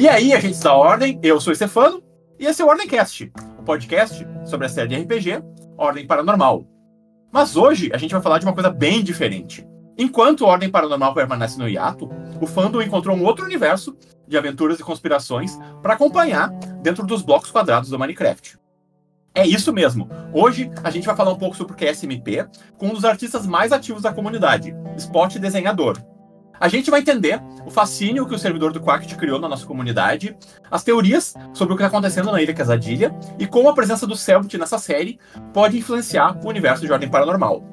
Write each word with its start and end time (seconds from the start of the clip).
E 0.00 0.08
aí, 0.08 0.32
a 0.32 0.40
gente 0.40 0.58
dá 0.58 0.72
ordem, 0.72 1.20
eu 1.22 1.38
sou 1.38 1.52
o 1.52 1.54
Stefano, 1.54 2.02
e 2.38 2.46
esse 2.46 2.62
é 2.62 2.64
o 2.64 2.68
Ordemcast, 2.68 3.30
o 3.58 3.62
podcast 3.62 4.26
sobre 4.46 4.64
a 4.64 4.68
série 4.70 4.88
de 4.88 4.96
RPG 4.96 5.42
Ordem 5.76 6.06
Paranormal. 6.06 6.64
Mas 7.30 7.54
hoje 7.54 7.90
a 7.92 7.98
gente 7.98 8.12
vai 8.12 8.22
falar 8.22 8.38
de 8.38 8.46
uma 8.46 8.54
coisa 8.54 8.70
bem 8.70 9.04
diferente. 9.04 9.62
Enquanto 9.98 10.46
Ordem 10.46 10.70
Paranormal 10.70 11.12
permanece 11.12 11.58
no 11.58 11.68
hiato, 11.68 12.10
o 12.40 12.46
fandom 12.46 12.80
encontrou 12.80 13.14
um 13.14 13.22
outro 13.22 13.44
universo 13.44 13.94
de 14.26 14.38
aventuras 14.38 14.80
e 14.80 14.82
conspirações 14.82 15.58
para 15.82 15.92
acompanhar 15.92 16.48
dentro 16.80 17.04
dos 17.04 17.20
blocos 17.20 17.50
quadrados 17.50 17.90
do 17.90 17.98
Minecraft. 17.98 18.58
É 19.34 19.46
isso 19.46 19.70
mesmo. 19.70 20.08
Hoje 20.32 20.70
a 20.82 20.90
gente 20.90 21.04
vai 21.04 21.14
falar 21.14 21.32
um 21.32 21.38
pouco 21.38 21.54
sobre 21.54 21.74
o 21.74 21.76
que 21.76 21.84
é 21.84 21.90
SMP 21.92 22.48
com 22.78 22.86
um 22.86 22.94
dos 22.94 23.04
artistas 23.04 23.46
mais 23.46 23.70
ativos 23.70 24.00
da 24.00 24.14
comunidade, 24.14 24.74
Spot 24.96 25.36
Desenhador, 25.36 25.98
a 26.60 26.68
gente 26.68 26.90
vai 26.90 27.00
entender 27.00 27.40
o 27.64 27.70
fascínio 27.70 28.26
que 28.26 28.34
o 28.34 28.38
servidor 28.38 28.70
do 28.70 28.80
Quack 28.80 29.16
criou 29.16 29.40
na 29.40 29.48
nossa 29.48 29.64
comunidade, 29.64 30.36
as 30.70 30.84
teorias 30.84 31.34
sobre 31.54 31.72
o 31.72 31.76
que 31.76 31.82
está 31.82 31.96
acontecendo 31.96 32.30
na 32.30 32.42
Ilha 32.42 32.52
Casadilha 32.52 33.14
e 33.38 33.46
como 33.46 33.70
a 33.70 33.74
presença 33.74 34.06
do 34.06 34.14
Selbit 34.14 34.58
nessa 34.58 34.78
série 34.78 35.18
pode 35.54 35.78
influenciar 35.78 36.38
o 36.44 36.48
universo 36.48 36.84
de 36.84 36.92
Ordem 36.92 37.08
Paranormal. 37.08 37.64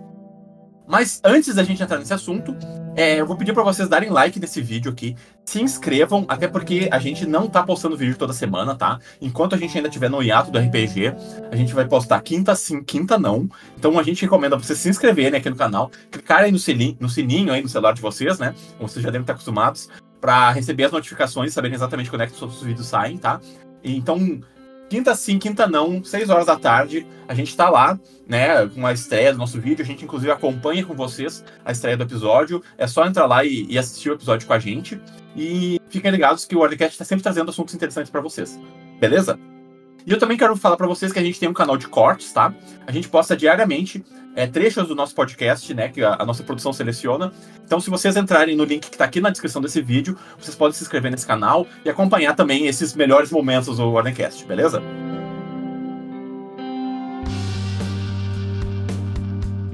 Mas 0.88 1.20
antes 1.22 1.54
da 1.54 1.66
gente 1.66 1.84
entrar 1.84 2.00
nesse 2.00 2.14
assunto, 2.14 2.56
é, 2.98 3.22
eu 3.22 3.28
vou 3.28 3.38
pedir 3.38 3.54
para 3.54 3.62
vocês 3.62 3.88
darem 3.88 4.10
like 4.10 4.40
nesse 4.40 4.60
vídeo 4.60 4.92
aqui, 4.92 5.16
se 5.46 5.62
inscrevam, 5.62 6.26
até 6.28 6.48
porque 6.48 6.90
a 6.92 6.98
gente 6.98 7.28
não 7.28 7.48
tá 7.48 7.62
postando 7.62 7.96
vídeo 7.96 8.18
toda 8.18 8.34
semana, 8.34 8.76
tá? 8.76 9.00
Enquanto 9.22 9.54
a 9.54 9.58
gente 9.58 9.78
ainda 9.78 9.88
estiver 9.88 10.10
no 10.10 10.22
hiato 10.24 10.50
do 10.50 10.58
RPG, 10.58 11.14
a 11.52 11.56
gente 11.56 11.76
vai 11.76 11.88
postar 11.88 12.20
quinta 12.22 12.56
sim, 12.56 12.84
quinta 12.84 13.20
não. 13.20 13.48
Então 13.78 14.00
a 14.00 14.04
gente 14.04 14.24
recomenda 14.24 14.58
vocês 14.58 14.80
se 14.80 14.90
inscreverem 14.90 15.40
aqui 15.40 15.48
no 15.48 15.56
canal, 15.56 15.92
clicarem 16.12 16.52
no 16.52 16.58
sininho, 16.58 16.98
no 17.00 17.08
sininho 17.08 17.54
aí 17.54 17.62
no 17.62 17.70
celular 17.70 17.94
de 17.94 18.02
vocês, 18.02 18.40
né? 18.40 18.56
Como 18.78 18.90
vocês 18.90 19.04
já 19.04 19.12
devem 19.12 19.22
estar 19.22 19.34
acostumados, 19.34 19.88
para 20.20 20.52
receber 20.52 20.86
as 20.86 20.92
notificações, 20.92 21.54
saberem 21.54 21.76
exatamente 21.76 22.10
quando 22.10 22.24
é 22.24 22.28
que 22.28 22.44
os 22.44 22.64
vídeos 22.64 22.88
saem, 22.88 23.20
tá? 23.20 23.40
Então, 23.84 24.42
Quinta 24.90 25.14
sim, 25.16 25.38
quinta 25.38 25.68
não, 25.68 26.04
6 26.04 26.30
horas 26.30 26.46
da 26.46 26.56
tarde. 26.56 27.06
A 27.28 27.34
gente 27.34 27.56
tá 27.56 27.70
lá, 27.70 28.00
né, 28.26 28.66
com 28.68 28.86
a 28.86 28.94
estreia 28.94 29.34
do 29.34 29.38
nosso 29.38 29.60
vídeo. 29.60 29.84
A 29.84 29.86
gente, 29.86 30.06
inclusive, 30.06 30.32
acompanha 30.32 30.86
com 30.86 30.96
vocês 30.96 31.44
a 31.66 31.72
estreia 31.72 31.98
do 31.98 32.04
episódio. 32.04 32.64
É 32.78 32.88
só 32.88 33.06
entrar 33.06 33.26
lá 33.26 33.44
e, 33.44 33.66
e 33.70 33.78
assistir 33.78 34.10
o 34.10 34.14
episódio 34.14 34.48
com 34.48 34.54
a 34.54 34.60
gente. 34.60 35.00
E 35.36 35.80
fiquem 35.90 36.10
ligados 36.10 36.46
que 36.46 36.56
o 36.56 36.60
Wordcast 36.60 36.98
tá 36.98 37.04
sempre 37.04 37.24
trazendo 37.24 37.50
assuntos 37.50 37.76
interessantes 37.76 38.10
para 38.10 38.22
vocês. 38.22 38.60
Beleza? 39.00 39.38
E 40.08 40.12
eu 40.12 40.18
também 40.18 40.38
quero 40.38 40.56
falar 40.56 40.78
para 40.78 40.88
vocês 40.88 41.12
que 41.12 41.20
a 41.20 41.22
gente 41.22 41.38
tem 41.38 41.50
um 41.50 41.54
canal 41.54 41.76
de 41.76 41.86
cortes, 41.86 42.32
tá? 42.32 42.54
A 42.88 42.94
gente 42.94 43.10
posta 43.10 43.36
diariamente 43.36 44.02
é, 44.38 44.48
trechos 44.48 44.88
do 44.88 44.96
nosso 44.96 45.14
podcast, 45.14 45.74
né? 45.74 45.90
Que 45.90 46.02
a, 46.02 46.16
a, 46.20 46.26
nossa 46.26 46.44
produção 46.44 46.72
seleciona. 46.72 47.34
Então, 47.66 47.78
se 47.82 47.90
vocês 47.90 48.16
entrarem 48.16 48.56
no 48.56 48.64
link 48.64 48.88
que 48.88 48.96
está 48.96 49.04
aqui 49.04 49.20
na 49.20 49.30
descrição 49.30 49.62
desse 49.62 49.82
vídeo, 49.82 50.18
vocês 50.40 50.56
podem 50.56 50.74
se 50.74 50.82
inscrever 50.82 51.12
nesse 51.12 51.28
canal 51.28 51.68
e 51.84 51.90
acompanhar 51.90 52.38
também 52.38 52.68
esses 52.68 52.94
melhores 52.94 53.32
momentos 53.32 53.76
do 53.76 53.92
Wardencast, 53.92 54.46
beleza? 54.46 54.82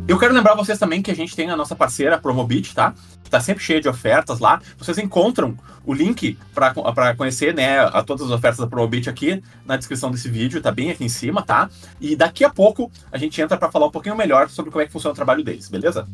Eu 0.06 0.20
quero 0.20 0.34
lembrar 0.34 0.54
vocês 0.54 0.78
também 0.78 1.02
que 1.02 1.10
a 1.10 1.16
gente 1.16 1.34
tem 1.34 1.50
a 1.50 1.56
nossa 1.56 1.78
parceira 1.78 2.18
Promobit, 2.18 2.76
tá? 2.76 2.94
Tá 3.30 3.40
sempre 3.40 3.64
cheia 3.64 3.80
de 3.80 3.88
ofertas 3.88 4.40
lá. 4.40 4.62
Vocês 4.78 4.98
encontram 4.98 5.58
o 5.86 5.94
link 5.94 6.38
para 6.54 7.16
conhecer, 7.16 7.56
né, 7.56 7.80
a 7.80 8.04
todas 8.04 8.28
as 8.28 8.32
ofertas 8.32 8.60
da 8.60 8.68
Promobit 8.68 9.10
aqui 9.10 9.42
na 9.66 9.78
descrição 9.78 10.12
desse 10.12 10.30
vídeo, 10.30 10.62
tá 10.62 10.74
bem 10.74 10.92
aqui 10.92 11.06
em 11.06 11.10
cima, 11.10 11.42
tá? 11.42 11.70
E 12.02 12.18
daqui 12.18 12.44
a 12.44 12.50
pouco 12.50 12.92
a 13.14 13.18
gente 13.18 13.42
entra 13.42 13.58
para 13.58 13.72
falar 13.72 13.88
um 13.88 13.92
pouquinho 13.92 14.16
melhor 14.16 14.50
sobre 14.50 14.72
como 14.72 14.82
é 14.82 14.86
que 14.86 14.92
funciona 14.92 15.14
o 15.14 15.16
trabalho 15.16 15.42
deles, 15.42 15.70
beleza? 15.70 16.06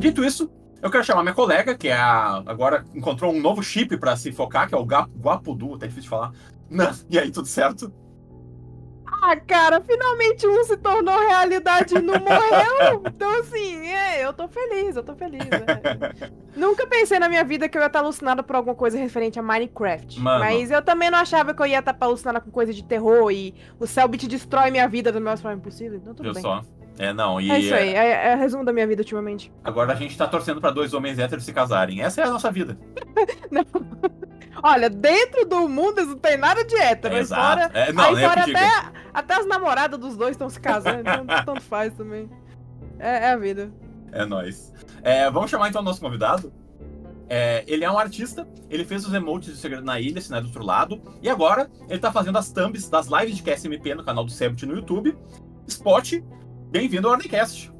Dito 0.00 0.24
isso, 0.24 0.50
eu 0.82 0.90
quero 0.90 1.04
chamar 1.04 1.22
minha 1.22 1.34
colega, 1.34 1.76
que 1.76 1.86
é 1.86 1.94
a, 1.94 2.42
agora 2.46 2.84
encontrou 2.94 3.32
um 3.32 3.40
novo 3.40 3.62
chip 3.62 3.96
para 3.96 4.16
se 4.16 4.32
focar, 4.32 4.68
que 4.68 4.74
é 4.74 4.78
o 4.78 4.84
Guapudu, 4.84 5.78
tá 5.78 5.86
difícil 5.86 6.02
de 6.02 6.08
falar. 6.08 6.32
Não. 6.70 6.92
E 7.08 7.18
aí, 7.18 7.30
tudo 7.30 7.48
certo? 7.48 7.92
Ah, 9.22 9.36
cara, 9.36 9.80
finalmente 9.80 10.46
um 10.46 10.64
se 10.64 10.76
tornou 10.76 11.18
realidade 11.18 11.94
e 11.96 12.00
não 12.00 12.14
morreu. 12.14 13.02
Então, 13.20 13.40
assim, 13.40 13.86
é, 13.86 14.24
eu 14.24 14.32
tô 14.32 14.48
feliz, 14.48 14.96
eu 14.96 15.02
tô 15.02 15.14
feliz. 15.14 15.42
É. 15.42 16.30
Nunca 16.56 16.86
pensei 16.86 17.18
na 17.18 17.28
minha 17.28 17.44
vida 17.44 17.68
que 17.68 17.76
eu 17.76 17.82
ia 17.82 17.86
estar 17.86 17.98
alucinada 17.98 18.42
por 18.42 18.56
alguma 18.56 18.74
coisa 18.74 18.98
referente 18.98 19.38
a 19.38 19.42
Minecraft. 19.42 20.18
Mano. 20.20 20.40
Mas 20.40 20.70
eu 20.70 20.80
também 20.80 21.10
não 21.10 21.18
achava 21.18 21.52
que 21.52 21.60
eu 21.60 21.66
ia 21.66 21.80
estar 21.80 21.96
alucinada 22.00 22.40
com 22.40 22.50
coisa 22.50 22.72
de 22.72 22.82
terror 22.82 23.30
e 23.30 23.54
o 23.78 23.86
Cellbit 23.86 24.26
destrói 24.26 24.70
minha 24.70 24.88
vida 24.88 25.12
da 25.12 25.20
melhor 25.20 25.36
forma 25.36 25.60
possível. 25.60 25.98
Então, 25.98 26.14
tudo 26.14 26.24
Viu 26.24 26.34
bem. 26.34 26.42
só? 26.42 26.62
É, 27.00 27.14
não, 27.14 27.40
e... 27.40 27.50
É 27.50 27.58
isso 27.58 27.74
aí, 27.74 27.94
é, 27.94 28.32
é 28.32 28.36
o 28.36 28.38
resumo 28.38 28.62
da 28.62 28.74
minha 28.74 28.86
vida 28.86 29.00
ultimamente. 29.00 29.50
Agora 29.64 29.94
a 29.94 29.96
gente 29.96 30.14
tá 30.18 30.26
torcendo 30.28 30.60
para 30.60 30.70
dois 30.70 30.92
homens 30.92 31.18
héteros 31.18 31.46
se 31.46 31.52
casarem. 31.52 32.02
Essa 32.02 32.20
é 32.20 32.24
a 32.24 32.30
nossa 32.30 32.52
vida. 32.52 32.78
não. 33.50 33.64
Olha, 34.62 34.90
dentro 34.90 35.46
do 35.46 35.66
mundo 35.66 36.04
não 36.04 36.18
tem 36.18 36.36
nada 36.36 36.62
de 36.62 36.76
hétero. 36.76 37.16
É, 37.16 37.24
fora, 37.24 37.70
é, 37.72 37.90
não, 37.90 38.04
aí 38.04 38.16
fora 38.22 38.42
até, 38.42 38.92
até 39.14 39.34
as 39.34 39.46
namoradas 39.46 39.98
dos 39.98 40.14
dois 40.14 40.32
estão 40.32 40.50
se 40.50 40.60
casando, 40.60 41.00
então 41.00 41.24
tanto 41.46 41.62
faz 41.62 41.94
também. 41.94 42.28
É, 42.98 43.28
é, 43.28 43.30
a 43.30 43.36
vida. 43.38 43.72
É 44.12 44.26
nóis. 44.26 44.70
É, 45.02 45.30
vamos 45.30 45.50
chamar 45.50 45.70
então 45.70 45.80
o 45.80 45.84
nosso 45.84 46.02
convidado. 46.02 46.52
É, 47.30 47.64
ele 47.66 47.82
é 47.82 47.90
um 47.90 47.98
artista, 47.98 48.46
ele 48.68 48.84
fez 48.84 49.06
os 49.06 49.14
emotes 49.14 49.54
de 49.54 49.58
Segredo 49.58 49.86
na 49.86 49.98
Ilha, 49.98 50.20
né, 50.28 50.38
do 50.38 50.48
outro 50.48 50.66
lado, 50.66 51.00
e 51.22 51.30
agora 51.30 51.70
ele 51.88 51.98
tá 51.98 52.12
fazendo 52.12 52.36
as 52.36 52.52
thumbs 52.52 52.90
das 52.90 53.06
lives 53.06 53.38
de 53.38 53.42
QSMP 53.42 53.94
no 53.94 54.04
canal 54.04 54.22
do 54.22 54.30
Sebut 54.30 54.66
no 54.66 54.74
YouTube. 54.74 55.16
Spot, 55.66 56.20
bem-vindo 56.70 57.06
ao 57.08 57.14
Ordemcast. 57.14 57.72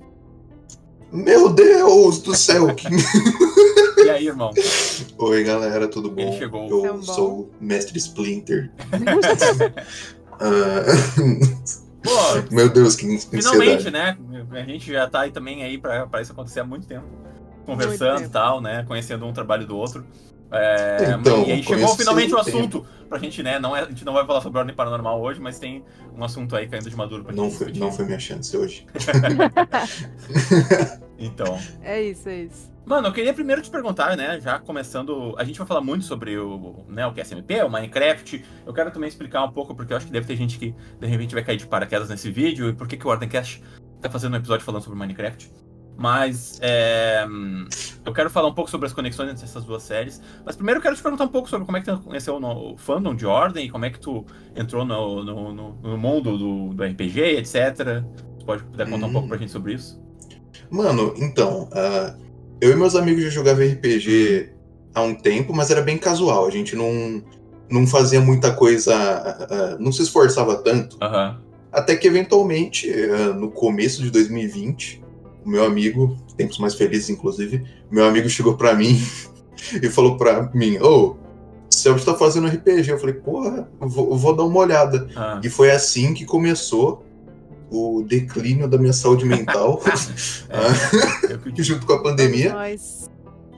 Meu 1.12 1.52
Deus 1.52 2.20
do 2.20 2.34
céu! 2.34 2.66
E 4.02 4.08
aí, 4.08 4.26
irmão? 4.26 4.50
Oi, 5.18 5.44
galera, 5.44 5.86
tudo 5.86 6.10
bom? 6.10 6.22
Ele 6.22 6.32
chegou. 6.32 6.66
Eu 6.68 6.86
é 6.86 6.92
um 6.92 7.02
sou 7.02 7.40
o 7.40 7.50
Mestre 7.60 7.98
Splinter. 7.98 8.72
uh... 10.40 11.80
Pô, 12.02 12.10
Meu 12.50 12.68
Deus, 12.68 12.96
que 12.96 13.18
Finalmente, 13.18 13.90
né? 13.90 14.16
A 14.52 14.62
gente 14.62 14.90
já 14.90 15.08
tá 15.08 15.20
aí 15.20 15.30
também 15.30 15.62
aí 15.62 15.78
pra, 15.78 16.06
pra 16.06 16.22
isso 16.22 16.32
acontecer 16.32 16.60
há 16.60 16.64
muito 16.64 16.86
tempo. 16.86 17.06
Conversando 17.66 18.24
e 18.24 18.28
tal, 18.28 18.60
né? 18.60 18.84
Conhecendo 18.86 19.26
um 19.26 19.32
trabalho 19.32 19.66
do 19.66 19.76
outro. 19.76 20.04
É, 20.52 21.14
então, 21.18 21.46
e 21.46 21.52
aí 21.52 21.62
chegou 21.62 21.96
finalmente 21.96 22.34
o 22.34 22.38
assunto 22.38 22.80
tempo. 22.80 23.04
pra 23.08 23.18
gente, 23.18 23.42
né? 23.42 23.58
Não 23.58 23.76
é, 23.76 23.82
a 23.82 23.86
gente 23.86 24.04
não 24.04 24.12
vai 24.12 24.26
falar 24.26 24.40
sobre 24.40 24.58
ordem 24.58 24.74
paranormal 24.74 25.20
hoje, 25.20 25.40
mas 25.40 25.58
tem 25.58 25.84
um 26.16 26.24
assunto 26.24 26.56
aí 26.56 26.68
caindo 26.68 26.90
de 26.90 26.96
maduro 26.96 27.24
pra 27.24 27.32
não 27.32 27.44
gente. 27.44 27.56
Foi, 27.56 27.66
discutir. 27.66 27.80
não 27.80 27.92
foi 27.92 28.04
minha 28.04 28.18
chance 28.18 28.56
hoje. 28.56 28.86
então. 31.18 31.58
É 31.82 32.02
isso, 32.02 32.28
é 32.28 32.42
isso. 32.42 32.70
Mano, 32.84 33.06
eu 33.06 33.12
queria 33.12 33.32
primeiro 33.32 33.62
te 33.62 33.70
perguntar, 33.70 34.16
né? 34.16 34.40
Já 34.40 34.58
começando. 34.58 35.34
A 35.38 35.44
gente 35.44 35.58
vai 35.58 35.66
falar 35.66 35.80
muito 35.80 36.04
sobre 36.04 36.36
o, 36.36 36.84
né, 36.88 37.06
o 37.06 37.12
QSMP, 37.12 37.62
o 37.62 37.68
Minecraft. 37.68 38.44
Eu 38.66 38.72
quero 38.72 38.90
também 38.90 39.08
explicar 39.08 39.44
um 39.44 39.52
pouco, 39.52 39.74
porque 39.74 39.92
eu 39.92 39.96
acho 39.96 40.06
que 40.06 40.12
deve 40.12 40.26
ter 40.26 40.34
gente 40.34 40.58
que 40.58 40.74
de 40.98 41.06
repente 41.06 41.32
vai 41.32 41.44
cair 41.44 41.56
de 41.56 41.66
paraquedas 41.66 42.08
nesse 42.08 42.30
vídeo 42.30 42.68
e 42.68 42.72
por 42.72 42.88
que, 42.88 42.96
que 42.96 43.06
o 43.06 43.10
Ordencast 43.10 43.62
tá 44.00 44.10
fazendo 44.10 44.32
um 44.32 44.36
episódio 44.36 44.64
falando 44.64 44.82
sobre 44.82 44.98
Minecraft. 44.98 45.52
Mas 46.00 46.58
é, 46.62 47.26
eu 48.06 48.12
quero 48.14 48.30
falar 48.30 48.48
um 48.48 48.54
pouco 48.54 48.70
sobre 48.70 48.86
as 48.86 48.92
conexões 48.94 49.32
entre 49.32 49.44
essas 49.44 49.66
duas 49.66 49.82
séries. 49.82 50.18
Mas 50.46 50.56
primeiro 50.56 50.78
eu 50.78 50.82
quero 50.82 50.96
te 50.96 51.02
perguntar 51.02 51.24
um 51.24 51.28
pouco 51.28 51.46
sobre 51.46 51.66
como 51.66 51.76
é 51.76 51.82
que 51.82 51.92
tu 51.92 51.98
conheceu 51.98 52.36
o 52.36 52.74
fandom 52.78 53.14
de 53.14 53.26
Ordem 53.26 53.66
e 53.66 53.68
como 53.68 53.84
é 53.84 53.90
que 53.90 54.00
tu 54.00 54.24
entrou 54.56 54.82
no, 54.82 55.22
no, 55.22 55.52
no, 55.52 55.74
no 55.74 55.98
mundo 55.98 56.38
do, 56.38 56.68
do, 56.72 56.82
RPG, 56.82 57.20
etc. 57.36 57.52
Você 57.54 58.46
pode 58.46 58.64
puder 58.64 58.88
contar 58.88 59.04
hum. 59.04 59.08
um 59.10 59.12
pouco 59.12 59.28
pra 59.28 59.36
gente 59.36 59.52
sobre 59.52 59.74
isso? 59.74 60.02
Mano, 60.70 61.12
então, 61.18 61.64
uh, 61.64 62.18
eu 62.62 62.70
e 62.70 62.76
meus 62.76 62.96
amigos 62.96 63.22
já 63.24 63.28
jogavam 63.28 63.66
RPG 63.66 64.54
há 64.94 65.02
um 65.02 65.14
tempo, 65.14 65.52
mas 65.52 65.70
era 65.70 65.82
bem 65.82 65.98
casual. 65.98 66.46
A 66.46 66.50
gente 66.50 66.74
não, 66.74 67.22
não 67.70 67.86
fazia 67.86 68.22
muita 68.22 68.54
coisa, 68.54 68.94
uh, 68.94 69.74
uh, 69.74 69.78
não 69.78 69.92
se 69.92 70.00
esforçava 70.00 70.62
tanto. 70.62 70.96
Até 71.70 71.94
que 71.94 72.08
eventualmente, 72.08 72.90
no 73.38 73.50
começo 73.50 74.02
de 74.02 74.10
2020, 74.10 74.99
o 75.44 75.48
meu 75.48 75.64
amigo, 75.64 76.16
tempos 76.36 76.58
mais 76.58 76.74
felizes 76.74 77.10
inclusive, 77.10 77.64
meu 77.90 78.04
amigo 78.04 78.28
chegou 78.28 78.56
para 78.56 78.74
mim 78.74 79.00
e 79.82 79.88
falou 79.88 80.16
para 80.16 80.50
mim: 80.54 80.78
Ô, 80.78 81.16
oh, 81.16 81.16
Celso 81.70 82.04
tá 82.04 82.14
fazendo 82.14 82.48
RPG. 82.48 82.90
Eu 82.90 82.98
falei: 82.98 83.14
Porra, 83.14 83.68
eu 83.80 83.88
vou, 83.88 84.16
vou 84.16 84.36
dar 84.36 84.44
uma 84.44 84.58
olhada. 84.58 85.08
Ah. 85.16 85.40
E 85.42 85.48
foi 85.48 85.70
assim 85.70 86.12
que 86.14 86.24
começou 86.24 87.04
o 87.70 88.02
declínio 88.02 88.68
da 88.68 88.76
minha 88.76 88.92
saúde 88.92 89.24
mental, 89.24 89.80
é, 90.50 91.38
junto 91.62 91.86
com 91.86 91.92
a 91.92 92.02
pandemia. 92.02 92.54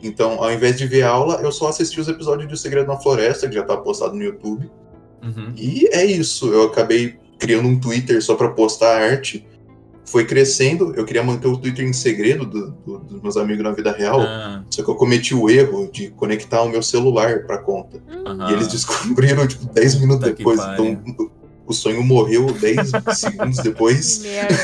Então, 0.02 0.42
ao 0.42 0.52
invés 0.52 0.76
de 0.76 0.86
ver 0.86 1.02
aula, 1.02 1.36
eu 1.36 1.52
só 1.52 1.68
assisti 1.68 2.00
os 2.00 2.08
episódios 2.08 2.48
de 2.48 2.54
O 2.54 2.56
Segredo 2.56 2.88
na 2.88 2.98
Floresta, 2.98 3.48
que 3.48 3.54
já 3.54 3.62
tá 3.62 3.76
postado 3.76 4.14
no 4.14 4.22
YouTube. 4.22 4.68
Uhum. 5.22 5.52
E 5.56 5.86
é 5.92 6.04
isso. 6.04 6.52
Eu 6.52 6.64
acabei 6.64 7.16
criando 7.38 7.68
um 7.68 7.78
Twitter 7.78 8.22
só 8.22 8.34
para 8.34 8.50
postar 8.50 9.00
arte 9.00 9.46
foi 10.04 10.24
crescendo. 10.24 10.94
Eu 10.94 11.04
queria 11.04 11.22
manter 11.22 11.48
o 11.48 11.56
Twitter 11.56 11.84
em 11.84 11.92
segredo 11.92 12.44
do, 12.44 12.70
do, 12.70 12.98
dos 12.98 13.22
meus 13.22 13.36
amigos 13.36 13.62
na 13.62 13.72
vida 13.72 13.92
real. 13.92 14.20
Ah. 14.20 14.64
Só 14.70 14.82
que 14.82 14.90
eu 14.90 14.94
cometi 14.94 15.34
o 15.34 15.48
erro 15.48 15.90
de 15.90 16.10
conectar 16.10 16.62
o 16.62 16.68
meu 16.68 16.82
celular 16.82 17.46
pra 17.46 17.58
conta. 17.58 18.02
Uhum. 18.08 18.50
E 18.50 18.52
eles 18.52 18.68
descobriram, 18.68 19.46
tipo, 19.46 19.66
10 19.66 20.00
minutos 20.00 20.28
Puta 20.28 20.36
depois. 20.36 20.60
Então, 20.60 21.30
o 21.66 21.72
sonho 21.72 22.02
morreu 22.02 22.46
10 22.52 22.90
segundos 23.16 23.58
depois. 23.58 24.18
Que 24.18 24.28
merda. 24.28 24.56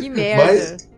Que 0.00 0.10
merda. 0.10 0.44
Mas, 0.44 0.88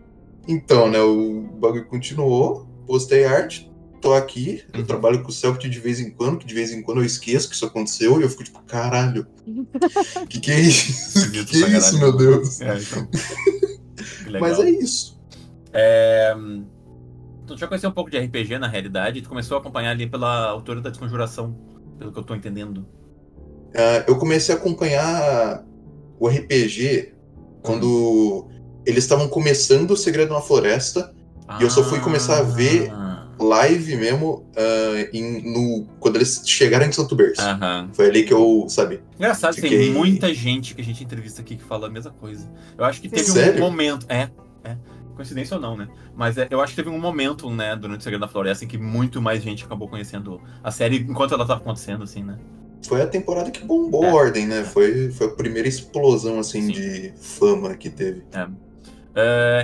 então, 0.46 0.90
né, 0.90 1.00
o, 1.00 1.43
bagulho 1.60 1.87
continuou, 1.87 2.66
postei 2.87 3.25
arte, 3.25 3.70
tô 4.02 4.12
aqui, 4.12 4.62
eu 4.75 4.81
Uhum. 4.81 4.87
trabalho 4.87 5.22
com 5.22 5.28
o 5.31 5.32
Celtic 5.32 5.70
de 5.70 5.78
vez 5.81 5.99
em 6.00 6.10
quando, 6.10 6.38
que 6.38 6.46
de 6.46 6.52
vez 6.54 6.72
em 6.72 6.82
quando 6.82 6.99
eu 7.00 7.04
esqueço 7.04 7.49
que 7.49 7.54
isso 7.54 7.64
aconteceu 7.64 8.20
e 8.20 8.22
eu 8.25 8.28
fico 8.28 8.44
tipo, 8.44 8.60
caralho, 8.64 9.26
que 10.28 10.40
que 10.40 10.50
é 10.50 10.60
isso? 10.60 11.31
que 11.31 11.44
que 11.44 11.64
é 11.64 11.69
isso, 11.78 11.99
meu 11.99 12.14
Deus? 12.14 12.60
É, 12.60 12.76
então. 12.78 13.08
Mas 14.40 14.58
é 14.58 14.69
isso. 14.70 15.19
É, 15.72 16.34
Tu 17.46 17.56
já 17.56 17.66
conheceu 17.66 17.90
um 17.90 17.93
pouco 17.93 18.10
de 18.10 18.19
RPG 18.19 18.58
na 18.58 18.69
realidade, 18.69 19.20
tu 19.22 19.28
começou 19.28 19.56
a 19.56 19.60
acompanhar 19.60 19.90
ali 19.90 20.06
pela 20.08 20.46
autora 20.46 20.81
da 20.81 20.90
Desconjuração, 20.90 21.56
pelo 21.98 22.12
que 22.12 22.19
eu 22.19 22.22
tô 22.22 22.34
entendendo. 22.34 22.87
Ah, 23.75 24.05
eu 24.06 24.16
comecei 24.16 24.55
a 24.55 24.58
acompanhar 24.58 25.64
o 26.20 26.28
RPG 26.28 27.12
quando 27.62 28.48
eles 28.87 29.05
estavam 29.05 29.28
começando 29.28 29.90
o 29.93 29.96
Segredo 29.96 30.32
na 30.32 30.40
Floresta, 30.40 31.12
E 31.60 31.64
eu 31.64 31.70
só 31.70 31.84
fui 31.84 32.00
começar 32.00 32.38
a 32.38 32.43
ver- 32.43 32.90
Ah, 32.93 33.12
live 33.38 33.96
mesmo, 33.96 34.44
ah, 34.56 35.08
em- 35.12 35.43
no, 35.52 35.87
quando 36.00 36.17
eles 36.17 36.43
chegaram 36.46 36.87
em 36.87 36.93
Santo 36.93 37.14
Berço. 37.17 37.40
Aham. 37.43 37.88
Foi 37.93 38.06
ali 38.08 38.23
que 38.25 38.32
eu, 38.32 38.67
sabe, 38.69 39.00
Engraçado, 39.17 39.55
tem 39.55 39.62
Fiquei- 39.70 39.90
muita 39.93 40.32
gente 40.34 40.75
que 40.75 40.81
a 40.81 40.84
gente 40.84 41.02
entrevista 41.05 41.40
aqui 41.43 41.56
que 41.56 41.62
fala 41.64 41.87
a 41.87 41.90
mesma 41.90 42.11
coisa. 42.12 42.49
Eu 42.76 42.84
acho 42.84 43.00
que 43.00 43.08
teve 43.08 43.25
Sério? 43.25 43.62
um 43.62 43.64
momento. 43.70 44.06
É, 44.08 44.29
é. 44.64 44.76
Coincidência 45.14 45.55
ou 45.56 45.61
não, 45.61 45.76
né? 45.76 45.88
Mas 46.17 46.38
é, 46.38 46.49
eu 46.50 46.61
acho 46.61 46.75
que 46.75 46.82
teve 46.82 46.88
um 46.94 46.99
momento, 46.99 47.50
né, 47.50 47.76
durante 47.76 48.00
o 48.00 48.02
Segredo 48.02 48.23
da 48.23 48.29
Floresta, 48.29 48.64
em 48.64 48.69
que 48.69 48.79
muito 48.79 49.20
mais 49.20 49.43
gente 49.43 49.62
acabou 49.64 49.87
conhecendo 49.87 50.40
a 50.64 50.70
série 50.70 50.96
enquanto 50.96 51.34
ela 51.34 51.46
tava 51.46 51.61
acontecendo, 51.61 52.02
assim, 52.02 52.23
né? 52.23 52.38
foi 52.84 53.00
a 53.00 53.06
temporada 53.06 53.49
que 53.52 53.64
bombou 53.64 54.05
É. 54.05 54.08
a 54.11 54.14
Ordem, 54.14 54.44
né? 54.44 54.64
Foi, 54.64 55.08
foi 55.12 55.29
a 55.29 55.31
primeira 55.31 55.69
explosão, 55.69 56.40
assim, 56.40 56.62
Sim. 56.62 56.73
de 56.73 57.12
fama 57.17 57.76
que 57.76 57.88
teve. 57.88 58.25
É, 58.32 58.49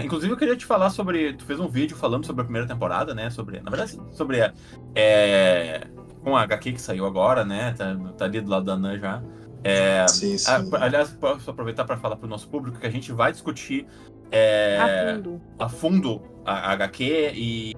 inclusive, 0.04 0.32
eu 0.32 0.36
queria 0.36 0.56
te 0.56 0.66
falar 0.66 0.90
sobre. 0.90 1.32
Tu 1.34 1.44
fez 1.44 1.58
um 1.58 1.68
vídeo 1.68 1.96
falando 1.96 2.26
sobre 2.26 2.42
a 2.42 2.44
primeira 2.44 2.66
temporada, 2.68 3.14
né? 3.14 3.30
Sobre. 3.30 3.60
Na 3.60 3.70
verdade, 3.70 3.98
sobre 4.12 4.42
a. 4.42 4.52
É, 4.94 5.86
com 6.22 6.36
a 6.36 6.42
HQ 6.42 6.72
que 6.72 6.80
saiu 6.80 7.06
agora, 7.06 7.44
né? 7.44 7.72
Tá, 7.72 7.96
tá 8.16 8.24
ali 8.26 8.40
do 8.40 8.50
lado 8.50 8.64
da 8.66 8.76
Nan 8.76 8.98
já. 8.98 9.22
É, 9.64 10.06
Sim, 10.08 10.38
sim. 10.38 10.50
a- 10.50 10.84
aliás, 10.84 11.10
posso 11.10 11.50
aproveitar 11.50 11.84
para 11.84 11.96
falar 11.96 12.16
para 12.16 12.26
o 12.26 12.28
nosso 12.28 12.48
público 12.48 12.78
que 12.78 12.86
a 12.86 12.90
gente 12.90 13.10
vai 13.12 13.32
discutir 13.32 13.86
é, 14.30 14.78
A 14.78 15.14
fundo. 15.14 15.40
a 15.58 15.68
fundo 15.68 16.22
a, 16.44 16.52
a 16.70 16.72
HQ 16.72 17.32
e 17.34 17.74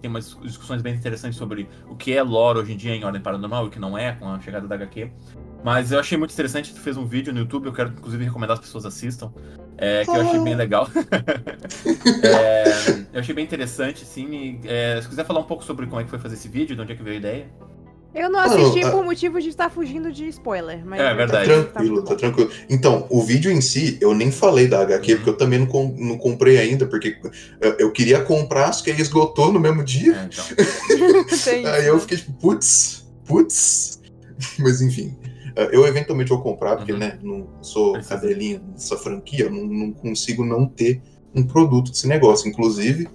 tem 0.00 0.10
umas 0.10 0.34
discussões 0.40 0.80
bem 0.80 0.94
interessantes 0.94 1.36
sobre 1.38 1.68
o 1.90 1.94
que 1.96 2.16
é 2.16 2.22
lore 2.22 2.60
hoje 2.60 2.72
em 2.72 2.76
dia 2.76 2.94
em 2.94 3.04
Ordem 3.04 3.20
Paranormal 3.20 3.64
e 3.64 3.68
o 3.68 3.70
que 3.70 3.78
não 3.78 3.98
é 3.98 4.12
com 4.12 4.26
a 4.30 4.40
chegada 4.40 4.66
da 4.66 4.74
HQ. 4.76 5.12
Mas 5.62 5.92
eu 5.92 6.00
achei 6.00 6.16
muito 6.16 6.32
interessante, 6.32 6.72
tu 6.74 6.80
fez 6.80 6.96
um 6.96 7.04
vídeo 7.06 7.32
no 7.32 7.40
YouTube, 7.40 7.66
eu 7.66 7.72
quero 7.72 7.90
inclusive 7.90 8.24
recomendar 8.24 8.54
as 8.54 8.60
pessoas 8.60 8.86
assistam, 8.86 9.30
é, 9.76 10.04
que 10.04 10.10
eu 10.10 10.14
achei 10.20 10.40
bem 10.40 10.54
legal. 10.54 10.88
É, 12.22 13.04
eu 13.12 13.20
achei 13.20 13.34
bem 13.34 13.44
interessante, 13.44 14.04
sim. 14.04 14.60
é, 14.64 15.00
se 15.02 15.08
quiser 15.08 15.24
falar 15.26 15.40
um 15.40 15.44
pouco 15.44 15.64
sobre 15.64 15.86
como 15.86 16.00
é 16.00 16.04
que 16.04 16.10
foi 16.10 16.18
fazer 16.18 16.34
esse 16.34 16.48
vídeo, 16.48 16.74
de 16.76 16.82
onde 16.82 16.92
é 16.92 16.96
que 16.96 17.02
veio 17.02 17.16
a 17.16 17.18
ideia. 17.18 17.46
Eu 18.12 18.28
não 18.28 18.40
assisti 18.40 18.80
Não, 18.80 18.90
por 18.90 19.04
motivo 19.04 19.40
de 19.40 19.48
estar 19.50 19.70
fugindo 19.70 20.10
de 20.10 20.26
spoiler. 20.28 20.84
Mas 20.84 21.00
É 21.00 21.14
verdade. 21.14 21.48
Tá 21.48 21.56
tá 21.56 21.62
tranquilo, 21.62 21.94
muito 21.94 22.04
tá 22.08 22.14
bom. 22.14 22.16
tranquilo. 22.18 22.50
Então, 22.68 23.06
o 23.08 23.22
vídeo 23.22 23.52
em 23.52 23.60
si, 23.60 23.98
eu 24.00 24.12
nem 24.14 24.32
falei 24.32 24.66
da 24.66 24.80
HQ, 24.82 25.12
Uhum. 25.12 25.16
porque 25.18 25.30
eu 25.30 25.36
também 25.36 25.60
não, 25.60 25.66
com- 25.66 25.94
não 25.96 26.18
comprei 26.18 26.58
ainda, 26.58 26.86
porque 26.86 27.18
eu, 27.60 27.70
eu 27.78 27.92
queria 27.92 28.20
comprar, 28.22 28.72
só 28.72 28.82
que 28.82 28.90
aí 28.90 29.00
esgotou 29.00 29.52
no 29.52 29.60
mesmo 29.60 29.84
dia. 29.84 30.12
É, 30.16 30.24
então. 30.24 30.44
Aí 31.72 31.86
eu 31.86 32.00
fiquei 32.00 32.16
tipo, 32.18 32.32
putz, 32.32 33.04
putz. 33.24 34.00
Mas 34.58 34.80
enfim, 34.82 35.16
eu 35.72 35.86
eventualmente 35.86 36.28
vou 36.30 36.40
comprar, 36.42 36.76
porque, 36.76 36.92
Uhum. 36.92 36.98
né, 36.98 37.18
não 37.22 37.48
sou 37.62 37.92
Precisa. 37.94 38.14
cadelinha 38.14 38.58
dessa 38.58 38.96
franquia, 38.96 39.44
eu 39.46 39.50
não, 39.50 39.64
não 39.66 39.92
consigo 39.92 40.44
não 40.44 40.66
ter 40.66 41.00
um 41.34 41.42
produto 41.42 41.90
desse 41.90 42.06
negócio. 42.08 42.48
Inclusive, 42.48 43.08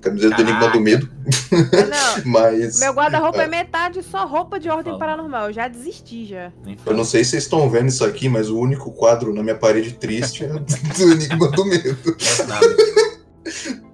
camiseta 0.00 0.34
do 0.36 0.42
Enigma 0.42 0.68
do 0.70 0.80
Medo, 0.80 1.08
É, 1.52 1.84
Não, 1.86 2.24
mas. 2.32 2.80
meu 2.80 2.92
guarda-roupa 2.92 3.38
Ah. 3.40 3.44
é 3.44 3.46
metade 3.46 4.02
só 4.02 4.26
roupa 4.26 4.58
de 4.58 4.68
ordem 4.68 4.86
Fala. 4.92 4.98
paranormal. 4.98 5.46
Eu 5.48 5.52
já 5.52 5.68
desisti 5.68 6.24
já. 6.26 6.52
Eu 6.84 6.94
não 6.96 7.04
sei 7.04 7.22
se 7.22 7.30
vocês 7.30 7.44
estão 7.44 7.68
vendo 7.70 7.88
isso 7.88 8.04
aqui, 8.04 8.28
mas 8.28 8.48
o 8.50 8.58
único 8.58 8.90
quadro 8.90 9.32
na 9.32 9.42
minha 9.42 9.54
parede 9.56 9.92
triste 9.94 10.44
é 10.44 10.48
do 10.98 11.12
Enigma 11.12 11.50
do 11.52 11.64
Medo. 11.64 11.96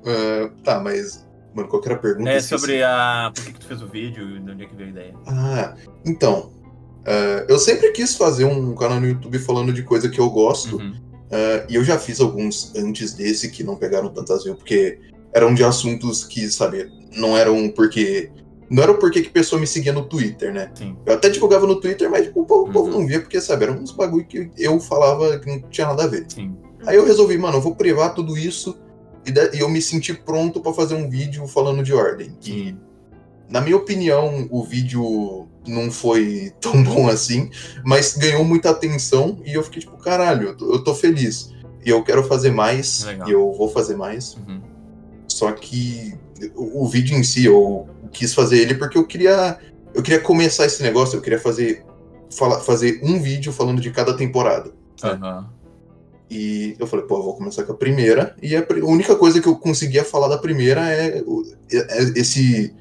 É. 0.05 0.45
Ah, 0.47 0.51
tá, 0.65 0.81
mas. 0.81 1.27
Mano, 1.55 1.69
qual 1.69 1.83
que 1.83 1.89
era 1.89 1.97
a 1.99 2.01
pergunta? 2.01 2.31
É 2.31 2.41
sobre 2.41 2.83
a. 2.83 3.33
Por 3.35 3.45
que, 3.45 3.53
que 3.53 3.61
tu 3.61 3.67
fez 3.67 3.83
o 3.83 3.87
vídeo 3.89 4.37
e 4.37 4.41
de 4.41 4.51
onde 4.51 4.65
é 4.65 4.67
que 4.67 4.75
veio 4.77 4.89
a 4.89 4.93
ideia? 4.93 5.15
Ah, 5.27 5.75
então. 6.07 6.53
Ah, 7.09 7.47
eu 7.49 7.59
sempre 7.59 7.91
quis 7.93 8.15
fazer 8.15 8.45
um 8.45 8.75
canal 8.75 9.01
no 9.01 9.07
YouTube 9.09 9.39
falando 9.39 9.73
de 9.73 9.83
coisa 9.83 10.09
que 10.09 10.19
eu 10.21 10.29
gosto. 10.29 10.77
Uhum. 10.77 10.95
ah, 11.33 11.65
e 11.69 11.75
eu 11.75 11.83
já 11.85 11.99
fiz 11.99 12.21
alguns 12.21 12.75
antes 12.77 13.15
desse 13.15 13.51
que 13.51 13.65
não 13.65 13.77
pegaram 13.77 14.09
tantas 14.11 14.45
views, 14.45 14.59
porque 14.59 14.99
eram 15.33 15.55
de 15.55 15.65
assuntos 15.65 16.25
que, 16.25 16.49
sabe, 16.51 16.91
não 17.17 17.37
eram 17.37 17.69
porque. 17.71 18.31
Não 18.71 18.83
era 18.83 18.93
o 18.93 18.99
porquê 18.99 19.23
que 19.23 19.29
a 19.29 19.33
pessoa 19.33 19.59
me 19.59 19.67
seguia 19.67 19.95
no 19.95 20.05
Twitter, 20.07 20.53
né? 20.53 20.71
Sim. 20.75 20.95
Eu 21.07 21.15
até 21.15 21.31
divulgava 21.31 21.67
no 21.67 21.81
Twitter, 21.81 22.11
mas 22.11 22.27
tipo, 22.27 22.43
o 22.43 22.45
povo, 22.45 22.69
o 22.69 22.73
povo 22.73 22.91
Uhum. 22.91 23.01
não 23.01 23.07
via, 23.07 23.19
porque, 23.19 23.41
sabe, 23.41 23.65
eram 23.65 23.79
uns 23.81 23.93
bagulho 23.93 24.27
que 24.27 24.51
eu 24.59 24.79
falava 24.79 25.39
que 25.39 25.47
não 25.49 25.59
tinha 25.71 25.87
nada 25.87 26.05
a 26.05 26.07
ver. 26.07 26.27
Sim. 26.29 26.55
Aí 26.87 26.95
eu 26.97 27.07
resolvi, 27.07 27.39
mano, 27.39 27.57
eu 27.57 27.63
vou 27.63 27.75
privar 27.75 28.13
tudo 28.15 28.37
isso 28.37 28.79
e, 29.27 29.57
e 29.57 29.61
eu 29.61 29.71
me 29.71 29.81
senti 29.81 30.13
pronto 30.13 30.61
pra 30.61 30.75
fazer 30.75 30.95
um 30.97 31.09
vídeo 31.09 31.47
falando 31.47 31.83
de 31.83 31.95
ordem. 31.95 32.37
E, 32.43 32.47
Sim. 32.47 32.79
Na 33.49 33.61
minha 33.61 33.77
opinião, 33.77 34.47
o 34.51 34.63
vídeo 34.63 35.49
não 35.67 35.91
foi 35.91 36.53
tão 36.61 36.83
bom 36.83 37.09
assim, 37.09 37.51
mas 37.85 38.17
ganhou 38.17 38.45
muita 38.45 38.71
atenção 38.71 39.39
e 39.45 39.55
eu 39.55 39.63
fiquei 39.63 39.81
tipo, 39.81 39.97
caralho, 39.97 40.49
eu 40.49 40.57
tô, 40.57 40.73
eu 40.73 40.85
tô 40.85 40.95
feliz. 40.95 41.53
E 41.85 41.91
eu 41.91 42.03
quero 42.03 42.25
fazer 42.25 42.51
mais, 42.51 43.05
Legal. 43.05 43.29
e 43.29 43.33
eu 43.33 43.53
vou 43.53 43.69
fazer 43.69 43.97
mais. 43.97 44.35
Uhum. 44.35 44.61
Só 45.29 45.53
que 45.53 46.15
o, 46.55 46.83
o 46.83 46.89
vídeo 46.89 47.17
em 47.17 47.23
si, 47.23 47.45
eu 47.45 47.89
quis 48.13 48.35
fazer 48.35 48.59
ele 48.59 48.75
porque 48.75 48.99
eu 48.99 49.07
queria. 49.07 49.59
Eu 49.95 50.03
queria 50.03 50.21
começar 50.21 50.67
esse 50.67 50.83
negócio, 50.83 51.17
eu 51.17 51.23
queria 51.23 51.39
fazer. 51.39 51.85
Fala, 52.31 52.61
fazer 52.61 53.01
um 53.03 53.19
vídeo 53.23 53.53
falando 53.53 53.81
de 53.81 53.91
cada 53.91 54.15
temporada. 54.15 54.71
Aham. 55.03 55.49
E 56.31 56.77
eu 56.79 56.87
falei, 56.87 57.07
pô, 57.07 57.17
eu 57.17 57.23
vou 57.23 57.35
começar 57.37 57.63
com 57.63 57.73
a 57.73 57.77
primeira. 57.77 58.37
E 58.43 58.55
a, 58.55 58.67
única 58.83 59.17
coisa 59.17 59.41
que 59.41 59.49
eu 59.49 59.57
conseguia 59.57 60.05
falar 60.05 60.29
da 60.29 60.37
primeira 60.37 60.87
é, 60.93 61.23
é- 61.73 61.77
é 61.77 62.03
esse 62.17 62.75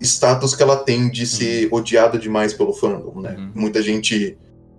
status 0.00 0.54
que 0.54 0.62
ela 0.62 0.76
tem 0.76 1.10
de 1.10 1.26
ser 1.26 1.68
odiada 1.72 2.18
demais 2.18 2.52
pelo 2.52 2.72
fandom, 2.72 3.20
né? 3.20 3.36
Uhum. 3.38 3.52
Muita 3.54 3.82
gente 3.82 4.36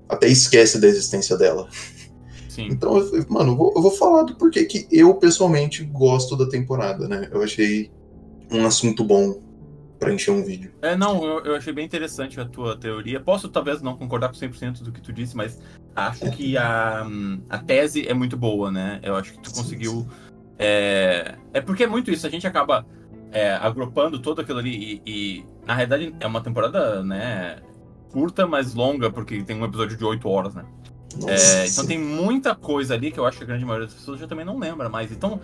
até 0.07 0.27
esquece 0.27 0.79
da 0.79 0.87
existência 0.87 1.37
dela. 1.37 1.67
Sim. 2.49 2.67
Então 2.69 2.97
eu 2.97 3.25
mano, 3.27 3.51
eu 3.51 3.55
vou, 3.57 3.73
eu 3.75 3.81
vou 3.81 3.91
falar 3.91 4.23
do 4.23 4.35
porquê 4.35 4.63
que 4.65 4.87
eu 4.91 5.13
pessoalmente 5.15 5.83
gosto 5.83 6.37
da 6.37 6.47
temporada, 6.47 7.07
né? 7.07 7.27
Eu 7.31 7.43
achei 7.43 7.91
um 8.51 8.65
assunto 8.65 9.03
bom 9.03 9.41
pra 9.99 10.13
encher 10.13 10.31
um 10.31 10.43
vídeo. 10.43 10.71
É, 10.81 10.95
não, 10.95 11.23
eu, 11.23 11.39
eu 11.45 11.55
achei 11.55 11.73
bem 11.73 11.85
interessante 11.85 12.39
a 12.39 12.45
tua 12.45 12.77
teoria. 12.77 13.19
Posso 13.19 13.49
talvez 13.49 13.81
não 13.81 13.97
concordar 13.97 14.29
com 14.29 14.35
100% 14.35 14.83
do 14.83 14.91
que 14.91 15.01
tu 15.01 15.11
disse, 15.11 15.35
mas 15.35 15.59
acho 15.95 16.29
que 16.31 16.57
a, 16.57 17.05
a 17.49 17.57
tese 17.57 18.07
é 18.07 18.13
muito 18.13 18.37
boa, 18.37 18.71
né? 18.71 18.99
Eu 19.03 19.15
acho 19.15 19.33
que 19.33 19.39
tu 19.39 19.49
Sim, 19.49 19.55
conseguiu. 19.61 19.91
sim. 19.91 20.07
É, 20.57 21.35
é 21.53 21.59
porque 21.59 21.83
é 21.83 21.87
muito 21.87 22.09
isso, 22.09 22.25
a 22.25 22.29
gente 22.29 22.47
acaba 22.47 22.85
é, 23.35 23.53
agrupando 23.53 24.17
todo 24.17 24.39
aquilo 24.39 24.59
ali 24.59 25.01
e, 25.05 25.11
e, 25.11 25.45
na 25.67 25.75
realidade 25.75 26.15
é 26.21 26.25
uma 26.25 26.39
temporada, 26.39 27.03
né? 27.03 27.57
Curta, 28.09 28.47
mas 28.47 28.73
longa, 28.73 29.11
porque 29.11 29.43
tem 29.43 29.61
um 29.61 29.65
episódio 29.65 29.97
de 29.97 30.05
8 30.05 30.29
horas, 30.29 30.55
né? 30.55 30.63
É, 31.27 31.67
então 31.67 31.85
tem 31.85 31.99
muita 31.99 32.55
coisa 32.55 32.93
ali 32.93 33.11
que 33.11 33.19
eu 33.19 33.25
acho 33.25 33.37
que 33.37 33.43
a 33.43 33.47
grande 33.47 33.65
maioria 33.65 33.87
das 33.87 33.95
pessoas 33.95 34.21
já 34.21 34.27
também 34.27 34.45
não 34.45 34.57
lembra 34.57 34.87
mais. 34.87 35.11
Então, 35.11 35.41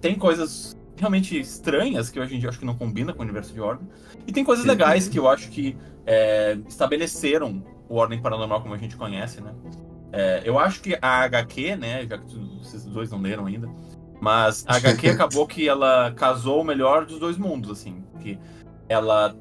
tem 0.00 0.16
coisas 0.16 0.76
realmente 0.96 1.38
estranhas 1.38 2.10
que 2.10 2.18
hoje 2.18 2.34
em 2.34 2.38
dia 2.40 2.48
eu 2.48 2.50
acho 2.50 2.58
que 2.58 2.64
não 2.64 2.74
combina 2.74 3.12
com 3.12 3.20
o 3.20 3.22
universo 3.22 3.54
de 3.54 3.60
Ordem. 3.60 3.86
E 4.26 4.32
tem 4.32 4.42
coisas 4.42 4.64
Uhum. 4.64 4.72
legais 4.72 5.06
que 5.06 5.16
eu 5.16 5.28
acho 5.28 5.48
que 5.48 5.76
é, 6.04 6.58
estabeleceram 6.68 7.62
o 7.88 7.94
Ordem 7.94 8.20
Paranormal 8.20 8.62
como 8.62 8.74
a 8.74 8.78
gente 8.78 8.96
conhece, 8.96 9.40
né? 9.40 9.54
É, 10.12 10.42
eu 10.44 10.58
acho 10.58 10.80
que 10.80 10.98
a 11.00 11.20
HQ, 11.22 11.76
né, 11.76 12.04
já 12.04 12.18
que 12.18 12.36
vocês 12.60 12.84
dois 12.84 13.10
não 13.10 13.20
leram 13.20 13.46
ainda, 13.46 13.68
mas 14.20 14.64
a 14.66 14.76
HQ 14.76 15.08
acabou 15.10 15.46
que 15.46 15.68
ela 15.68 16.12
casou 16.12 16.62
o 16.62 16.64
melhor 16.64 17.06
dos 17.06 17.18
dois 17.18 17.36
mundos, 17.36 17.70
assim, 17.70 18.04
que 18.20 18.38
ela, 18.88 19.36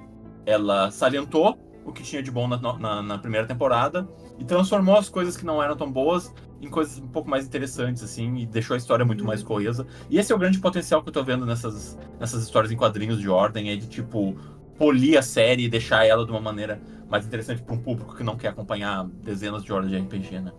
ela 0.46 0.92
salientou 0.92 1.58
o 1.86 1.92
que 1.94 2.04
tinha 2.04 2.22
de 2.22 2.30
bom 2.30 2.48
na, 2.48 2.58
na, 2.58 3.02
na 3.02 3.18
primeira 3.18 3.48
temporada 3.48 4.08
e 4.38 4.44
transformou 4.44 4.98
as 4.98 5.08
coisas 5.08 5.38
que 5.38 5.46
não 5.46 5.64
eram 5.64 5.76
tão 5.76 5.90
boas 5.90 6.34
em 6.62 6.70
coisas 6.70 6.98
um 7.00 7.08
pouco 7.08 7.30
mais 7.30 7.46
interessantes, 7.46 8.04
assim, 8.04 8.38
e 8.38 8.46
deixou 8.46 8.74
a 8.74 8.78
história 8.78 9.06
muito 9.06 9.24
mais 9.24 9.44
coesa. 9.44 9.86
E 10.10 10.18
esse 10.18 10.32
é 10.32 10.36
o 10.36 10.40
grande 10.40 10.60
potencial 10.60 11.02
que 11.02 11.10
eu 11.10 11.14
tô 11.14 11.24
vendo 11.24 11.46
nessas, 11.46 11.98
nessas 12.20 12.44
histórias 12.44 12.72
em 12.72 12.76
quadrinhos 12.76 13.20
de 13.20 13.30
ordem, 13.30 13.70
é 13.70 13.76
de, 13.76 13.88
tipo, 13.88 14.36
polir 14.78 15.18
a 15.18 15.22
série 15.22 15.66
e 15.66 15.70
deixar 15.70 16.06
ela 16.06 16.26
de 16.26 16.32
uma 16.32 16.42
maneira 16.42 16.82
mais 17.10 17.26
interessante 17.26 17.62
para 17.62 17.74
um 17.74 17.80
público 17.80 18.16
que 18.16 18.24
não 18.24 18.36
quer 18.36 18.50
acompanhar 18.50 19.06
dezenas 19.06 19.64
de 19.64 19.72
horas 19.72 19.90
de 19.90 19.98
RPG, 19.98 20.40
né? 20.40 20.52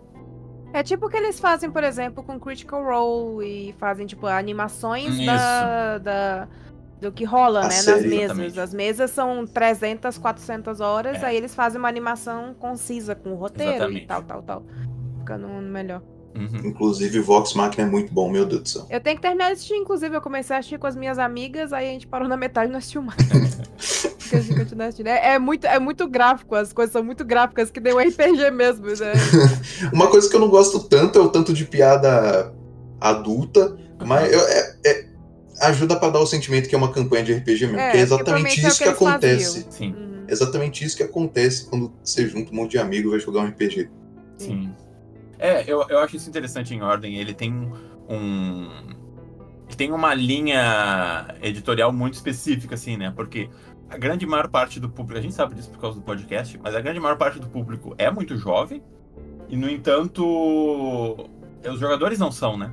É 0.73 0.83
tipo 0.83 1.07
o 1.07 1.09
que 1.09 1.17
eles 1.17 1.39
fazem, 1.39 1.69
por 1.71 1.83
exemplo, 1.83 2.23
com 2.23 2.39
Critical 2.39 2.83
Role 2.83 3.45
e 3.69 3.73
fazem, 3.79 4.05
tipo, 4.05 4.27
animações 4.27 5.17
da, 5.25 5.97
da- 5.97 6.47
do 7.01 7.11
que 7.11 7.23
rola, 7.23 7.59
A 7.61 7.63
né, 7.63 7.69
nas 7.69 7.75
série, 7.85 8.07
mesas. 8.07 8.21
exatamente. 8.37 8.59
As 8.59 8.73
mesas 8.73 9.11
são 9.11 9.47
300, 9.47 10.17
400 10.17 10.79
horas, 10.81 11.23
É. 11.23 11.27
aí 11.27 11.37
eles 11.37 11.55
fazem 11.55 11.79
uma 11.79 11.87
animação 11.87 12.53
concisa 12.53 13.15
com 13.15 13.31
o 13.31 13.35
roteiro 13.35 13.71
Exatamente. 13.73 14.03
e 14.03 14.07
tal, 14.07 14.21
tal, 14.23 14.41
tal. 14.43 14.63
Ficando 15.19 15.47
melhor. 15.47 16.01
Uhum. 16.35 16.67
Inclusive, 16.67 17.19
Vox 17.21 17.53
Machina 17.55 17.87
é 17.87 17.89
muito 17.89 18.13
bom, 18.13 18.29
meu 18.29 18.45
Deus 18.45 18.61
do 18.61 18.69
céu. 18.69 18.85
Eu 18.89 19.01
tenho 19.01 19.15
que 19.15 19.21
terminar 19.21 19.47
de 19.47 19.53
assistir, 19.53 19.73
inclusive. 19.75 20.15
Eu 20.15 20.21
comecei 20.21 20.55
a 20.55 20.59
assistir 20.59 20.77
com 20.77 20.85
as 20.85 20.95
minhas 20.95 21.17
amigas, 21.17 21.73
aí 21.73 21.87
a 21.89 21.91
gente 21.91 22.05
parou 22.05 22.27
na 22.27 22.37
metade 22.37 22.69
e 22.69 22.71
não 22.71 22.77
assistiu 22.77 23.01
mais. 23.01 23.17
Continua 24.29 24.85
assistindo. 24.85 25.07
É, 25.07 25.33
é 25.33 25.39
muito, 25.39 25.65
é 25.67 25.79
muito 25.79 26.07
gráfico, 26.07 26.55
as 26.55 26.71
coisas 26.73 26.91
são 26.93 27.03
muito 27.03 27.23
gráficas, 27.25 27.69
que 27.71 27.79
deu 27.79 27.97
um 27.97 27.99
RPG 27.99 28.51
mesmo. 28.51 28.85
Né? 28.87 29.13
Uma 29.93 30.07
coisa 30.07 30.29
que 30.29 30.35
eu 30.35 30.39
não 30.39 30.49
gosto 30.49 30.79
tanto 30.87 31.17
é 31.17 31.21
o 31.21 31.29
tanto 31.29 31.53
de 31.53 31.65
piada 31.65 32.53
adulta, 32.99 33.77
mas 34.05 34.31
eu- 34.31 34.39
é- 34.39 34.75
é- 34.85 35.09
ajuda 35.61 35.95
pra 35.97 36.09
dar 36.09 36.19
o 36.19 36.25
sentimento 36.25 36.69
que 36.69 36.75
é 36.75 36.77
uma 36.77 36.91
campanha 36.91 37.23
de 37.23 37.33
RPG 37.33 37.65
mesmo. 37.67 37.79
É, 37.79 37.91
que 37.91 37.97
é 37.97 38.01
exatamente 38.01 38.23
provavelmente 38.25 38.65
é 38.65 38.67
isso 38.69 38.77
que 38.83 38.89
acontece. 38.89 39.45
faziam. 39.63 39.71
Sim, 39.71 39.93
Uhum. 39.93 40.09
É 40.27 40.31
exatamente 40.31 40.85
isso 40.85 40.95
que 40.95 41.03
acontece 41.03 41.65
quando 41.69 41.91
você 42.03 42.27
junta 42.27 42.51
um 42.51 42.55
monte 42.55 42.71
de 42.71 42.77
amigo 42.77 43.09
e 43.09 43.11
vai 43.11 43.19
jogar 43.19 43.41
um 43.41 43.47
RPG. 43.47 43.89
sim. 44.37 44.71
É, 45.41 45.63
eu, 45.65 45.85
eu 45.87 45.99
acho 45.99 46.17
isso 46.17 46.27
interessante 46.29 46.73
em 46.75 46.81
ordem. 46.81 47.15
Ele 47.17 47.33
tem 47.33 47.53
um. 48.09 48.69
Ele 49.67 49.75
tem 49.77 49.89
uma 49.91 50.13
linha 50.13 51.33
editorial 51.41 51.93
muito 51.93 52.15
específica, 52.15 52.75
assim, 52.75 52.97
né? 52.97 53.13
Porque 53.15 53.49
a 53.89 53.97
grande 53.97 54.25
maior 54.25 54.47
parte 54.47 54.79
do 54.79 54.89
público, 54.89 55.19
a 55.19 55.21
gente 55.21 55.33
sabe 55.33 55.55
disso 55.55 55.69
por 55.69 55.79
causa 55.79 55.97
do 55.99 56.03
podcast, 56.03 56.59
mas 56.61 56.75
a 56.75 56.81
grande 56.81 56.99
maior 56.99 57.17
parte 57.17 57.39
do 57.39 57.47
público 57.47 57.95
é 57.97 58.09
muito 58.11 58.37
jovem. 58.37 58.83
E, 59.47 59.57
no 59.57 59.69
entanto, 59.69 61.29
os 61.65 61.79
jogadores 61.79 62.19
não 62.19 62.31
são, 62.31 62.57
né? 62.57 62.71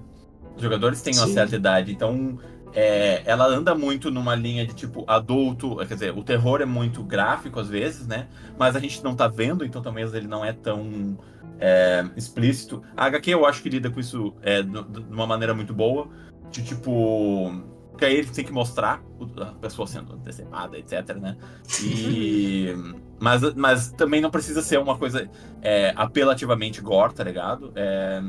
Os 0.55 0.63
jogadores 0.63 1.01
têm 1.03 1.15
uma 1.15 1.27
Sim. 1.27 1.35
certa 1.35 1.57
idade, 1.57 1.93
então 1.93 2.39
é, 2.75 3.23
ela 3.25 3.47
anda 3.47 3.75
muito 3.75 4.11
numa 4.11 4.35
linha 4.35 4.67
de 4.67 4.75
tipo 4.75 5.05
adulto, 5.07 5.77
quer 5.77 5.95
dizer, 5.95 6.17
o 6.17 6.23
terror 6.23 6.61
é 6.61 6.67
muito 6.67 7.03
gráfico 7.03 7.59
às 7.59 7.69
vezes, 7.69 8.07
né? 8.07 8.29
Mas 8.59 8.77
a 8.77 8.79
gente 8.79 9.03
não 9.03 9.15
tá 9.15 9.27
vendo, 9.29 9.65
então 9.65 9.81
talvez 9.81 10.13
ele 10.13 10.27
não 10.27 10.45
é 10.45 10.53
tão 10.53 11.19
é, 11.59 12.05
explícito. 12.17 12.83
A 12.97 13.07
HQ 13.07 13.31
eu 13.31 13.47
acho 13.47 13.63
que 13.63 13.71
lida 13.71 13.91
com 13.91 13.99
isso 13.99 14.35
é, 14.43 14.63
de 14.63 14.79
uma 15.11 15.27
maneira 15.27 15.55
muito 15.55 15.73
boa, 15.73 16.09
de 16.51 16.63
tipo. 16.63 17.51
Que 17.97 18.05
aí 18.05 18.17
ele 18.17 18.29
tem 18.29 18.45
que 18.45 18.53
mostrar 18.53 19.03
a 19.41 19.47
pessoa 19.55 19.87
sendo 19.87 20.15
antecipada, 20.15 20.79
etc, 20.79 21.17
né? 21.17 21.37
E. 21.83 22.75
mas, 23.21 23.55
mas 23.55 23.93
também 23.93 24.21
não 24.21 24.31
precisa 24.31 24.61
ser 24.63 24.79
uma 24.79 24.97
coisa 24.99 25.29
é, 25.63 25.93
apelativamente 25.97 26.81
gore, 26.81 27.15
tá 27.15 27.25
ligado? 27.25 27.73
É, 27.75 28.21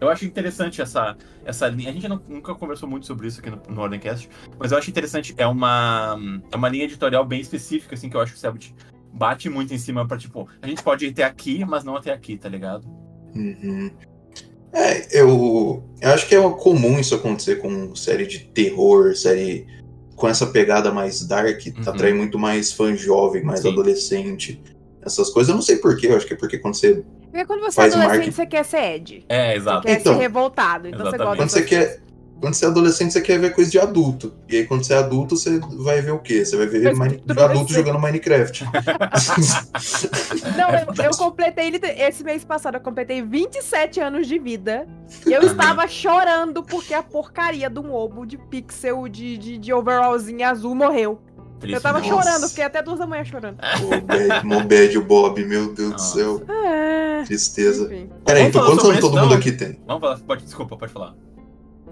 eu 0.00 0.08
acho 0.08 0.24
interessante 0.24 0.80
essa, 0.80 1.16
essa 1.44 1.68
linha. 1.68 1.90
A 1.90 1.92
gente 1.92 2.08
não- 2.08 2.20
nunca 2.28 2.54
conversou 2.54 2.88
muito 2.88 3.06
sobre 3.06 3.26
isso 3.28 3.40
aqui 3.40 3.50
no, 3.50 3.60
no 3.68 3.80
Ordencast, 3.80 4.28
mas 4.58 4.72
eu 4.72 4.78
acho 4.78 4.90
interessante. 4.90 5.34
É 5.36 5.46
uma, 5.46 6.16
é 6.50 6.56
uma 6.56 6.68
linha 6.68 6.84
editorial 6.84 7.24
bem 7.24 7.40
específica, 7.40 7.94
assim, 7.94 8.08
que 8.08 8.16
eu 8.16 8.20
acho 8.20 8.32
que 8.32 8.38
o 8.38 8.40
Selbit 8.40 8.74
bate 9.12 9.48
muito 9.48 9.72
em 9.72 9.78
cima 9.78 10.06
pra, 10.06 10.18
tipo, 10.18 10.48
a 10.60 10.66
gente 10.66 10.82
pode 10.82 11.06
ir 11.06 11.10
até 11.10 11.24
aqui, 11.24 11.64
mas 11.64 11.84
não 11.84 11.96
até 11.96 12.12
aqui, 12.12 12.36
tá 12.36 12.48
ligado? 12.48 12.86
Uhum. 13.34 13.90
É, 14.72 15.20
eu, 15.20 15.82
eu 16.00 16.10
acho 16.10 16.26
que 16.28 16.34
é 16.34 16.50
comum 16.50 16.98
isso 16.98 17.14
acontecer 17.14 17.56
com 17.56 17.94
série 17.94 18.26
de 18.26 18.40
terror, 18.40 19.14
série 19.16 19.66
com 20.14 20.28
essa 20.28 20.46
pegada 20.46 20.90
mais 20.92 21.22
dark, 21.26 21.60
Uhum. 21.66 21.82
atrai 21.92 22.12
muito 22.12 22.38
mais 22.38 22.72
fã 22.72 22.94
jovem, 22.94 23.42
mais 23.42 23.60
Sim. 23.60 23.70
adolescente. 23.70 24.60
Essas 25.02 25.30
coisas, 25.30 25.50
eu 25.50 25.54
não 25.54 25.62
sei 25.62 25.76
porquê, 25.76 26.08
eu 26.08 26.16
acho 26.16 26.26
que 26.26 26.34
é 26.34 26.36
porque 26.36 26.58
quando 26.58 26.74
você. 26.74 27.04
Porque 27.30 27.44
quando 27.46 27.60
você 27.60 27.72
Faz 27.76 27.92
é 27.92 27.96
adolescente, 27.96 28.16
marketing. 28.26 28.34
você 28.36 28.46
quer 28.46 28.64
ser 28.64 28.94
Ed. 28.94 29.24
É, 29.28 29.50
Você 29.52 29.56
exato. 29.58 29.86
quer 29.86 30.00
Então, 30.00 30.14
ser 30.14 30.20
revoltado. 30.20 30.88
Então 30.88 31.00
você 31.06 31.18
gosta 31.18 31.36
Quando 31.36 31.48
você 31.50 31.62
quer. 31.62 32.00
Quando 32.40 32.54
você 32.54 32.66
é 32.66 32.68
adolescente, 32.68 33.12
você 33.12 33.20
quer 33.20 33.38
ver 33.38 33.54
coisa 33.54 33.70
de 33.70 33.78
adulto. 33.78 34.34
E 34.48 34.56
aí, 34.56 34.66
quando 34.66 34.84
você 34.84 34.92
é 34.92 34.98
adulto, 34.98 35.36
você 35.36 35.58
vai 35.58 36.00
ver 36.02 36.10
o 36.12 36.18
quê? 36.18 36.44
Você 36.44 36.56
vai 36.56 36.66
ver 36.66 36.94
Mine- 36.94 37.22
adulto 37.38 37.72
jogando 37.72 37.98
Minecraft. 37.98 38.64
Não, 40.56 40.70
eu, 40.70 41.04
eu 41.04 41.16
completei 41.16 41.72
esse 41.98 42.22
mês 42.22 42.44
passado, 42.44 42.74
eu 42.76 42.80
completei 42.80 43.22
27 43.22 44.00
anos 44.00 44.26
de 44.26 44.38
vida. 44.38 44.86
E 45.26 45.32
eu 45.32 45.42
estava 45.42 45.86
chorando 45.88 46.62
porque 46.62 46.94
a 46.94 47.02
porcaria 47.02 47.70
de 47.70 47.80
um 47.80 47.92
ovo 47.92 48.26
de 48.26 48.36
pixel 48.36 49.08
de, 49.08 49.38
de, 49.38 49.58
de 49.58 49.72
overallzinho 49.72 50.46
azul 50.46 50.74
morreu. 50.74 51.20
Triste, 51.58 51.74
eu 51.76 51.80
tava? 51.80 52.00
Nossa. 52.00 52.10
chorando, 52.10 52.48
fiquei 52.50 52.64
até 52.64 52.82
duas 52.82 52.98
da 52.98 53.06
manhã 53.06 53.24
chorando. 53.24 53.56
Ô, 53.82 54.00
bad, 54.02 54.44
mó 54.46 54.60
bad 54.60 54.98
o 54.98 55.02
Bob, 55.02 55.42
meu 55.42 55.72
Deus 55.72 55.88
do 55.88 55.92
Nossa. 55.92 56.14
céu. 56.18 56.42
Ah, 56.46 57.22
Tristeza. 57.24 57.86
enfim. 57.86 58.10
Peraí, 58.26 58.42
então 58.44 58.64
quantos 58.66 58.84
anos 58.84 59.00
todo 59.00 59.16
mundo 59.16 59.30
não? 59.30 59.38
aqui 59.38 59.52
tem? 59.52 59.80
Vamos 59.86 60.02
falar, 60.02 60.18
pode, 60.18 60.44
desculpa, 60.44 60.76
pode 60.76 60.92
falar. 60.92 61.14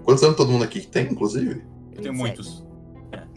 Quantos 0.05 0.23
anos 0.23 0.37
todo 0.37 0.51
mundo 0.51 0.63
aqui 0.63 0.81
tem, 0.81 1.11
inclusive? 1.11 1.63
Eu 1.95 2.01
tenho 2.01 2.13
27. 2.13 2.17
muitos. 2.17 2.65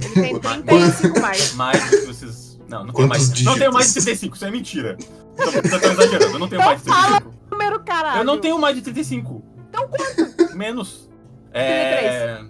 Ele 0.01 0.39
tem 0.39 0.39
35 0.39 1.21
mais. 1.21 1.55
Mais 1.57 1.91
do 1.91 1.91
que 1.91 2.07
vocês. 2.07 2.61
Não, 2.69 2.85
não 2.85 2.93
tenho 2.93 3.09
mais. 3.09 3.43
Não 3.43 3.59
tenho 3.59 3.73
mais 3.73 3.87
de 3.87 3.95
dígitos? 3.95 4.05
35, 4.05 4.37
isso 4.37 4.45
é 4.45 4.51
mentira. 4.51 4.97
Tô, 5.37 5.79
tô 5.79 5.87
exagerando, 5.87 6.35
eu 6.35 6.39
não 6.39 6.49
tenho 6.49 6.63
mais 6.63 6.79
de 6.79 6.85
35. 6.85 7.35
Número 7.51 7.81
caralho. 7.81 8.21
Eu 8.21 8.25
não 8.25 8.39
tenho 8.39 8.59
mais 8.59 8.77
de 8.77 8.83
35. 8.83 9.43
Então 9.71 9.89
quanto? 9.89 10.57
Menos. 10.57 11.11
É. 11.53 12.45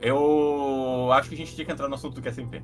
Eu 0.00 1.10
acho 1.12 1.28
que 1.28 1.34
a 1.34 1.38
gente 1.38 1.54
tinha 1.54 1.64
que 1.64 1.72
entrar 1.72 1.88
no 1.88 1.94
assunto 1.94 2.14
do 2.14 2.22
QSMP. 2.22 2.62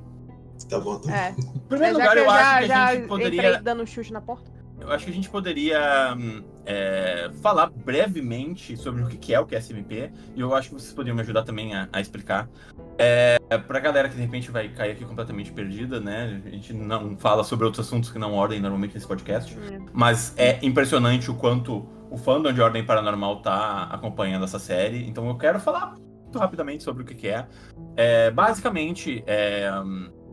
Tá 0.69 0.79
bom, 0.79 0.99
tá 0.99 1.07
bom. 1.07 1.13
É. 1.13 1.35
Em 1.37 1.59
primeiro 1.67 1.97
já 1.97 2.03
lugar, 2.03 2.13
que 2.13 2.19
eu 2.19 2.23
eu 2.23 2.29
acho 2.29 2.43
já, 2.43 2.61
que 2.61 2.67
já 2.67 2.85
a 2.85 2.95
gente 2.95 3.07
poderia. 3.07 3.61
dando 3.61 3.83
um 3.83 3.85
chute 3.85 4.13
na 4.13 4.21
porta. 4.21 4.49
Eu 4.79 4.89
acho 4.91 5.05
que 5.05 5.11
a 5.11 5.13
gente 5.13 5.29
poderia 5.29 6.15
hum, 6.17 6.43
é, 6.67 7.29
falar 7.41 7.69
brevemente 7.69 8.75
sobre 8.75 9.01
o 9.01 9.07
que 9.07 9.33
é 9.33 9.39
o 9.39 9.45
QSMP 9.45 10.11
e 10.35 10.41
eu 10.41 10.53
acho 10.53 10.69
que 10.69 10.75
vocês 10.75 10.93
poderiam 10.93 11.15
me 11.15 11.21
ajudar 11.21 11.43
também 11.43 11.73
a, 11.73 11.87
a 11.93 12.01
explicar. 12.01 12.49
É, 12.97 13.37
pra 13.65 13.79
galera 13.79 14.09
que 14.09 14.15
de 14.15 14.21
repente 14.21 14.51
vai 14.51 14.67
cair 14.67 14.91
aqui 14.91 15.05
completamente 15.05 15.51
perdida, 15.53 16.01
né? 16.01 16.41
A 16.45 16.49
gente 16.49 16.73
não 16.73 17.17
fala 17.17 17.43
sobre 17.43 17.65
outros 17.65 17.87
assuntos 17.87 18.11
que 18.11 18.19
não 18.19 18.33
ordem 18.33 18.59
normalmente 18.59 18.95
nesse 18.95 19.07
podcast, 19.07 19.57
mas 19.93 20.33
é 20.37 20.59
impressionante 20.61 21.31
o 21.31 21.35
quanto 21.35 21.87
o 22.11 22.17
fandom 22.17 22.51
de 22.51 22.61
Ordem 22.61 22.85
Paranormal 22.85 23.41
tá 23.41 23.83
acompanhando 23.91 24.43
essa 24.43 24.59
série. 24.59 25.07
Então 25.07 25.27
eu 25.27 25.35
quero 25.35 25.59
falar 25.59 25.95
muito 26.23 26.37
rapidamente 26.37 26.83
sobre 26.83 27.03
o 27.03 27.05
que 27.05 27.27
é. 27.27 27.47
É, 27.95 28.29
basicamente, 28.31 29.23
é, 29.25 29.71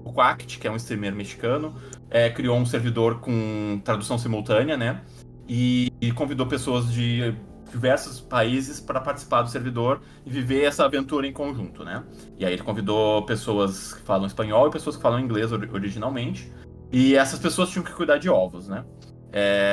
o 0.04 0.12
Quact, 0.12 0.58
que 0.58 0.66
é 0.66 0.70
um 0.70 0.76
streamer 0.76 1.14
mexicano, 1.14 1.74
é, 2.10 2.28
criou 2.28 2.56
um 2.56 2.66
servidor 2.66 3.20
com 3.20 3.80
tradução 3.84 4.18
simultânea, 4.18 4.76
né? 4.76 5.02
E, 5.48 5.92
e 6.00 6.10
convidou 6.12 6.46
pessoas 6.46 6.92
de 6.92 7.34
diversos 7.70 8.20
países 8.20 8.80
para 8.80 9.00
participar 9.00 9.42
do 9.42 9.50
servidor 9.50 10.00
e 10.24 10.30
viver 10.30 10.62
essa 10.64 10.84
aventura 10.84 11.26
em 11.26 11.32
conjunto, 11.32 11.84
né? 11.84 12.04
E 12.38 12.44
aí 12.46 12.52
ele 12.52 12.62
convidou 12.62 13.22
pessoas 13.26 13.94
que 13.94 14.02
falam 14.02 14.26
espanhol 14.26 14.68
e 14.68 14.70
pessoas 14.70 14.96
que 14.96 15.02
falam 15.02 15.18
inglês 15.18 15.50
ori- 15.52 15.68
originalmente. 15.72 16.52
E 16.92 17.16
essas 17.16 17.40
pessoas 17.40 17.70
tinham 17.70 17.84
que 17.84 17.92
cuidar 17.92 18.18
de 18.18 18.28
ovos, 18.28 18.68
né? 18.68 18.84
É, 19.32 19.72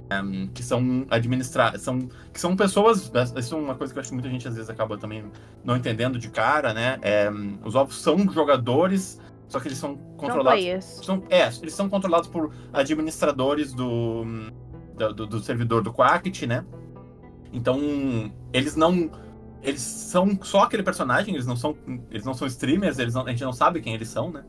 que 0.55 0.63
são 0.63 1.05
administrar, 1.11 1.77
são 1.77 2.09
que 2.33 2.39
são 2.39 2.55
pessoas, 2.55 3.11
isso 3.37 3.53
é 3.53 3.57
uma 3.59 3.75
coisa 3.75 3.93
que 3.93 3.99
eu 3.99 4.01
acho 4.01 4.09
que 4.09 4.15
muita 4.15 4.27
gente 4.27 4.47
às 4.47 4.55
vezes 4.55 4.71
acaba 4.71 4.97
também 4.97 5.23
não 5.63 5.77
entendendo 5.77 6.17
de 6.17 6.29
cara, 6.29 6.73
né? 6.73 6.97
É, 7.03 7.29
os 7.63 7.75
ovos 7.75 8.01
são 8.01 8.17
jogadores, 8.31 9.21
só 9.47 9.59
que 9.59 9.67
eles 9.67 9.77
são 9.77 9.95
controlados 10.17 10.63
são, 11.05 11.23
é, 11.29 11.47
eles 11.61 11.75
são 11.75 11.87
controlados 11.87 12.27
por 12.27 12.51
administradores 12.73 13.71
do, 13.71 14.25
do, 15.09 15.13
do- 15.13 15.27
do 15.27 15.39
servidor 15.41 15.81
do 15.83 15.91
Quackit, 15.93 16.45
né? 16.47 16.63
Então, 17.53 17.79
eles 18.53 18.75
não. 18.75 19.09
Eles 19.63 19.81
são 19.81 20.39
só 20.41 20.63
aquele 20.63 20.81
personagem, 20.81 21.35
eles 21.35 21.45
não 21.45 21.55
são, 21.55 21.75
eles 22.09 22.25
não 22.25 22.33
são 22.33 22.47
streamers, 22.47 22.97
eles 22.97 23.13
não- 23.13 23.25
a 23.25 23.29
gente 23.29 23.43
não 23.43 23.53
sabe 23.53 23.79
quem 23.81 23.93
eles 23.93 24.07
são, 24.09 24.31
né? 24.31 24.43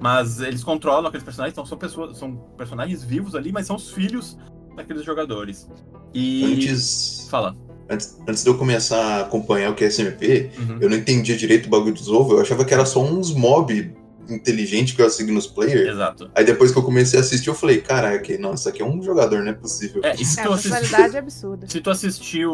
Mas 0.00 0.40
eles 0.40 0.64
controlam 0.64 1.06
aqueles 1.06 1.22
personagens, 1.24 1.52
então 1.54 1.64
são 1.66 1.78
pessoas, 1.78 2.16
são 2.18 2.34
personagens 2.56 3.04
vivos 3.04 3.34
ali, 3.36 3.52
mas 3.52 3.66
são 3.66 3.76
os 3.76 3.90
filhos 3.90 4.36
daqueles 4.74 5.04
jogadores. 5.04 5.68
E. 6.14 6.44
Antes, 6.54 7.28
Fala. 7.30 7.54
antes, 7.88 8.18
antes 8.26 8.42
de 8.42 8.48
eu 8.50 8.56
começar 8.58 9.00
a 9.00 9.20
acompanhar 9.22 9.70
o 9.70 9.74
QSMP, 9.76 10.50
Uhum. 10.58 10.78
eu 10.80 10.90
não 10.90 10.96
entendia 10.96 11.36
direito 11.36 11.66
o 11.66 11.70
bagulho 11.70 11.94
dos 11.94 12.08
ovos, 12.08 12.32
eu 12.32 12.40
achava 12.40 12.64
que 12.64 12.72
era 12.74 12.84
só 12.86 13.00
uns 13.02 13.32
mob 13.32 13.94
inteligente 14.28 14.94
que 14.94 15.02
eu 15.02 15.06
assegui 15.06 15.32
nos 15.32 15.46
players. 15.46 15.88
Exato. 15.88 16.30
Aí 16.34 16.44
depois 16.44 16.70
que 16.72 16.78
eu 16.78 16.82
comecei 16.82 17.18
a 17.18 17.22
assistir, 17.22 17.48
eu 17.48 17.54
falei, 17.54 17.80
caraca, 17.80 18.36
não, 18.38 18.54
isso 18.54 18.68
aqui 18.68 18.82
é 18.82 18.84
um 18.84 19.02
jogador, 19.02 19.40
não 19.42 19.50
é 19.50 19.54
possível. 19.54 20.00
É, 20.04 20.14
se 20.16 20.38
É, 20.38 20.42
tu 20.42 20.50
a 20.50 20.54
assistiu. 20.54 20.72
personalidade 20.78 21.16
é 21.16 21.18
absurda. 21.18 21.66
Se 21.68 21.80
tu 21.80 21.90
assistiu. 21.90 22.52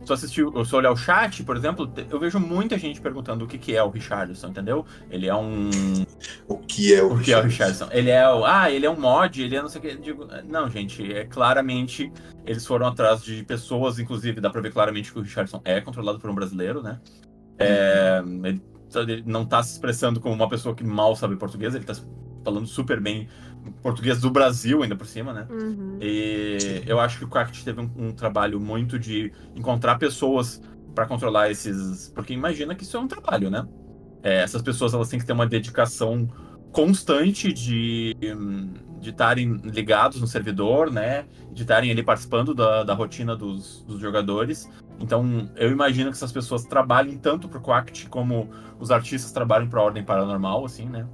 Se 0.00 0.06
tu 0.06 0.12
assistiu, 0.14 0.64
se 0.64 0.72
eu 0.72 0.78
olhar 0.78 0.90
o 0.92 0.96
chat, 0.96 1.44
por 1.44 1.56
exemplo, 1.56 1.92
eu 2.10 2.18
vejo 2.18 2.40
muita 2.40 2.78
gente 2.78 3.00
perguntando 3.00 3.44
o 3.44 3.46
que, 3.46 3.58
que 3.58 3.76
é 3.76 3.82
o 3.82 3.90
Richardson, 3.90 4.48
entendeu? 4.48 4.84
Ele 5.10 5.28
é 5.28 5.34
um. 5.34 5.68
O 6.48 6.56
que 6.56 6.94
é 6.94 7.02
o, 7.02 7.12
O 7.12 7.20
que 7.20 7.32
é 7.32 7.38
o 7.38 7.42
Richardson? 7.42 7.84
Richardson? 7.84 7.88
Ele 7.92 8.10
é 8.10 8.26
o. 8.32 8.44
Ah, 8.44 8.70
ele 8.70 8.86
é 8.86 8.90
um 8.90 8.98
mod, 8.98 9.40
ele 9.42 9.54
é 9.54 9.60
não 9.60 9.68
sei 9.68 9.78
o 9.78 9.82
que. 9.82 9.96
Digo, 9.96 10.26
não, 10.48 10.68
gente, 10.70 11.12
é 11.12 11.26
claramente. 11.26 12.10
Eles 12.46 12.66
foram 12.66 12.86
atrás 12.86 13.22
de 13.22 13.44
pessoas, 13.44 13.98
inclusive, 13.98 14.40
dá 14.40 14.48
pra 14.48 14.62
ver 14.62 14.72
claramente 14.72 15.12
que 15.12 15.18
o 15.18 15.22
Richardson 15.22 15.60
é 15.66 15.80
controlado 15.82 16.18
por 16.18 16.30
um 16.30 16.34
brasileiro, 16.34 16.82
né? 16.82 16.98
É, 17.58 18.22
ele, 18.44 18.62
ele 18.94 19.22
não 19.26 19.44
tá 19.44 19.62
se 19.62 19.72
expressando 19.72 20.20
como 20.20 20.34
uma 20.34 20.48
pessoa 20.48 20.74
que 20.74 20.84
mal 20.84 21.14
sabe 21.16 21.36
português, 21.36 21.74
ele 21.74 21.84
tá 21.84 21.94
falando 22.44 22.66
super 22.66 23.00
bem 23.00 23.28
português 23.82 24.20
do 24.20 24.30
Brasil, 24.30 24.82
ainda 24.82 24.96
por 24.96 25.06
cima, 25.06 25.32
né? 25.32 25.46
Uhum. 25.50 25.98
E 26.00 26.82
eu 26.86 26.98
acho 26.98 27.18
que 27.18 27.24
o 27.24 27.28
Quacked 27.28 27.64
teve 27.64 27.80
um, 27.80 27.90
um 27.96 28.12
trabalho 28.12 28.58
muito 28.58 28.98
de 28.98 29.32
encontrar 29.54 29.98
pessoas 29.98 30.62
pra 30.94 31.06
controlar 31.06 31.50
esses. 31.50 32.10
Porque 32.14 32.32
imagina 32.32 32.74
que 32.74 32.82
isso 32.82 32.96
é 32.96 33.00
um 33.00 33.08
trabalho, 33.08 33.50
né? 33.50 33.66
É, 34.22 34.42
essas 34.42 34.62
pessoas 34.62 34.94
elas 34.94 35.08
têm 35.08 35.18
que 35.18 35.26
ter 35.26 35.32
uma 35.32 35.46
dedicação 35.46 36.28
constante 36.72 37.52
de 37.52 38.16
de 39.00 39.10
estarem 39.10 39.54
ligados 39.64 40.20
no 40.20 40.26
servidor, 40.26 40.92
né? 40.92 41.24
De 41.52 41.62
estarem 41.62 41.90
ali 41.90 42.02
participando 42.02 42.54
da, 42.54 42.84
da 42.84 42.92
rotina 42.92 43.34
dos, 43.34 43.82
dos, 43.84 43.98
jogadores. 43.98 44.68
Então, 45.00 45.50
eu 45.56 45.70
imagino 45.70 46.10
que 46.10 46.16
essas 46.16 46.30
pessoas 46.30 46.64
trabalhem 46.64 47.16
tanto 47.16 47.48
para 47.48 47.58
o 47.58 47.62
Quact 47.62 48.08
como 48.08 48.50
os 48.78 48.90
artistas 48.90 49.32
trabalham 49.32 49.68
para 49.68 49.80
a 49.80 49.84
Ordem 49.84 50.04
Paranormal, 50.04 50.64
assim, 50.64 50.86
né? 50.86 51.06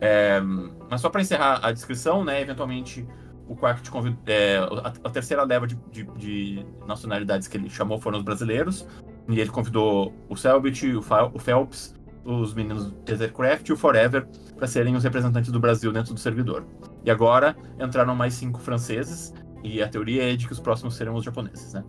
É, 0.00 0.40
mas 0.88 1.00
só 1.00 1.10
para 1.10 1.20
encerrar 1.20 1.60
a 1.62 1.72
descrição, 1.72 2.24
né? 2.24 2.40
Eventualmente, 2.40 3.06
o 3.48 3.56
Quact 3.56 3.90
convidou. 3.90 4.20
É, 4.26 4.58
a, 4.58 4.92
a, 5.04 5.10
terceira 5.10 5.42
leva 5.42 5.66
de, 5.66 5.74
de, 5.90 6.04
de, 6.16 6.66
nacionalidades 6.86 7.48
que 7.48 7.56
ele 7.56 7.68
chamou 7.68 7.98
foram 7.98 8.18
os 8.18 8.24
brasileiros. 8.24 8.86
E 9.28 9.40
ele 9.40 9.50
convidou 9.50 10.14
o 10.28 10.36
Selbit, 10.36 10.86
o, 10.86 11.00
o 11.00 11.38
Phelps, 11.38 11.94
os 12.24 12.54
meninos 12.54 12.86
do 12.86 12.92
Tethercraft 12.92 13.68
e 13.68 13.72
o 13.72 13.76
Forever 13.76 14.26
para 14.56 14.66
serem 14.66 14.94
os 14.94 15.02
representantes 15.02 15.50
do 15.50 15.58
Brasil 15.58 15.92
dentro 15.92 16.14
do 16.14 16.20
servidor. 16.20 16.64
E 17.04 17.10
agora 17.10 17.56
entraram 17.80 18.14
mais 18.14 18.34
cinco 18.34 18.60
franceses, 18.60 19.34
e 19.62 19.82
a 19.82 19.88
teoria 19.88 20.32
é 20.32 20.36
de 20.36 20.46
que 20.46 20.52
os 20.52 20.60
próximos 20.60 20.94
serão 20.94 21.14
os 21.14 21.24
japoneses, 21.24 21.72
né? 21.74 21.84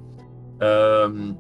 Um, 0.62 1.36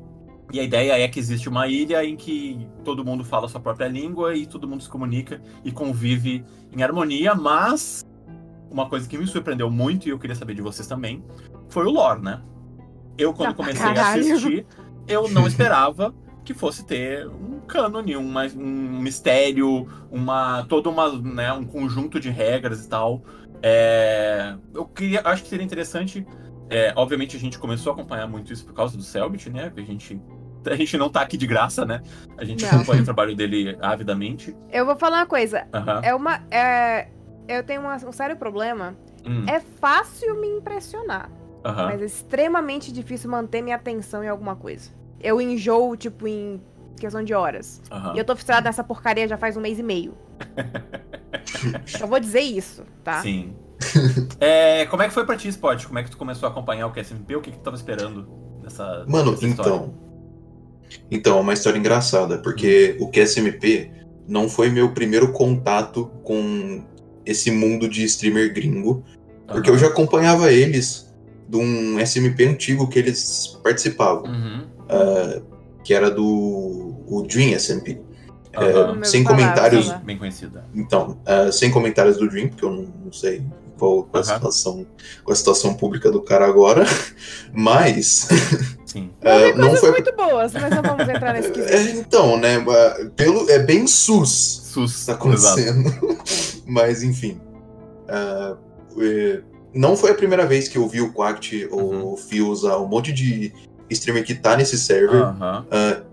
e 0.51 0.59
a 0.59 0.63
ideia 0.63 0.99
é 0.99 1.07
que 1.07 1.19
existe 1.19 1.47
uma 1.47 1.67
ilha 1.67 2.03
em 2.03 2.15
que 2.15 2.67
todo 2.83 3.05
mundo 3.05 3.23
fala 3.23 3.45
a 3.45 3.49
sua 3.49 3.59
própria 3.59 3.88
língua 3.88 4.35
e 4.35 4.47
todo 4.47 4.67
mundo 4.67 4.81
se 4.81 4.89
comunica 4.89 5.41
e 5.63 5.71
convive 5.71 6.43
em 6.75 6.81
harmonia, 6.81 7.35
mas 7.35 8.03
uma 8.71 8.89
coisa 8.89 9.07
que 9.07 9.17
me 9.17 9.27
surpreendeu 9.27 9.69
muito 9.69 10.07
e 10.07 10.09
eu 10.09 10.17
queria 10.17 10.35
saber 10.35 10.55
de 10.55 10.61
vocês 10.61 10.88
também 10.88 11.23
foi 11.69 11.85
o 11.85 11.91
lore, 11.91 12.21
né? 12.21 12.41
Eu, 13.17 13.33
quando 13.33 13.53
comecei 13.53 13.85
a 13.85 14.13
assistir, 14.13 14.65
eu 15.07 15.29
não 15.29 15.45
esperava 15.47 16.15
que 16.43 16.53
fosse 16.53 16.83
ter 16.83 17.27
um 17.27 17.59
cânone, 17.67 18.17
um, 18.17 18.33
um 18.55 19.01
mistério, 19.01 19.88
uma 20.09 20.65
todo 20.67 20.89
uma, 20.89 21.11
né, 21.11 21.53
um 21.53 21.65
conjunto 21.65 22.19
de 22.19 22.29
regras 22.29 22.85
e 22.85 22.89
tal. 22.89 23.21
É, 23.61 24.55
eu 24.73 24.85
queria, 24.85 25.21
acho 25.25 25.43
que 25.43 25.49
seria 25.49 25.65
interessante. 25.65 26.25
É, 26.69 26.93
obviamente 26.95 27.35
a 27.35 27.39
gente 27.39 27.57
começou 27.57 27.91
a 27.91 27.93
acompanhar 27.93 28.27
muito 28.27 28.53
isso 28.53 28.65
por 28.65 28.73
causa 28.73 28.95
do 28.95 29.03
Selbit, 29.03 29.49
né? 29.49 29.71
A 29.75 29.81
gente 29.81 30.21
a 30.65 30.75
gente 30.75 30.97
não 30.97 31.09
tá 31.09 31.21
aqui 31.21 31.38
de 31.38 31.47
graça, 31.47 31.85
né? 31.85 32.01
A 32.38 32.43
gente 32.43 32.63
não. 32.63 32.71
acompanha 32.71 33.01
o 33.01 33.05
trabalho 33.05 33.35
dele 33.35 33.77
avidamente. 33.81 34.55
Eu 34.71 34.85
vou 34.85 34.95
falar 34.95 35.19
uma 35.19 35.25
coisa. 35.25 35.65
Uhum. 35.73 35.99
É 36.03 36.15
uma. 36.15 36.41
É, 36.51 37.07
eu 37.47 37.63
tenho 37.63 37.81
uma, 37.81 37.95
um 37.95 38.11
sério 38.11 38.35
problema. 38.35 38.95
Hum. 39.25 39.45
É 39.47 39.59
fácil 39.59 40.39
me 40.39 40.47
impressionar. 40.47 41.29
Uhum. 41.65 41.85
Mas 41.85 42.01
é 42.01 42.05
extremamente 42.05 42.91
difícil 42.91 43.29
manter 43.29 43.61
minha 43.61 43.75
atenção 43.75 44.23
em 44.23 44.27
alguma 44.27 44.55
coisa. 44.55 44.91
Eu 45.19 45.41
enjoo, 45.41 45.95
tipo, 45.97 46.27
em 46.27 46.61
questão 46.97 47.23
de 47.23 47.33
horas. 47.33 47.81
Uhum. 47.91 48.15
E 48.15 48.19
eu 48.19 48.25
tô 48.25 48.35
frustrada 48.35 48.67
nessa 48.67 48.83
porcaria 48.83 49.27
já 49.27 49.38
faz 49.38 49.57
um 49.57 49.61
mês 49.61 49.79
e 49.79 49.83
meio. 49.83 50.17
Só 51.85 52.05
vou 52.05 52.19
dizer 52.19 52.41
isso, 52.41 52.83
tá? 53.03 53.21
Sim. 53.21 53.55
é, 54.39 54.86
como 54.88 55.03
é 55.03 55.07
que 55.07 55.13
foi 55.13 55.25
pra 55.25 55.36
ti, 55.36 55.48
Spot? 55.48 55.86
Como 55.86 56.00
é 56.00 56.03
que 56.03 56.12
tu 56.12 56.17
começou 56.17 56.48
a 56.48 56.51
acompanhar 56.51 56.88
o 56.88 56.91
QSMP? 56.91 57.36
O 57.36 57.41
que, 57.41 57.51
que 57.51 57.57
tu 57.57 57.63
tava 57.63 57.75
esperando 57.75 58.27
nessa. 58.63 59.05
Mano, 59.07 59.31
nessa 59.31 59.48
então. 59.48 59.93
Então, 61.12 61.38
é 61.38 61.41
uma 61.41 61.53
história 61.53 61.77
engraçada, 61.77 62.39
porque 62.39 62.98
o 63.00 63.09
QSMP 63.12 63.91
não 64.27 64.50
foi 64.50 64.69
meu 64.69 64.91
primeiro 64.91 65.31
contato 65.31 66.12
com 66.24 66.83
esse 67.25 67.51
mundo 67.51 67.88
de 67.88 68.03
streamer 68.05 68.53
gringo. 68.53 69.03
Porque 69.48 69.69
uhum. 69.69 69.75
eu 69.75 69.79
já 69.79 69.88
acompanhava 69.88 70.51
eles 70.51 71.13
de 71.48 71.57
um 71.57 72.00
SMP 72.00 72.45
antigo 72.45 72.88
que 72.88 73.00
eles 73.00 73.59
participavam. 73.63 74.24
Uhum. 74.24 74.62
Uh, 74.89 75.59
que 75.83 75.93
era 75.93 76.09
do 76.09 77.03
o 77.07 77.24
Dream 77.27 77.57
SMP. 77.57 78.01
Uhum. 78.57 79.01
É, 79.01 79.05
sem 79.05 79.24
comentários. 79.24 79.91
Bem 80.03 80.17
conhecida. 80.17 80.65
Então, 80.74 81.19
uh, 81.21 81.51
sem 81.51 81.71
comentários 81.71 82.17
do 82.17 82.27
Dream, 82.27 82.50
porque 82.50 82.65
eu 82.65 82.71
não, 82.71 82.93
não 83.05 83.12
sei 83.12 83.43
qual, 83.79 84.03
qual, 84.03 84.24
uhum. 84.24 84.31
a 84.31 84.33
situação, 84.36 84.88
qual 85.24 85.33
a 85.33 85.36
situação 85.36 85.74
pública 85.74 86.12
do 86.12 86.21
cara 86.21 86.45
agora, 86.45 86.86
mas. 87.54 88.27
Sim. 88.86 89.12
Uh, 89.21 89.56
não 89.58 89.75
foi 89.77 89.91
muito 89.91 90.13
boas, 90.15 90.54
mas 90.54 90.69
não 90.69 90.82
vamos 90.82 91.08
entrar 91.08 91.34
nesse 91.34 91.51
quesito. 91.51 91.73
É, 91.73 91.91
então, 91.91 92.38
né? 92.38 92.63
Pelo, 93.15 93.49
é 93.49 93.60
bem 93.60 93.88
sus. 93.88 94.62
Sus. 94.65 95.06
Tá 95.06 95.13
acontecendo. 95.13 95.89
mas, 96.67 97.01
enfim. 97.01 97.39
Uh, 98.06 98.58
não 99.73 99.95
foi 99.95 100.12
a 100.12 100.15
primeira 100.15 100.45
vez 100.45 100.67
que 100.67 100.77
eu 100.77 100.88
vi 100.88 101.01
o 101.01 101.13
Quact 101.13 101.67
ou 101.71 102.13
o 102.13 102.17
Fio 102.17 102.49
usar 102.49 102.77
um 102.77 102.88
monte 102.88 103.13
de 103.13 103.54
streamer 103.89 104.23
que 104.25 104.36
tá 104.36 104.58
nesse 104.58 104.77
server. 104.77 105.23
Uhum. 105.23 105.60
Uh, 105.62 106.10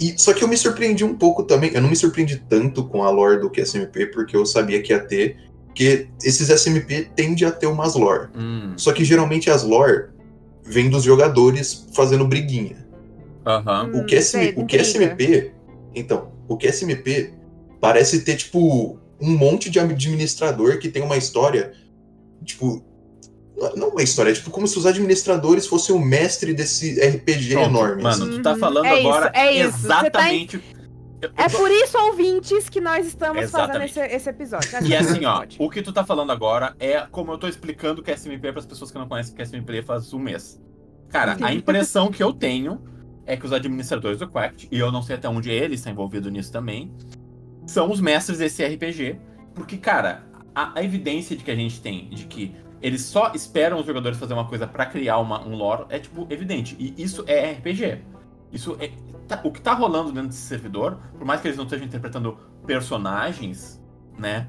e, 0.00 0.14
só 0.16 0.32
que 0.32 0.42
eu 0.42 0.48
me 0.48 0.56
surpreendi 0.56 1.04
um 1.04 1.14
pouco 1.14 1.42
também. 1.42 1.70
Eu 1.74 1.82
não 1.82 1.90
me 1.90 1.96
surpreendi 1.96 2.42
tanto 2.48 2.84
com 2.88 3.04
a 3.04 3.10
lore 3.10 3.38
do 3.38 3.50
que 3.50 3.60
SMP, 3.64 4.06
porque 4.06 4.34
eu 4.34 4.46
sabia 4.46 4.80
que 4.82 4.92
ia 4.92 5.00
ter. 5.00 5.36
Porque 5.70 6.08
esses 6.22 6.48
SMP 6.48 7.08
tendem 7.16 7.46
a 7.46 7.50
ter 7.50 7.66
umas 7.66 7.94
lore. 7.94 8.28
Hum. 8.36 8.74
Só 8.76 8.92
que 8.92 9.04
geralmente 9.04 9.48
as 9.48 9.62
lore 9.62 10.08
vêm 10.64 10.90
dos 10.90 11.04
jogadores 11.04 11.86
fazendo 11.94 12.26
briguinha. 12.26 12.86
Uhum. 13.46 14.00
O, 14.00 14.04
que 14.04 14.20
SM, 14.20 14.52
o 14.56 14.66
que 14.66 14.78
SMP. 14.82 15.52
Então, 15.94 16.32
o 16.46 16.56
que 16.56 16.70
SMP 16.70 17.32
parece 17.80 18.22
ter, 18.22 18.36
tipo, 18.36 18.98
um 19.20 19.36
monte 19.36 19.70
de 19.70 19.78
administrador 19.78 20.78
que 20.78 20.88
tem 20.88 21.02
uma 21.02 21.16
história, 21.16 21.72
tipo, 22.44 22.84
não 23.76 23.90
uma 23.90 24.02
história, 24.02 24.30
é 24.30 24.34
tipo 24.34 24.50
como 24.50 24.66
se 24.66 24.78
os 24.78 24.86
administradores 24.86 25.66
fossem 25.66 25.94
o 25.94 25.98
mestre 25.98 26.54
desse 26.54 26.98
RPG 26.98 27.52
Pronto, 27.52 27.68
enorme. 27.68 28.02
Mano, 28.02 28.24
assim. 28.24 28.36
tu 28.36 28.42
tá 28.42 28.56
falando 28.56 28.86
é 28.86 29.00
agora 29.00 29.26
isso, 29.26 29.36
é 29.36 29.52
isso. 29.52 29.86
Tá 29.86 30.02
exatamente. 30.02 30.60
É 31.36 31.48
por 31.48 31.70
isso, 31.70 31.98
ouvintes, 31.98 32.68
que 32.68 32.80
nós 32.80 33.06
estamos 33.06 33.42
Exatamente. 33.42 33.92
fazendo 33.92 34.06
esse, 34.06 34.16
esse 34.16 34.30
episódio. 34.30 34.70
E 34.86 34.94
assim, 34.96 35.24
ó, 35.24 35.44
o 35.58 35.68
que 35.68 35.82
tu 35.82 35.92
tá 35.92 36.04
falando 36.04 36.32
agora 36.32 36.74
é 36.78 37.00
como 37.10 37.32
eu 37.32 37.38
tô 37.38 37.46
explicando 37.46 38.00
o 38.00 38.04
que 38.04 38.10
é 38.10 38.14
SMP 38.14 38.50
para 38.50 38.60
as 38.60 38.66
pessoas 38.66 38.90
que 38.90 38.98
não 38.98 39.08
conhecem 39.08 39.32
o 39.32 39.36
que 39.36 39.42
é 39.42 39.44
SMP 39.44 39.82
faz 39.82 40.12
um 40.12 40.18
mês. 40.18 40.60
Cara, 41.08 41.36
Sim. 41.36 41.44
a 41.44 41.52
impressão 41.52 42.10
que 42.10 42.22
eu 42.22 42.32
tenho 42.32 42.82
é 43.26 43.36
que 43.36 43.44
os 43.44 43.52
administradores 43.52 44.18
do 44.18 44.28
Quact, 44.28 44.68
e 44.70 44.78
eu 44.78 44.90
não 44.90 45.02
sei 45.02 45.16
até 45.16 45.28
onde 45.28 45.50
ele 45.50 45.74
está 45.74 45.90
envolvido 45.90 46.30
nisso 46.30 46.50
também, 46.50 46.92
são 47.66 47.90
os 47.90 48.00
mestres 48.00 48.38
desse 48.38 48.64
RPG. 48.64 49.18
Porque, 49.54 49.76
cara, 49.76 50.24
a, 50.54 50.78
a 50.78 50.84
evidência 50.84 51.36
de 51.36 51.44
que 51.44 51.50
a 51.50 51.54
gente 51.54 51.80
tem 51.80 52.08
de 52.08 52.24
que 52.26 52.54
eles 52.82 53.02
só 53.02 53.32
esperam 53.34 53.78
os 53.78 53.86
jogadores 53.86 54.18
fazer 54.18 54.32
uma 54.32 54.46
coisa 54.46 54.66
para 54.66 54.86
criar 54.86 55.18
uma, 55.18 55.46
um 55.46 55.54
lore, 55.54 55.84
é 55.90 55.98
tipo 55.98 56.26
evidente. 56.30 56.76
E 56.78 56.94
isso 57.02 57.24
é 57.26 57.52
RPG. 57.52 57.98
Isso 58.52 58.76
é. 58.80 58.90
Tá, 59.30 59.40
o 59.44 59.52
que 59.52 59.60
tá 59.60 59.72
rolando 59.74 60.10
dentro 60.12 60.28
desse 60.28 60.42
servidor, 60.42 60.98
por 61.16 61.24
mais 61.24 61.40
que 61.40 61.48
eles 61.48 61.56
não 61.56 61.64
estejam 61.64 61.86
interpretando 61.86 62.36
personagens, 62.66 63.80
né? 64.18 64.48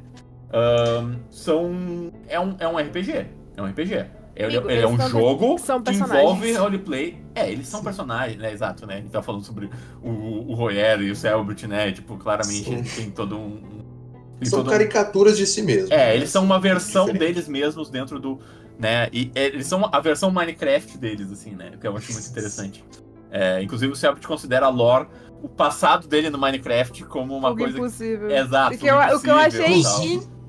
Um, 0.54 1.20
são. 1.30 2.12
É 2.28 2.40
um, 2.40 2.56
é 2.60 2.68
um 2.68 2.78
RPG. 2.78 3.28
É 3.56 3.62
um 3.62 3.66
RPG. 3.68 4.06
Ele, 4.36 4.58
Amigo, 4.58 4.72
ele 4.72 4.82
é 4.82 4.88
um 4.88 5.10
jogo 5.10 5.56
que 5.58 5.92
envolve 5.92 6.54
roleplay. 6.54 7.22
É, 7.36 7.52
eles 7.52 7.68
são 7.68 7.82
Sim. 7.82 7.86
personagens, 7.86 8.40
né? 8.40 8.52
Exato, 8.52 8.88
né? 8.88 8.96
A 8.96 8.98
gente 8.98 9.12
tá 9.12 9.22
falando 9.22 9.44
sobre 9.44 9.70
o, 10.02 10.10
o 10.52 10.54
Royer 10.56 11.02
e 11.02 11.12
o 11.12 11.16
Selbert, 11.16 11.68
né? 11.68 11.92
Tipo, 11.92 12.18
claramente 12.18 12.64
Sim. 12.64 13.02
tem 13.02 13.12
todo 13.12 13.38
um, 13.38 13.82
são 14.50 14.64
caricaturas 14.64 15.38
de 15.38 15.46
si 15.46 15.62
mesmos. 15.62 15.92
É, 15.92 15.98
né? 15.98 16.16
eles 16.16 16.30
são 16.30 16.44
uma 16.44 16.60
versão 16.60 17.06
deles 17.14 17.48
mesmos 17.48 17.90
dentro 17.90 18.20
do. 18.20 18.40
Né? 18.80 19.08
E 19.14 19.32
é, 19.36 19.46
eles 19.46 19.68
são 19.68 19.88
a 19.92 20.00
versão 20.00 20.32
Minecraft 20.32 20.98
deles, 20.98 21.32
assim, 21.32 21.52
né? 21.52 21.74
Que 21.80 21.86
eu 21.86 21.96
acho 21.96 22.12
muito 22.12 22.28
interessante. 22.28 22.84
É, 23.32 23.62
inclusive 23.64 23.92
o 23.92 23.96
Selbit 23.96 24.28
considera 24.28 24.66
a 24.66 24.70
lore 24.70 25.08
o 25.42 25.50
passado 25.50 26.08
dele 26.08 26.30
no 26.30 26.38
Minecraft 26.38 27.06
como 27.06 27.36
uma 27.36 27.56
coisa. 27.56 27.78
Impossível. 27.78 28.30
Exato. 28.30 28.76
O 28.76 28.78
que, 28.78 28.88
eu, 28.88 28.98
o 28.98 29.20
que 29.22 29.30
eu 29.30 29.38
achei 29.38 29.82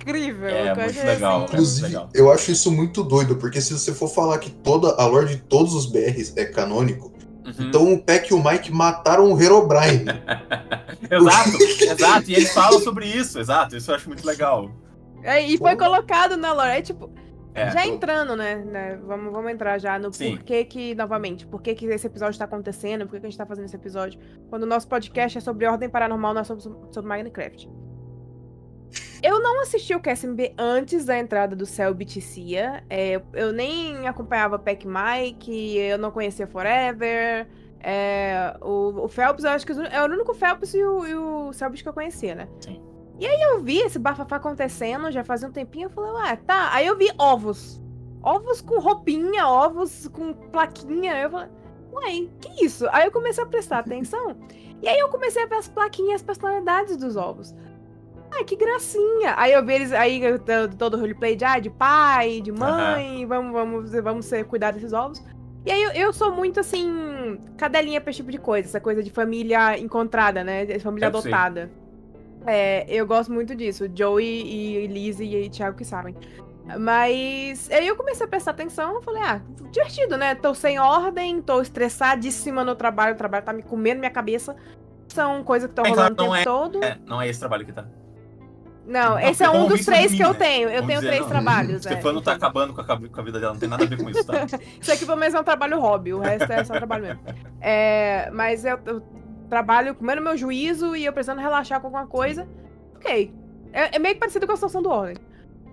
incrível. 0.03 0.49
É, 0.49 0.75
muito 0.75 0.81
achei 0.81 1.05
legal. 1.05 1.37
Assim. 1.37 1.45
Inclusive, 1.45 1.87
legal. 1.87 2.09
eu 2.13 2.33
acho 2.33 2.51
isso 2.51 2.71
muito 2.71 3.03
doido, 3.03 3.37
porque 3.37 3.61
se 3.61 3.73
você 3.73 3.95
for 3.95 4.09
falar 4.09 4.39
que 4.39 4.51
toda 4.51 4.95
a 5.01 5.07
lore 5.07 5.29
de 5.29 5.37
todos 5.43 5.75
os 5.75 5.87
BRs 5.87 6.37
é 6.37 6.45
canônico, 6.45 7.13
Uhum. 7.45 7.67
Então 7.67 7.93
o 7.93 8.01
Peck 8.01 8.31
e 8.31 8.35
o 8.35 8.43
Mike 8.43 8.73
mataram 8.73 9.33
o 9.33 9.41
Herobrine. 9.41 10.05
exato, 11.11 11.59
exato. 11.83 12.31
E 12.31 12.35
eles 12.35 12.53
falam 12.53 12.81
sobre 12.81 13.07
isso, 13.07 13.39
exato. 13.39 13.77
Isso 13.77 13.91
eu 13.91 13.97
acho 13.97 14.09
muito 14.09 14.25
legal. 14.25 14.71
É, 15.23 15.45
e 15.45 15.59
foi 15.59 15.73
Pô. 15.73 15.85
colocado 15.85 16.37
na 16.37 16.53
lore. 16.53 16.71
É 16.71 16.83
tipo. 16.83 17.11
É, 17.55 17.71
já 17.71 17.83
tô... 17.83 17.89
entrando, 17.89 18.37
né, 18.37 18.57
né? 18.57 18.99
Vamos, 19.03 19.33
vamos 19.33 19.51
entrar 19.51 19.79
já 19.79 19.99
no 19.99 20.13
Sim. 20.13 20.37
porquê 20.37 20.65
que, 20.65 20.95
novamente, 20.95 21.47
por 21.47 21.61
que, 21.61 21.71
esse 21.71 22.07
episódio 22.07 22.39
tá 22.39 22.45
acontecendo, 22.45 23.07
por 23.07 23.21
que, 23.21 23.27
a 23.27 23.29
gente 23.29 23.39
tá 23.39 23.47
fazendo 23.47 23.67
esse 23.67 23.77
episódio. 23.77 24.19
Quando 24.49 24.63
o 24.63 24.67
nosso 24.67 24.89
podcast 24.89 25.39
é 25.39 25.41
sobre 25.41 25.67
ordem 25.67 25.89
paranormal, 25.89 26.35
nós 26.35 26.47
somos 26.47 26.65
sobre 26.65 27.09
Minecraft. 27.09 27.69
Eu 29.23 29.41
não 29.41 29.63
assisti 29.63 29.95
o 29.95 30.01
QSMB 30.01 30.55
antes 30.59 31.05
da 31.05 31.17
entrada 31.17 31.55
do 31.55 31.65
Selbit 31.65 32.21
Cia. 32.21 32.83
É, 32.91 33.23
eu 33.33 33.53
nem 33.53 34.09
acompanhava 34.09 34.59
Pac 34.59 34.85
Mike, 34.85 35.77
eu 35.77 35.97
não 35.97 36.11
conhecia 36.11 36.47
Forever. 36.47 37.47
É, 37.81 38.57
o, 38.61 39.05
o, 39.05 39.09
Phelps, 39.09 39.45
eu 39.45 39.51
acho 39.51 39.67
que 39.67 39.73
é 39.73 40.03
o 40.03 40.07
único 40.07 40.35
Phelps 40.35 40.75
e 40.75 40.83
o, 40.83 41.07
e 41.07 41.15
o 41.15 41.53
Selbit 41.53 41.83
que 41.83 41.89
eu 41.89 41.93
conhecia, 41.93 42.35
né? 42.35 42.49
Sim. 42.61 42.81
E 43.19 43.27
aí 43.27 43.43
eu 43.43 43.61
vi 43.63 43.79
esse 43.79 43.99
bafafá 43.99 44.37
acontecendo, 44.37 45.11
já 45.11 45.23
fazia 45.23 45.49
um 45.49 45.53
tempinho, 45.53 45.87
eu 45.87 45.91
falei, 45.91 46.13
ué, 46.13 46.37
tá. 46.37 46.71
Aí 46.73 46.87
eu 46.87 46.97
vi 46.97 47.11
ovos. 47.19 47.81
Ovos 48.23 48.61
com 48.61 48.79
roupinha, 48.79 49.47
ovos 49.47 50.09
com 50.09 50.33
plaquinha. 50.33 51.21
Eu 51.21 51.31
falei, 51.31 51.49
ué, 51.93 52.29
que 52.41 52.65
isso? 52.65 52.87
Aí 52.91 53.05
eu 53.07 53.13
comecei 53.13 53.43
a 53.43 53.47
prestar 53.47 53.79
atenção. 53.81 54.37
E 54.83 54.89
aí 54.89 54.99
eu 54.99 55.09
comecei 55.09 55.43
a 55.43 55.47
ver 55.47 55.57
as 55.57 55.69
plaquinhas, 55.69 56.17
as 56.17 56.23
personalidades 56.23 56.97
dos 56.97 57.17
ovos. 57.17 57.55
ai, 58.33 58.45
que 58.45 58.57
gracinha. 58.57 59.35
Aí 59.37 59.53
eu 59.53 59.65
vi 59.65 59.75
eles, 59.75 59.93
aí 59.93 60.21
todo 60.77 60.95
o 60.95 61.01
roleplay 61.01 61.37
de, 61.37 61.45
ah, 61.45 61.59
de 61.59 61.71
pai, 61.71 62.41
de 62.41 62.51
mãe, 62.51 63.25
vamos, 63.27 63.53
vamos, 63.53 63.93
vamos 63.93 64.27
ser, 64.27 64.45
cuidar 64.45 64.73
desses 64.73 64.93
ovos. 64.93 65.23
E 65.65 65.71
aí 65.71 65.81
eu, 65.81 65.91
eu 65.93 66.13
sou 66.13 66.33
muito 66.33 66.59
assim, 66.59 67.39
cadelinha 67.57 68.01
pra 68.01 68.11
esse 68.11 68.17
tipo 68.17 68.33
de 68.33 68.39
coisa, 68.39 68.69
essa 68.69 68.81
coisa 68.81 69.01
de 69.01 69.11
família 69.11 69.79
encontrada, 69.79 70.43
né? 70.43 70.67
Família 70.81 71.09
sei. 71.11 71.21
adotada. 71.21 71.71
É, 72.47 72.85
eu 72.89 73.07
gosto 73.07 73.33
muito 73.33 73.55
disso. 73.55 73.85
Joey 73.95 74.25
e 74.25 74.87
Lizzie 74.87 75.45
e 75.45 75.49
Thiago 75.51 75.77
que 75.77 75.85
sabem. 75.85 76.15
Mas 76.79 77.69
aí 77.71 77.87
eu 77.89 77.97
comecei 77.97 78.25
a 78.25 78.29
prestar 78.29 78.53
atenção, 78.53 78.95
eu 78.95 79.03
falei, 79.03 79.23
ah, 79.23 79.41
divertido, 79.71 80.17
né? 80.17 80.35
Tô 80.35 80.55
sem 80.55 80.79
ordem, 80.79 81.43
tô 81.43 81.61
estressadíssima 81.61 82.65
no 82.65 82.75
trabalho, 82.77 83.15
o 83.15 83.19
trabalho 83.19 83.45
tá 83.45 83.53
me 83.53 83.63
comendo 83.63 83.99
minha 83.99 84.11
cabeça. 84.11 84.55
São 85.09 85.43
coisas 85.43 85.67
que 85.69 85.73
estão 85.73 85.85
É, 85.85 85.91
rolando 85.91 86.15
claro, 86.17 86.31
o 86.33 86.35
tempo 86.37 86.49
não 86.49 86.59
todo. 86.71 86.85
É, 86.85 86.99
não 87.07 87.21
é 87.21 87.29
esse 87.29 87.41
trabalho 87.41 87.67
que 87.67 87.73
tá. 87.73 87.85
Não, 88.87 89.11
Não, 89.11 89.19
esse 89.19 89.45
é 89.45 89.47
porque 89.47 89.59
um 89.65 89.69
dos 89.69 89.85
três 89.85 90.11
sobre 90.11 90.17
que 90.17 90.23
mim, 90.23 90.29
eu 90.29 90.33
né? 90.33 90.39
tenho. 90.39 90.69
Eu 90.69 90.75
Vamos 90.83 90.87
tenho 90.87 91.01
dizer, 91.01 91.09
três 91.09 91.21
não, 91.23 91.29
trabalhos. 91.29 91.87
é, 91.87 91.91
Stefano 91.91 92.21
tá 92.23 92.35
então. 92.35 92.49
acabando 92.49 92.75
com 92.75 92.81
a, 92.81 92.85
com 93.11 93.21
a 93.21 93.25
vida 93.25 93.39
dela, 93.41 93.53
não 93.53 93.61
tem 93.61 93.69
nada 93.69 93.85
a 93.85 93.87
ver 93.87 94.03
com 94.03 94.11
isso, 94.11 94.25
tá? 94.25 94.45
Isso 94.81 94.93
aqui 94.93 95.05
pelo 95.07 95.19
menos 95.19 95.35
é 95.35 95.41
um 95.41 95.45
trabalho 95.45 95.81
hobby, 95.81 96.13
o 96.15 96.19
resto 96.21 96.51
é 96.53 96.65
só 96.65 96.75
trabalho 96.75 97.05
mesmo. 97.05 97.21
É, 97.61 98.29
mas 98.33 98.65
eu, 98.65 98.79
eu 98.87 99.03
trabalho 99.53 99.95
comendo 99.95 100.23
meu 100.23 100.35
juízo 100.35 100.97
e 100.97 101.05
eu 101.05 101.13
precisando 101.13 101.39
relaxar 101.39 101.79
com 101.79 101.89
alguma 101.89 102.07
coisa. 102.07 102.49
Ok. 102.97 103.31
É, 103.71 103.97
é 103.97 103.99
meio 103.99 104.15
que 104.15 104.21
parecido 104.21 104.47
com 104.47 104.53
a 104.55 104.57
situação 104.57 104.81
do 104.81 104.89
Ordem. 104.89 105.23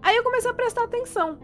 Aí 0.01 0.17
eu 0.17 0.23
comecei 0.23 0.51
a 0.51 0.53
prestar 0.53 0.83
atenção. 0.83 1.39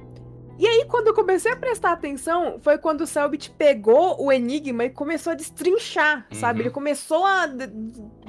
E 0.60 0.67
aí, 0.67 0.86
quando 0.86 1.08
eu 1.08 1.13
comecei 1.13 1.54
a 1.54 1.56
prestar 1.56 1.93
atenção, 1.93 2.60
foi 2.62 2.78
quando 2.78 3.02
o 3.02 3.08
Selbit 3.08 3.52
pegou 3.52 4.21
o 4.21 4.32
Enigma 4.34 4.84
e 4.84 4.89
começou 4.89 5.32
a 5.32 5.36
destrinchar, 5.36 6.28
sabe? 6.34 6.60
Uhum. 6.60 6.65
Ele 6.65 6.74
começou 6.74 7.26
a 7.26 7.45
de- 7.45 7.67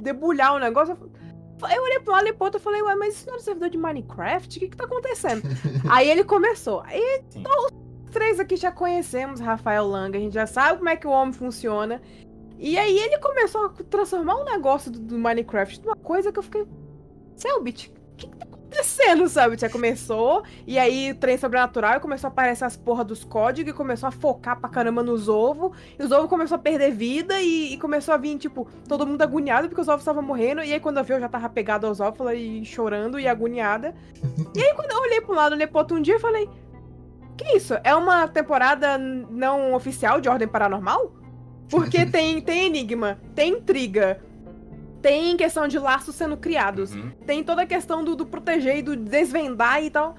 debulhar 0.01 0.55
o 0.55 0.59
negócio. 0.59 0.97
Eu 1.73 1.83
olhei 1.83 1.99
pro 1.99 2.13
lado 2.13 2.27
e 2.27 2.33
pro 2.33 2.45
outro 2.45 2.61
e 2.61 2.63
falei, 2.63 2.81
ué, 2.81 2.95
mas 2.95 3.15
isso 3.15 3.27
não 3.27 3.33
é 3.33 3.37
um 3.37 3.41
servidor 3.41 3.69
de 3.69 3.77
Minecraft? 3.77 4.57
O 4.57 4.59
que 4.59 4.69
que 4.69 4.77
tá 4.77 4.85
acontecendo? 4.85 5.41
aí 5.89 6.09
ele 6.09 6.23
começou. 6.23 6.81
Aí 6.85 7.23
Sim. 7.29 7.43
os 7.45 8.11
três 8.11 8.39
aqui 8.39 8.55
já 8.55 8.71
conhecemos 8.71 9.41
Rafael 9.41 9.85
Langa, 9.85 10.17
a 10.17 10.21
gente 10.21 10.33
já 10.33 10.47
sabe 10.47 10.77
como 10.77 10.89
é 10.89 10.95
que 10.95 11.07
o 11.07 11.11
homem 11.11 11.33
funciona. 11.33 12.01
E 12.57 12.77
aí 12.77 12.97
ele 12.97 13.17
começou 13.19 13.65
a 13.65 13.69
transformar 13.89 14.35
o 14.35 14.43
negócio 14.43 14.91
do, 14.91 14.99
do 14.99 15.17
Minecraft 15.17 15.81
numa 15.83 15.95
coisa 15.95 16.31
que 16.31 16.39
eu 16.39 16.43
fiquei. 16.43 16.65
Selbit, 17.35 17.93
o 18.13 18.15
que, 18.17 18.27
que 18.27 18.35
tá 18.35 18.45
acontecendo, 18.45 19.29
sabe? 19.29 19.57
Já 19.57 19.69
começou, 19.69 20.43
e 20.65 20.77
aí 20.77 21.11
o 21.11 21.15
trem 21.15 21.37
sobrenatural 21.37 21.99
começou 21.99 22.27
a 22.27 22.31
aparecer 22.31 22.65
as 22.65 22.75
porra 22.75 23.03
dos 23.03 23.23
códigos 23.23 23.71
e 23.71 23.75
começou 23.75 24.07
a 24.07 24.11
focar 24.11 24.59
pra 24.59 24.69
caramba 24.69 25.03
nos 25.03 25.29
ovos. 25.29 25.77
E 25.99 26.03
os 26.03 26.11
ovos 26.11 26.29
começou 26.29 26.55
a 26.55 26.59
perder 26.59 26.91
vida 26.91 27.39
e, 27.39 27.73
e 27.73 27.77
começou 27.77 28.13
a 28.13 28.17
vir, 28.17 28.37
tipo, 28.37 28.67
todo 28.87 29.05
mundo 29.05 29.21
agoniado 29.21 29.67
porque 29.67 29.81
os 29.81 29.87
ovos 29.87 30.01
estavam 30.01 30.23
morrendo. 30.23 30.63
E 30.63 30.73
aí 30.73 30.79
quando 30.79 30.97
eu 30.97 31.03
vi, 31.03 31.13
eu 31.13 31.19
já 31.19 31.29
tava 31.29 31.47
pegado 31.49 31.87
aos 31.87 31.99
ovos 31.99 32.31
e 32.33 32.65
chorando 32.65 33.19
e 33.19 33.27
agoniada. 33.27 33.95
E 34.55 34.63
aí 34.63 34.73
quando 34.73 34.91
eu 34.91 35.01
olhei 35.01 35.21
pra 35.21 35.31
um 35.33 35.35
lado, 35.35 35.53
olhei 35.53 35.67
pro 35.67 35.77
outro 35.77 35.97
um 35.97 36.01
dia, 36.01 36.15
eu 36.15 36.19
falei. 36.19 36.49
Que 37.37 37.55
isso? 37.55 37.75
É 37.83 37.93
uma 37.93 38.27
temporada 38.27 38.97
não 38.97 39.75
oficial 39.75 40.19
de 40.19 40.27
Ordem 40.27 40.47
Paranormal? 40.47 41.13
Porque 41.69 42.05
tem, 42.05 42.39
tem 42.41 42.67
enigma, 42.67 43.17
tem 43.35 43.53
intriga, 43.53 44.19
tem 45.01 45.35
questão 45.37 45.67
de 45.67 45.77
laços 45.77 46.15
sendo 46.15 46.37
criados, 46.37 46.93
Uhum. 46.95 47.11
tem 47.25 47.43
toda 47.43 47.61
a 47.63 47.65
questão 47.65 48.03
do, 48.03 48.15
do 48.15 48.25
proteger 48.25 48.77
e 48.77 48.81
do 48.81 48.95
desvendar 48.95 49.83
e 49.83 49.89
tal. 49.89 50.15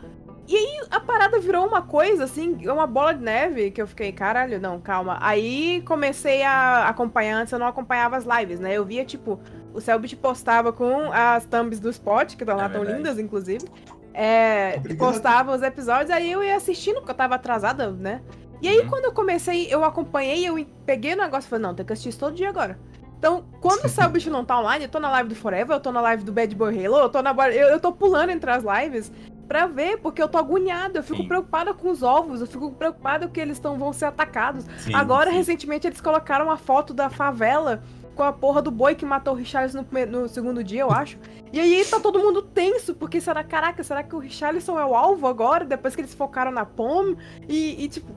E 0.46 0.56
aí 0.56 0.80
a 0.90 0.98
parada 0.98 1.38
virou 1.38 1.66
uma 1.66 1.82
coisa, 1.82 2.24
assim, 2.24 2.56
uma 2.68 2.86
bola 2.86 3.12
de 3.12 3.22
neve, 3.22 3.70
que 3.70 3.82
eu 3.82 3.86
fiquei, 3.86 4.12
caralho, 4.12 4.58
não, 4.58 4.80
calma. 4.80 5.18
Aí 5.20 5.82
comecei 5.86 6.42
a 6.42 6.88
acompanhar, 6.88 7.36
antes 7.42 7.52
eu 7.52 7.58
não 7.58 7.66
acompanhava 7.66 8.16
as 8.16 8.24
lives, 8.24 8.58
né? 8.58 8.72
Eu 8.72 8.82
via, 8.84 9.04
tipo, 9.04 9.38
o 9.74 9.80
Selbit 9.80 10.16
postava 10.16 10.72
com 10.72 11.12
as 11.12 11.44
thumbs 11.44 11.78
do 11.78 11.90
Spot, 11.90 12.34
que 12.34 12.42
estão 12.44 12.56
lá 12.56 12.64
É 12.64 12.68
tão 12.70 12.80
verdade. 12.80 12.96
lindas, 12.98 13.18
inclusive. 13.18 13.66
É, 14.14 14.80
postava 14.98 15.54
os 15.54 15.62
episódios, 15.62 16.10
aí 16.10 16.32
eu 16.32 16.42
ia 16.42 16.56
assistindo, 16.56 16.96
porque 16.96 17.10
eu 17.10 17.14
tava 17.16 17.34
atrasada, 17.34 17.90
né? 17.92 18.22
E 18.60 18.68
aí, 18.68 18.80
Uhum. 18.80 18.88
quando 18.88 19.04
eu 19.04 19.12
comecei, 19.12 19.66
eu 19.72 19.84
acompanhei, 19.84 20.48
eu 20.48 20.64
peguei 20.84 21.14
o 21.14 21.16
negócio 21.16 21.46
e 21.46 21.50
falei, 21.50 21.62
não, 21.64 21.74
tem 21.74 21.84
que 21.86 21.92
assistir 21.92 22.08
isso 22.10 22.18
todo 22.18 22.34
dia 22.34 22.48
agora. 22.48 22.78
Então, 23.18 23.44
quando 23.60 23.84
o 23.84 23.88
Selbit 23.88 24.30
não 24.30 24.44
tá 24.44 24.58
online, 24.60 24.84
eu 24.84 24.88
tô 24.90 25.00
na 25.00 25.10
live 25.10 25.28
do 25.28 25.34
Forever, 25.34 25.76
eu 25.76 25.80
tô 25.80 25.90
na 25.90 26.00
live 26.00 26.22
do 26.22 26.32
Bad 26.32 26.54
Boy 26.54 26.86
Halo, 26.86 26.98
eu 26.98 27.08
tô 27.08 27.20
na. 27.20 27.32
Eu, 27.50 27.68
eu 27.68 27.80
tô 27.80 27.90
pulando 27.92 28.30
entre 28.30 28.48
as 28.48 28.62
lives 28.62 29.10
pra 29.48 29.66
ver, 29.66 29.98
porque 29.98 30.22
eu 30.22 30.28
tô 30.28 30.38
agoniada, 30.38 31.00
eu 31.00 31.02
fico 31.02 31.22
Sim. 31.22 31.26
preocupada 31.26 31.74
com 31.74 31.90
os 31.90 32.02
ovos, 32.02 32.40
eu 32.40 32.46
fico 32.46 32.70
preocupada 32.70 33.26
que 33.26 33.40
eles 33.40 33.58
tão, 33.58 33.76
vão 33.76 33.92
ser 33.92 34.04
atacados. 34.04 34.66
Sim, 34.78 34.94
Agora, 34.94 35.30
sim. 35.30 35.36
recentemente, 35.36 35.86
eles 35.86 36.00
colocaram 36.00 36.48
a 36.50 36.56
foto 36.56 36.94
da 36.94 37.10
favela 37.10 37.82
com 38.18 38.24
a 38.24 38.32
porra 38.32 38.60
do 38.60 38.68
boi 38.72 38.96
que 38.96 39.06
matou 39.06 39.32
o 39.32 39.36
Richarlison 39.36 39.78
no, 39.78 39.84
primeiro- 39.84 40.10
no 40.10 40.28
segundo 40.28 40.64
dia, 40.64 40.80
eu 40.80 40.90
acho. 40.90 41.16
E 41.52 41.60
aí 41.60 41.84
tá 41.84 42.00
todo 42.00 42.18
mundo 42.18 42.42
tenso, 42.42 42.92
porque 42.92 43.20
será, 43.20 43.44
caraca, 43.44 43.84
será 43.84 44.02
que 44.02 44.12
o 44.16 44.18
Richarlison 44.18 44.76
é 44.76 44.84
o 44.84 44.92
alvo 44.92 45.28
agora, 45.28 45.64
depois 45.64 45.94
que 45.94 46.00
eles 46.00 46.12
focaram 46.12 46.50
na 46.50 46.66
POM? 46.66 47.14
E, 47.48 47.84
e, 47.84 47.88
tipo, 47.88 48.08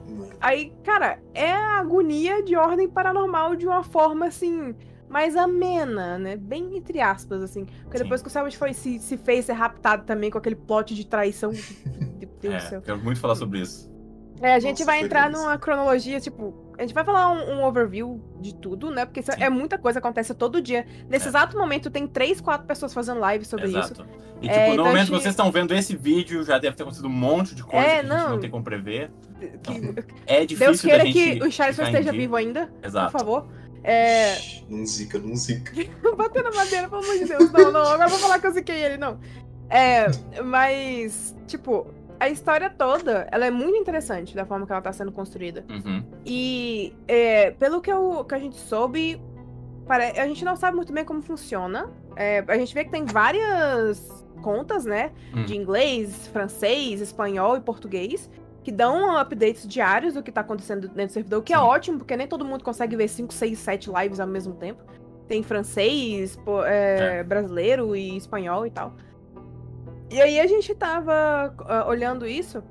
aí, 0.42 0.74
cara, 0.84 1.20
é 1.36 1.52
a 1.52 1.78
agonia 1.80 2.42
de 2.42 2.56
ordem 2.56 2.90
paranormal 2.90 3.56
de 3.56 3.68
uma 3.68 3.84
forma, 3.84 4.26
assim, 4.26 4.74
mais 5.08 5.36
amena, 5.36 6.18
né? 6.18 6.36
Bem 6.36 6.76
entre 6.78 7.00
aspas, 7.00 7.44
assim. 7.44 7.66
Porque 7.84 8.00
Sim. 8.00 8.04
depois 8.04 8.24
que 8.24 8.28
o 8.28 8.32
Savage 8.32 8.58
foi, 8.58 8.74
se, 8.74 8.98
se 8.98 9.18
fez 9.18 9.46
ser 9.46 9.54
raptado 9.54 10.04
também 10.04 10.32
com 10.32 10.40
aquele 10.40 10.56
plot 10.56 10.96
de 10.96 11.06
traição. 11.06 11.52
Deus 12.42 12.56
É, 12.56 12.60
céu. 12.60 12.82
quero 12.82 12.98
muito 12.98 13.20
falar 13.20 13.36
sobre 13.36 13.60
isso. 13.60 13.88
É, 14.42 14.54
a 14.56 14.60
gente 14.60 14.80
Nossa, 14.80 14.86
vai 14.86 15.02
entrar 15.02 15.30
numa 15.30 15.58
cronologia, 15.58 16.20
tipo, 16.20 16.54
a 16.78 16.82
gente 16.82 16.94
vai 16.94 17.04
falar 17.06 17.30
um, 17.32 17.60
um 17.60 17.64
overview 17.64 18.20
de 18.40 18.56
tudo, 18.56 18.90
né? 18.90 19.06
Porque 19.06 19.20
isso 19.20 19.32
é 19.32 19.50
muita 19.50 19.78
coisa, 19.78 20.00
acontece 20.00 20.34
todo 20.34 20.60
dia. 20.62 20.86
Nesse 21.08 21.26
É. 21.26 21.30
exato 21.30 21.58
momento, 21.58 21.92
tem 21.92 22.08
três, 22.08 22.42
quatro 22.42 22.66
pessoas 22.66 22.92
fazendo 22.94 23.20
live 23.20 23.46
sobre 23.46 23.68
isso. 23.68 23.78
Exato. 23.78 24.06
E, 24.42 24.48
tipo, 24.48 24.60
É, 24.60 24.68
no 24.68 24.74
então 24.74 24.86
momento 24.86 25.06
que 25.08 25.12
gente- 25.14 25.22
vocês 25.22 25.34
estão 25.34 25.52
vendo 25.52 25.76
esse 25.76 25.96
vídeo, 25.96 26.44
já 26.44 26.58
deve 26.58 26.76
ter 26.76 26.82
acontecido 26.82 27.08
um 27.08 27.12
monte 27.12 27.54
de 27.54 27.64
coisa 27.64 27.86
É, 27.86 27.90
que 27.90 27.92
a 28.00 28.02
gente 28.02 28.10
não. 28.10 28.30
não 28.32 28.40
tem 28.40 28.50
como 28.50 28.64
prever. 28.64 29.12
Que- 29.62 30.04
É 30.26 30.44
difícil 30.44 30.66
Deus 30.72 30.82
queira 30.82 31.04
que 31.06 31.40
o 31.44 31.52
Charles 31.52 31.78
esteja 31.78 32.12
vivo 32.12 32.36
ainda, 32.36 32.72
Exato. 32.84 33.12
por 33.12 33.20
favor. 33.20 33.48
É, 33.84 34.36
Não 34.68 34.84
zica, 34.86 35.20
não 35.20 35.36
zica. 35.36 35.72
bater 36.18 36.44
na 36.44 36.52
madeira, 36.52 36.88
pelo 36.90 37.04
amor 37.04 37.18
de 37.18 37.26
Deus. 37.26 37.52
Não, 37.52 37.72
não, 37.72 37.82
agora 37.82 38.08
vou 38.10 38.20
falar 38.20 38.40
que 38.40 38.48
eu 38.48 38.52
ziquei 38.52 38.84
ele, 38.84 38.98
não. 38.98 39.20
É, 39.70 40.08
mas, 40.44 41.36
tipo, 41.48 41.88
a 42.22 42.30
história 42.30 42.70
toda, 42.70 43.28
ela 43.32 43.46
é 43.46 43.52
muito 43.52 43.78
interessante 43.78 44.36
da 44.36 44.46
forma 44.46 44.66
que 44.66 44.72
ela 44.72 44.82
tá 44.82 44.94
sendo 44.94 45.12
construída. 45.12 45.66
Uhum. 45.70 46.04
E 46.26 46.94
é, 47.08 47.52
pelo 47.52 47.82
que, 47.82 47.92
eu, 47.92 48.24
que 48.24 48.36
a 48.36 48.40
gente 48.40 48.56
soube, 48.56 49.22
pare- 49.88 50.20
a 50.20 50.28
gente 50.28 50.46
não 50.46 50.56
sabe 50.56 50.76
muito 50.76 50.94
bem 50.94 51.04
como 51.04 51.22
funciona. 51.22 51.90
É, 52.16 52.44
a 52.48 52.58
gente 52.58 52.74
vê 52.74 52.84
que 52.84 52.92
tem 52.92 53.06
várias 53.06 54.26
contas, 54.42 54.86
né? 54.86 55.12
Hum. 55.36 55.46
De 55.46 55.56
inglês, 55.58 56.28
francês, 56.28 57.02
espanhol 57.02 57.58
e 57.58 57.62
português. 57.62 58.30
Que 58.64 58.72
dão 58.72 59.18
updates 59.18 59.68
diários 59.68 60.14
do 60.14 60.22
que 60.22 60.32
tá 60.32 60.42
acontecendo 60.42 60.82
dentro 60.90 61.08
do 61.08 61.12
servidor, 61.14 61.40
o 61.40 61.42
que 61.44 61.52
é 61.54 61.58
Sim. 61.58 61.64
ótimo, 61.64 61.98
porque 61.98 62.16
nem 62.16 62.28
todo 62.28 62.46
mundo 62.46 62.64
consegue 62.64 62.96
ver 62.96 63.08
5, 63.08 63.34
6, 63.34 63.58
7 63.58 63.90
lives 63.92 64.20
ao 64.20 64.28
mesmo 64.28 64.54
tempo. 64.54 64.84
Tem 65.28 65.42
francês, 65.42 66.38
é, 66.68 67.20
É. 67.20 67.24
brasileiro 67.24 67.96
e 67.96 68.16
espanhol 68.16 68.68
e 68.68 68.70
tal. 68.70 68.94
E 70.12 70.22
aí 70.22 70.40
a 70.40 70.46
gente 70.46 70.76
tava 70.76 71.56
ah, 71.68 71.86
olhando 71.88 72.28
isso. 72.28 72.62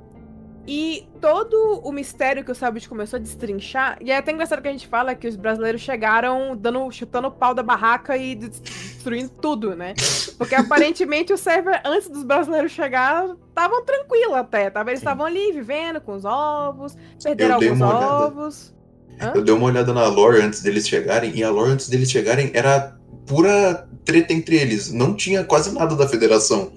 E 0.66 1.08
todo 1.20 1.80
o 1.82 1.90
mistério 1.90 2.44
que 2.44 2.52
o 2.52 2.54
Selbit 2.54 2.86
começou 2.86 3.16
a 3.16 3.20
destrinchar, 3.20 3.96
e 4.00 4.12
é 4.12 4.18
até 4.18 4.30
engraçado 4.30 4.60
que 4.60 4.68
a 4.68 4.70
gente 4.70 4.86
fala 4.86 5.14
que 5.14 5.26
os 5.26 5.34
brasileiros 5.34 5.80
chegaram 5.80 6.54
dando, 6.54 6.88
chutando 6.92 7.28
o 7.28 7.30
pau 7.30 7.54
da 7.54 7.62
barraca 7.62 8.14
e 8.16 8.34
des- 8.34 8.60
destruindo 8.60 9.30
tudo, 9.30 9.74
né? 9.74 9.94
Porque 10.36 10.54
aparentemente 10.54 11.32
o 11.32 11.38
server, 11.38 11.80
antes 11.84 12.08
dos 12.10 12.22
brasileiros 12.22 12.72
chegar, 12.72 13.34
estavam 13.48 13.82
tranquilo 13.84 14.34
até. 14.34 14.68
Tava, 14.68 14.90
eles 14.90 15.00
estavam 15.00 15.24
ali 15.24 15.50
vivendo 15.50 16.00
com 16.00 16.14
os 16.14 16.26
ovos, 16.26 16.94
perderam 17.22 17.54
alguns 17.54 17.80
ovos. 17.80 18.74
Hã? 19.20 19.32
Eu 19.34 19.42
dei 19.42 19.54
uma 19.54 19.66
olhada 19.66 19.92
na 19.94 20.06
lore 20.08 20.42
antes 20.42 20.62
deles 20.62 20.86
chegarem, 20.86 21.34
e 21.34 21.42
a 21.42 21.50
lore 21.50 21.70
antes 21.70 21.88
deles 21.88 22.10
chegarem 22.10 22.50
era 22.52 22.96
pura 23.26 23.88
treta 24.04 24.32
entre 24.34 24.56
eles. 24.56 24.92
Não 24.92 25.14
tinha 25.14 25.42
quase 25.42 25.74
nada 25.74 25.96
da 25.96 26.06
federação. 26.06 26.70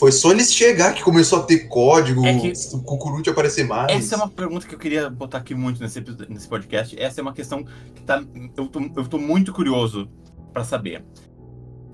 Foi 0.00 0.10
só 0.10 0.30
eles 0.32 0.50
chegar 0.50 0.94
que 0.94 1.02
começou 1.04 1.40
a 1.40 1.42
ter 1.42 1.68
código, 1.68 2.24
É 2.24 2.34
que- 2.38 2.52
o 2.74 2.82
cucuruti 2.82 3.28
aparecer 3.28 3.66
mais. 3.66 3.92
Essa 3.92 4.14
é 4.14 4.16
uma 4.16 4.30
pergunta 4.30 4.66
que 4.66 4.74
eu 4.74 4.78
queria 4.78 5.10
botar 5.10 5.36
aqui 5.36 5.54
muito 5.54 5.78
nesse, 5.78 6.02
nesse 6.26 6.48
podcast. 6.48 6.98
Essa 6.98 7.20
é 7.20 7.22
uma 7.22 7.34
questão 7.34 7.62
que 7.94 8.02
tá. 8.02 8.24
Eu 8.56 8.66
tô, 8.66 8.80
eu 8.96 9.06
tô 9.06 9.18
muito 9.18 9.52
curioso 9.52 10.08
pra 10.54 10.64
saber. 10.64 11.04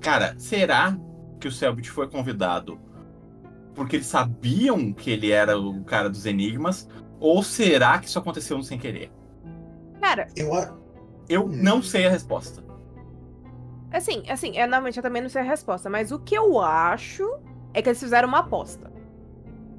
Cara, 0.01 0.37
será 0.39 0.97
que 1.41 1.49
o 1.49 1.51
Selbit 1.53 1.91
foi 1.91 2.07
convidado 2.09 2.79
porque 3.75 3.97
eles 3.97 4.07
sabiam 4.07 4.93
que 4.93 5.11
ele 5.11 5.33
era 5.33 5.59
o 5.59 5.83
cara 5.83 6.09
dos 6.09 6.27
enigmas? 6.27 6.89
Ou 7.19 7.43
será 7.43 7.99
que 7.99 8.07
isso 8.07 8.21
aconteceu 8.21 8.63
sem 8.63 8.79
querer? 8.79 9.11
Cara, 10.01 10.29
Eu, 10.37 10.51
Eu 11.29 11.45
Hum. 11.47 11.51
não 11.61 11.83
sei 11.83 12.07
a 12.07 12.11
resposta. 12.11 12.63
assim, 13.91 14.23
assim, 14.29 14.57
é, 14.57 14.61
normalmente 14.65 14.97
eu 14.99 15.03
também 15.03 15.21
não 15.23 15.29
sei 15.29 15.43
a 15.43 15.45
resposta, 15.45 15.91
mas 15.91 16.13
o 16.13 16.21
que 16.21 16.37
eu 16.37 16.61
acho 16.61 17.29
é 17.77 17.83
que 17.83 17.89
eles 17.91 18.01
fizeram 18.01 18.27
uma 18.27 18.39
aposta. 18.39 18.91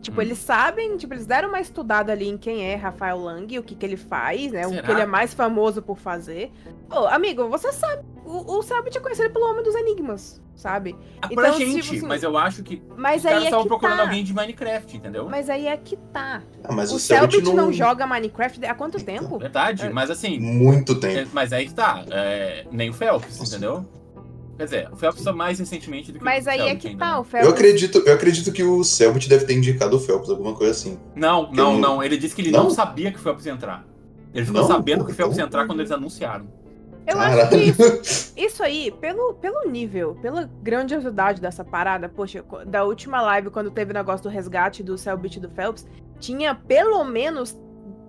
Tipo, 0.01 0.19
Hum. 0.19 0.23
eles 0.23 0.38
sabem, 0.38 0.95
tipo, 0.95 1.13
eles 1.13 1.25
deram 1.25 1.49
uma 1.49 1.60
estudada 1.60 2.12
ali 2.13 2.29
em 2.29 2.38
quem 2.38 2.63
é 2.63 2.75
Rafael 2.75 3.17
Lang, 3.17 3.57
o 3.57 3.63
que 3.63 3.75
que 3.75 3.86
ele 3.86 3.97
faz, 3.97 4.51
né? 4.51 4.65
O 4.65 4.69
Será? 4.69 4.83
que 4.83 4.91
ele 4.91 5.01
é 5.01 5.05
mais 5.05 5.33
famoso 5.33 5.81
por 5.81 5.97
fazer. 5.97 6.51
Ô, 6.89 7.07
amigo, 7.07 7.49
você 7.49 7.73
sabe 7.73 8.03
o, 8.23 8.57
o 8.57 8.62
Selbit 8.62 8.95
é 8.97 9.01
conhecido 9.01 9.31
pelo 9.33 9.49
Homem 9.49 9.63
dos 9.63 9.73
Enigmas, 9.73 10.39
sabe? 10.55 10.95
Ah, 11.21 11.27
pra 11.29 11.47
Então, 11.47 11.57
se 11.57 11.65
gente, 11.65 11.99
você- 11.99 12.05
mas 12.05 12.21
eu 12.23 12.38
acho 12.38 12.62
que 12.62 12.81
Mas 12.95 13.21
os 13.21 13.25
aí 13.25 13.31
caras 13.31 13.43
é 13.43 13.45
estavam 13.47 13.63
que 13.63 13.69
procurando 13.69 13.97
tá. 13.97 14.03
alguém 14.03 14.23
de 14.23 14.33
Minecraft, 14.33 14.97
entendeu? 14.97 15.27
Mas 15.29 15.49
aí 15.49 15.65
é 15.67 15.75
que 15.75 15.97
tá. 15.97 16.43
Ah, 16.63 16.71
mas 16.73 16.91
o 16.91 16.97
o 16.97 16.99
Selbit 16.99 17.41
não... 17.43 17.55
não... 17.55 17.73
joga 17.73 18.05
Minecraft 18.05 18.63
há 18.65 18.75
quanto 18.75 18.97
Então, 18.99 19.15
tempo? 19.15 19.39
Verdade, 19.39 19.88
É. 19.88 19.89
mas 19.89 20.12
assim, 20.12 20.39
Muito 20.39 20.91
é, 20.93 20.95
tempo. 20.99 21.29
mas 21.33 21.51
aí 21.51 21.65
que 21.67 21.73
tá. 21.73 22.03
é, 22.12 22.65
nem 22.71 22.89
o 22.91 22.93
Phelps, 22.93 23.39
Nossa. 23.39 23.55
entendeu? 23.55 23.83
Quer 24.58 24.63
dizer, 24.63 24.89
o 24.91 24.96
Phelps 24.96 25.22
só 25.22 25.32
mais 25.32 25.60
recentemente 25.60 26.12
do 26.12 26.17
que 26.17 26.26
Mas 26.26 26.46
o 26.46 26.50
aí 26.50 26.62
é 26.62 26.76
que 26.76 26.88
ainda, 26.88 27.00
tá, 27.06 27.12
né? 27.13 27.17
o 27.20 27.24
Phelps. 27.24 27.48
Eu 27.48 27.54
acredito, 27.54 27.98
eu 28.06 28.13
acredito 28.13 28.52
que 28.52 28.63
o 28.63 28.84
Selbit 28.84 29.30
deve 29.30 29.46
ter 29.46 29.54
indicado 29.54 29.96
o 29.96 30.00
Phelps, 30.00 30.30
alguma 30.30 30.54
coisa 30.56 30.72
assim. 30.72 30.98
Não, 31.15 31.52
não, 31.52 31.74
Eu- 31.76 31.80
não. 31.80 32.04
Ele 32.04 32.17
disse 32.17 32.36
que 32.36 32.41
ele 32.41 32.52
não, 32.52 32.63
Não? 32.63 32.70
sabia 32.72 33.12
que 33.12 33.17
o 33.17 33.22
Phelps 33.22 33.46
ia 33.46 33.52
entrar. 33.52 33.86
Ele 34.34 34.46
ficou 34.46 34.62
Não? 34.62 34.67
sabendo 34.67 35.06
que 35.06 35.12
o 35.12 35.13
Phelps 35.13 35.38
ia 35.38 35.43
então- 35.43 35.48
entrar 35.48 35.67
quando 35.67 35.80
eles 35.80 35.91
anunciaram. 35.91 36.48
Eu 37.06 37.17
acho 37.20 37.50
que 37.50 37.56
isso, 37.56 37.78
Caralho. 37.78 38.02
isso 38.36 38.63
aí, 38.63 38.91
pelo, 39.00 39.34
pelo 39.36 39.70
nível, 39.70 40.15
pela 40.22 40.50
grandiosidade 40.62 41.39
dessa 41.39 41.63
parada, 41.63 42.10
poxa, 42.10 42.43
da 42.65 42.84
última 42.84 43.22
live, 43.22 43.50
quando 43.50 43.72
teve 43.72 43.91
o 43.91 43.93
negócio 43.93 44.24
do 44.24 44.30
resgate 44.30 44.84
do 44.84 44.98
Selbit 44.98 45.38
e 45.38 45.39
do 45.39 45.50
Phelps, 45.50 45.88
tinha 46.20 46.54
pelo 46.54 47.04
menos, 47.06 47.58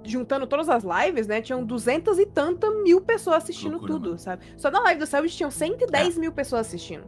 juntando 0.04 0.46
todas 0.46 0.68
as 0.68 0.84
lives, 0.84 1.26
né, 1.26 1.40
tinham 1.40 1.64
duzentas 1.64 2.18
e 2.18 2.26
tanta 2.26 2.70
mil 2.70 3.00
pessoas 3.00 3.38
assistindo 3.38 3.72
Loucura, 3.72 3.92
tudo, 3.92 4.06
mano. 4.10 4.18
sabe? 4.18 4.44
Só 4.56 4.70
na 4.70 4.80
live 4.80 5.00
do 5.00 5.06
Selbit 5.06 5.36
tinham 5.36 5.50
110 5.50 6.18
mil 6.18 6.32
pessoas 6.32 6.66
assistindo. 6.66 7.04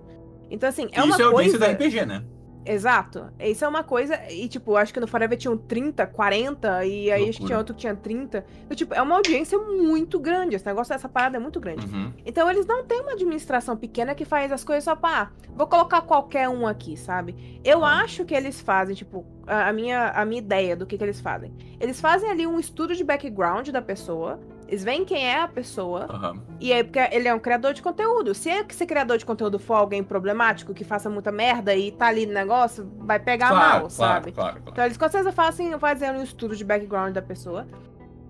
Então, 0.50 0.68
assim, 0.68 0.88
é 0.92 1.03
uma 1.03 1.12
Isso 1.12 1.22
é 1.22 1.24
audiência 1.24 1.59
coisa... 1.59 1.74
da 1.74 1.85
RPG, 1.85 2.07
né? 2.07 2.24
Exato. 2.64 3.31
Isso 3.40 3.64
é 3.64 3.68
uma 3.68 3.83
coisa. 3.83 4.18
E, 4.31 4.46
tipo, 4.49 4.77
acho 4.77 4.92
que 4.92 5.01
no 5.01 5.07
Forever 5.07 5.37
tinham 5.38 5.57
30, 5.57 6.07
40, 6.07 6.85
e 6.85 7.11
aí 7.11 7.23
acho 7.23 7.23
que 7.23 7.25
Loucura. 7.38 7.46
tinha 7.46 7.59
outro 7.59 7.75
que 7.75 7.81
tinha 7.81 7.96
30. 7.96 8.44
Então, 8.64 8.77
tipo, 8.77 8.94
é 8.94 9.01
uma 9.03 9.14
audiência 9.16 9.59
muito 9.59 10.18
grande. 10.20 10.57
Esse 10.57 10.66
negócio 10.66 10.92
dessa 10.94 11.09
parada 11.09 11.37
é 11.37 11.40
muito 11.40 11.59
grande. 11.59 11.87
Uhum. 11.87 12.12
Então, 12.25 12.51
eles 12.51 12.66
não 12.66 12.85
têm 12.85 13.01
uma 13.01 13.12
administração 13.12 13.77
pequena 13.77 14.14
que 14.14 14.25
faz 14.25 14.53
as 14.53 14.62
coisas 14.62 14.85
só 14.85 14.94
pra. 14.94 15.11
ah, 15.23 15.29
vou 15.57 15.66
colocar 15.66 16.03
qualquer 16.03 16.49
um 16.49 16.66
aqui, 16.66 16.96
sabe? 16.96 17.61
Eu 17.64 17.85
Ah. 17.85 18.01
acho 18.03 18.25
que 18.25 18.35
eles 18.35 18.61
fazem, 18.61 18.94
tipo, 18.94 19.25
a, 19.46 19.68
a 19.68 19.73
minha, 19.73 20.11
a 20.11 20.25
minha 20.25 20.38
ideia 20.40 20.77
do 20.77 20.87
que, 20.87 20.96
que 20.99 21.05
eles 21.05 21.20
fazem. 21.20 21.53
Eles 21.81 22.01
fazem 22.01 22.31
ali 22.31 22.46
um 22.46 22.59
estudo 22.61 22.94
de 22.94 23.03
background 23.03 23.68
da 23.70 23.83
pessoa. 23.83 24.38
Eles 24.70 24.85
veem 24.85 25.04
quem 25.04 25.26
é 25.28 25.40
a 25.40 25.48
pessoa. 25.48 26.06
aham. 26.09 26.40
E 26.61 26.72
aí, 26.72 26.85
porque 26.85 27.00
ele 27.11 27.26
é 27.26 27.35
um 27.35 27.40
criador 27.40 27.74
de 27.74 27.83
conteúdo. 27.83 28.33
Se 28.35 28.48
esse 28.48 28.87
criador 28.87 29.18
de 29.18 29.26
conteúdo 29.26 29.59
for 29.59 29.74
alguém 29.74 30.00
problemático, 30.04 30.72
que 30.72 30.85
faça 30.85 31.11
muita 31.11 31.33
merda 31.33 31.74
e 31.74 31.90
tá 31.90 32.06
ali 32.06 32.24
no 32.24 32.33
negócio, 32.33 32.88
vai 32.98 33.18
pegar 33.18 33.48
Claro, 33.48 33.61
mal, 33.61 33.70
claro, 33.80 33.90
sabe? 33.90 34.33
claro. 34.33 34.62
Então 34.68 34.85
eles 34.85 34.96
com 34.96 35.09
certeza 35.09 35.33
fazem, 35.33 35.76
fazem 35.78 36.11
um 36.12 36.22
estudo 36.22 36.54
de 36.54 36.64
background 36.64 37.12
da 37.12 37.20
pessoa. 37.20 37.66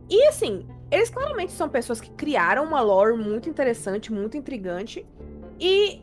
E 0.08 0.26
assim, 0.28 0.66
eles 0.90 1.10
claramente 1.10 1.52
são 1.52 1.68
pessoas 1.68 2.00
que 2.00 2.10
criaram 2.10 2.64
uma 2.64 2.80
lore 2.80 3.16
muito 3.16 3.48
interessante, 3.48 4.10
muito 4.10 4.34
intrigante. 4.36 5.06
E 5.60 6.00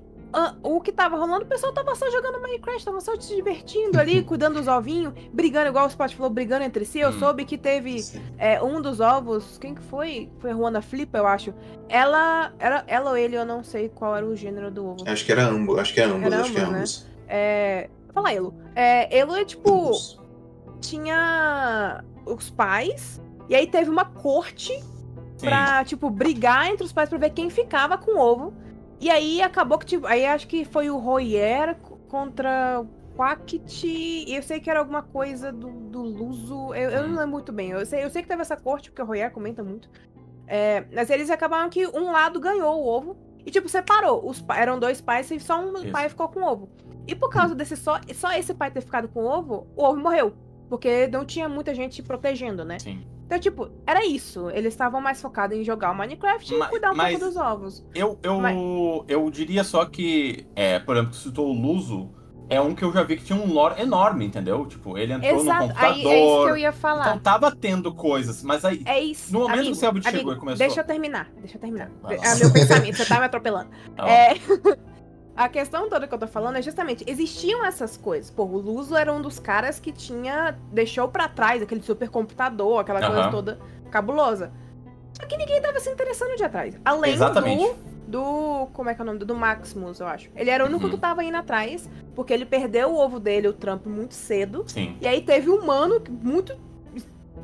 o 0.61 0.81
que 0.81 0.91
tava 0.91 1.15
rolando, 1.17 1.43
o 1.45 1.47
pessoal 1.47 1.73
tava 1.73 1.95
só 1.95 2.09
jogando 2.11 2.39
Minecraft, 2.41 2.83
tava 2.85 2.99
só 3.01 3.19
se 3.19 3.35
divertindo 3.35 3.99
ali, 3.99 4.21
cuidando 4.25 4.55
dos 4.55 4.67
ovinhos, 4.67 5.13
brigando, 5.33 5.69
igual 5.69 5.85
o 5.85 5.87
Spot 5.89 6.13
falou, 6.15 6.29
brigando 6.29 6.63
entre 6.65 6.85
si. 6.85 6.99
Eu 6.99 7.09
Hum. 7.09 7.19
soube 7.19 7.45
que 7.45 7.57
teve 7.57 8.03
é, 8.37 8.61
um 8.61 8.81
dos 8.81 8.99
ovos, 8.99 9.57
quem 9.57 9.73
que 9.73 9.81
foi? 9.83 10.29
Foi 10.39 10.51
a 10.51 10.53
Ruana 10.53 10.81
Flipa, 10.81 11.17
eu 11.17 11.25
acho. 11.27 11.53
Ela, 11.89 12.53
era, 12.59 12.83
ela 12.87 13.11
ou 13.11 13.17
ele, 13.17 13.35
eu 13.37 13.45
não 13.45 13.63
sei 13.63 13.89
qual 13.89 14.15
era 14.15 14.25
o 14.25 14.35
gênero 14.35 14.69
do 14.69 14.85
ovo. 14.85 15.03
Acho 15.07 15.25
que 15.25 15.31
era 15.31 15.45
ambos, 15.47 15.79
acho 15.79 15.93
que 15.93 16.01
é 16.01 16.03
ambos, 16.03 16.33
acho 16.33 16.51
que 16.51 16.59
é 16.59 16.61
ambos, 16.63 17.03
né? 17.03 17.11
É, 17.29 17.89
fala 18.13 18.33
Elo. 18.33 18.53
É, 18.75 19.17
Elo 19.17 19.35
é 19.35 19.45
tipo, 19.45 19.69
Ambos. 19.71 20.19
tinha 20.81 22.03
os 22.25 22.49
pais, 22.49 23.21
e 23.49 23.55
aí 23.55 23.67
teve 23.67 23.89
uma 23.89 24.05
corte 24.05 24.73
Sim. 25.37 25.47
pra, 25.47 25.83
tipo, 25.85 26.09
brigar 26.09 26.67
entre 26.69 26.83
os 26.85 26.91
pais 26.93 27.09
pra 27.09 27.17
ver 27.17 27.29
quem 27.31 27.49
ficava 27.49 27.97
com 27.97 28.11
o 28.11 28.19
ovo. 28.19 28.53
E 28.99 29.09
aí 29.09 29.41
acabou 29.41 29.77
que, 29.77 29.85
tipo, 29.85 30.07
aí 30.07 30.25
acho 30.25 30.47
que 30.47 30.65
foi 30.65 30.89
o 30.89 30.97
Royer 30.97 31.75
contra 32.07 32.81
o 32.81 33.15
Quackit, 33.15 33.87
e 33.87 34.35
eu 34.35 34.41
sei 34.41 34.59
que 34.59 34.69
era 34.69 34.79
alguma 34.79 35.03
coisa 35.03 35.51
do, 35.51 35.69
do 35.69 36.01
Luso, 36.01 36.73
eu, 36.73 36.89
eu 36.89 37.07
não 37.07 37.15
lembro 37.15 37.27
muito 37.27 37.51
bem. 37.51 37.71
Eu 37.71 37.85
sei, 37.85 38.03
eu 38.03 38.09
sei 38.09 38.21
que 38.21 38.27
teve 38.27 38.41
essa 38.41 38.57
corte, 38.57 38.89
porque 38.89 39.01
o 39.01 39.05
Royer 39.05 39.31
comenta 39.31 39.63
muito. 39.63 39.89
É, 40.47 40.85
mas 40.93 41.09
eles 41.09 41.29
acabaram 41.29 41.69
que 41.69 41.85
um 41.87 42.11
lado 42.11 42.39
ganhou 42.39 42.79
o 42.79 42.87
ovo, 42.87 43.17
e 43.45 43.51
tipo, 43.51 43.69
separou. 43.69 44.27
Os, 44.27 44.43
eram 44.55 44.79
dois 44.79 44.99
pais 44.99 45.31
e 45.31 45.39
só 45.39 45.59
um 45.59 45.73
Isso. 45.75 45.91
pai 45.91 46.09
ficou 46.09 46.27
com 46.27 46.41
o 46.41 46.43
ovo. 46.43 46.69
E 47.07 47.15
por 47.15 47.29
causa 47.29 47.55
desse 47.55 47.77
só, 47.77 47.99
só 48.13 48.33
esse 48.33 48.53
pai 48.53 48.69
ter 48.69 48.81
ficado 48.81 49.07
com 49.07 49.23
o 49.23 49.25
ovo, 49.25 49.67
o 49.75 49.83
ovo 49.83 49.97
morreu. 49.97 50.33
Porque 50.69 51.07
não 51.07 51.25
tinha 51.25 51.47
muita 51.47 51.73
gente 51.73 52.03
protegendo, 52.03 52.65
né? 52.65 52.77
Sim. 52.79 53.07
Então, 53.27 53.37
tipo, 53.39 53.69
era 53.85 54.05
isso. 54.05 54.49
Eles 54.51 54.73
estavam 54.73 55.01
mais 55.01 55.21
focados 55.21 55.55
em 55.57 55.63
jogar 55.63 55.91
o 55.91 55.95
Minecraft 55.95 56.55
e 56.55 56.67
cuidar 56.69 56.93
um 56.93 56.95
pouco 56.97 57.19
dos 57.19 57.35
ovos. 57.35 57.85
Eu, 57.93 58.17
eu, 58.23 58.39
Mas- 58.39 58.57
eu 59.09 59.29
diria 59.29 59.63
só 59.65 59.85
que, 59.85 60.47
é, 60.55 60.79
por 60.79 60.95
exemplo, 60.95 61.11
tu 61.11 61.17
citou 61.17 61.47
o 61.49 61.51
Luso, 61.53 62.09
é 62.49 62.61
um 62.61 62.73
que 62.73 62.83
eu 62.85 62.93
já 62.93 63.03
vi 63.03 63.17
que 63.17 63.25
tinha 63.25 63.37
um 63.37 63.51
lore 63.51 63.81
enorme, 63.81 64.25
entendeu? 64.25 64.65
Tipo, 64.65 64.97
ele 64.97 65.11
entrou 65.11 65.33
no 65.35 65.41
Exato. 65.41 65.67
computador. 65.67 65.93
Aí 65.93 66.05
é 66.07 66.25
isso 66.25 66.43
que 66.45 66.49
eu 66.51 66.57
ia 66.57 66.71
falar. 66.71 67.07
Então 67.07 67.19
tava 67.19 67.53
tendo 67.53 67.93
coisas, 67.93 68.41
mas 68.41 68.63
aí. 68.63 68.81
É 68.85 68.97
isso. 69.01 69.33
No 69.33 69.39
momento 69.41 69.55
amigo, 69.55 69.71
que 69.71 69.77
o 69.77 69.79
Selbit 69.81 70.09
chegou 70.09 70.31
e 70.31 70.35
começou- 70.37 70.57
Deixa 70.65 70.79
eu 70.79 70.85
terminar. 70.85 71.29
Deixa 71.37 71.57
eu 71.57 71.61
terminar. 71.61 71.91
É 72.09 72.35
meu 72.35 72.53
pensamento, 72.53 72.95
você 72.95 73.05
tá 73.05 73.19
me 73.19 73.25
atropelando. 73.25 73.69
Ó, 73.99 74.05
É. 74.07 74.35
A 75.37 75.47
questão 75.47 75.87
toda 75.87 76.07
que 76.07 76.13
eu 76.13 76.17
tô 76.17 76.27
falando 76.27 76.55
é 76.57 76.61
justamente, 76.63 77.05
existiam 77.07 77.63
essas 77.63 77.95
coisas. 77.95 78.31
Pô, 78.31 78.43
o 78.43 78.57
Luso 78.57 78.95
era 78.95 79.13
um 79.13 79.21
dos 79.21 79.37
caras 79.37 79.79
que 79.79 79.91
tinha. 79.91 80.57
deixou 80.71 81.07
pra 81.07 81.27
trás 81.29 81.61
aquele 81.61 81.81
supercomputador, 81.83 82.79
aquela 82.79 82.99
coisa 82.99 83.21
Aham. 83.21 83.31
toda 83.31 83.59
cabulosa. 83.91 84.51
Só 85.13 85.25
que 85.27 85.37
ninguém 85.37 85.61
tava 85.61 85.79
se 85.79 85.89
interessando 85.91 86.35
de 86.35 86.43
atrás. 86.43 86.75
Além 86.83 87.13
Exatamente. 87.13 87.67
do. 87.71 87.87
Do. 88.07 88.67
Como 88.73 88.89
é 88.89 88.95
que 88.95 89.01
é 89.01 89.03
o 89.03 89.05
nome? 89.05 89.19
Do 89.19 89.35
Maximus, 89.35 89.99
eu 89.99 90.07
acho. 90.07 90.29
Ele 90.35 90.49
era 90.49 90.63
o 90.63 90.67
único 90.67 90.85
Uhum. 90.85 90.91
que 90.91 90.97
tava 90.97 91.23
indo 91.23 91.35
atrás, 91.37 91.89
porque 92.15 92.33
ele 92.33 92.45
perdeu 92.45 92.89
o 92.91 92.97
ovo 92.97 93.19
dele, 93.19 93.47
o 93.49 93.53
Trump, 93.53 93.85
muito 93.85 94.13
cedo. 94.15 94.63
Sim. 94.65 94.95
E 95.01 95.07
aí 95.07 95.21
teve 95.21 95.49
um 95.51 95.65
que- 95.99 96.09
muito 96.11 96.55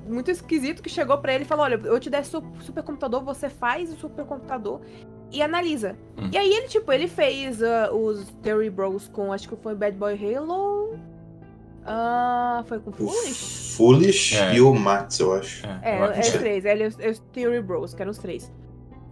muito 0.08 0.30
esquisito 0.32 0.82
que 0.84 0.90
chegou 0.90 1.18
pra 1.20 1.34
ele 1.34 1.44
e 1.44 1.48
falou: 1.48 1.64
"Olha, 1.66 1.80
eu 1.86 1.98
te 2.00 2.10
der 2.10 2.26
su- 2.26 2.44
supercomputador, 2.60 3.24
você 3.24 3.50
faz 3.50 3.92
o 3.94 3.96
supercomputador 3.96 4.82
e 5.34 5.42
analisa". 5.42 5.96
Hum. 6.18 6.30
E 6.32 6.38
aí 6.38 6.52
ele 6.54 6.68
tipo, 6.68 6.92
ele 6.92 7.08
fez 7.08 7.62
ah, 7.64 7.90
os 7.92 8.26
Theory 8.42 8.70
Bros 8.70 9.08
com 9.10 9.34
acho 9.34 9.50
que 9.50 9.56
foi 9.56 9.76
Bad 9.76 9.98
Boy 9.98 10.14
Halo. 10.36 10.98
Ah, 11.86 12.64
foi 12.68 12.80
com 12.80 12.92
O 12.92 12.94
Foolish? 12.94 13.76
Foolish 13.76 14.38
É. 14.38 14.56
e 14.56 14.62
o 14.62 14.74
Max, 14.74 15.20
eu 15.20 15.34
acho. 15.34 15.66
É, 15.68 15.80
é 15.98 16.04
acho 16.04 16.20
os 16.22 16.30
que- 16.30 16.38
três, 16.40 16.66
é, 16.66 16.88
os, 16.88 17.00
é 17.00 17.10
os 17.10 17.20
Theory 17.34 17.62
Bros, 17.62 17.94
que 17.94 18.02
eram 18.02 18.12
os 18.12 18.18
três. 18.18 18.52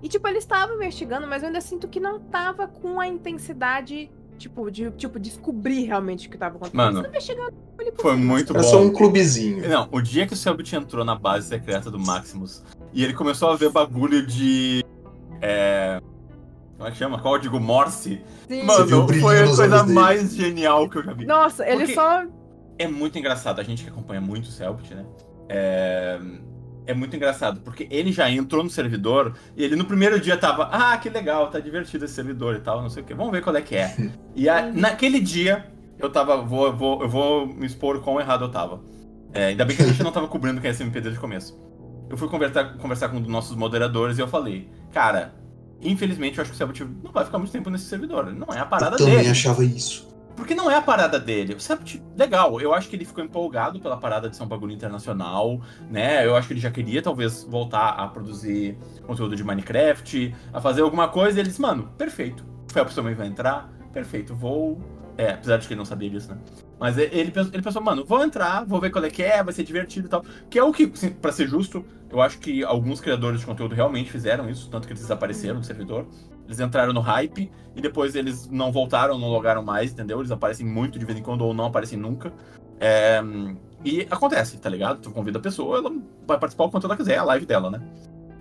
E 0.01 0.07
tipo, 0.07 0.27
eles 0.27 0.43
estavam 0.43 0.75
investigando, 0.77 1.27
mas 1.27 1.43
eu 1.43 1.47
ainda 1.47 1.59
sinto 1.61 1.87
que 1.87 1.99
não 1.99 2.19
tava 2.19 2.67
com 2.67 2.99
a 2.99 3.07
intensidade 3.07 4.09
tipo 4.37 4.71
de 4.71 4.89
tipo 4.91 5.19
descobrir 5.19 5.83
realmente 5.83 6.27
o 6.27 6.31
que 6.31 6.37
tava 6.37 6.55
acontecendo. 6.55 6.77
Mano, 6.95 7.07
investigando 7.07 7.51
por 7.77 8.01
Foi 8.01 8.15
muito 8.15 8.53
Era 8.53 8.63
só 8.63 8.77
bom. 8.79 8.85
um 8.85 8.93
clubezinho. 8.93 9.67
Não, 9.69 9.87
o 9.91 10.01
dia 10.01 10.25
que 10.25 10.33
o 10.33 10.35
Selbit 10.35 10.75
entrou 10.75 11.05
na 11.05 11.13
base 11.13 11.47
secreta 11.49 11.91
do 11.91 11.99
Maximus 11.99 12.63
e 12.93 13.03
ele 13.03 13.13
começou 13.13 13.49
a 13.51 13.55
ver 13.55 13.69
bagulho 13.69 14.25
de. 14.25 14.83
É. 15.41 16.01
Como 16.81 16.89
é 16.89 16.91
que 16.93 16.97
chama? 16.97 17.19
Código 17.19 17.59
Morse. 17.59 18.23
Sim. 18.47 18.63
Mano, 18.63 19.07
foi 19.19 19.37
a 19.37 19.45
coisa 19.45 19.61
olhos 19.63 19.81
dele. 19.83 19.93
mais 19.93 20.33
genial 20.33 20.89
que 20.89 20.97
eu 20.97 21.03
já 21.03 21.13
vi. 21.13 21.27
Nossa, 21.27 21.63
ele 21.63 21.81
Porque- 21.81 21.93
só 21.93 22.23
É 22.79 22.87
muito 22.87 23.19
engraçado, 23.19 23.61
a 23.61 23.63
gente 23.63 23.83
que 23.83 23.89
acompanha 23.91 24.19
muito 24.19 24.45
o 24.45 24.51
Selbit, 24.51 24.95
né? 24.95 25.05
É... 25.47 26.19
é 26.87 26.93
muito 26.95 27.15
engraçado, 27.15 27.61
porque 27.61 27.87
ele 27.91 28.11
já 28.11 28.31
entrou 28.31 28.63
no 28.63 28.69
servidor 28.71 29.35
e 29.55 29.63
ele 29.63 29.75
no 29.75 29.85
primeiro 29.85 30.19
dia 30.19 30.35
tava, 30.37 30.69
ah, 30.71 30.97
que 30.97 31.07
legal, 31.07 31.51
tá 31.51 31.59
divertido 31.59 32.05
esse 32.05 32.15
servidor 32.15 32.55
e 32.55 32.61
tal, 32.61 32.81
não 32.81 32.89
sei 32.89 33.03
o 33.03 33.05
que, 33.05 33.13
vamos 33.13 33.31
ver 33.31 33.43
qual 33.43 33.55
é 33.55 33.61
que 33.61 33.75
é. 33.75 33.95
E 34.35 34.49
a- 34.49 34.71
naquele 34.73 35.19
dia, 35.19 35.67
eu 35.99 36.09
tava, 36.11 36.37
vou, 36.41 36.73
vou, 36.75 37.03
eu 37.03 37.07
vou 37.09 37.45
me 37.45 37.67
expor 37.67 37.99
quão 38.01 38.19
errado 38.19 38.45
eu 38.45 38.49
tava. 38.49 38.81
É, 39.31 39.45
ainda 39.49 39.63
bem 39.65 39.77
que 39.77 39.83
a 39.83 39.85
gente 39.87 40.01
não 40.01 40.11
tava 40.11 40.27
cobrindo 40.27 40.59
quem 40.59 40.71
é 40.71 40.73
SMP 40.73 40.99
desde 40.99 41.19
o 41.19 41.21
começo. 41.21 41.55
Eu 42.09 42.17
fui 42.17 42.27
conversar, 42.27 42.75
conversar 42.79 43.09
com 43.09 43.17
um 43.17 43.21
dos 43.21 43.29
nossos 43.31 43.55
moderadores 43.55 44.17
e 44.17 44.21
eu 44.21 44.27
falei, 44.27 44.67
cara, 44.91 45.35
infelizmente 45.81 46.37
eu 46.37 46.41
acho 46.41 46.51
que 46.51 46.55
o 46.55 46.57
Selbit 46.57 46.83
não 47.03 47.11
vai 47.11 47.25
ficar 47.25 47.37
muito 47.37 47.51
tempo 47.51 47.69
nesse 47.69 47.85
servidor, 47.85 48.31
não 48.33 48.47
é 48.53 48.59
a 48.59 48.65
parada 48.65 48.95
eu 48.95 48.99
também 48.99 49.17
dele. 49.17 49.29
achava 49.29 49.63
isso. 49.63 50.11
Porque 50.35 50.55
não 50.55 50.71
é 50.71 50.75
a 50.75 50.81
parada 50.81 51.19
dele. 51.19 51.53
O 51.53 51.59
Sept, 51.59 52.01
legal, 52.17 52.59
eu 52.59 52.73
acho 52.73 52.89
que 52.89 52.95
ele 52.95 53.05
ficou 53.05 53.23
empolgado 53.23 53.79
pela 53.79 53.97
parada 53.97 54.29
de 54.29 54.35
ser 54.35 54.43
um 54.43 54.47
bagulho 54.47 54.71
internacional, 54.71 55.61
né? 55.89 56.25
Eu 56.25 56.35
acho 56.35 56.47
que 56.47 56.53
ele 56.53 56.59
já 56.59 56.71
queria 56.71 57.01
talvez 57.01 57.43
voltar 57.43 57.89
a 57.89 58.07
produzir 58.07 58.77
conteúdo 59.05 59.35
de 59.35 59.43
Minecraft, 59.43 60.33
a 60.53 60.61
fazer 60.61 60.81
alguma 60.81 61.07
coisa, 61.09 61.37
e 61.37 61.41
ele 61.41 61.49
disse, 61.49 61.61
mano, 61.61 61.91
perfeito. 61.97 62.45
O 62.69 62.73
Phelps 62.73 62.95
também 62.95 63.13
vai 63.13 63.27
entrar, 63.27 63.69
perfeito, 63.91 64.33
vou. 64.33 64.81
É, 65.17 65.33
apesar 65.33 65.57
de 65.57 65.67
que 65.67 65.73
ele 65.73 65.77
não 65.77 65.85
sabia 65.85 66.09
disso, 66.09 66.31
né? 66.31 66.37
Mas 66.79 66.97
ele 66.97 67.29
pensou, 67.29 67.53
ele 67.53 67.61
pensou, 67.61 67.81
mano, 67.81 68.05
vou 68.05 68.23
entrar, 68.23 68.65
vou 68.65 68.79
ver 68.79 68.89
qual 68.89 69.03
é 69.03 69.09
que 69.09 69.21
é, 69.21 69.43
vai 69.43 69.53
ser 69.53 69.63
divertido 69.63 70.07
e 70.07 70.09
tal. 70.09 70.23
Que 70.49 70.57
é 70.57 70.63
o 70.63 70.71
que, 70.71 70.89
assim, 70.91 71.09
pra 71.09 71.31
ser 71.31 71.47
justo, 71.47 71.85
eu 72.11 72.21
acho 72.21 72.39
que 72.39 72.63
alguns 72.63 72.99
criadores 72.99 73.39
de 73.39 73.45
conteúdo 73.45 73.73
realmente 73.73 74.11
fizeram 74.11 74.49
isso, 74.49 74.69
tanto 74.69 74.85
que 74.85 74.93
eles 74.93 75.01
desapareceram 75.01 75.59
do 75.59 75.65
servidor. 75.65 76.05
Eles 76.45 76.59
entraram 76.59 76.91
no 76.91 76.99
hype 76.99 77.49
e 77.75 77.81
depois 77.81 78.15
eles 78.15 78.49
não 78.49 78.71
voltaram, 78.71 79.17
não 79.17 79.29
logaram 79.29 79.63
mais, 79.63 79.93
entendeu? 79.93 80.19
Eles 80.19 80.31
aparecem 80.31 80.65
muito 80.65 80.99
de 80.99 81.05
vez 81.05 81.17
em 81.17 81.23
quando 81.23 81.45
ou 81.45 81.53
não 81.53 81.65
aparecem 81.65 81.97
nunca. 81.97 82.33
É, 82.79 83.21
e 83.85 84.01
acontece, 84.11 84.57
tá 84.57 84.69
ligado? 84.69 84.99
Tu 84.99 85.11
convida 85.11 85.39
a 85.39 85.41
pessoa, 85.41 85.77
ela 85.77 85.91
vai 86.27 86.37
participar 86.37 86.65
o 86.65 86.69
quanto 86.69 86.85
ela 86.85 86.97
quiser, 86.97 87.13
é 87.13 87.17
a 87.17 87.23
live 87.23 87.45
dela, 87.45 87.71
né? 87.71 87.81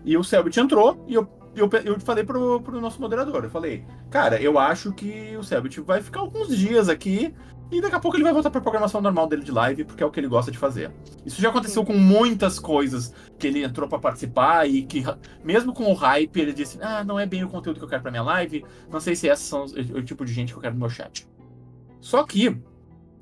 E 0.05 0.17
o 0.17 0.25
Selbit 0.25 0.59
entrou 0.59 1.05
e 1.07 1.15
eu 1.15 1.29
eu, 1.55 1.69
eu 1.85 1.99
falei 1.99 2.23
pro, 2.23 2.61
pro 2.61 2.81
nosso 2.81 3.01
moderador, 3.01 3.43
eu 3.43 3.51
falei, 3.51 3.85
cara, 4.09 4.41
eu 4.41 4.57
acho 4.57 4.93
que 4.93 5.37
o 5.37 5.43
Selbit 5.43 5.81
vai 5.81 6.01
ficar 6.01 6.21
alguns 6.21 6.57
dias 6.57 6.89
aqui 6.89 7.35
e 7.71 7.81
daqui 7.81 7.95
a 7.95 8.01
pouco 8.01 8.17
ele 8.17 8.25
vai 8.25 8.33
voltar 8.33 8.51
pra 8.51 8.61
programação 8.61 9.01
normal 9.01 9.29
dele 9.29 9.45
de 9.45 9.53
live, 9.53 9.85
porque 9.85 10.03
é 10.03 10.07
o 10.07 10.11
que 10.11 10.19
ele 10.19 10.27
gosta 10.27 10.51
de 10.51 10.59
fazer. 10.59 10.91
Isso 11.25 11.41
já 11.41 11.51
aconteceu 11.51 11.85
com 11.85 11.93
muitas 11.93 12.59
coisas 12.59 13.15
que 13.39 13.47
ele 13.47 13.63
entrou 13.63 13.89
para 13.89 13.99
participar 13.99 14.69
e 14.69 14.83
que, 14.83 15.05
mesmo 15.45 15.73
com 15.73 15.85
o 15.85 15.95
hype, 15.95 16.37
ele 16.41 16.53
disse, 16.53 16.79
ah, 16.83 17.05
não 17.05 17.19
é 17.19 17.27
bem 17.27 17.45
o 17.45 17.49
conteúdo 17.49 17.79
que 17.79 17.85
eu 17.85 17.89
quero 17.89 18.03
pra 18.03 18.11
minha 18.11 18.25
live, 18.25 18.65
não 18.91 18.99
sei 18.99 19.15
se 19.15 19.29
esses 19.29 19.45
são 19.45 19.65
o, 19.65 20.03
tipo 20.03 20.25
de 20.25 20.33
gente 20.33 20.53
que 20.53 20.59
eu 20.59 20.63
quero 20.63 20.75
no 20.75 20.81
meu 20.81 20.91
chat. 20.91 21.29
Só 22.01 22.25
que 22.25 22.57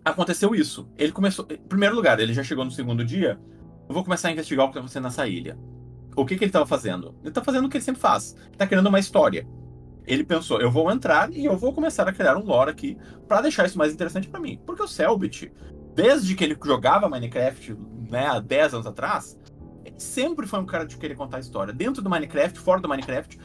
aconteceu 0.04 0.54
isso. 0.54 0.88
Ele 0.96 1.12
começou. 1.12 1.46
Em 1.50 1.56
primeiro 1.56 1.94
lugar, 1.94 2.18
ele 2.18 2.32
já 2.32 2.42
chegou 2.42 2.64
no 2.64 2.70
segundo 2.70 3.04
dia. 3.04 3.38
Eu 3.88 3.94
vou 3.94 4.04
começar 4.04 4.28
a 4.28 4.32
investigar 4.32 4.64
o 4.64 4.68
que 4.68 4.72
está 4.72 4.80
acontecendo 4.80 5.04
nessa 5.04 5.26
ilha. 5.26 5.58
O 6.16 6.24
que, 6.24 6.36
que 6.36 6.44
ele 6.44 6.48
estava 6.48 6.66
fazendo? 6.66 7.14
Ele 7.20 7.28
está 7.28 7.42
fazendo 7.42 7.66
o 7.66 7.68
que 7.68 7.76
ele 7.76 7.84
sempre 7.84 8.00
faz. 8.00 8.36
Está 8.50 8.66
criando 8.66 8.88
uma 8.88 8.98
história. 8.98 9.46
Ele 10.08 10.24
pensou, 10.24 10.60
eu 10.60 10.70
vou 10.70 10.90
entrar 10.90 11.30
e 11.30 11.44
eu 11.44 11.56
vou 11.56 11.72
começar 11.72 12.08
a 12.08 12.12
criar 12.12 12.36
um 12.36 12.44
lore 12.44 12.70
aqui 12.70 12.96
para 13.28 13.42
deixar 13.42 13.66
isso 13.66 13.76
mais 13.76 13.92
interessante 13.92 14.26
para 14.26 14.40
mim. 14.40 14.58
Porque 14.64 14.82
o 14.82 14.88
Selbit, 14.88 15.52
desde 15.94 16.34
que 16.34 16.42
ele 16.42 16.56
jogava 16.64 17.08
Minecraft, 17.08 17.76
né, 18.10 18.26
há 18.26 18.40
10 18.40 18.74
anos 18.74 18.86
atrás, 18.86 19.38
ele 19.84 20.00
sempre 20.00 20.46
foi 20.46 20.60
um 20.60 20.66
cara 20.66 20.84
de 20.86 20.96
querer 20.96 21.14
contar 21.14 21.40
história. 21.40 21.74
Dentro 21.74 22.02
do 22.02 22.08
Minecraft, 22.08 22.58
fora 22.58 22.80
do 22.80 22.88
Minecraft, 22.88 23.38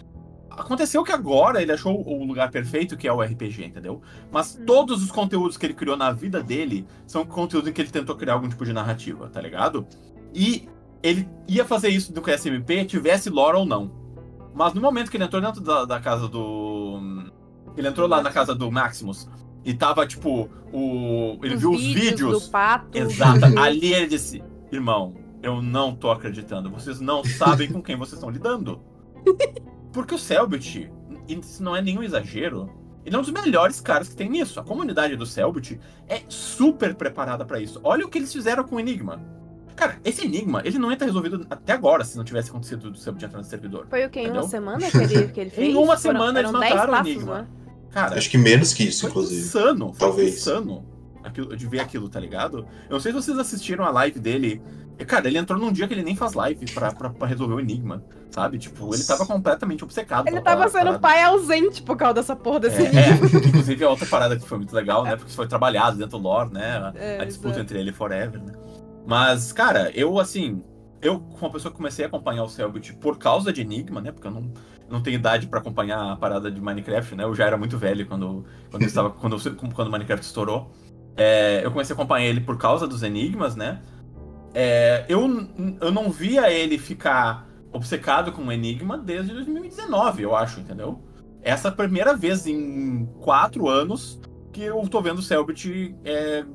Aconteceu 0.57 1.03
que 1.03 1.11
agora 1.11 1.61
ele 1.61 1.71
achou 1.71 2.07
o 2.07 2.23
lugar 2.23 2.51
perfeito, 2.51 2.95
que 2.95 3.07
é 3.07 3.11
o 3.11 3.21
RPG, 3.21 3.65
entendeu? 3.65 4.01
Mas 4.31 4.55
hum. 4.55 4.65
todos 4.65 5.03
os 5.03 5.11
conteúdos 5.11 5.57
que 5.57 5.65
ele 5.65 5.73
criou 5.73 5.97
na 5.97 6.11
vida 6.11 6.43
dele 6.43 6.85
são 7.07 7.25
conteúdos 7.25 7.69
em 7.69 7.73
que 7.73 7.81
ele 7.81 7.89
tentou 7.89 8.15
criar 8.15 8.33
algum 8.33 8.47
tipo 8.47 8.63
de 8.63 8.71
narrativa, 8.71 9.27
tá 9.29 9.41
ligado? 9.41 9.87
E 10.33 10.67
ele 11.01 11.27
ia 11.47 11.65
fazer 11.65 11.89
isso 11.89 12.13
no 12.13 12.21
QSMP, 12.21 12.85
tivesse 12.85 13.29
lore 13.29 13.57
ou 13.57 13.65
não. 13.65 14.02
Mas 14.53 14.73
no 14.73 14.81
momento 14.81 15.09
que 15.09 15.17
ele 15.17 15.23
entrou 15.23 15.41
dentro 15.41 15.61
da, 15.61 15.85
da 15.85 15.99
casa 15.99 16.27
do. 16.27 16.99
Ele 17.75 17.87
entrou 17.87 18.07
lá 18.07 18.21
na 18.21 18.31
casa 18.31 18.53
do 18.53 18.71
Maximus 18.71 19.27
e 19.65 19.73
tava, 19.73 20.05
tipo, 20.05 20.49
o. 20.71 21.39
Ele 21.41 21.55
os 21.55 21.61
viu 21.61 21.71
os 21.71 21.81
vídeos. 21.81 22.43
Do 22.43 22.51
pato. 22.51 22.97
Exato. 22.97 23.45
Ali 23.57 23.93
ele 23.93 24.07
disse: 24.07 24.43
Irmão, 24.71 25.15
eu 25.41 25.61
não 25.61 25.95
tô 25.95 26.11
acreditando. 26.11 26.69
Vocês 26.69 26.99
não 26.99 27.23
sabem 27.23 27.71
com 27.71 27.81
quem 27.81 27.95
vocês 27.95 28.13
estão 28.13 28.29
lidando. 28.29 28.81
Porque 29.91 30.15
o 30.15 30.19
Selbit, 30.19 30.91
isso 31.27 31.63
não 31.63 31.75
é 31.75 31.81
nenhum 31.81 32.01
exagero, 32.01 32.67
ele 33.05 33.15
é 33.15 33.19
um 33.19 33.21
dos 33.21 33.31
melhores 33.31 33.81
caras 33.81 34.09
que 34.09 34.15
tem 34.15 34.29
nisso. 34.29 34.59
A 34.59 34.63
comunidade 34.63 35.15
do 35.15 35.25
Selbit 35.25 35.79
é 36.07 36.21
super 36.27 36.95
preparada 36.95 37.45
para 37.45 37.59
isso. 37.59 37.79
Olha 37.83 38.05
o 38.05 38.09
que 38.09 38.17
eles 38.17 38.31
fizeram 38.31 38.63
com 38.63 38.77
o 38.77 38.79
Enigma. 38.79 39.21
Cara, 39.75 39.99
esse 40.03 40.25
enigma, 40.25 40.61
ele 40.63 40.77
não 40.77 40.89
ia 40.89 40.93
estar 40.93 41.05
resolvido 41.05 41.45
até 41.49 41.73
agora 41.73 42.03
se 42.03 42.15
não 42.17 42.23
tivesse 42.23 42.49
acontecido 42.49 42.91
do 42.91 42.97
Selbit 42.97 43.25
entrar 43.25 43.39
no 43.39 43.43
servidor. 43.43 43.87
Foi 43.89 44.05
o 44.05 44.09
que? 44.09 44.19
Em 44.19 44.31
uma 44.31 44.47
semana 44.47 44.89
que 44.89 44.97
ele, 44.97 45.27
que 45.29 45.39
ele 45.39 45.49
fez? 45.51 45.69
em 45.69 45.75
uma 45.75 45.97
semana 45.97 46.39
eles 46.39 46.51
mataram 46.51 46.93
o 46.93 46.97
Enigma. 46.97 47.39
Né? 47.39 47.47
Cara, 47.91 48.17
Acho 48.17 48.29
que 48.29 48.37
menos 48.37 48.73
que 48.73 48.83
isso, 48.83 49.01
foi 49.01 49.09
inclusive. 49.09 49.41
Insano, 49.41 49.93
foi 49.93 50.07
Talvez. 50.07 50.35
insano 50.35 50.85
aquilo, 51.23 51.55
de 51.55 51.67
ver 51.67 51.79
aquilo, 51.79 52.09
tá 52.09 52.19
ligado? 52.19 52.59
Eu 52.89 52.93
não 52.93 52.99
sei 52.99 53.11
se 53.11 53.21
vocês 53.21 53.37
assistiram 53.37 53.85
a 53.85 53.91
live 53.91 54.19
dele 54.19 54.61
Cara, 55.07 55.27
ele 55.27 55.37
entrou 55.37 55.59
num 55.59 55.71
dia 55.71 55.87
que 55.87 55.93
ele 55.93 56.03
nem 56.03 56.15
faz 56.15 56.33
live 56.33 56.65
pra, 56.71 56.91
pra, 56.91 57.09
pra 57.09 57.27
resolver 57.27 57.55
o 57.55 57.59
enigma, 57.59 58.03
sabe? 58.29 58.57
Tipo, 58.59 58.93
ele 58.93 59.03
tava 59.03 59.25
completamente 59.25 59.83
obcecado. 59.83 60.27
Ele 60.27 60.39
tava 60.39 60.69
sendo 60.69 60.85
parada. 60.85 60.99
pai 60.99 61.23
ausente 61.23 61.81
por 61.81 61.97
causa 61.97 62.15
dessa 62.15 62.35
porra 62.35 62.59
desse 62.61 62.81
é, 62.81 62.85
enigma. 62.85 63.29
É, 63.43 63.47
inclusive 63.47 63.83
a 63.83 63.89
outra 63.89 64.05
parada 64.05 64.37
que 64.37 64.47
foi 64.47 64.57
muito 64.59 64.73
legal, 64.73 65.03
né? 65.03 65.15
Porque 65.15 65.27
isso 65.27 65.35
foi 65.35 65.47
trabalhado 65.47 65.97
dentro 65.97 66.17
do 66.17 66.23
lore, 66.23 66.53
né? 66.53 66.93
É, 66.95 67.21
a 67.21 67.25
disputa 67.25 67.59
entre 67.59 67.79
ele 67.79 67.89
e 67.89 67.93
Forever, 67.93 68.41
né? 68.41 68.53
Mas, 69.05 69.51
cara, 69.51 69.91
eu, 69.95 70.19
assim... 70.19 70.63
Eu, 71.01 71.19
como 71.19 71.51
pessoa 71.51 71.69
que 71.69 71.75
comecei 71.75 72.05
a 72.05 72.07
acompanhar 72.07 72.45
o 72.45 72.49
Selbit 72.49 72.93
por 72.93 73.17
causa 73.17 73.51
de 73.51 73.59
Enigma, 73.59 73.99
né? 73.99 74.13
Porque 74.13 74.25
eu 74.25 74.31
não, 74.31 74.53
não 74.89 75.01
tenho 75.01 75.15
idade 75.15 75.47
para 75.47 75.59
acompanhar 75.59 76.13
a 76.13 76.15
parada 76.15 76.49
de 76.49 76.61
Minecraft, 76.61 77.15
né? 77.15 77.25
Eu 77.25 77.35
já 77.35 77.45
era 77.45 77.57
muito 77.57 77.77
velho 77.77 78.05
quando, 78.05 78.45
quando, 78.71 78.83
estava, 78.83 79.09
quando, 79.19 79.37
quando 79.73 79.91
Minecraft 79.91 80.25
estourou. 80.25 80.71
É, 81.17 81.61
eu 81.61 81.71
comecei 81.71 81.93
a 81.93 81.95
acompanhar 81.95 82.27
ele 82.27 82.39
por 82.39 82.57
causa 82.57 82.87
dos 82.87 83.03
enigmas, 83.03 83.55
né? 83.55 83.81
É, 84.53 85.05
eu, 85.09 85.21
eu 85.81 85.91
não 85.91 86.09
via 86.09 86.49
ele 86.51 86.77
ficar 86.77 87.47
obcecado 87.71 88.31
com 88.31 88.43
o 88.43 88.51
Enigma 88.51 88.97
desde 88.97 89.33
2019, 89.33 90.23
eu 90.23 90.35
acho, 90.35 90.59
entendeu? 90.59 91.01
Essa 91.41 91.67
é 91.67 91.71
a 91.71 91.73
primeira 91.73 92.15
vez 92.15 92.45
em 92.45 93.05
quatro 93.19 93.67
anos 93.67 94.21
que 94.51 94.61
eu 94.61 94.87
tô 94.87 95.01
vendo 95.01 95.17
o 95.17 95.21
Selbit 95.23 95.95
é, 96.05 96.45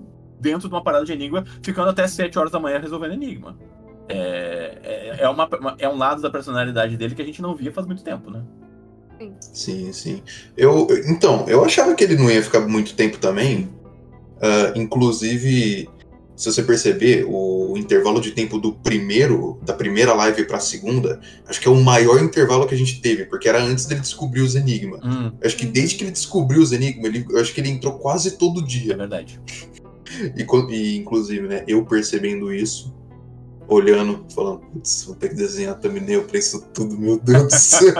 dentro 0.41 0.69
de 0.69 0.75
uma 0.75 0.83
parada 0.83 1.05
de 1.05 1.13
Enigma, 1.13 1.45
ficando 1.63 1.91
até 1.91 2.07
7 2.07 2.39
horas 2.39 2.53
da 2.53 2.61
manhã 2.61 2.79
resolvendo 2.79 3.15
Enigma. 3.15 3.57
É, 4.09 4.79
é, 4.83 5.17
é, 5.21 5.29
uma, 5.29 5.49
é 5.79 5.89
um 5.89 5.97
lado 5.97 6.23
da 6.23 6.31
personalidade 6.31 6.97
dele 6.97 7.15
que 7.15 7.23
a 7.23 7.25
gente 7.25 7.43
não 7.43 7.55
via 7.55 7.73
faz 7.73 7.87
muito 7.87 8.03
tempo, 8.03 8.31
né? 8.31 8.43
Sim, 9.41 9.93
sim. 9.93 10.23
Eu, 10.57 10.87
então, 11.07 11.45
eu 11.49 11.65
achava 11.65 11.95
que 11.95 12.05
ele 12.05 12.17
não 12.17 12.31
ia 12.31 12.43
ficar 12.43 12.61
muito 12.61 12.95
tempo 12.95 13.19
também. 13.19 13.69
Uh, 14.37 14.79
inclusive, 14.79 15.89
se 16.37 16.53
você 16.53 16.63
perceber, 16.63 17.27
o 17.29 17.77
intervalo 17.77 18.21
de 18.21 18.31
tempo 18.31 18.59
do 18.59 18.73
primeiro, 18.73 19.59
da 19.63 19.75
primeira 19.75 20.15
live 20.15 20.45
para 20.45 20.59
a 20.59 20.61
segunda, 20.61 21.21
acho 21.49 21.61
que 21.61 21.67
é 21.67 21.71
o 21.71 21.75
maior 21.75 22.23
intervalo 22.23 22.67
que 22.67 22.75
a 22.75 22.79
gente 22.79 23.01
teve, 23.01 23.25
porque 23.25 23.49
era 23.49 23.61
antes 23.61 23.87
dele 23.87 24.01
descobrir 24.01 24.43
os 24.43 24.55
Enigma. 24.55 25.01
Hum. 25.05 25.33
Acho 25.45 25.57
que 25.57 25.67
desde 25.67 25.97
que 25.97 26.05
ele 26.05 26.13
descobriu 26.13 26.63
os 26.63 26.71
Enigma, 26.71 27.09
ele, 27.09 27.27
eu 27.29 27.41
acho 27.41 27.53
que 27.53 27.61
ele 27.61 27.71
entrou 27.71 27.95
quase 27.95 28.39
todo 28.39 28.65
dia. 28.65 28.93
É 28.93 28.97
verdade. 28.97 29.41
E, 30.37 30.75
e 30.75 30.97
inclusive, 30.97 31.47
né, 31.47 31.65
eu 31.67 31.85
percebendo 31.85 32.53
isso, 32.53 32.95
olhando, 33.69 34.25
falando, 34.35 34.61
putz, 34.61 35.05
vou 35.05 35.15
ter 35.15 35.29
que 35.29 35.35
desenhar 35.35 35.79
thumbnail 35.79 36.25
pra 36.25 36.39
isso 36.39 36.67
tudo, 36.73 36.99
meu 36.99 37.19
Deus 37.19 37.45
do 37.45 37.51
céu. 37.59 37.95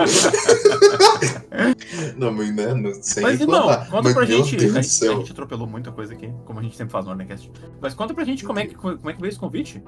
não, 2.17 2.31
mas 2.31 2.55
né, 2.55 2.73
não, 2.73 2.93
sem 3.03 3.21
Mas 3.21 3.39
reclamar. 3.39 3.83
não, 3.83 3.91
conta 3.91 4.03
mas, 4.03 4.13
pra 4.13 4.25
gente, 4.25 4.55
a 4.55 4.59
gente, 4.59 5.07
a 5.07 5.13
gente 5.13 5.31
atropelou 5.31 5.67
muita 5.67 5.91
coisa 5.91 6.13
aqui, 6.13 6.33
como 6.45 6.59
a 6.59 6.63
gente 6.63 6.75
sempre 6.75 6.91
faz 6.91 7.05
no 7.05 7.11
Ornecast. 7.11 7.51
Mas 7.79 7.93
conta 7.93 8.13
pra 8.13 8.23
gente 8.23 8.43
como 8.43 8.59
é 8.59 8.65
que, 8.65 8.75
como 8.75 9.09
é 9.09 9.13
que 9.13 9.21
veio 9.21 9.29
esse 9.29 9.39
convite. 9.39 9.83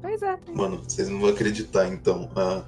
Pois 0.00 0.22
é. 0.22 0.38
Mano, 0.52 0.82
vocês 0.82 1.08
não 1.08 1.20
vão 1.20 1.30
acreditar, 1.30 1.86
então. 1.88 2.28
Uh, 2.36 2.64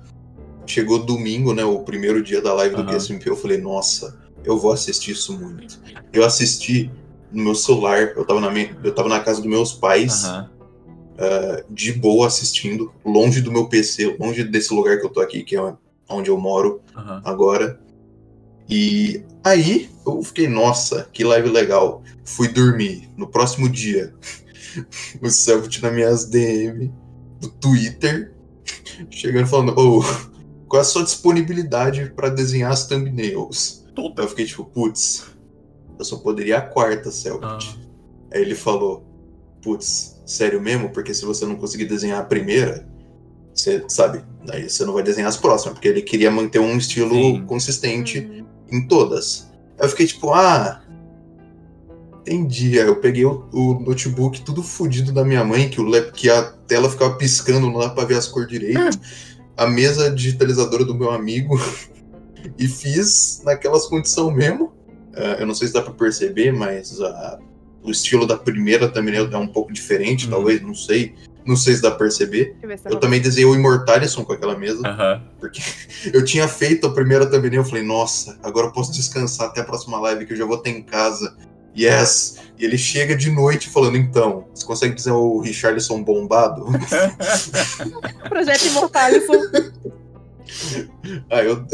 chegou 0.67 1.05
domingo, 1.05 1.53
né, 1.53 1.65
o 1.65 1.81
primeiro 1.81 2.23
dia 2.23 2.41
da 2.41 2.53
live 2.55 2.77
do 2.77 2.85
QSMP, 2.85 3.29
eu 3.29 3.37
falei, 3.37 3.59
nossa, 3.59 4.19
eu 4.45 4.59
vou 4.59 4.73
assistir 4.73 5.13
isso 5.13 5.39
muito. 5.39 5.81
Eu 6.13 6.25
assisti 6.25 6.91
no 7.35 7.45
meu 7.45 7.55
celular, 7.55 8.13
eu 8.17 8.25
tava 8.25 8.41
na, 8.41 8.51
minha, 8.51 8.77
eu 8.83 8.95
tava 8.95 9.09
na 9.09 9.21
casa 9.21 9.41
dos 9.41 9.51
meus 9.51 9.73
pais, 9.73 10.25
uh, 10.25 11.65
de 11.69 11.93
boa 11.93 12.27
assistindo, 12.27 12.93
longe 13.05 13.41
do 13.41 13.53
meu 13.53 13.69
PC, 13.69 14.17
longe 14.19 14.45
desse 14.45 14.73
lugar 14.73 14.99
que 14.99 15.07
eu 15.07 15.11
tô 15.11 15.21
aqui, 15.21 15.43
que 15.43 15.57
é 15.57 15.75
onde 16.09 16.31
eu 16.31 16.39
moro 16.39 16.81
uhum. 16.97 17.21
agora. 17.25 17.81
E 18.69 19.23
aí 19.43 19.91
eu 20.07 20.23
fiquei, 20.23 20.49
nossa, 20.49 21.09
que 21.13 21.25
live 21.25 21.51
legal. 21.51 22.03
Fui 22.25 22.49
dormir. 22.49 23.11
No 23.17 23.27
próximo 23.27 23.69
dia, 23.69 24.15
o 25.21 25.29
Selbit 25.29 25.83
na 25.83 25.91
minhas 25.91 26.27
DM 26.27 26.93
do 27.41 27.49
Twitter, 27.51 28.33
chegando 29.11 29.47
falando, 29.47 29.79
ô, 29.79 30.01
oh, 30.01 30.35
qual 30.69 30.81
é 30.81 30.83
a 30.83 30.85
sua 30.85 31.05
disponibilidade 31.05 32.13
para 32.17 32.29
desenhar 32.29 32.73
as 32.73 32.87
thumbnails? 32.87 33.85
Toda. 33.95 34.23
Eu 34.23 34.29
fiquei 34.29 34.47
tipo, 34.47 34.65
putz, 34.65 35.34
eu 35.99 36.05
só 36.05 36.17
poderia 36.17 36.59
a 36.59 36.63
quarta, 36.63 37.11
Selbit. 37.11 37.45
Ah. 37.45 37.85
Aí 38.33 38.43
ele 38.43 38.55
falou, 38.55 39.05
putz, 39.63 40.21
sério 40.27 40.61
mesmo, 40.61 40.91
porque 40.91 41.15
se 41.15 41.25
você 41.25 41.47
não 41.47 41.57
conseguir 41.57 41.87
desenhar 41.87 42.21
a 42.21 42.25
primeira, 42.25 42.87
você 43.55 43.85
sabe, 43.89 44.25
aí 44.51 44.69
você 44.69 44.85
não 44.85 44.93
vai 44.93 45.03
desenhar 45.03 45.29
as 45.29 45.37
próximas, 45.37 45.75
porque 45.75 45.89
ele 45.89 46.03
queria 46.03 46.31
manter 46.31 46.59
um 46.59 46.77
estilo 46.77 47.15
Sim. 47.15 47.45
consistente 47.47 48.19
uhum. 48.19 48.47
em 48.71 48.89
todas. 48.89 49.49
Aí 49.79 49.87
eu 49.87 49.89
fiquei 49.89 50.07
tipo, 50.07 50.33
ah, 50.33 50.83
entendi. 52.21 52.79
Aí 52.81 52.87
eu 52.87 52.97
peguei 52.97 53.25
o, 53.25 53.49
o 53.53 53.81
notebook 53.81 54.41
tudo 54.43 54.63
fodido 54.63 55.13
da 55.13 55.25
minha 55.25 55.45
mãe, 55.45 55.69
que, 55.69 55.81
o, 55.81 56.13
que 56.13 56.29
a 56.29 56.43
tela 56.67 56.91
ficava 56.91 57.17
piscando 57.17 57.71
lá 57.71 57.91
pra 57.91 58.05
ver 58.05 58.17
as 58.17 58.27
cores 58.27 58.49
direito, 58.49 58.81
uhum. 58.81 58.91
a 59.57 59.67
mesa 59.67 60.11
digitalizadora 60.11 60.85
do 60.85 60.95
meu 60.95 61.11
amigo, 61.11 61.59
e 62.59 62.67
fiz 62.67 63.43
naquelas 63.45 63.87
condições 63.87 64.35
mesmo. 64.35 64.73
Uh, 65.17 65.41
eu 65.41 65.47
não 65.47 65.55
sei 65.55 65.69
se 65.69 65.75
dá 65.75 65.81
pra 65.81 65.93
perceber, 65.93 66.53
mas 66.53 67.01
a 67.01 67.39
o 67.85 67.91
estilo 67.91 68.27
da 68.27 68.37
primeira 68.37 68.89
também 68.89 69.15
é 69.15 69.37
um 69.37 69.47
pouco 69.47 69.71
diferente, 69.71 70.25
uhum. 70.25 70.31
talvez, 70.31 70.63
não 70.63 70.75
sei. 70.75 71.15
Não 71.47 71.57
sei 71.57 71.75
se 71.75 71.83
dá 71.83 71.91
pra 71.91 71.99
perceber. 71.99 72.57
Eu 72.87 72.97
também 72.99 73.21
desenhei 73.21 73.45
o 73.45 73.55
Immortalison 73.55 74.25
com 74.25 74.33
aquela 74.33 74.57
mesa. 74.57 74.79
Uhum. 74.79 75.21
Porque 75.39 75.61
eu 76.11 76.25
tinha 76.25 76.49
feito 76.49 76.87
a 76.87 76.95
primeira 76.95 77.27
também 77.27 77.55
eu 77.55 77.65
falei, 77.65 77.83
nossa, 77.83 78.39
agora 78.43 78.69
eu 78.69 78.73
posso 78.73 78.91
descansar 78.91 79.49
até 79.49 79.61
a 79.61 79.65
próxima 79.65 80.01
live 80.01 80.25
que 80.25 80.33
eu 80.33 80.37
já 80.39 80.47
vou 80.47 80.57
ter 80.57 80.71
em 80.71 80.83
casa. 80.83 81.37
Yes! 81.77 82.39
E 82.59 82.65
ele 82.65 82.79
chega 82.79 83.15
de 83.15 83.31
noite 83.31 83.69
falando, 83.69 83.99
então, 83.99 84.47
você 84.55 84.65
consegue 84.65 84.95
dizer 84.95 85.11
o 85.11 85.41
Richarlison 85.41 86.03
bombado? 86.03 86.65
Projeto 88.31 88.67
Immortalison. 88.69 89.35
ah, 91.29 91.43
eu... 91.43 91.67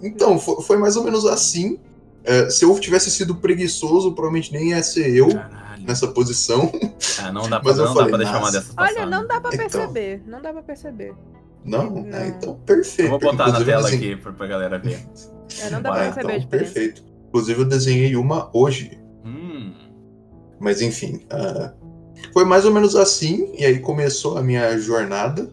então, 0.00 0.38
foi 0.38 0.76
mais 0.76 0.94
ou 0.94 1.02
menos 1.02 1.26
assim. 1.26 1.80
É, 2.28 2.50
se 2.50 2.64
eu 2.64 2.78
tivesse 2.78 3.10
sido 3.10 3.34
preguiçoso, 3.36 4.12
provavelmente 4.12 4.52
nem 4.52 4.70
ia 4.70 4.82
ser 4.82 5.14
eu 5.16 5.28
Caralho. 5.32 5.82
nessa 5.86 6.08
posição. 6.08 6.70
Ah, 7.22 7.32
não 7.32 7.48
dá 7.48 7.58
pra, 7.60 7.72
não 7.74 7.94
falei, 7.94 8.02
dá 8.04 8.08
pra 8.08 8.18
deixar 8.18 8.38
uma 8.38 8.52
dessas 8.52 8.74
Olha, 8.76 9.06
não 9.06 9.26
dá 9.26 9.40
pra 9.40 9.54
então. 9.54 9.58
perceber. 9.68 10.14
Então, 10.16 10.30
não 10.32 10.42
dá 10.42 10.52
pra 10.52 10.62
perceber. 10.62 11.14
Não? 11.64 11.90
Não. 11.90 12.08
Ah, 12.18 12.26
então 12.26 12.54
perfeito. 12.66 13.02
Eu 13.12 13.18
vou 13.18 13.18
botar 13.32 13.50
na 13.52 13.64
tela 13.64 13.82
desenhei- 13.82 14.12
aqui 14.12 14.22
pra, 14.22 14.32
pra 14.32 14.46
galera 14.46 14.78
ver. 14.78 15.04
É, 15.60 15.70
não 15.70 15.80
dá 15.82 15.90
Ah, 15.90 15.92
pra 15.94 16.02
perceber 16.12 16.36
então, 16.36 16.48
perfeito. 16.48 17.04
Inclusive, 17.28 17.60
eu 17.60 17.64
desenhei 17.64 18.14
uma 18.16 18.50
hoje. 18.52 18.98
Hum. 19.24 19.72
Mas 20.60 20.80
enfim, 20.82 21.24
ah, 21.30 21.72
foi 22.32 22.44
mais 22.44 22.64
ou 22.64 22.72
menos 22.72 22.94
assim, 22.96 23.52
e 23.58 23.64
aí 23.64 23.78
começou 23.80 24.36
a 24.38 24.42
minha 24.42 24.76
jornada. 24.78 25.50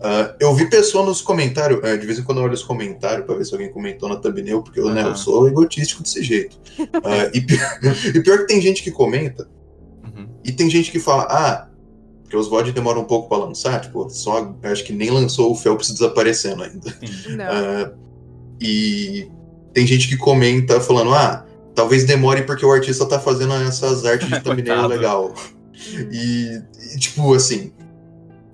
Ah, 0.00 0.34
eu 0.38 0.54
vi 0.54 0.68
pessoa 0.68 1.04
nos 1.04 1.20
comentários, 1.22 1.82
ah, 1.82 1.96
de 1.96 2.06
vez 2.06 2.18
em 2.18 2.22
quando 2.22 2.38
eu 2.38 2.44
olho 2.44 2.52
os 2.54 2.62
comentários 2.62 3.24
pra 3.24 3.34
ver 3.34 3.44
se 3.44 3.52
alguém 3.54 3.72
comentou 3.72 4.08
na 4.08 4.16
thumbnail, 4.16 4.62
porque 4.62 4.78
eu, 4.80 4.90
né, 4.90 5.02
eu 5.02 5.16
sou 5.16 5.48
egotístico 5.48 6.02
desse 6.02 6.22
jeito. 6.22 6.56
Ah, 7.04 7.30
e, 7.32 7.40
pior, 7.40 7.78
e 8.14 8.20
pior 8.20 8.38
que 8.38 8.46
tem 8.46 8.60
gente 8.60 8.82
que 8.82 8.90
comenta, 8.90 9.48
Uhum. 10.04 10.26
e 10.44 10.50
tem 10.52 10.68
gente 10.68 10.90
que 10.90 10.98
fala, 10.98 11.22
ah, 11.30 11.68
porque 12.22 12.36
os 12.36 12.48
VOD 12.48 12.72
demoram 12.72 13.02
um 13.02 13.04
pouco 13.04 13.28
pra 13.28 13.38
lançar, 13.38 13.80
tipo, 13.80 14.08
só 14.10 14.54
eu 14.60 14.72
acho 14.72 14.82
que 14.84 14.92
nem 14.92 15.08
lançou 15.10 15.52
o 15.52 15.54
Phelps 15.54 15.90
desaparecendo 15.90 16.64
ainda. 16.64 16.98
Ah, 17.40 17.92
e 18.60 19.28
tem 19.72 19.86
gente 19.86 20.08
que 20.08 20.16
comenta 20.16 20.80
falando, 20.80 21.14
ah, 21.14 21.46
talvez 21.74 22.04
demore 22.04 22.42
porque 22.42 22.64
o 22.66 22.72
artista 22.72 23.06
tá 23.06 23.20
fazendo 23.20 23.54
essas 23.54 24.04
artes 24.04 24.28
de 24.28 24.40
thumbnail 24.42 24.86
legal. 24.88 25.32
Hum. 25.32 26.08
E, 26.10 26.60
e, 26.94 26.98
tipo, 26.98 27.32
assim, 27.34 27.72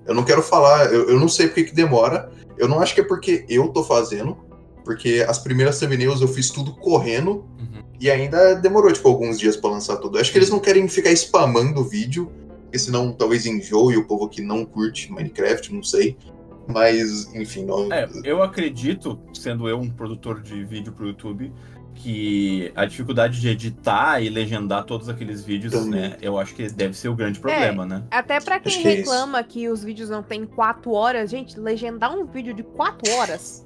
eu 0.05 0.13
não 0.15 0.23
quero 0.23 0.41
falar, 0.41 0.91
eu, 0.93 1.09
eu 1.09 1.19
não 1.19 1.27
sei 1.27 1.47
porque 1.47 1.65
que 1.65 1.75
demora. 1.75 2.31
Eu 2.57 2.67
não 2.67 2.79
acho 2.79 2.93
que 2.93 3.01
é 3.01 3.03
porque 3.03 3.45
eu 3.49 3.69
tô 3.69 3.83
fazendo, 3.83 4.37
porque 4.83 5.25
as 5.27 5.39
primeiras 5.39 5.79
thumbnails 5.79 6.21
eu 6.21 6.27
fiz 6.27 6.49
tudo 6.49 6.73
correndo 6.75 7.45
Uhum. 7.59 7.83
e 7.99 8.09
ainda 8.09 8.55
demorou, 8.55 8.91
tipo, 8.91 9.07
alguns 9.07 9.39
dias 9.39 9.55
pra 9.55 9.69
lançar 9.69 9.97
tudo. 9.97 10.17
Eu 10.17 10.21
acho 10.21 10.31
que 10.31 10.37
eles 10.37 10.49
não 10.49 10.59
querem 10.59 10.87
ficar 10.87 11.11
spamando 11.11 11.81
o 11.81 11.83
vídeo, 11.83 12.31
porque 12.63 12.79
senão 12.79 13.11
talvez 13.13 13.45
enjoe 13.45 13.97
o 13.97 14.05
povo 14.05 14.27
que 14.27 14.41
não 14.41 14.65
curte 14.65 15.11
Minecraft, 15.11 15.73
não 15.73 15.83
sei. 15.83 16.17
Mas, 16.67 17.33
enfim, 17.35 17.65
não. 17.65 17.91
É, 17.91 18.07
eu 18.23 18.41
acredito, 18.43 19.19
sendo 19.33 19.67
eu 19.67 19.77
um 19.79 19.89
produtor 19.89 20.41
de 20.41 20.63
vídeo 20.63 20.93
pro 20.93 21.07
YouTube, 21.07 21.51
que 22.01 22.71
a 22.75 22.85
dificuldade 22.85 23.39
de 23.39 23.47
editar 23.49 24.21
e 24.21 24.29
legendar 24.29 24.83
todos 24.85 25.07
aqueles 25.09 25.43
vídeos, 25.43 25.73
Também. 25.73 26.01
né? 26.01 26.17
Eu 26.21 26.37
acho 26.39 26.53
que 26.55 26.69
deve 26.69 26.95
ser 26.95 27.09
o 27.09 27.15
grande 27.15 27.39
problema, 27.39 27.85
né? 27.85 28.03
Até 28.09 28.39
pra 28.39 28.59
quem 28.59 28.81
que 28.81 28.87
é 28.87 28.91
reclama 28.95 29.43
que 29.43 29.69
os 29.69 29.83
vídeos 29.83 30.09
não 30.09 30.23
tem 30.23 30.45
4 30.45 30.91
horas, 30.91 31.29
gente, 31.29 31.59
legendar 31.59 32.15
um 32.17 32.25
vídeo 32.25 32.53
de 32.53 32.63
4 32.63 33.11
horas. 33.13 33.65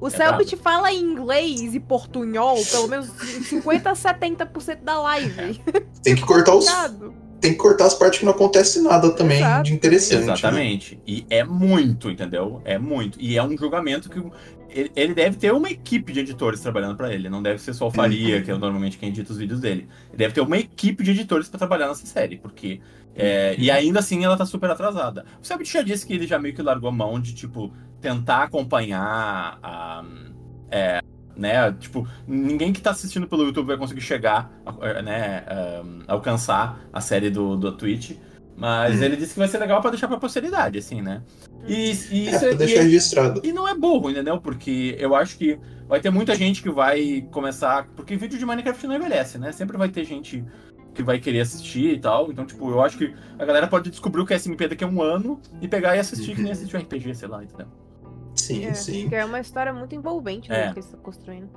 O 0.00 0.08
É 0.08 0.10
Selbit 0.10 0.56
fala 0.56 0.92
em 0.92 1.00
inglês 1.00 1.74
e 1.74 1.80
portunhol 1.80 2.56
pelo 2.70 2.88
menos 2.88 3.06
50 3.48 3.90
a 3.90 3.92
70% 3.94 4.82
da 4.82 5.00
live. 5.00 5.60
Tem 6.02 6.14
que 6.14 6.22
cortar 6.22 6.54
os. 6.54 6.66
Tem 7.40 7.52
que 7.52 7.58
cortar 7.58 7.84
as 7.84 7.92
partes 7.94 8.20
que 8.20 8.24
não 8.24 8.32
acontece 8.32 8.80
nada 8.80 9.10
também 9.10 9.36
Exato, 9.36 9.64
de 9.64 9.74
interessante. 9.74 10.16
né? 10.16 10.32
Exatamente. 10.32 10.98
E 11.06 11.26
é 11.28 11.44
muito, 11.44 12.10
entendeu? 12.10 12.62
É 12.64 12.78
muito. 12.78 13.20
E 13.20 13.36
é 13.36 13.42
um 13.42 13.54
julgamento 13.56 14.08
que 14.08 14.22
ele, 14.74 14.92
ele 14.96 15.14
deve 15.14 15.36
ter 15.36 15.52
uma 15.52 15.70
equipe 15.70 16.12
de 16.12 16.20
editores 16.20 16.60
trabalhando 16.60 16.96
pra 16.96 17.12
ele. 17.12 17.28
Não 17.28 17.42
deve 17.42 17.60
ser 17.60 17.72
só 17.74 17.86
o 17.86 17.90
Faria, 17.90 18.42
que 18.42 18.50
é 18.50 18.56
normalmente 18.58 18.98
quem 18.98 19.08
edita 19.10 19.32
os 19.32 19.38
vídeos 19.38 19.60
dele. 19.60 19.88
Ele 20.08 20.16
deve 20.18 20.34
ter 20.34 20.40
uma 20.40 20.58
equipe 20.58 21.02
de 21.04 21.12
editores 21.12 21.48
pra 21.48 21.58
trabalhar 21.58 21.88
nessa 21.88 22.06
série, 22.06 22.36
porque 22.36 22.80
é, 23.14 23.54
e 23.58 23.70
ainda 23.70 24.00
assim 24.00 24.24
ela 24.24 24.36
tá 24.36 24.44
super 24.44 24.68
atrasada. 24.70 25.24
O 25.40 25.46
Selbit 25.46 25.72
já 25.72 25.82
disse 25.82 26.06
que 26.06 26.12
ele 26.12 26.26
já 26.26 26.38
meio 26.38 26.54
que 26.54 26.62
largou 26.62 26.90
mão 26.92 27.20
de 27.20 27.34
tipo 27.34 27.72
tentar 28.00 28.42
acompanhar 28.44 29.58
a 29.62 30.04
é, 30.70 31.00
né, 31.36 31.72
tipo, 31.72 32.06
ninguém 32.26 32.72
que 32.72 32.80
tá 32.80 32.90
assistindo 32.90 33.26
pelo 33.26 33.44
YouTube 33.44 33.66
vai 33.66 33.76
conseguir 33.76 34.00
chegar, 34.00 34.52
a- 34.64 35.02
né, 35.02 35.44
um, 35.84 36.02
alcançar 36.06 36.80
a 36.92 37.00
série 37.00 37.30
do, 37.30 37.56
do 37.56 37.72
Twitch. 37.72 38.12
Mas 38.56 39.00
Hum. 39.00 39.02
ele 39.04 39.16
disse 39.16 39.32
que 39.32 39.38
vai 39.38 39.48
ser 39.48 39.58
legal 39.58 39.80
pra 39.80 39.90
deixar 39.90 40.06
pra 40.06 40.16
posteridade, 40.16 40.78
assim, 40.78 41.02
né? 41.02 41.22
E, 41.66 41.74
e 41.74 41.78
É, 41.82 41.90
isso 41.90 42.38
pra 42.40 42.48
é, 42.50 42.54
deixar 42.54 42.80
e, 42.80 42.84
registrado. 42.84 43.40
e 43.44 43.52
não 43.52 43.66
é 43.66 43.74
burro, 43.74 44.10
entendeu? 44.10 44.40
Porque 44.40 44.94
eu 44.98 45.14
acho 45.16 45.36
que 45.36 45.58
vai 45.88 46.00
ter 46.00 46.10
muita 46.10 46.34
gente 46.36 46.62
que 46.62 46.70
vai 46.70 47.26
começar. 47.32 47.88
Porque 47.96 48.16
vídeo 48.16 48.38
de 48.38 48.46
Minecraft 48.46 48.86
não 48.86 48.94
envelhece, 48.96 49.38
né? 49.38 49.50
Sempre 49.50 49.76
vai 49.76 49.88
ter 49.88 50.04
gente 50.04 50.44
que 50.94 51.02
vai 51.02 51.18
querer 51.18 51.40
assistir 51.40 51.94
e 51.94 51.98
tal. 51.98 52.30
Então, 52.30 52.46
tipo, 52.46 52.70
eu 52.70 52.80
acho 52.80 52.96
que 52.96 53.12
a 53.38 53.44
galera 53.44 53.66
pode 53.66 53.90
descobrir 53.90 54.20
o 54.22 54.26
que 54.26 54.32
é 54.32 54.36
SMP 54.38 54.68
daqui 54.68 54.84
a 54.84 54.86
um 54.86 55.02
ano 55.02 55.40
e 55.60 55.66
pegar 55.66 55.96
e 55.96 55.98
assistir 55.98 56.36
que 56.36 56.42
nem 56.42 56.52
assistir 56.52 56.76
um 56.76 56.80
RPG, 56.80 57.12
sei 57.16 57.26
lá, 57.28 57.42
entendeu? 57.42 57.66
Sim, 58.36 58.66
É, 58.66 58.74
sim. 58.74 59.02
porque 59.02 59.16
é 59.16 59.24
uma 59.24 59.40
história 59.40 59.72
muito 59.72 59.94
envolvente 59.94 60.48
né, 60.48 60.66
É. 60.66 60.72
que 60.72 60.74
eles 60.78 60.84
estão 60.84 61.00
construindo. 61.00 61.50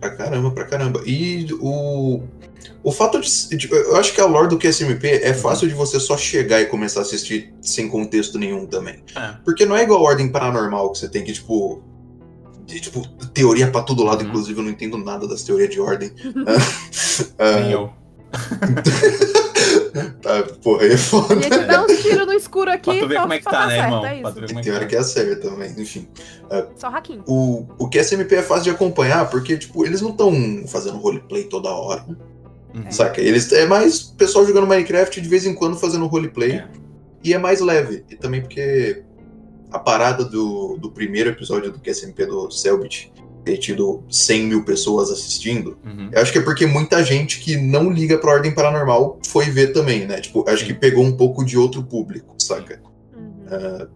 Pra 0.00 0.10
caramba, 0.10 0.50
pra 0.50 0.64
caramba. 0.64 1.02
E 1.06 1.46
o. 1.60 2.22
O 2.82 2.90
fato 2.92 3.20
de. 3.20 3.56
de- 3.56 3.70
Eu 3.70 3.96
acho 3.96 4.14
que 4.14 4.20
a 4.20 4.24
lore 4.26 4.48
do 4.48 4.58
QSMP 4.58 5.06
é 5.22 5.34
fácil 5.34 5.68
de 5.68 5.74
você 5.74 6.00
só 6.00 6.16
chegar 6.16 6.60
e 6.60 6.66
começar 6.66 7.00
a 7.00 7.02
assistir 7.02 7.52
sem 7.60 7.88
contexto 7.88 8.38
nenhum 8.38 8.64
também. 8.66 9.02
É. 9.14 9.34
Porque 9.44 9.66
não 9.66 9.76
é 9.76 9.82
igual 9.82 10.00
a 10.00 10.08
Ordem 10.10 10.28
Paranormal, 10.30 10.90
que 10.92 10.98
você 10.98 11.08
tem 11.08 11.22
que, 11.22 11.32
tipo. 11.32 11.82
de, 12.66 12.80
tipo, 12.80 13.06
teoria 13.34 13.70
pra 13.70 13.82
todo 13.82 14.02
lado, 14.04 14.22
Uhum. 14.22 14.28
inclusive 14.28 14.58
eu 14.58 14.62
não 14.64 14.70
entendo 14.70 14.96
nada 14.96 15.26
das 15.28 15.42
teorias 15.42 15.68
de 15.70 15.80
ordem. 15.80 16.10
Ah, 17.38 17.60
Nem 17.60 17.72
eu. 17.72 17.90
tá, 20.22 20.42
porra, 20.62 20.82
aí 20.82 20.92
é 20.92 20.96
foda. 20.96 21.34
E 21.34 21.66
dá 21.66 21.84
uns 21.84 22.02
tiros 22.02 22.26
no 22.26 22.32
escuro 22.32 22.70
aqui 22.70 22.90
Pra 22.90 23.00
tu 23.00 23.08
ver 23.08 23.14
só 23.14 23.20
como 23.22 23.32
é 23.32 23.38
que 23.38 23.44
tá, 23.44 23.66
né, 23.66 23.76
certo, 23.76 23.84
irmão? 23.84 24.06
é 24.06 24.20
Pra 24.20 24.32
tu 24.32 24.40
ver 24.40 24.46
como 24.46 24.58
é 24.58 24.62
Tem 24.62 24.72
hora 24.72 24.86
que 24.86 24.90
que 24.90 24.96
acerta, 24.96 25.50
mas 25.50 25.78
enfim. 25.78 26.08
Só 26.76 26.88
hacking. 26.88 27.22
O, 27.26 27.66
o 27.78 27.88
QSMP 27.88 28.34
é 28.36 28.42
fácil 28.42 28.64
de 28.64 28.70
acompanhar 28.70 29.28
porque, 29.30 29.56
tipo, 29.56 29.84
eles 29.84 30.00
não 30.00 30.10
estão 30.10 30.32
fazendo 30.66 30.96
roleplay 30.98 31.44
toda 31.44 31.70
hora. 31.70 32.02
tá. 32.02 32.14
Uhum. 32.74 32.90
Saca? 32.90 33.20
Eles 33.20 33.52
é 33.52 33.66
mais 33.66 34.00
pessoal 34.00 34.46
jogando 34.46 34.66
Minecraft 34.66 35.20
de 35.20 35.28
vez 35.28 35.44
em 35.44 35.54
quando 35.54 35.76
fazendo 35.76 36.06
roleplay. 36.06 36.52
É. 36.52 36.68
E 37.22 37.34
é 37.34 37.38
mais 37.38 37.60
leve. 37.60 38.04
E 38.10 38.16
também 38.16 38.40
porque 38.40 39.02
a 39.70 39.78
parada 39.78 40.24
do, 40.24 40.76
do 40.78 40.90
primeiro 40.90 41.30
episódio 41.30 41.70
do 41.70 41.78
QSMP 41.78 42.26
do 42.26 42.50
Selbit 42.50 43.12
ter 43.50 43.58
tido 43.58 44.02
100 44.08 44.46
mil 44.46 44.64
pessoas 44.64 45.10
assistindo, 45.10 45.76
Uhum. 45.84 46.10
eu 46.12 46.22
acho 46.22 46.30
que 46.32 46.38
é 46.38 46.42
porque 46.42 46.66
muita 46.66 47.02
gente 47.02 47.40
que 47.40 47.56
não 47.56 47.90
liga 47.90 48.16
pra 48.18 48.30
Ordem 48.32 48.54
Paranormal 48.54 49.18
foi 49.26 49.46
ver 49.46 49.72
também, 49.72 50.06
né? 50.06 50.20
Tipo, 50.20 50.48
acho 50.48 50.64
que 50.64 50.72
pegou 50.74 51.04
um 51.04 51.16
pouco 51.16 51.44
de 51.44 51.58
outro 51.58 51.82
público, 51.82 52.34
saca? 52.38 52.80
Uhum. 53.14 53.88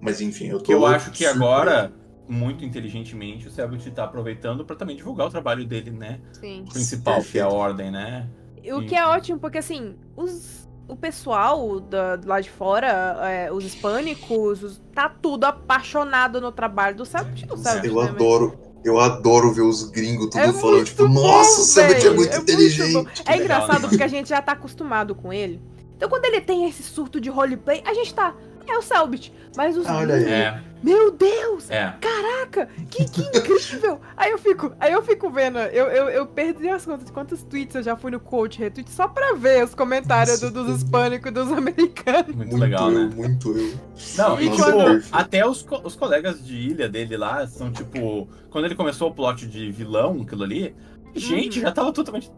Mas 0.00 0.20
enfim, 0.20 0.46
eu 0.48 0.60
tô. 0.60 0.70
Eu 0.72 0.86
acho 0.86 1.10
que 1.10 1.24
agora, 1.26 1.92
muito 2.28 2.64
inteligentemente, 2.64 3.48
o 3.48 3.50
Selbit 3.50 3.90
tá 3.90 4.04
aproveitando 4.04 4.64
pra 4.64 4.76
também 4.76 4.94
divulgar 4.96 5.26
o 5.26 5.30
trabalho 5.30 5.64
dele, 5.66 5.90
né? 5.90 6.20
Sim. 6.40 6.64
Principal, 6.70 7.22
que 7.22 7.38
é 7.38 7.42
a 7.42 7.48
ordem, 7.48 7.90
né? 7.90 8.26
O 8.72 8.84
que 8.84 8.94
é 8.94 9.04
ótimo, 9.06 9.38
porque 9.38 9.58
assim, 9.58 9.94
os, 10.16 10.68
o 10.88 10.96
pessoal 10.96 11.78
da, 11.80 12.18
lá 12.24 12.40
de 12.40 12.50
fora, 12.50 12.86
é, 13.22 13.50
os 13.52 13.64
hispânicos, 13.64 14.62
os- 14.62 14.82
tá 14.94 15.08
tudo 15.08 15.44
apaixonado 15.44 16.40
no 16.40 16.50
trabalho 16.52 16.96
do 16.96 17.04
Selbit, 17.04 17.46
do 17.46 17.56
Selbit, 17.56 17.86
Eu 17.88 18.02
né, 18.02 18.08
adoro. 18.10 18.58
Eu 18.88 19.00
adoro 19.00 19.52
ver 19.52 19.62
os 19.62 19.82
gringos 19.90 20.26
tudo 20.26 20.38
É 20.38 20.52
falando, 20.52 20.76
muito 20.76 20.86
tipo, 20.86 21.08
bom, 21.08 21.14
nossa, 21.14 21.60
o 21.60 21.64
Selbit 21.64 21.96
é 21.96 22.00
velho, 22.04 22.14
muito 22.16 22.32
é 22.32 22.36
muito 22.36 22.52
inteligente. 22.52 22.92
bom. 22.92 23.06
É 23.26 23.36
engraçado 23.36 23.88
porque 23.88 24.02
a 24.02 24.08
gente 24.08 24.28
já 24.28 24.40
tá 24.40 24.52
acostumado 24.52 25.14
com 25.14 25.32
ele. 25.32 25.60
Então 25.96 26.08
quando 26.08 26.24
ele 26.26 26.40
tem 26.40 26.68
esse 26.68 26.82
surto 26.82 27.20
de 27.20 27.28
roleplay, 27.28 27.82
a 27.84 27.92
gente 27.94 28.14
tá. 28.14 28.34
É 28.68 28.76
o 28.78 28.82
Selbit. 28.82 29.32
Mas 29.56 29.76
os 29.76 29.86
Ah, 29.86 29.96
olha 29.98 30.14
aí. 30.16 30.24
É, 30.24 30.60
Meu 30.82 31.10
Deus! 31.10 31.70
é. 31.70 31.94
Caraca! 32.00 32.68
Que, 32.90 33.04
que 33.06 33.22
incrível! 33.22 33.98
aí 34.16 34.30
eu 34.30 34.38
fico, 34.38 34.72
aí 34.78 34.92
eu 34.92 35.02
fico 35.02 35.30
vendo, 35.30 35.58
eu, 35.58 35.86
eu, 35.86 36.08
eu 36.10 36.26
perdi 36.26 36.68
as 36.68 36.84
contas 36.84 37.06
de 37.06 37.12
quantos 37.12 37.42
tweets 37.42 37.74
eu 37.74 37.82
já 37.82 37.96
fui 37.96 38.10
no 38.10 38.20
coach 38.20 38.58
retweet 38.58 38.90
só 38.90 39.08
pra 39.08 39.32
ver 39.34 39.64
os 39.64 39.74
comentários 39.74 40.40
do- 40.40 40.50
dos 40.50 40.76
hispânicos 40.76 41.30
e 41.30 41.32
dos 41.32 41.50
americanos. 41.50 42.26
Muito, 42.34 42.50
Muito 42.50 42.56
legal, 42.58 42.90
eu, 42.92 43.08
né? 43.08 43.14
muito 43.16 43.56
eu. 43.56 43.74
Não, 44.16 44.38
e 44.40 44.50
tipo, 44.50 44.62
até 45.10 45.46
os, 45.46 45.62
co- 45.62 45.80
os 45.82 45.96
colegas 45.96 46.44
de 46.44 46.54
ilha 46.54 46.88
dele 46.88 47.16
lá 47.16 47.46
são 47.46 47.72
tipo. 47.72 48.28
Quando 48.50 48.66
ele 48.66 48.74
começou 48.74 49.08
o 49.10 49.14
plot 49.14 49.46
de 49.46 49.70
vilão, 49.72 50.20
aquilo 50.22 50.44
ali, 50.44 50.74
gente, 51.14 51.58
Uhum. 51.58 51.64
já 51.64 51.72
tava 51.72 51.92
totalmente. 51.92 52.30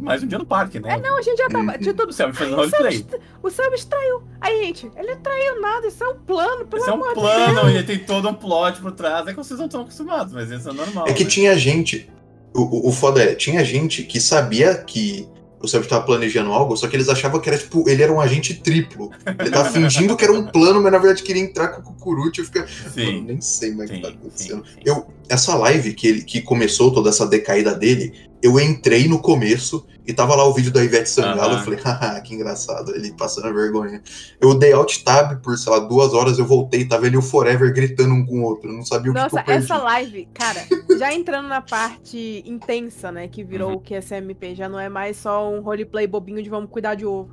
Mais 0.00 0.22
um 0.22 0.26
dia 0.26 0.38
no 0.38 0.46
parque, 0.46 0.80
né? 0.80 0.94
É, 0.94 1.00
não, 1.00 1.18
a 1.18 1.22
gente 1.22 1.36
já 1.36 1.48
tava. 1.48 1.78
Tinha 1.78 1.94
tudo. 1.94 2.08
O 2.08 2.12
Selbit 2.12 2.38
fazendo 2.38 2.56
roleplay. 2.56 3.06
O 3.42 3.50
Selbit 3.50 3.86
traiu. 3.86 4.22
Aí, 4.40 4.64
gente, 4.64 4.90
ele 4.96 5.14
não 5.14 5.20
traiu 5.20 5.60
nada, 5.60 5.86
isso 5.86 6.02
é 6.02 6.08
um 6.08 6.16
plano, 6.16 6.66
pelo 6.66 6.82
Esse 6.82 6.90
é 6.90 6.92
um 6.92 6.96
amor 6.96 7.08
de 7.08 7.14
plano, 7.14 7.68
ele 7.68 7.82
tem 7.82 7.98
todo 7.98 8.28
um 8.28 8.34
plot 8.34 8.80
por 8.80 8.92
trás. 8.92 9.26
É 9.26 9.30
que 9.30 9.36
vocês 9.36 9.58
não 9.58 9.66
estão 9.66 9.82
acostumados, 9.82 10.32
mas 10.32 10.50
isso 10.50 10.68
é 10.68 10.72
normal. 10.72 11.06
É 11.06 11.12
que 11.12 11.24
né? 11.24 11.30
tinha 11.30 11.56
gente. 11.58 12.10
O, 12.54 12.62
o, 12.62 12.88
o 12.88 12.92
foda 12.92 13.22
é, 13.22 13.34
tinha 13.34 13.64
gente 13.64 14.02
que 14.02 14.20
sabia 14.20 14.74
que 14.74 15.28
o 15.62 15.68
Selbit 15.68 15.90
tava 15.90 16.04
planejando 16.04 16.52
algo, 16.52 16.76
só 16.76 16.88
que 16.88 16.96
eles 16.96 17.08
achavam 17.08 17.40
que 17.40 17.48
era 17.48 17.58
tipo, 17.58 17.88
ele 17.88 18.02
era 18.02 18.12
um 18.12 18.20
agente 18.20 18.54
triplo. 18.54 19.10
Ele 19.38 19.50
tava 19.50 19.70
fingindo 19.70 20.16
que 20.16 20.24
era 20.24 20.32
um 20.32 20.46
plano, 20.46 20.82
mas 20.82 20.90
na 20.90 20.98
verdade 20.98 21.22
queria 21.22 21.42
entrar 21.42 21.68
com 21.68 21.80
o 21.80 21.84
Cucuruti. 21.84 22.40
Eu 22.40 22.46
mano, 22.54 22.68
Sim. 22.94 23.20
nem 23.22 23.40
sei 23.40 23.74
mais 23.74 23.90
o 23.90 23.92
que 23.92 23.98
Sim, 23.98 24.02
tá 24.02 24.08
sim, 24.08 24.14
acontecendo. 24.18 24.64
sim. 24.64 24.80
Eu, 24.84 25.06
essa 25.28 25.54
live 25.56 25.92
que, 25.92 26.08
ele, 26.08 26.22
que 26.22 26.40
começou 26.40 26.90
toda 26.90 27.10
essa 27.10 27.26
decaída 27.26 27.74
dele, 27.74 28.12
eu 28.42 28.58
entrei 28.58 29.06
no 29.06 29.18
começo 29.18 29.86
e 30.10 30.14
tava 30.14 30.34
lá 30.34 30.44
o 30.44 30.52
vídeo 30.52 30.72
da 30.72 30.82
Ivete 30.84 31.08
Sangalo. 31.08 31.52
Aham. 31.52 31.58
Eu 31.58 31.64
falei, 31.64 31.78
haha, 31.84 32.20
que 32.20 32.34
engraçado, 32.34 32.94
ele 32.94 33.12
passando 33.12 33.46
a 33.48 33.52
vergonha. 33.52 34.02
Eu 34.40 34.54
dei 34.54 34.72
alt 34.72 35.02
tab 35.04 35.40
por, 35.40 35.56
sei 35.56 35.72
lá, 35.72 35.78
duas 35.78 36.12
horas, 36.12 36.38
eu 36.38 36.44
voltei, 36.44 36.84
tava 36.84 37.06
ele 37.06 37.16
o 37.16 37.22
Forever 37.22 37.72
gritando 37.72 38.12
um 38.14 38.26
com 38.26 38.40
o 38.40 38.42
outro. 38.42 38.70
Eu 38.70 38.74
não 38.74 38.84
sabia 38.84 39.10
o 39.10 39.14
que, 39.14 39.20
que 39.28 39.34
Nossa, 39.36 39.44
essa 39.50 39.76
live, 39.78 40.28
cara, 40.34 40.60
já 40.98 41.12
entrando 41.14 41.48
na 41.48 41.60
parte 41.60 42.42
intensa, 42.46 43.10
né, 43.12 43.28
que 43.28 43.42
virou 43.44 43.70
Uhum. 43.70 43.76
o 43.76 43.80
QSMP, 43.80 44.54
já 44.54 44.68
não 44.68 44.78
é 44.78 44.88
mais 44.88 45.16
só 45.16 45.50
um 45.50 45.60
roleplay 45.60 46.06
bobinho 46.06 46.42
de 46.42 46.50
vamos 46.50 46.70
cuidar 46.70 46.94
de 46.94 47.06
ovo. 47.06 47.30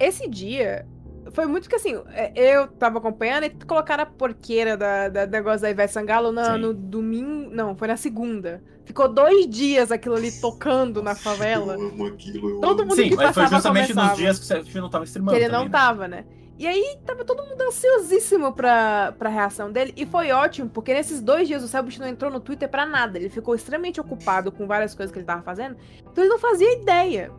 Esse 0.00 0.28
dia, 0.28 0.86
foi 1.32 1.46
muito 1.46 1.68
que 1.68 1.74
assim, 1.76 2.00
é, 2.12 2.32
eu 2.36 2.66
tava 2.68 2.98
acompanhando 2.98 3.44
e 3.44 3.50
colocaram 3.50 4.02
a 4.02 4.06
porqueira 4.06 4.76
da, 4.76 5.08
da 5.08 5.26
negócio 5.26 5.60
da 5.62 5.70
Ivete 5.70 5.92
Sangalo 5.92 6.32
na, 6.32 6.56
no 6.58 6.72
domingo. 6.74 7.50
Não, 7.50 7.74
foi 7.76 7.88
na 7.88 7.96
segunda. 7.96 8.62
Ficou 8.84 9.08
dois 9.08 9.46
dias 9.48 9.92
aquilo 9.92 10.14
ali 10.14 10.32
tocando 10.40 11.02
na 11.02 11.14
favela. 11.14 11.74
Eu 11.74 11.88
amo 11.88 12.06
aquilo. 12.06 12.50
eu 12.50 12.60
Todo 12.60 12.82
mundo 12.84 12.96
Sim, 12.96 13.10
que 13.10 13.16
mas 13.16 13.34
foi 13.34 13.42
passava 13.44 13.54
justamente 13.56 13.88
começava. 13.88 14.08
nos 14.08 14.18
dias 14.18 14.38
que 14.38 14.44
o 14.44 14.46
Seth 14.46 14.74
não 14.76 14.88
tava 14.90 15.04
Que 15.04 15.08
streamando. 15.08 15.36
ele 15.36 15.44
também, 15.46 15.58
não 15.58 15.64
né? 15.66 15.70
tava, 15.70 16.08
né? 16.08 16.24
E 16.58 16.66
aí 16.66 16.98
tava 17.06 17.24
todo 17.24 17.44
mundo 17.44 17.60
ansiosíssimo 17.60 18.52
pra, 18.52 19.12
pra 19.16 19.28
reação 19.28 19.70
dele. 19.70 19.92
E 19.96 20.04
foi 20.04 20.32
ótimo, 20.32 20.68
porque 20.68 20.92
nesses 20.92 21.20
dois 21.20 21.46
dias 21.46 21.62
o 21.62 21.68
Selbit 21.68 22.00
não 22.00 22.08
entrou 22.08 22.32
no 22.32 22.40
Twitter 22.40 22.68
pra 22.68 22.84
nada. 22.84 23.16
Ele 23.18 23.28
ficou 23.28 23.54
extremamente 23.54 24.00
ocupado 24.00 24.50
com 24.50 24.66
várias 24.66 24.92
coisas 24.94 25.12
que 25.12 25.18
ele 25.20 25.26
tava 25.26 25.42
fazendo. 25.42 25.76
Então 26.10 26.24
ele 26.24 26.30
não 26.32 26.38
fazia 26.38 26.72
ideia. 26.72 27.30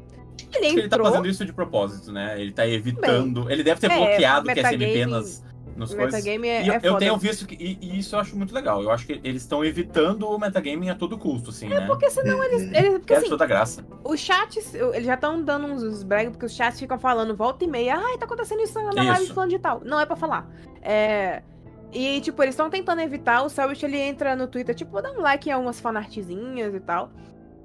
Ele 0.53 0.59
que 0.59 0.65
ele 0.79 0.89
tá 0.89 0.95
entrou. 0.95 1.07
fazendo 1.11 1.27
isso 1.27 1.45
de 1.45 1.53
propósito, 1.53 2.11
né? 2.11 2.39
Ele 2.39 2.51
tá 2.51 2.67
evitando. 2.67 3.49
ele 3.49 3.63
deve 3.63 3.79
ter 3.81 3.91
é, 3.91 3.97
bloqueado 3.97 4.43
o 4.43 4.47
metagaming- 4.47 4.85
QSMP 4.85 5.05
nas, 5.05 5.43
nas 5.75 5.91
o 5.91 5.95
coisas. 5.95 6.13
metagame 6.13 6.47
é, 6.47 6.63
E 6.63 6.67
eu, 6.67 6.73
é 6.73 6.77
eu 6.77 6.81
foda. 6.81 6.97
tenho 6.99 7.17
visto 7.17 7.45
que. 7.47 7.55
E, 7.55 7.77
e 7.81 7.99
isso 7.99 8.15
eu 8.15 8.19
acho 8.19 8.35
muito 8.37 8.53
legal. 8.53 8.81
Eu 8.83 8.91
acho 8.91 9.05
que 9.05 9.19
eles 9.23 9.41
estão 9.41 9.63
evitando 9.63 10.27
o 10.29 10.37
metagaming 10.37 10.89
a 10.89 10.95
todo 10.95 11.17
custo, 11.17 11.49
assim, 11.51 11.67
né? 11.69 11.85
Porque 11.87 12.09
senão 12.09 12.43
eles. 12.43 12.63
Uhum. 12.63 12.75
eles 12.75 12.89
porque 12.99 13.13
É 13.13 13.17
assim, 13.17 13.29
toda 13.29 13.45
graça. 13.45 13.85
os 14.03 14.19
chats, 14.19 14.73
eu- 14.75 14.93
eles 14.93 15.05
já 15.05 15.15
estão 15.15 15.41
dando 15.43 15.67
uns, 15.67 15.83
uns 15.83 16.03
brega, 16.03 16.31
porque 16.31 16.45
os 16.45 16.53
chats 16.55 16.79
ficam 16.79 16.99
falando 16.99 17.35
volta 17.35 17.63
e 17.63 17.67
meia. 17.67 17.95
Ai, 17.97 18.17
tá 18.17 18.25
acontecendo 18.25 18.61
isso 18.61 18.73
na 18.81 18.91
live 19.03 19.27
falando 19.33 19.49
de 19.49 19.59
tal. 19.59 19.81
Não 19.85 19.99
é 19.99 20.05
pra 20.05 20.15
falar. 20.15 20.49
É. 20.81 21.41
E, 21.91 22.21
tipo, 22.21 22.39
eles 22.43 22.53
estão 22.53 22.69
tentando 22.69 23.01
evitar. 23.01 23.41
O 23.43 23.49
Selbit, 23.49 23.83
ele 23.83 23.97
entra 23.97 24.35
no 24.35 24.47
Twitter, 24.47 24.75
tipo, 24.75 25.01
dar 25.01 25.11
um 25.11 25.21
like 25.21 25.49
em 25.49 25.51
algumas 25.51 25.79
fanartzinhas 25.79 26.75
e 26.75 26.79
tal. 26.79 27.09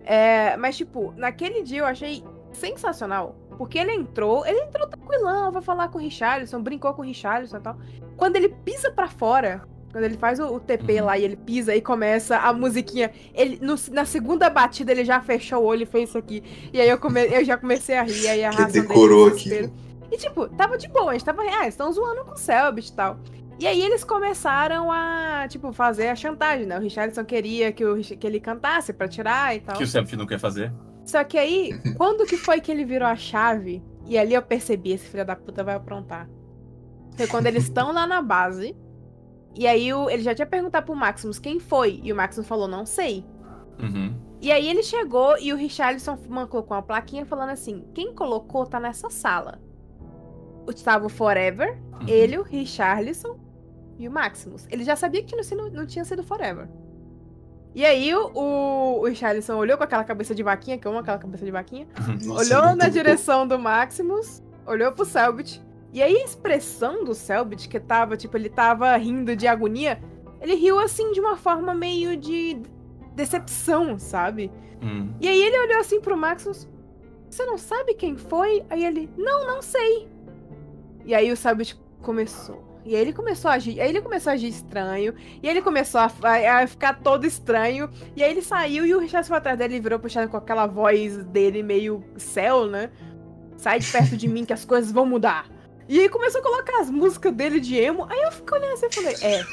É, 0.02 0.56
mas, 0.56 0.76
tipo, 0.78 1.12
naquele 1.16 1.62
dia 1.62 1.80
eu 1.80 1.86
achei 1.86 2.24
sensacional. 2.54 3.36
Porque 3.58 3.78
ele 3.78 3.92
entrou, 3.92 4.44
ele 4.46 4.60
entrou 4.60 4.86
tranquilão, 4.88 5.52
vai 5.52 5.62
falar 5.62 5.88
com 5.88 5.98
o 5.98 6.00
Richarlison, 6.00 6.60
brincou 6.62 6.92
com 6.94 7.02
o 7.02 7.04
Richarlison 7.04 7.58
e 7.58 7.60
tal. 7.60 7.76
Quando 8.16 8.36
ele 8.36 8.48
pisa 8.48 8.90
pra 8.90 9.06
fora, 9.08 9.62
quando 9.92 10.04
ele 10.04 10.16
faz 10.16 10.40
o, 10.40 10.46
o 10.54 10.58
TP 10.60 10.98
Uhum. 11.00 11.04
lá 11.06 11.16
e 11.18 11.24
ele 11.24 11.36
pisa 11.36 11.74
e 11.74 11.80
começa 11.80 12.36
a 12.38 12.52
musiquinha, 12.52 13.12
ele 13.32 13.58
no- 13.62 13.76
na 13.92 14.04
segunda 14.04 14.50
batida 14.50 14.90
ele 14.90 15.04
já 15.04 15.20
fechou 15.20 15.62
o 15.62 15.64
olho 15.66 15.82
e 15.82 15.86
fez 15.86 16.08
isso 16.08 16.18
aqui. 16.18 16.42
E 16.72 16.80
aí 16.80 16.88
eu, 16.88 16.98
come- 16.98 17.26
eu 17.26 17.44
já 17.44 17.56
comecei 17.56 17.96
a 17.96 18.02
rir, 18.02 18.26
aí 18.28 18.44
a 18.44 18.50
raça 18.50 18.72
decorou 18.72 19.28
aquilo. 19.28 19.72
E 20.10 20.16
tipo, 20.16 20.48
tava 20.48 20.76
de 20.76 20.88
boa, 20.88 21.10
a 21.10 21.12
gente 21.14 21.24
tava, 21.24 21.42
ah, 21.42 21.66
estão 21.68 21.90
zoando 21.92 22.24
com 22.24 22.32
o 22.32 22.36
Selbit 22.36 22.88
e 22.88 22.92
tal. 22.92 23.18
E 23.58 23.68
aí 23.68 23.80
eles 23.80 24.02
começaram 24.02 24.90
a, 24.90 25.46
tipo, 25.48 25.72
fazer 25.72 26.08
a 26.08 26.16
chantagem, 26.16 26.66
né? 26.66 26.76
O 26.76 26.80
Richardson 26.82 27.24
queria 27.24 27.70
que, 27.70 27.84
o, 27.84 27.96
que 28.00 28.26
ele 28.26 28.40
cantasse 28.40 28.92
pra 28.92 29.06
tirar 29.06 29.54
e 29.54 29.60
tal. 29.60 29.76
Que 29.76 29.84
o 29.84 29.86
Seth 29.86 30.12
não 30.14 30.26
quer 30.26 30.40
fazer. 30.40 30.72
Só 31.04 31.22
que 31.24 31.36
aí, 31.38 31.70
quando 31.96 32.26
que 32.26 32.36
foi 32.36 32.60
que 32.60 32.70
ele 32.72 32.84
virou 32.84 33.06
a 33.08 33.16
chave? 33.16 33.82
E 34.06 34.16
ali 34.18 34.34
eu 34.34 34.42
percebi, 34.42 34.92
esse 34.92 35.06
filho 35.06 35.24
da 35.24 35.36
puta 35.36 35.62
vai 35.64 35.74
aprontar. 35.74 36.28
Foi 37.16 37.26
quando 37.26 37.46
eles 37.46 37.64
estão 37.64 37.92
lá 37.92 38.06
na 38.06 38.20
base. 38.22 38.76
E 39.54 39.66
aí 39.66 39.92
o- 39.92 40.10
ele 40.10 40.22
já 40.22 40.34
tinha 40.34 40.46
perguntado 40.46 40.86
pro 40.86 40.96
Maximus 40.96 41.38
quem 41.38 41.60
foi. 41.60 42.00
E 42.02 42.12
o 42.12 42.16
Maximus 42.16 42.46
falou, 42.48 42.66
não 42.66 42.84
sei. 42.84 43.24
Uhum. 43.80 44.14
E 44.40 44.50
aí 44.52 44.68
ele 44.68 44.82
chegou 44.82 45.38
e 45.38 45.52
o 45.52 45.56
Richarlison 45.56 46.18
man- 46.28 46.46
colocou 46.46 46.76
uma 46.76 46.82
plaquinha 46.82 47.24
falando 47.24 47.50
assim: 47.50 47.84
quem 47.94 48.14
colocou 48.14 48.66
tá 48.66 48.78
nessa 48.80 49.08
sala. 49.10 49.60
Estava 50.68 51.06
o 51.06 51.08
Forever, 51.08 51.78
uhum. 52.00 52.08
ele, 52.08 52.38
o 52.38 52.42
Richarlison 52.42 53.38
e 53.98 54.08
o 54.08 54.10
Maximus. 54.10 54.66
Ele 54.70 54.82
já 54.84 54.96
sabia 54.96 55.22
que 55.22 55.42
sido- 55.42 55.70
não 55.70 55.86
tinha 55.86 56.04
sido 56.04 56.22
Forever. 56.22 56.68
E 57.74 57.84
aí 57.84 58.14
o, 58.14 58.30
o, 58.34 59.04
Richarlison 59.04 59.56
olhou 59.56 59.76
com 59.76 59.82
aquela 59.82 60.04
cabeça 60.04 60.34
de 60.34 60.42
vaquinha, 60.42 60.78
que 60.78 60.86
eu 60.86 60.92
amo 60.92 61.00
aquela 61.00 61.18
cabeça 61.18 61.44
de 61.44 61.50
vaquinha. 61.50 61.88
Nossa, 62.24 62.56
olhou 62.56 62.76
na 62.76 62.84
bom. 62.84 62.90
direção 62.90 63.46
do 63.46 63.58
Maximus, 63.58 64.42
olhou 64.64 64.92
pro 64.92 65.04
Selbit. 65.04 65.60
E 65.92 66.02
aí 66.02 66.16
a 66.16 66.24
expressão 66.24 67.04
do 67.04 67.14
Selbit, 67.14 67.68
que 67.68 67.80
tava, 67.80 68.16
tipo, 68.16 68.36
ele 68.36 68.48
tava 68.48 68.96
rindo 68.96 69.34
de 69.34 69.46
agonia, 69.46 70.00
ele 70.40 70.54
riu 70.54 70.78
assim 70.78 71.12
de 71.12 71.20
uma 71.20 71.36
forma 71.36 71.74
meio 71.74 72.16
de 72.16 72.60
decepção, 73.14 73.98
sabe? 73.98 74.52
Hum. 74.82 75.12
E 75.20 75.28
aí 75.28 75.42
ele 75.42 75.58
olhou 75.58 75.80
assim 75.80 76.00
pro 76.00 76.16
Maximus. 76.16 76.68
Você 77.28 77.44
não 77.44 77.58
sabe 77.58 77.94
quem 77.94 78.16
foi? 78.16 78.64
Aí 78.70 78.84
ele, 78.84 79.10
não, 79.16 79.46
não 79.46 79.62
sei. 79.62 80.08
E 81.04 81.14
aí 81.14 81.32
o 81.32 81.36
Selbit 81.36 81.76
começou. 82.00 82.63
E 82.84 82.94
aí 82.94 83.00
ele 83.00 83.12
começou 83.12 83.50
a 83.50 83.54
agir. 83.54 83.80
Aí 83.80 83.88
ele 83.88 84.02
começou 84.02 84.30
a 84.30 84.34
agir 84.34 84.48
estranho. 84.48 85.14
E 85.42 85.48
ele 85.48 85.62
começou 85.62 86.00
a, 86.00 86.10
a- 86.22 86.62
a 86.62 86.66
ficar 86.66 87.00
todo 87.00 87.24
estranho. 87.26 87.88
E 88.14 88.22
aí 88.22 88.30
ele 88.30 88.42
saiu 88.42 88.84
e 88.86 88.94
o 88.94 88.98
Richard 89.00 89.26
foi 89.26 89.36
atrás 89.38 89.58
dele 89.58 89.76
e 89.76 89.80
virou 89.80 89.98
Richard 89.98 90.30
com 90.30 90.36
aquela 90.36 90.66
voz 90.66 91.16
dele 91.26 91.62
meio 91.62 92.04
céu, 92.16 92.66
né? 92.66 92.90
Sai 93.56 93.78
de 93.78 93.90
perto 93.90 94.16
de 94.16 94.28
mim 94.28 94.44
que 94.44 94.52
as 94.52 94.64
coisas 94.64 94.92
vão 94.92 95.06
mudar. 95.06 95.46
E 95.88 95.98
aí 96.00 96.08
começou 96.08 96.40
a 96.40 96.44
colocar 96.44 96.80
as 96.80 96.90
músicas 96.90 97.32
dele 97.32 97.58
de 97.60 97.76
emo. 97.76 98.06
Aí 98.10 98.20
eu 98.22 98.32
fiquei 98.32 98.58
olhando 98.58 98.72
assim 98.74 98.86
e 98.86 98.94
falei, 98.94 99.14
é. 99.22 99.44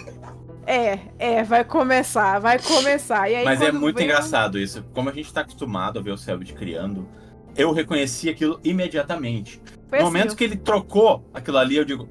É, 0.67 0.99
é, 1.17 1.43
vai 1.43 1.63
começar, 1.63 2.37
vai 2.39 2.59
começar. 2.59 3.29
E 3.29 3.35
aí, 3.35 3.45
Mas 3.45 3.61
é 3.61 3.71
muito 3.71 3.95
veio- 3.97 4.05
engraçado 4.09 4.59
isso. 4.59 4.83
Como 4.93 5.09
a 5.09 5.11
gente 5.13 5.33
tá 5.33 5.41
acostumado 5.41 5.97
a 5.97 6.01
ver 6.01 6.11
o 6.11 6.17
Selbit 6.17 6.53
criando, 6.53 7.07
eu 7.55 7.71
reconheci 7.73 8.29
aquilo 8.29 8.59
imediatamente. 8.63 9.59
Foi 9.89 9.99
no 9.99 10.05
assim, 10.05 10.13
momento 10.13 10.29
eu- 10.31 10.35
que 10.35 10.43
ele 10.43 10.55
trocou 10.55 11.27
aquilo 11.33 11.57
ali, 11.57 11.77
eu 11.77 11.83
digo. 11.85 12.07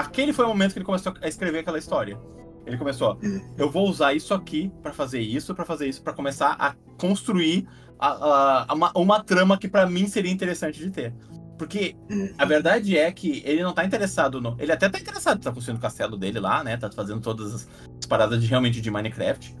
Aquele 0.00 0.32
foi 0.32 0.44
o 0.44 0.48
momento 0.48 0.72
que 0.72 0.78
ele 0.78 0.84
começou 0.86 1.12
a 1.20 1.28
escrever 1.28 1.58
aquela 1.60 1.78
história. 1.78 2.18
Ele 2.66 2.76
começou, 2.76 3.18
eu 3.56 3.70
vou 3.70 3.88
usar 3.88 4.12
isso 4.14 4.32
aqui 4.34 4.70
pra 4.82 4.92
fazer 4.92 5.20
isso, 5.20 5.54
pra 5.54 5.64
fazer 5.64 5.88
isso, 5.88 6.02
pra 6.02 6.12
começar 6.12 6.56
a 6.58 6.74
construir 6.98 7.66
a- 7.98 8.66
a- 8.68 8.74
uma, 8.74 8.92
uma 8.94 9.24
trama 9.24 9.58
que 9.58 9.66
pra 9.68 9.86
mim 9.86 10.06
seria 10.06 10.30
interessante 10.30 10.78
de 10.78 10.90
ter. 10.90 11.14
Porque 11.58 11.94
a 12.38 12.44
verdade 12.46 12.96
é 12.96 13.10
que 13.12 13.42
ele 13.44 13.62
não 13.62 13.74
tá 13.74 13.84
interessado 13.84 14.40
no. 14.40 14.56
Ele 14.58 14.72
até 14.72 14.88
tá 14.88 14.98
interessado, 14.98 15.40
tá 15.42 15.52
construindo 15.52 15.78
o 15.78 15.80
castelo 15.82 16.16
dele 16.16 16.40
lá, 16.40 16.64
né? 16.64 16.76
Tá 16.78 16.90
fazendo 16.90 17.20
todas 17.20 17.54
as, 17.54 17.68
as 17.98 18.06
paradas 18.06 18.40
de, 18.40 18.46
realmente 18.46 18.80
de 18.80 18.90
Minecraft. 18.90 19.54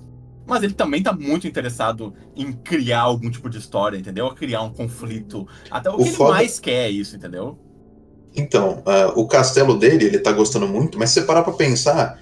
Mas 0.46 0.62
ele 0.62 0.72
também 0.72 1.02
tá 1.02 1.12
muito 1.12 1.46
interessado 1.46 2.14
em 2.34 2.52
criar 2.52 3.02
algum 3.02 3.30
tipo 3.30 3.48
de 3.50 3.58
história, 3.58 3.98
entendeu? 3.98 4.30
Criar 4.34 4.62
um 4.62 4.72
conflito. 4.72 5.46
Até 5.70 5.90
o, 5.90 5.94
O 5.94 5.96
que 5.98 6.02
ele 6.04 6.16
foda- 6.16 6.34
mais 6.34 6.58
quer 6.58 6.86
é 6.86 6.90
isso, 6.90 7.16
entendeu? 7.16 7.58
Então, 8.36 8.82
ah, 8.86 9.12
o 9.16 9.26
castelo 9.26 9.76
dele, 9.78 10.04
ele 10.06 10.18
tá 10.18 10.32
gostando 10.32 10.66
muito, 10.68 10.98
mas 10.98 11.10
se 11.10 11.20
você 11.20 11.26
parar 11.26 11.42
pra 11.42 11.52
pensar, 11.52 12.18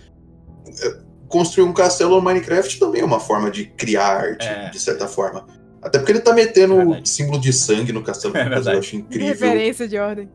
eh, 0.83 0.97
construir 1.29 1.65
um 1.69 1.73
castelo 1.73 2.17
no 2.17 2.23
Minecraft 2.23 2.79
também 2.79 3.03
é 3.03 3.05
uma 3.05 3.21
forma 3.21 3.51
de 3.51 3.67
criar 3.67 4.07
arte, 4.07 4.47
É. 4.47 4.71
de 4.71 4.81
certa 4.81 5.07
forma. 5.07 5.47
Até 5.83 5.99
porque 5.99 6.13
ele 6.13 6.21
tá 6.21 6.33
metendo 6.33 6.73
É 6.75 6.77
o 6.77 6.87
verdade. 6.87 7.09
símbolo 7.09 7.39
de 7.41 7.53
sangue 7.53 7.93
no 7.93 8.03
castelo 8.03 8.35
É 8.37 8.43
dele, 8.43 8.51
eu 8.51 8.55
verdade. 8.63 8.79
acho 8.79 8.97
incrível. 8.97 9.29
Referência 9.29 9.87
de 9.87 9.99
ordem. 9.99 10.29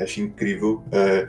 Acho 0.00 0.20
incrível. 0.20 0.82
É, 0.92 1.26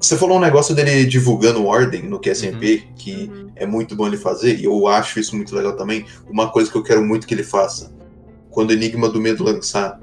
você 0.00 0.16
falou 0.16 0.38
um 0.38 0.40
negócio 0.40 0.74
dele 0.74 1.04
divulgando 1.04 1.64
ordem 1.66 2.02
no 2.02 2.18
QSMP, 2.18 2.88
que 2.96 3.30
Uhum. 3.32 3.50
é 3.54 3.66
muito 3.66 3.94
bom 3.94 4.06
ele 4.06 4.16
fazer, 4.16 4.56
e 4.58 4.64
eu 4.64 4.86
acho 4.86 5.20
isso 5.20 5.36
muito 5.36 5.54
legal 5.54 5.76
também. 5.76 6.04
Uma 6.28 6.50
coisa 6.50 6.70
que 6.70 6.76
eu 6.76 6.82
quero 6.82 7.02
muito 7.04 7.26
que 7.26 7.34
ele 7.34 7.44
faça, 7.44 7.92
quando 8.50 8.72
Enigma 8.72 9.08
do 9.08 9.20
Medo 9.20 9.44
lançar, 9.44 10.00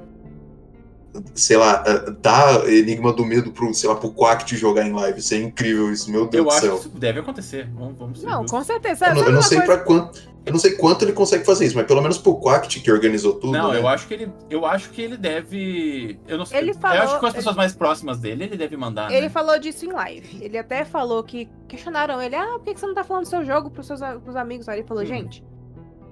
sei 1.34 1.56
lá, 1.56 1.82
eh, 1.86 2.10
dá 2.20 2.62
Enigma 2.66 3.12
do 3.12 3.24
Medo 3.24 3.50
pro, 3.52 3.72
sei 3.74 3.88
lá, 3.88 3.94
pro 3.96 4.10
Quack 4.10 4.56
jogar 4.56 4.86
em 4.86 4.92
live. 4.92 5.18
Isso 5.20 5.34
é 5.34 5.38
incrível 5.38 5.92
isso, 5.92 6.10
meu 6.10 6.26
Deus 6.26 6.34
Eu 6.34 6.44
do 6.44 6.50
acho 6.50 6.60
que 6.60 6.66
céu. 6.66 6.76
isso 6.76 6.88
deve 6.90 7.20
acontecer. 7.20 7.68
Vamos, 7.74 7.98
vamos 7.98 8.22
Não, 8.22 8.42
justos. 8.42 8.50
com 8.50 8.64
certeza. 8.64 9.06
Eu 9.06 9.14
não, 9.14 9.22
eu 9.22 9.32
não 9.32 9.42
sei 9.42 9.58
coisa? 9.58 9.72
para 9.74 9.84
quanto. 9.84 10.34
Eu 10.46 10.52
não 10.52 10.60
sei 10.60 10.72
quanto 10.72 11.02
ele 11.02 11.12
consegue 11.14 11.42
fazer 11.42 11.64
isso, 11.64 11.74
mas 11.74 11.86
pelo 11.86 12.02
menos 12.02 12.18
pro 12.18 12.36
Quack 12.38 12.68
que 12.80 12.92
organizou 12.92 13.32
tudo. 13.34 13.52
Não, 13.52 13.72
né? 13.72 13.78
eu 13.80 13.88
acho 13.88 14.06
que 14.06 14.12
ele. 14.14 14.30
Eu 14.50 14.66
acho 14.66 14.90
que 14.90 15.00
ele 15.00 15.16
deve. 15.16 16.18
Eu 16.28 16.36
não 16.36 16.44
sei. 16.44 16.58
Ele 16.58 16.70
eu 16.72 16.74
falou- 16.74 16.98
acho 17.02 17.14
que 17.14 17.20
com 17.20 17.26
as 17.26 17.32
pessoas 17.32 17.56
mais 17.56 17.74
próximas 17.74 18.18
dele, 18.18 18.44
ele 18.44 18.56
deve 18.56 18.76
mandar. 18.76 19.10
Ele 19.10 19.22
né? 19.22 19.28
falou 19.30 19.58
disso 19.58 19.86
em 19.86 19.92
live. 19.92 20.38
Ele 20.42 20.58
até 20.58 20.84
falou 20.84 21.22
que 21.22 21.48
questionaram 21.66 22.20
ele: 22.20 22.36
ah, 22.36 22.58
por 22.58 22.64
que 22.74 22.78
você 22.78 22.86
não 22.86 22.94
tá 22.94 23.02
falando 23.04 23.22
do 23.24 23.28
seu 23.30 23.42
jogo 23.44 23.70
pros 23.70 23.86
seus 23.86 24.00
pros 24.22 24.36
amigos? 24.36 24.68
Aí 24.68 24.80
ele 24.80 24.86
falou: 24.86 25.02
Uhum. 25.02 25.08
gente, 25.08 25.42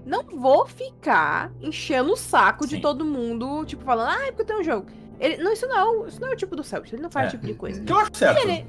não 0.05 0.23
vou 0.25 0.67
ficar 0.67 1.53
enchendo 1.61 2.13
o 2.13 2.17
saco 2.17 2.67
de 2.67 2.77
Sim. 2.77 2.81
todo 2.81 3.05
mundo, 3.05 3.65
tipo, 3.65 3.85
falando, 3.85 4.09
ah, 4.11 4.27
é 4.27 4.33
porque 4.33 4.43
eu 4.43 4.47
tenho 4.47 4.61
um 4.61 4.65
jogo. 4.65 4.87
Ele, 5.21 5.43
não, 5.43 5.53
isso 5.53 5.67
não, 5.69 5.77
é 5.79 5.85
o- 5.85 6.07
isso 6.07 6.21
não 6.21 6.29
é 6.29 6.33
o 6.33 6.37
tipo 6.37 6.57
do 6.57 6.65
Celtic, 6.65 6.93
ele 6.93 7.03
não 7.03 7.11
faz 7.11 7.25
É. 7.25 7.29
esse 7.29 7.37
tipo 7.37 7.47
de 7.47 7.55
coisa. 7.55 7.81
Que 7.83 7.93
eu 7.93 7.97
acho 7.99 8.11
certo. 8.15 8.39
Ele, 8.43 8.67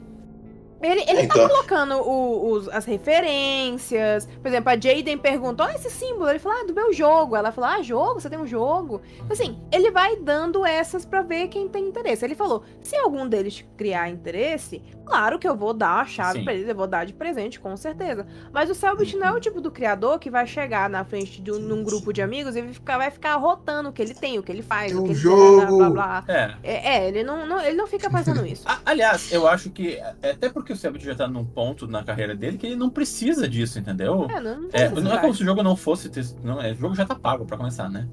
ele, 0.84 1.02
ele 1.02 1.12
É, 1.12 1.16
tá 1.16 1.24
então- 1.24 1.48
colocando 1.48 1.96
o- 1.96 2.52
os- 2.52 2.68
as 2.70 2.86
referências. 2.86 4.28
Por 4.42 4.48
exemplo, 4.50 4.70
a 4.70 4.74
Jaden 4.80 5.18
perguntou: 5.18 5.68
esse 5.70 5.90
símbolo. 5.90 6.30
Ele 6.30 6.40
falou: 6.40 6.60
ah, 6.60 6.66
do 6.66 6.74
meu 6.74 6.92
jogo. 6.94 7.36
Ela 7.36 7.52
falou: 7.52 7.70
ah, 7.70 7.82
jogo? 7.82 8.20
Você 8.20 8.30
tem 8.30 8.38
um 8.38 8.46
jogo? 8.46 9.02
Assim, 9.30 9.60
ele 9.72 9.92
vai 9.92 10.18
dando 10.18 10.66
essas 10.66 11.06
pra 11.06 11.22
ver 11.22 11.48
quem 11.48 11.68
tem 11.70 11.88
interesse. 11.88 12.24
Ele 12.26 12.36
falou: 12.36 12.64
se 12.82 12.96
algum 12.98 13.28
deles 13.28 13.64
criar 13.78 14.10
interesse, 14.10 14.84
claro 15.06 15.38
que 15.40 15.48
eu 15.48 15.56
vou 15.56 15.74
dar 15.74 16.02
a 16.02 16.06
chave 16.06 16.40
Sim. 16.40 16.44
pra 16.46 16.54
eles, 16.54 16.68
eu 16.68 16.76
vou 16.76 16.88
dar 16.88 17.06
de 17.06 17.14
presente, 17.14 17.60
com 17.60 17.76
certeza. 17.78 18.26
Mas 18.52 18.70
o 18.70 18.76
Selbit 18.76 19.16
não 19.18 19.28
é 19.28 19.32
o 19.32 19.40
tipo 19.40 19.62
do 19.62 19.70
criador 19.72 20.20
que 20.20 20.30
vai 20.30 20.46
chegar 20.48 20.90
na 20.90 21.04
frente 21.04 21.42
de 21.42 21.52
um 21.52 21.60
num 21.60 21.84
grupo 21.84 22.12
de 22.14 22.22
amigos 22.22 22.56
e 22.56 22.62
vai 22.62 22.74
ficar, 22.74 22.98
vai 22.98 23.12
ficar 23.12 23.36
rotando 23.36 23.90
o 23.90 23.94
que 23.94 24.02
ele 24.02 24.14
tem, 24.14 24.38
o 24.40 24.44
que 24.44 24.52
ele 24.52 24.62
faz, 24.62 24.92
Tem 24.92 25.00
o 25.00 25.02
um 25.02 25.06
que 25.06 25.12
ele 25.12 25.20
jogo. 25.20 25.78
blá, 25.78 25.90
blá, 25.90 25.90
blá. 25.90 26.24
É. 26.28 26.54
É, 26.64 26.96
é, 26.98 27.08
ele 27.08 27.24
não, 27.24 27.46
não- 27.46 27.62
ele 27.62 27.76
não 27.78 27.88
fica 27.88 28.10
fazendo 28.10 28.46
isso. 28.46 28.64
A- 28.68 28.80
Aliás, 28.86 29.32
eu 29.32 29.48
acho 29.48 29.70
que. 29.70 29.96
é 30.22 30.32
Até 30.32 30.50
porque 30.50 30.74
o 30.74 30.76
Selbit 30.76 31.06
já 31.06 31.16
tá 31.16 31.28
num 31.28 31.46
ponto 31.46 31.88
na 31.88 32.04
carreira 32.04 32.36
dele 32.36 32.58
que 32.58 32.66
ele 32.68 32.76
não 32.76 32.90
precisa 32.90 33.48
disso, 33.48 33.80
entendeu? 33.80 34.28
É, 34.30 34.40
não, 34.40 34.62
não 34.62 34.70
É, 34.74 34.90
não 34.90 35.14
é 35.14 35.18
como 35.20 35.34
se 35.34 35.42
o 35.42 35.46
jogo 35.46 35.62
não 35.64 35.76
fosse. 35.76 36.10
ter- 36.10 36.26
Não, 36.44 36.62
é, 36.62 36.72
o 36.72 36.76
jogo 36.76 36.96
já 36.96 37.06
tá 37.06 37.16
pago 37.16 37.46
pra 37.46 37.58
começar, 37.58 37.90
né? 37.90 38.08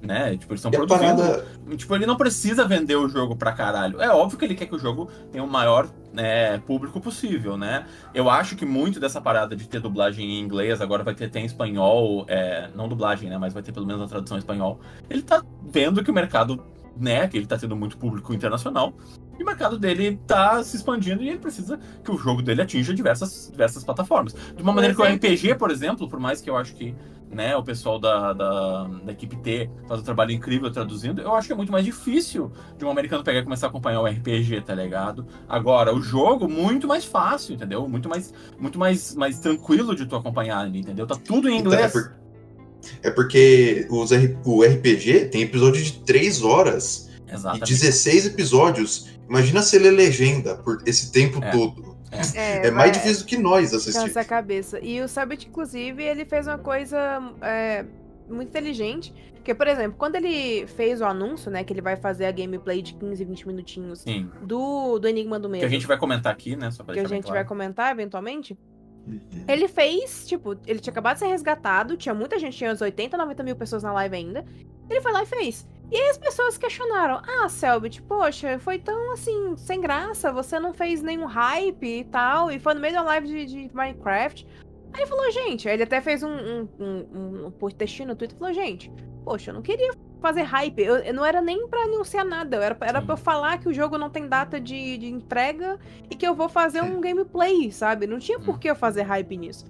Né? 0.00 0.36
Tipo, 0.36 0.52
eles 0.52 0.58
estão 0.64 0.70
produzindo. 0.72 1.22
parada. 1.22 1.46
Tipo, 1.76 1.94
ele 1.94 2.06
não 2.06 2.16
precisa 2.16 2.66
vender 2.66 2.96
o 2.96 3.08
jogo 3.08 3.36
pra 3.36 3.52
caralho. 3.52 4.00
É 4.02 4.08
óbvio 4.10 4.36
que 4.36 4.44
ele 4.44 4.56
quer 4.56 4.66
que 4.66 4.74
o 4.74 4.78
jogo 4.78 5.08
tenha 5.30 5.44
o 5.44 5.48
maior 5.48 5.88
é, 6.16 6.58
público 6.58 7.00
possível, 7.00 7.56
né? 7.56 7.86
Eu 8.14 8.28
acho 8.28 8.56
que 8.56 8.64
muito 8.64 9.00
dessa 9.00 9.20
parada 9.20 9.56
de 9.56 9.68
ter 9.68 9.80
dublagem 9.80 10.38
em 10.38 10.40
inglês, 10.40 10.80
agora 10.80 11.02
vai 11.02 11.14
ter 11.14 11.26
até 11.26 11.40
em 11.40 11.44
espanhol, 11.44 12.24
é, 12.28 12.70
não 12.74 12.88
dublagem, 12.88 13.28
né? 13.28 13.38
Mas 13.38 13.52
vai 13.52 13.62
ter 13.62 13.72
pelo 13.72 13.86
menos 13.86 14.02
a 14.02 14.06
tradução 14.06 14.36
em 14.36 14.40
espanhol. 14.40 14.80
Ele 15.08 15.22
tá 15.22 15.42
vendo 15.62 16.02
que 16.02 16.10
o 16.10 16.14
mercado, 16.14 16.62
né? 16.96 17.26
Que 17.28 17.36
ele 17.36 17.46
tá 17.46 17.56
tendo 17.56 17.76
muito 17.76 17.96
público 17.96 18.34
internacional. 18.34 18.94
E 19.38 19.42
o 19.42 19.46
mercado 19.46 19.78
dele 19.78 20.20
tá 20.26 20.62
se 20.62 20.76
expandindo 20.76 21.22
e 21.22 21.28
ele 21.28 21.38
precisa 21.38 21.78
que 22.04 22.10
o 22.10 22.18
jogo 22.18 22.42
dele 22.42 22.62
atinja 22.62 22.92
diversas, 22.92 23.48
diversas 23.50 23.82
plataformas. 23.82 24.34
De 24.34 24.62
uma 24.62 24.72
maneira 24.72 24.94
que 24.94 25.00
o 25.00 25.04
RPG, 25.04 25.54
por 25.56 25.70
exemplo, 25.70 26.08
por 26.08 26.20
mais 26.20 26.40
que 26.40 26.50
eu 26.50 26.56
acho 26.56 26.74
que 26.74 26.94
né, 27.32 27.56
o 27.56 27.62
pessoal 27.64 27.98
da, 27.98 28.32
da, 28.34 28.84
da, 28.84 29.12
equipe 29.12 29.36
T 29.36 29.70
faz 29.88 30.00
um 30.00 30.04
trabalho 30.04 30.32
incrível 30.32 30.70
traduzindo, 30.70 31.22
eu 31.22 31.34
acho 31.34 31.46
que 31.46 31.52
é 31.52 31.56
muito 31.56 31.72
mais 31.72 31.84
difícil 31.84 32.52
de 32.76 32.84
um 32.84 32.90
americano 32.90 33.24
pegar 33.24 33.38
e 33.40 33.42
começar 33.42 33.66
a 33.66 33.70
acompanhar 33.70 34.00
o 34.00 34.06
RPG, 34.06 34.60
tá 34.60 34.74
ligado? 34.74 35.26
Agora, 35.48 35.94
o 35.94 36.02
jogo, 36.02 36.48
muito 36.48 36.86
mais 36.86 37.04
fácil, 37.04 37.54
entendeu? 37.54 37.88
Muito 37.88 38.08
mais, 38.08 38.32
muito 38.58 38.78
mais, 38.78 39.14
mais 39.14 39.38
tranquilo 39.38 39.96
de 39.96 40.04
tu 40.06 40.14
acompanhar 40.14 40.58
ali, 40.58 40.80
entendeu? 40.80 41.06
Tá 41.06 41.16
tudo 41.16 41.48
em 41.48 41.58
Então, 41.58 41.72
inglês. 41.72 41.86
é, 41.86 41.88
por- 41.88 42.12
é 43.02 43.10
porque 43.10 43.86
os 43.90 44.12
R- 44.12 44.36
o 44.44 44.62
RPG 44.62 45.26
tem 45.30 45.42
episódio 45.42 45.82
de 45.82 45.92
3 46.00 46.42
horas 46.42 47.08
e 47.26 47.32
Exatamente. 47.32 47.68
16 47.72 48.26
episódios. 48.26 49.08
Imagina 49.28 49.62
se 49.62 49.78
ler 49.78 49.92
legenda 49.92 50.56
por 50.56 50.82
esse 50.84 51.10
tempo 51.10 51.38
É. 51.42 51.50
todo. 51.50 51.91
É, 52.34 52.66
É 52.66 52.70
mais 52.70 52.90
vai- 52.90 52.90
difícil 52.90 53.24
do 53.24 53.28
que 53.28 53.38
nós 53.38 53.72
assistir. 53.72 53.98
Cansa 54.00 54.20
a 54.20 54.24
cabeça. 54.24 54.78
E 54.80 55.00
o 55.00 55.08
Sabit, 55.08 55.48
inclusive, 55.48 56.02
ele 56.02 56.24
fez 56.24 56.46
uma 56.46 56.58
coisa 56.58 56.98
é, 57.40 57.84
muito 58.28 58.48
inteligente. 58.50 59.12
Porque, 59.34 59.54
por 59.54 59.66
exemplo, 59.66 59.96
quando 59.98 60.14
ele 60.14 60.66
fez 60.68 61.00
o 61.00 61.04
anúncio, 61.04 61.50
né, 61.50 61.64
que 61.64 61.72
ele 61.72 61.80
vai 61.82 61.96
fazer 61.96 62.26
a 62.26 62.30
gameplay 62.30 62.80
de 62.80 62.94
15, 62.94 63.24
20 63.24 63.46
minutinhos 63.48 64.00
Sim. 64.02 64.30
do, 64.42 65.00
do 65.00 65.08
Enigma 65.08 65.36
do 65.38 65.48
Que 65.48 65.52
Medo, 65.52 65.64
a 65.66 65.68
gente 65.68 65.86
vai 65.86 65.98
comentar 65.98 66.32
aqui, 66.32 66.54
né? 66.54 66.70
Só 66.70 66.84
pra 66.84 66.94
que 66.94 67.00
a 67.00 67.08
gente 67.08 67.22
vai 67.24 67.32
claro. 67.32 67.48
comentar 67.48 67.90
eventualmente, 67.90 68.56
Uhum. 69.04 69.18
ele 69.48 69.66
fez, 69.66 70.28
tipo, 70.28 70.56
ele 70.64 70.78
tinha 70.78 70.92
acabado 70.92 71.14
de 71.14 71.20
ser 71.20 71.26
resgatado, 71.26 71.96
tinha 71.96 72.14
muita 72.14 72.38
gente, 72.38 72.56
tinha 72.56 72.70
uns 72.72 72.80
80, 72.80 73.16
90 73.16 73.42
mil 73.42 73.56
pessoas 73.56 73.82
na 73.82 73.92
live 73.92 74.14
ainda. 74.14 74.44
Ele 74.88 75.00
foi 75.00 75.10
lá 75.10 75.24
e 75.24 75.26
fez. 75.26 75.66
E 75.92 75.96
aí 75.96 76.08
as 76.08 76.16
pessoas 76.16 76.56
questionaram: 76.56 77.20
Ah, 77.22 77.50
Selbit, 77.50 78.00
poxa, 78.00 78.58
foi 78.58 78.78
tão 78.78 79.12
assim, 79.12 79.54
sem 79.58 79.78
graça, 79.78 80.32
você 80.32 80.58
não 80.58 80.72
fez 80.72 81.02
nenhum 81.02 81.26
hype 81.26 81.86
e 81.86 82.04
tal, 82.04 82.50
e 82.50 82.58
foi 82.58 82.72
no 82.72 82.80
meio 82.80 82.94
da 82.94 83.02
live 83.02 83.28
de, 83.28 83.44
de 83.44 83.70
Minecraft. 83.74 84.46
Aí 84.94 85.00
ele 85.00 85.06
falou, 85.06 85.30
gente, 85.30 85.68
ele 85.68 85.82
até 85.82 86.00
fez 86.00 86.22
um, 86.22 86.30
um, 86.30 86.68
um, 86.80 87.46
um 87.46 87.50
post 87.50 87.78
textinho 87.78 88.08
no 88.08 88.16
Twitter 88.16 88.36
e 88.36 88.38
falou, 88.38 88.54
gente, 88.54 88.90
poxa, 89.22 89.50
eu 89.50 89.54
não 89.54 89.62
queria 89.62 89.92
fazer 90.20 90.42
hype, 90.42 90.78
eu, 90.80 90.96
eu 90.96 91.12
não 91.12 91.24
era 91.24 91.40
nem 91.40 91.66
pra 91.66 91.82
anunciar 91.82 92.24
nada, 92.24 92.56
eu 92.56 92.62
era, 92.62 92.76
era 92.80 93.00
Sim. 93.00 93.06
pra 93.06 93.14
eu 93.14 93.18
falar 93.18 93.58
que 93.58 93.68
o 93.68 93.74
jogo 93.74 93.98
não 93.98 94.08
tem 94.08 94.28
data 94.28 94.60
de, 94.60 94.96
de 94.96 95.08
entrega 95.08 95.78
e 96.10 96.14
que 96.14 96.26
eu 96.26 96.34
vou 96.34 96.48
fazer 96.48 96.82
um 96.82 97.00
gameplay, 97.00 97.70
sabe? 97.70 98.06
Não 98.06 98.18
tinha 98.18 98.38
por 98.38 98.58
que 98.58 98.70
eu 98.70 98.76
fazer 98.76 99.02
hype 99.02 99.36
nisso. 99.36 99.64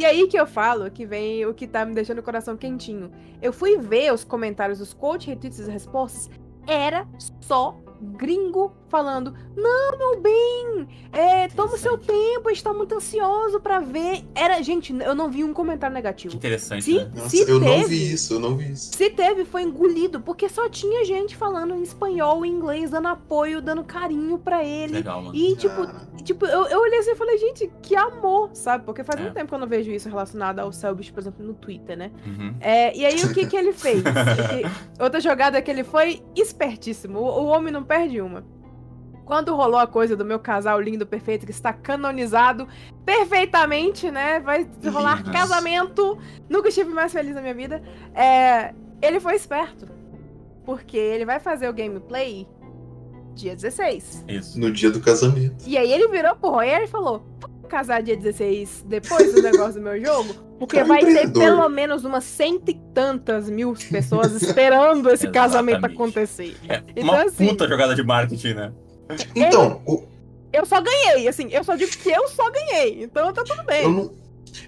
E 0.00 0.04
aí 0.06 0.26
que 0.26 0.40
eu 0.40 0.46
falo 0.46 0.90
que 0.90 1.04
vem 1.04 1.44
o 1.44 1.52
que 1.52 1.66
tá 1.66 1.84
me 1.84 1.92
deixando 1.92 2.20
o 2.20 2.22
coração 2.22 2.56
quentinho. 2.56 3.10
Eu 3.42 3.52
fui 3.52 3.76
ver 3.76 4.10
os 4.14 4.24
comentários 4.24 4.78
dos 4.78 4.94
coach 4.94 5.26
retweets 5.26 5.58
e 5.58 5.70
respostas, 5.70 6.30
era 6.66 7.06
só 7.38 7.78
gringo 8.00 8.72
falando: 8.88 9.34
Não, 9.56 9.98
meu 9.98 10.20
bem, 10.20 10.88
é, 11.12 11.48
toma 11.48 11.74
o 11.74 11.78
seu 11.78 11.96
tempo, 11.98 12.48
a 12.48 12.52
gente 12.52 12.62
tá 12.64 12.72
muito 12.72 12.94
ansioso 12.94 13.60
pra 13.60 13.80
ver. 13.80 14.24
Era, 14.34 14.60
gente, 14.62 14.94
eu 15.02 15.14
não 15.14 15.30
vi 15.30 15.44
um 15.44 15.52
comentário 15.52 15.94
Que 15.94 15.98
negativo. 16.02 16.34
interessante, 16.36 16.82
Se, 16.84 16.94
né? 16.98 17.10
Nossa, 17.14 17.28
se 17.28 17.40
eu 17.40 17.60
teve, 17.60 17.64
não 17.80 17.88
vi 17.88 18.12
isso, 18.12 18.34
eu 18.34 18.40
não 18.40 18.56
vi 18.56 18.72
isso. 18.72 18.96
se 18.96 19.10
teve, 19.10 19.44
foi 19.44 19.62
engolido, 19.62 20.20
porque 20.20 20.48
só 20.48 20.68
tinha 20.68 21.04
gente 21.04 21.36
falando 21.36 21.74
em 21.74 21.82
espanhol, 21.82 22.44
em 22.44 22.50
inglês, 22.52 22.90
dando 22.90 23.08
apoio, 23.08 23.60
dando 23.60 23.84
carinho 23.84 24.38
pra 24.38 24.64
ele. 24.64 24.94
Legal, 24.94 25.22
mano. 25.22 25.34
E, 25.34 25.54
tipo, 25.56 25.82
Ah, 25.82 26.06
Tipo, 26.22 26.44
eu, 26.44 26.66
eu 26.66 26.80
olhei 26.80 26.98
assim 26.98 27.12
e 27.12 27.16
falei, 27.16 27.38
gente, 27.38 27.72
que 27.80 27.96
amor, 27.96 28.50
sabe? 28.52 28.84
Porque 28.84 29.02
faz 29.02 29.18
É. 29.18 29.22
muito 29.22 29.34
tempo 29.34 29.48
que 29.48 29.54
eu 29.54 29.58
não 29.58 29.66
vejo 29.66 29.90
isso 29.90 30.06
relacionado 30.06 30.58
ao 30.58 30.70
Selbit, 30.70 31.10
por 31.14 31.20
exemplo, 31.20 31.42
no 31.46 31.54
Twitter, 31.54 31.96
né? 31.96 32.10
Uhum. 32.26 32.54
É, 32.60 32.94
e 32.94 33.06
aí, 33.06 33.24
o 33.24 33.32
que 33.32 33.46
que 33.46 33.56
ele 33.56 33.72
fez? 33.72 34.02
Outra 35.00 35.18
jogada 35.18 35.60
que 35.62 35.70
ele 35.70 35.82
foi 35.82 36.22
espertíssimo. 36.36 37.18
O, 37.20 37.44
o 37.44 37.46
homem 37.46 37.72
não 37.72 37.82
perde 37.90 38.20
uma. 38.20 38.44
Quando 39.24 39.54
rolou 39.54 39.80
a 39.80 39.86
coisa 39.86 40.16
do 40.16 40.24
meu 40.24 40.38
casal 40.38 40.80
lindo, 40.80 41.04
perfeito, 41.04 41.44
que 41.44 41.50
está 41.50 41.72
canonizado 41.72 42.68
perfeitamente, 43.04 44.12
né? 44.12 44.38
Vai 44.38 44.68
rolar 44.92 45.24
casamento. 45.32 46.16
Nunca 46.48 46.68
estive 46.68 46.90
mais 46.90 47.12
feliz 47.12 47.34
na 47.34 47.40
minha 47.40 47.54
vida. 47.54 47.82
É, 48.14 48.72
ele 49.02 49.18
foi 49.18 49.34
esperto. 49.34 49.88
Porque 50.64 50.96
ele 50.96 51.24
vai 51.24 51.40
fazer 51.40 51.68
o 51.68 51.72
gameplay 51.72 52.46
dia 53.34 53.56
16. 53.56 54.24
Isso. 54.28 54.60
no 54.60 54.70
dia 54.70 54.90
do 54.90 55.00
casamento. 55.00 55.64
E 55.66 55.76
aí 55.76 55.92
ele 55.92 56.06
virou 56.08 56.36
pro 56.36 56.50
Royer 56.50 56.82
e 56.82 56.86
falou: 56.86 57.24
Vamos 57.40 57.68
casar 57.68 58.02
dia 58.02 58.16
16 58.16 58.84
depois 58.86 59.34
do 59.34 59.42
negócio 59.42 59.74
do 59.74 59.80
meu 59.80 60.00
jogo? 60.04 60.49
Porque 60.60 60.76
Cara, 60.76 60.86
vai 60.86 61.00
ter 61.04 61.32
pelo 61.32 61.68
menos 61.70 62.04
umas 62.04 62.22
cento 62.22 62.68
e 62.70 62.74
tantas 62.94 63.48
mil 63.50 63.74
pessoas 63.90 64.40
esperando 64.40 65.10
esse 65.10 65.26
casamento 65.32 65.84
acontecer. 65.86 66.54
É 66.68 66.82
Então, 66.94 67.02
uma 67.14 67.22
assim- 67.24 67.48
puta 67.48 67.66
jogada 67.66 67.94
de 67.96 68.02
marketing, 68.04 68.54
né? 68.54 68.72
Então, 69.34 69.80
o- 69.86 70.04
Eu 70.52 70.64
só 70.66 70.80
ganhei, 70.80 71.26
assim, 71.26 71.48
eu 71.50 71.64
só 71.64 71.74
digo 71.76 71.90
que 71.90 72.10
eu 72.10 72.28
só 72.28 72.50
ganhei. 72.50 73.02
Então 73.02 73.32
tá 73.32 73.42
tudo 73.42 73.64
bem. 73.64 73.84
eu 73.84 73.90
não, 73.90 74.12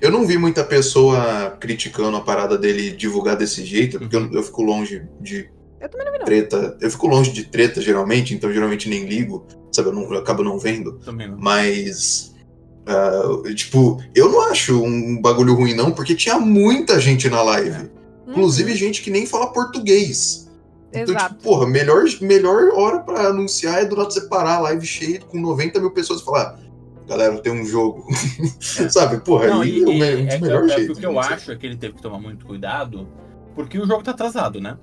eu 0.01 0.11
não 0.11 0.27
vi 0.27 0.39
muita 0.39 0.65
pessoa 0.65 1.57
criticando 1.61 2.17
a 2.17 2.21
parada 2.23 2.57
dele 2.57 2.91
divulgar 2.93 3.37
desse 3.37 3.65
jeito, 3.65 3.99
porque 3.99 4.17
eu, 4.17 4.33
eu 4.33 4.43
fico 4.43 4.63
longe 4.63 5.03
de 5.21 5.51
Eu 5.81 5.89
também 5.91 6.07
não 6.07 6.13
vi, 6.13 6.19
não. 6.21 6.25
treta. 6.25 6.79
Eu 6.81 6.91
fico 6.91 7.07
longe 7.07 7.33
de 7.33 7.45
treta, 7.45 7.81
geralmente, 7.83 8.33
então 8.35 8.51
geralmente 8.53 8.89
nem 8.89 9.05
ligo, 9.05 9.47
sabe? 9.73 9.89
Eu, 9.89 9.93
não, 9.93 10.11
eu 10.11 10.19
acabo 10.21 10.43
não 10.43 10.59
vendo. 10.59 10.99
Também 11.01 11.29
não. 11.29 11.37
Mas. 11.39 12.32
Ah, 12.87 13.23
tipo, 13.55 14.03
eu 14.15 14.29
não 14.31 14.41
acho 14.51 14.83
um 14.83 15.21
bagulho 15.21 15.55
ruim, 15.55 15.75
não, 15.75 15.91
porque 15.93 16.15
tinha 16.15 16.39
muita 16.39 17.01
gente 17.01 17.29
na 17.31 17.43
live. 17.43 17.91
Inclusive 18.29 18.75
gente 18.75 19.03
que 19.03 19.11
nem 19.11 19.27
fala 19.27 19.53
português. 19.53 20.51
Então, 20.91 21.15
Exato. 21.15 21.35
tipo, 21.35 21.43
porra, 21.43 21.67
melhor, 21.67 22.05
melhor 22.21 22.71
hora 22.75 23.01
pra 23.01 23.29
anunciar 23.29 23.83
é 23.83 23.85
do 23.85 23.97
lado 23.97 24.13
separar 24.13 24.57
a 24.57 24.61
live 24.61 24.87
cheia 24.87 25.21
com 25.21 25.41
90 25.41 25.81
mil 25.81 25.91
pessoas 25.91 26.21
e 26.21 26.25
falar. 26.25 26.59
Galera, 27.09 27.37
tem 27.39 27.53
um 27.53 27.65
jogo. 27.65 28.07
Sabe, 28.91 29.19
porra, 29.19 29.49
Não, 29.49 29.61
aí 29.63 29.79
e, 29.79 29.83
é 29.83 29.87
o 29.87 30.05
é, 30.05 30.37
que- 30.37 30.43
melhores 30.43 30.71
é 30.71 30.75
jeitos. 30.77 30.93
porque 30.95 31.07
eu 31.07 31.13
não 31.13 31.23
sei. 31.23 31.35
acho 31.35 31.53
é 31.53 31.57
que 31.57 31.67
ele 31.67 31.77
teve 31.77 31.95
que 31.95 32.03
tomar 32.03 32.19
muito 32.21 32.47
cuidado, 32.47 33.09
porque 33.55 33.79
o 33.79 33.87
jogo 33.87 34.03
tá 34.03 34.13
atrasado, 34.13 34.61
né? 34.61 34.77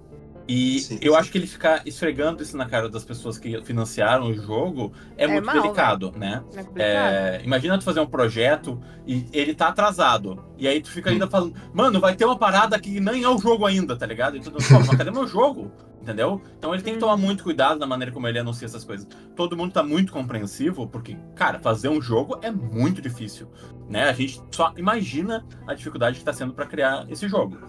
E 0.50 0.80
Sim, 0.80 0.98
eu 1.00 1.14
sim. 1.14 1.20
acho 1.20 1.32
que 1.32 1.38
ele 1.38 1.46
ficar 1.46 1.84
esfregando 1.86 2.42
isso 2.42 2.58
na 2.58 2.66
cara 2.66 2.90
das 2.90 3.06
pessoas 3.06 3.38
que 3.38 3.62
financiaram 3.62 4.26
o 4.26 4.34
jogo 4.34 4.92
é, 5.16 5.26
É 5.26 5.28
muito 5.28 5.46
mal, 5.46 5.62
delicado, 5.62 6.12
né? 6.18 6.44
É. 6.76 6.82
É, 6.84 7.42
imagina 7.44 7.78
tu 7.78 7.84
fazer 7.84 8.00
um 8.00 8.08
projeto 8.08 8.82
e 9.06 9.28
ele 9.32 9.54
tá 9.54 9.68
atrasado. 9.68 10.44
E 10.58 10.68
aí 10.68 10.82
tu 10.82 10.90
fica 10.90 11.12
ainda 11.12 11.28
falando, 11.28 11.54
mano, 11.72 12.00
vai 12.00 12.16
ter 12.16 12.26
uma 12.26 12.36
parada 12.36 12.80
que 12.80 13.00
nem 13.00 13.22
é 13.24 13.30
o 13.30 13.38
jogo 13.38 13.64
ainda, 13.64 13.96
tá 13.96 14.08
ligado? 14.08 14.38
E 14.38 14.40
tu, 14.40 14.50
pô, 14.52 14.58
mas 14.72 14.90
cadê 14.90 15.12
meu 15.12 15.28
jogo? 15.28 15.72
Entendeu? 16.02 16.42
Então 16.58 16.74
ele 16.74 16.82
tem 16.82 16.96
que 16.96 17.00
tomar 17.00 17.16
muito 17.16 17.44
cuidado 17.44 17.80
na 17.80 17.86
maneira 17.86 18.12
como 18.12 18.28
ele 18.28 18.40
anuncia 18.40 18.66
essas 18.66 18.84
coisas. 18.84 19.08
Todo 19.36 19.56
mundo 19.56 19.72
tá 19.72 19.84
muito 19.84 20.12
compreensivo, 20.12 20.88
porque, 20.88 21.16
cara, 21.36 21.60
fazer 21.60 21.90
um 21.90 22.02
jogo 22.02 22.40
é 22.42 22.50
muito 22.50 23.04
difícil. 23.04 23.52
Né? 23.88 24.10
A 24.10 24.14
gente 24.14 24.42
só 24.50 24.74
imagina 24.76 25.46
a 25.68 25.76
dificuldade 25.76 26.18
que 26.18 26.26
tá 26.26 26.34
sendo 26.34 26.54
pra 26.54 26.66
criar 26.66 27.06
esse 27.08 27.28
jogo. 27.28 27.60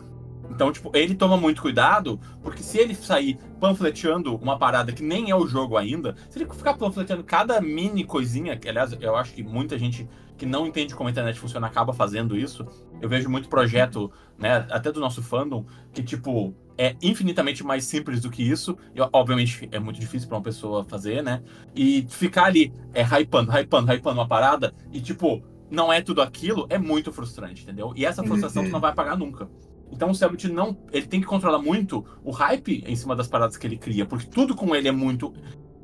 Então, 0.51 0.73
tipo, 0.73 0.91
ele 0.95 1.15
toma 1.15 1.37
muito 1.37 1.63
cuidado, 1.63 2.21
porque 2.43 2.63
se 2.63 2.79
ele 2.79 2.95
sair 2.95 3.39
panfleteando 3.61 4.35
uma 4.37 4.59
parada 4.59 4.93
que 4.93 5.03
nem 5.03 5.31
é 5.31 5.37
o 5.37 5.47
jogo 5.47 5.77
ainda, 5.77 6.17
se 6.29 6.39
ele 6.39 6.51
ficar 6.53 6.75
panfleteando 6.75 7.23
cada 7.23 7.61
mini 7.61 8.05
coisinha, 8.05 8.57
que 8.57 8.69
aliás, 8.69 8.97
eu 9.01 9.17
acho 9.17 9.33
que 9.33 9.43
muita 9.43 9.79
gente 9.79 10.09
que 10.37 10.47
não 10.47 10.67
entende 10.67 10.95
como 10.95 11.07
a 11.07 11.11
internet 11.11 11.39
funciona 11.39 11.67
acaba 11.67 11.93
fazendo 11.93 12.37
isso. 12.37 12.67
Eu 13.01 13.11
vejo 13.11 13.29
muito 13.29 13.49
projeto, 13.49 14.11
né, 14.39 14.67
até 14.71 14.91
do 14.91 14.99
nosso 14.99 15.23
fandom, 15.23 15.67
que, 15.93 16.03
tipo, 16.03 16.55
é 16.79 16.97
infinitamente 17.03 17.63
mais 17.63 17.85
simples 17.85 18.23
do 18.23 18.31
que 18.31 18.43
isso. 18.43 18.77
E, 18.95 19.01
obviamente, 19.13 19.69
é 19.71 19.79
muito 19.79 20.01
difícil 20.01 20.29
pra 20.29 20.39
uma 20.39 20.43
pessoa 20.43 20.83
fazer, 20.83 21.23
né? 21.23 21.43
E 21.77 22.07
ficar 22.09 22.45
ali, 22.45 22.73
é, 22.95 23.03
hypando, 23.03 23.53
hypando, 23.53 23.93
hypando 23.93 24.19
uma 24.19 24.27
parada, 24.27 24.75
e, 24.91 24.99
tipo, 24.99 25.43
não 25.71 25.93
é 25.93 26.01
tudo 26.01 26.23
aquilo, 26.23 26.67
é 26.71 26.79
muito 26.79 27.13
frustrante, 27.13 27.63
entendeu? 27.63 27.93
E 27.95 28.07
essa 28.07 28.25
frustração 28.25 28.65
tu 28.65 28.71
não 28.71 28.81
vai 28.81 28.93
apagar 28.93 29.19
nunca. 29.19 29.47
Então 29.93 30.11
o 30.11 30.15
Selbit 30.15 30.49
não. 30.49 30.77
Ele 30.93 31.07
tem 31.07 31.21
que 31.21 31.27
controlar 31.27 31.59
muito 31.59 32.05
o 32.25 32.31
hype 32.31 32.85
em 32.87 32.97
cima 32.97 33.15
das 33.17 33.29
paradas 33.29 33.57
que 33.57 33.67
ele 33.67 33.77
cria, 33.77 34.07
porque 34.07 34.27
tudo 34.27 34.55
com 34.55 34.75
ele 34.75 34.89
é 34.89 34.93
muito 34.93 35.33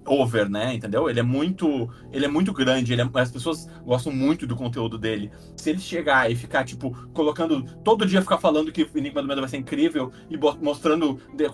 over, 0.08 0.48
né? 0.48 0.72
Entendeu? 0.72 1.10
Ele 1.10 1.18
é 1.18 1.22
muito. 1.22 1.90
Ele 2.12 2.24
é 2.24 2.28
muito 2.28 2.52
grande, 2.52 2.92
ele 2.92 3.02
é- 3.02 3.10
as 3.14 3.30
pessoas 3.32 3.66
gostam 3.84 4.12
muito 4.12 4.46
do 4.46 4.54
conteúdo 4.54 4.96
dele. 4.96 5.32
Se 5.56 5.70
ele 5.70 5.80
chegar 5.80 6.30
e 6.30 6.36
ficar, 6.36 6.64
tipo, 6.64 6.92
colocando. 7.12 7.64
Todo 7.82 8.06
dia 8.06 8.22
ficar 8.22 8.38
falando 8.38 8.70
que 8.70 8.84
o 8.84 8.90
Enigma 8.98 9.20
do 9.20 9.26
Medo 9.26 9.40
vai 9.40 9.50
ser 9.50 9.56
incrível 9.56 10.12
e 10.30 10.38
mostrando 10.62 11.18
de- 11.34 11.46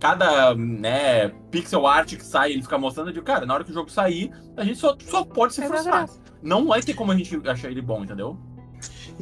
cada 0.00 0.54
né, 0.56 1.28
pixel 1.52 1.86
art 1.86 2.16
que 2.16 2.24
sai, 2.24 2.52
ele 2.52 2.62
ficar 2.62 2.78
mostrando, 2.78 3.10
eu 3.10 3.14
digo, 3.14 3.24
cara, 3.24 3.46
na 3.46 3.54
hora 3.54 3.62
que 3.62 3.70
o 3.70 3.74
jogo 3.74 3.90
sair, 3.90 4.32
a 4.56 4.64
gente 4.64 4.78
só, 4.78 4.96
só 5.04 5.24
pode 5.24 5.54
se 5.54 5.60
frustrar. 5.68 6.00
Não 6.42 6.66
vai 6.66 6.82
ter 6.82 6.94
como 6.94 7.12
a 7.12 7.16
gente 7.16 7.40
achar 7.48 7.70
ele 7.70 7.82
bom, 7.82 8.02
entendeu? 8.02 8.36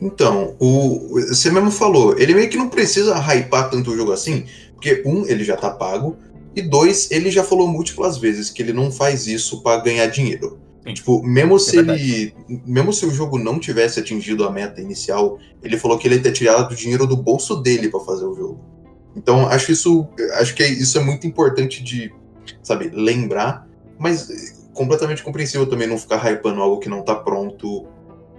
Então, 0.01 0.55
o, 0.59 1.21
você 1.29 1.51
mesmo 1.51 1.71
falou, 1.71 2.19
ele 2.19 2.35
meio 2.35 2.49
que 2.49 2.57
não 2.57 2.69
precisa 2.69 3.17
hypar 3.17 3.71
tanto 3.71 3.91
o 3.91 3.97
jogo 3.97 4.13
assim, 4.13 4.45
porque, 4.75 5.03
um, 5.05 5.27
ele 5.27 5.43
já 5.43 5.57
tá 5.57 5.71
pago, 5.71 6.17
e 6.55 6.63
dois, 6.63 7.11
ele 7.11 7.31
já 7.31 7.45
falou 7.45 7.69
múltiplas 7.69 8.19
vezes 8.19 8.51
que 8.51 8.63
ele 8.63 8.73
não 8.73 8.91
faz 8.91 9.27
isso 9.27 9.63
pra 9.63 9.79
ganhar 9.79 10.07
dinheiro. 10.07 10.59
Sim. 10.87 10.95
Tipo, 10.95 11.23
mesmo 11.23 11.57
É 11.57 11.59
se 11.59 11.77
ele. 11.77 12.35
Mesmo 12.67 12.93
se 12.93 13.05
o 13.05 13.11
jogo 13.11 13.39
não 13.39 13.59
tivesse 13.59 14.01
atingido 14.01 14.45
a 14.45 14.51
meta 14.51 14.81
inicial, 14.81 15.39
ele 15.63 15.77
falou 15.77 15.99
que 15.99 16.09
ele 16.09 16.17
ia 16.17 16.23
ter 16.23 16.33
tirado 16.33 16.73
o 16.73 16.75
dinheiro 16.75 17.07
do 17.07 17.17
bolso 17.17 17.57
dele 17.57 17.89
pra 17.89 18.01
fazer 18.01 18.25
o 18.25 18.35
jogo. 18.35 18.61
Então, 19.15 19.47
acho 19.49 19.73
isso. 19.73 20.07
Acho 20.35 20.55
que 20.55 20.65
isso 20.65 20.99
é 20.99 21.03
muito 21.03 21.27
importante 21.27 21.83
de, 21.83 22.13
sabe, 22.63 22.91
lembrar, 22.93 23.69
mas 23.99 24.31
eh, 24.31 24.53
completamente 24.73 25.23
compreensível 25.23 25.67
também 25.67 25.87
não 25.87 25.99
ficar 25.99 26.25
hypando 26.25 26.63
algo 26.63 26.79
que 26.79 26.89
não 26.89 27.03
tá 27.03 27.15
pronto, 27.15 27.87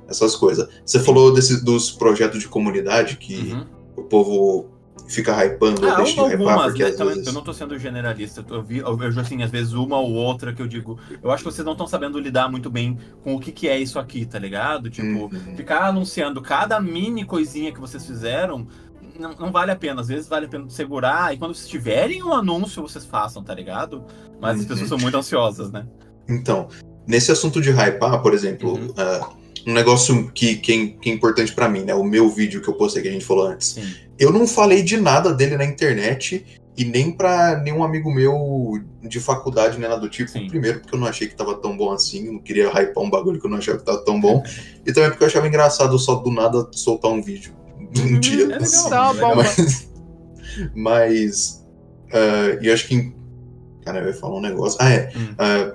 essas 0.10 0.36
coisas. 0.36 0.68
Você 0.86 1.00
falou 1.00 1.34
desse, 1.34 1.64
dos 1.64 1.92
projetos 1.92 2.40
de 2.40 2.48
comunidade 2.48 3.18
que 3.18 3.54
Uhum. 3.54 3.66
o 3.98 4.04
povo 4.04 4.70
fica 5.08 5.32
hypando 5.44 5.86
ou 5.88 5.92
Ah, 5.92 5.96
deixa 5.96 6.14
de 6.28 6.34
hypar, 6.36 6.48
algumas, 6.50 6.66
porque 6.68 6.84
né? 6.84 6.92
vezes. 7.06 7.28
Eu 7.28 7.34
não 7.34 7.42
tô 7.42 7.52
sendo 7.54 7.78
generalista. 7.80 8.46
Eu, 8.50 8.62
vi, 8.62 8.78
eu 8.78 8.96
vejo, 8.96 9.20
assim, 9.20 9.42
às 9.42 9.50
vezes 9.50 9.74
uma 9.74 9.98
ou 9.98 10.12
outra 10.14 10.54
que 10.54 10.62
eu 10.62 10.68
digo. 10.68 11.00
Eu 11.24 11.32
acho 11.32 11.44
que 11.44 11.52
vocês 11.52 11.66
não 11.66 11.72
estão 11.72 11.88
sabendo 11.88 12.20
lidar 12.20 12.50
muito 12.50 12.70
bem 12.70 12.98
com 13.24 13.36
o 13.36 13.40
que, 13.40 13.52
que 13.52 13.68
é 13.68 13.80
isso 13.80 13.98
aqui, 13.98 14.26
tá 14.26 14.38
ligado? 14.38 14.90
Tipo, 14.90 15.24
Uhum. 15.34 15.56
ficar 15.56 15.86
anunciando 15.86 16.42
cada 16.42 16.80
mini 16.80 17.26
coisinha 17.26 17.72
que 17.72 17.80
vocês 17.80 18.06
fizeram. 18.06 18.68
Não, 19.20 19.34
não 19.38 19.52
vale 19.52 19.72
a 19.72 19.76
pena, 19.76 20.00
às 20.00 20.08
vezes 20.08 20.28
vale 20.30 20.46
a 20.46 20.50
pena 20.50 20.70
segurar 20.70 21.34
e 21.34 21.38
quando 21.38 21.54
vocês 21.54 21.68
tiverem 21.68 22.24
um 22.24 22.32
anúncio, 22.34 22.82
vocês 22.82 23.04
façam, 23.04 23.44
tá 23.44 23.54
ligado? 23.54 24.04
Mas 24.40 24.56
as 24.58 24.62
Uhum. 24.62 24.68
pessoas 24.68 24.90
são 24.90 24.98
muito 24.98 25.18
ansiosas, 25.18 25.72
né? 25.72 25.86
Então, 26.30 26.68
nesse 27.08 27.30
assunto 27.32 27.60
de 27.60 27.70
hypar, 27.72 28.22
por 28.22 28.34
exemplo, 28.34 28.76
Uhum. 28.76 28.94
ah, 28.96 29.30
um 29.68 29.74
negócio 29.74 30.32
que, 30.34 30.56
que, 30.58 30.72
é- 30.74 30.88
que 31.02 31.10
é 31.10 31.14
importante 31.14 31.54
pra 31.54 31.68
mim, 31.70 31.84
né? 31.84 31.94
O 31.94 32.04
meu 32.04 32.30
vídeo 32.30 32.62
que 32.62 32.68
eu 32.70 32.74
postei 32.74 33.02
que 33.02 33.08
a 33.10 33.12
gente 33.12 33.26
falou 33.26 33.48
antes. 33.48 33.70
Sim. 33.74 33.84
Eu 34.18 34.32
não 34.32 34.46
falei 34.48 34.82
de 34.84 34.98
nada 34.98 35.34
dele 35.34 35.56
na 35.58 35.64
internet 35.66 36.46
e 36.78 36.86
nem 36.86 37.12
pra 37.12 37.58
nenhum 37.58 37.84
amigo 37.84 38.14
meu 38.14 38.80
de 39.02 39.20
faculdade, 39.20 39.78
nem 39.80 39.88
nada 39.90 40.00
do 40.02 40.10
tipo. 40.10 40.30
Sim. 40.30 40.48
Primeiro, 40.48 40.80
porque 40.80 40.96
eu 40.96 41.00
não 41.00 41.08
achei 41.08 41.28
que 41.28 41.36
tava 41.36 41.56
tão 41.56 41.76
bom 41.78 41.92
assim, 41.92 42.26
eu 42.28 42.34
não 42.34 42.40
queria 42.40 42.70
hypar 42.70 43.04
um 43.04 43.10
bagulho 43.10 43.40
que 43.40 43.46
eu 43.46 43.50
não 43.52 43.58
achava 43.58 43.78
que 43.78 43.86
tava 43.86 44.04
tão 44.04 44.20
bom. 44.20 44.44
e 44.86 44.92
também 44.94 45.10
porque 45.10 45.24
eu 45.24 45.28
achava 45.28 45.48
engraçado 45.48 45.98
só 46.00 46.16
do 46.16 46.32
nada 46.32 46.68
soltar 46.74 47.12
um 47.12 47.22
vídeo 47.22 47.54
um 47.98 48.02
Uhum, 48.14 48.20
dia. 48.20 48.44
é 48.44 48.48
legal. 48.48 48.62
assim. 48.62 48.84
Legal. 48.86 49.16
bom. 49.16 49.36
Mas. 49.36 49.90
mas 50.76 51.66
eu 52.62 52.74
acho 52.74 52.88
que. 52.88 53.14
Cara, 53.84 54.00
eu 54.02 54.08
ia 54.08 54.14
falar 54.14 54.38
um 54.38 54.42
negócio. 54.42 54.78
Ah, 54.82 54.92
é. 54.92 55.12
Hum. 55.16 55.34
Ah, 55.38 55.74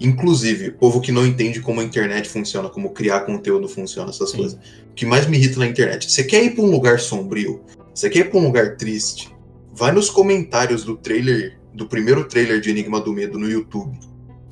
inclusive, 0.00 0.70
povo 0.72 1.00
que 1.00 1.12
não 1.12 1.26
entende 1.26 1.60
como 1.60 1.80
a 1.80 1.84
internet 1.84 2.28
funciona, 2.28 2.68
como 2.68 2.90
criar 2.90 3.20
conteúdo 3.20 3.68
funciona, 3.68 4.10
essas 4.10 4.30
Sim. 4.30 4.36
coisas. 4.38 4.58
O 4.90 4.94
que 4.94 5.06
mais 5.06 5.26
me 5.26 5.36
irrita 5.36 5.58
na 5.60 5.66
internet. 5.66 6.10
Você 6.10 6.24
quer 6.24 6.42
ir 6.44 6.54
pra 6.54 6.64
um 6.64 6.70
lugar 6.70 6.98
sombrio? 7.00 7.62
Você 7.94 8.10
quer 8.10 8.20
ir 8.20 8.30
pra 8.30 8.38
um 8.38 8.44
lugar 8.44 8.76
triste? 8.76 9.30
Vai 9.74 9.92
nos 9.92 10.10
comentários 10.10 10.84
do 10.84 10.96
trailer, 10.96 11.58
do 11.72 11.86
primeiro 11.86 12.24
trailer 12.24 12.60
de 12.60 12.70
Enigma 12.70 13.00
do 13.00 13.12
Medo 13.12 13.38
no 13.38 13.48
YouTube. 13.48 13.98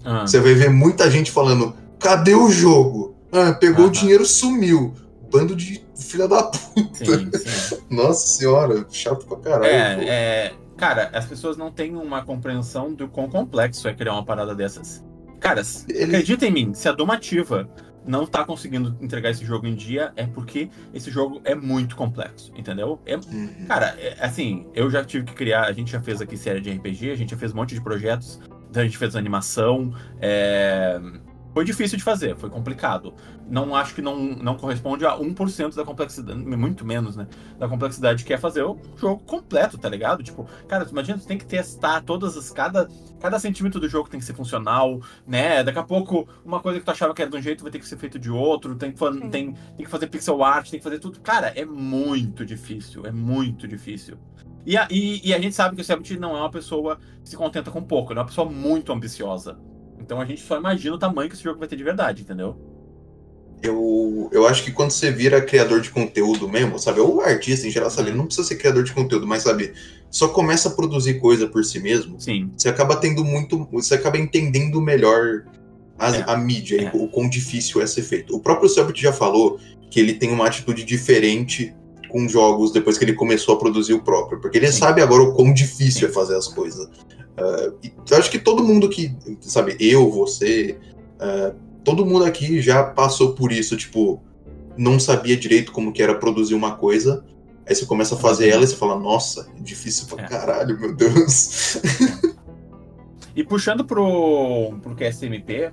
Ah, 0.04 0.26
Você 0.26 0.40
vai 0.40 0.54
ver 0.54 0.70
muita 0.70 1.10
gente 1.10 1.30
falando: 1.30 1.74
cadê 1.98 2.34
o 2.34 2.50
jogo? 2.50 3.14
Ah, 3.32 3.52
pegou 3.52 3.82
o 3.84 3.88
Aham. 3.88 3.92
dinheiro, 3.92 4.24
sumiu. 4.24 4.94
Bando 5.30 5.54
de 5.54 5.84
filha 5.94 6.26
da 6.26 6.42
puta. 6.44 7.04
sim, 7.04 7.30
sim. 7.38 7.76
Nossa 7.90 8.26
senhora, 8.26 8.86
chato 8.90 9.26
pra 9.26 9.36
caralho. 9.36 9.66
É, 9.66 10.08
é, 10.08 10.52
cara, 10.76 11.10
as 11.12 11.26
pessoas 11.26 11.56
não 11.56 11.70
têm 11.70 11.94
uma 11.96 12.22
compreensão 12.24 12.92
do 12.92 13.06
quão 13.06 13.28
complexo 13.28 13.86
é 13.86 13.94
criar 13.94 14.14
uma 14.14 14.24
parada 14.24 14.54
dessas. 14.54 15.04
Cara, 15.40 15.62
Ele- 15.88 16.04
acredita 16.04 16.46
em 16.46 16.50
mim, 16.52 16.74
se 16.74 16.88
a 16.88 16.92
Domativa 16.92 17.68
não 18.06 18.26
tá 18.26 18.44
conseguindo 18.44 18.96
entregar 19.00 19.30
esse 19.30 19.44
jogo 19.44 19.66
em 19.66 19.74
dia, 19.74 20.12
é 20.16 20.26
porque 20.26 20.70
esse 20.92 21.10
jogo 21.10 21.40
é 21.44 21.54
muito 21.54 21.96
complexo, 21.96 22.50
entendeu? 22.56 23.00
É, 23.06 23.16
Uhum. 23.16 23.66
cara, 23.68 23.94
é, 23.98 24.16
assim, 24.20 24.66
eu 24.74 24.90
já 24.90 25.04
tive 25.04 25.24
que 25.26 25.34
criar, 25.34 25.64
a 25.66 25.72
gente 25.72 25.90
já 25.92 26.00
fez 26.00 26.20
aqui 26.20 26.36
série 26.36 26.60
de 26.60 26.70
RPG, 26.70 27.10
a 27.10 27.14
gente 27.16 27.30
já 27.30 27.36
fez 27.36 27.52
um 27.52 27.56
monte 27.56 27.74
de 27.74 27.80
projetos, 27.82 28.40
a 28.74 28.82
gente 28.82 28.96
fez 28.96 29.14
animação, 29.16 29.92
é, 30.20 31.00
Foi 31.52 31.64
difícil 31.64 31.98
de 31.98 32.04
fazer, 32.04 32.36
foi 32.36 32.48
complicado. 32.48 33.12
Não 33.50 33.74
acho 33.74 33.94
que 33.94 34.00
não, 34.00 34.16
não 34.16 34.56
corresponde 34.56 35.04
a 35.04 35.18
1% 35.18 35.74
da 35.74 35.84
complexidade, 35.84 36.38
muito 36.38 36.84
menos, 36.84 37.16
né? 37.16 37.26
Da 37.58 37.68
complexidade 37.68 38.24
que 38.24 38.32
é 38.32 38.38
fazer 38.38 38.62
o 38.62 38.78
jogo 38.96 39.22
completo, 39.24 39.76
tá 39.76 39.88
ligado? 39.88 40.22
Tipo, 40.22 40.46
cara, 40.68 40.84
tu 40.84 40.92
imagina, 40.92 41.18
tu 41.18 41.26
tem 41.26 41.36
que 41.36 41.44
testar 41.44 42.00
todas 42.02 42.36
as. 42.36 42.50
Cada, 42.50 42.88
cada 43.18 43.40
centímetro 43.40 43.80
do 43.80 43.88
jogo 43.88 44.08
tem 44.08 44.20
que 44.20 44.26
ser 44.26 44.34
funcional, 44.34 45.00
né? 45.26 45.64
Daqui 45.64 45.80
a 45.80 45.82
pouco, 45.82 46.28
uma 46.44 46.60
coisa 46.60 46.78
que 46.78 46.84
tu 46.84 46.90
achava 46.92 47.12
que 47.12 47.22
era 47.22 47.30
de 47.30 47.36
um 47.36 47.42
jeito 47.42 47.62
vai 47.62 47.72
ter 47.72 47.80
que 47.80 47.88
ser 47.88 47.96
feito 47.96 48.18
de 48.18 48.30
outro, 48.30 48.76
tem 48.76 48.92
tem, 48.92 49.52
tem 49.52 49.54
que 49.78 49.86
fazer 49.86 50.06
pixel 50.06 50.44
art, 50.44 50.70
tem 50.70 50.78
que 50.78 50.84
fazer 50.84 51.00
tudo. 51.00 51.18
Cara, 51.20 51.48
é 51.48 51.64
muito 51.64 52.46
difícil, 52.46 53.04
é 53.04 53.10
muito 53.10 53.66
difícil. 53.66 54.16
E 54.64 54.76
a, 54.76 54.86
e, 54.90 55.28
e 55.28 55.34
a 55.34 55.40
gente 55.40 55.54
sabe 55.54 55.74
que 55.74 55.82
o 55.82 55.84
Sebit 55.84 56.18
não 56.18 56.36
é 56.36 56.40
uma 56.40 56.50
pessoa 56.50 56.98
que 57.22 57.30
se 57.30 57.36
contenta 57.36 57.70
com 57.70 57.82
pouco, 57.82 58.12
ele 58.12 58.20
é 58.20 58.22
uma 58.22 58.28
pessoa 58.28 58.48
muito 58.48 58.92
ambiciosa. 58.92 59.58
Então 59.98 60.20
a 60.20 60.24
gente 60.24 60.40
só 60.42 60.56
imagina 60.56 60.94
o 60.94 60.98
tamanho 60.98 61.28
que 61.28 61.34
esse 61.34 61.44
jogo 61.44 61.58
vai 61.58 61.68
ter 61.68 61.76
de 61.76 61.84
verdade, 61.84 62.22
entendeu? 62.22 62.69
Eu, 63.62 64.28
eu 64.32 64.46
acho 64.46 64.64
que 64.64 64.70
quando 64.72 64.90
você 64.90 65.10
vira 65.10 65.40
criador 65.42 65.80
de 65.82 65.90
conteúdo 65.90 66.48
mesmo, 66.48 66.78
sabe? 66.78 67.00
Ou 67.00 67.20
artista 67.20 67.66
em 67.66 67.70
geral, 67.70 67.90
sabe? 67.90 68.08
Ele 68.08 68.16
não 68.16 68.24
precisa 68.24 68.46
ser 68.48 68.56
criador 68.56 68.84
de 68.84 68.92
conteúdo, 68.92 69.26
mas 69.26 69.42
sabe? 69.42 69.72
Só 70.10 70.28
começa 70.28 70.68
a 70.68 70.72
produzir 70.72 71.20
coisa 71.20 71.46
por 71.46 71.62
si 71.64 71.78
mesmo. 71.78 72.18
Sim. 72.20 72.50
Você 72.56 72.68
acaba 72.68 72.96
tendo 72.96 73.22
muito. 73.24 73.68
Você 73.70 73.94
acaba 73.94 74.16
entendendo 74.16 74.80
melhor 74.80 75.44
as- 75.98 76.14
É. 76.14 76.24
a 76.26 76.36
mídia 76.38 76.80
É. 76.80 76.84
e 76.84 76.98
o 76.98 77.06
quão 77.08 77.28
difícil 77.28 77.82
é 77.82 77.86
ser 77.86 78.02
feito. 78.02 78.34
O 78.34 78.40
próprio 78.40 78.68
Selbit 78.68 79.00
já 79.00 79.12
falou 79.12 79.58
que 79.90 80.00
ele 80.00 80.14
tem 80.14 80.30
uma 80.30 80.46
atitude 80.46 80.82
diferente 80.84 81.74
com 82.08 82.26
jogos 82.28 82.72
depois 82.72 82.96
que 82.96 83.04
ele 83.04 83.12
começou 83.12 83.54
a 83.54 83.58
produzir 83.58 83.92
o 83.92 84.00
próprio, 84.02 84.40
porque 84.40 84.56
ele 84.58 84.72
Sim. 84.72 84.78
sabe 84.78 85.02
agora 85.02 85.22
o 85.22 85.34
quão 85.34 85.52
difícil 85.52 86.00
Sim. 86.00 86.06
é 86.06 86.08
fazer 86.08 86.34
as 86.36 86.48
coisas. 86.48 86.88
E 87.82 87.92
eu 88.10 88.16
acho 88.16 88.30
que 88.30 88.38
todo 88.38 88.64
mundo 88.64 88.88
que, 88.88 89.14
sabe, 89.40 89.76
eu, 89.80 90.10
você, 90.10 90.76
ah, 91.18 91.52
todo 91.84 92.04
mundo 92.06 92.24
aqui 92.24 92.60
já 92.60 92.82
passou 92.84 93.34
por 93.34 93.52
isso, 93.52 93.76
tipo, 93.76 94.22
não 94.76 94.98
sabia 94.98 95.36
direito 95.36 95.72
como 95.72 95.92
que 95.92 96.02
era 96.02 96.14
produzir 96.14 96.54
uma 96.54 96.76
coisa, 96.76 97.24
aí 97.66 97.74
você 97.74 97.86
começa 97.86 98.14
a 98.14 98.18
fazer 98.18 98.48
ela 98.48 98.64
e 98.64 98.66
você 98.66 98.76
fala, 98.76 98.98
nossa, 98.98 99.50
é 99.58 99.62
difícil 99.62 100.06
pra 100.06 100.24
É. 100.24 100.28
caralho, 100.28 100.78
meu 100.78 100.94
Deus. 100.94 101.80
E 103.34 103.44
puxando 103.44 103.84
pro, 103.84 104.74
pro 104.82 104.94
QSMP, 104.96 105.72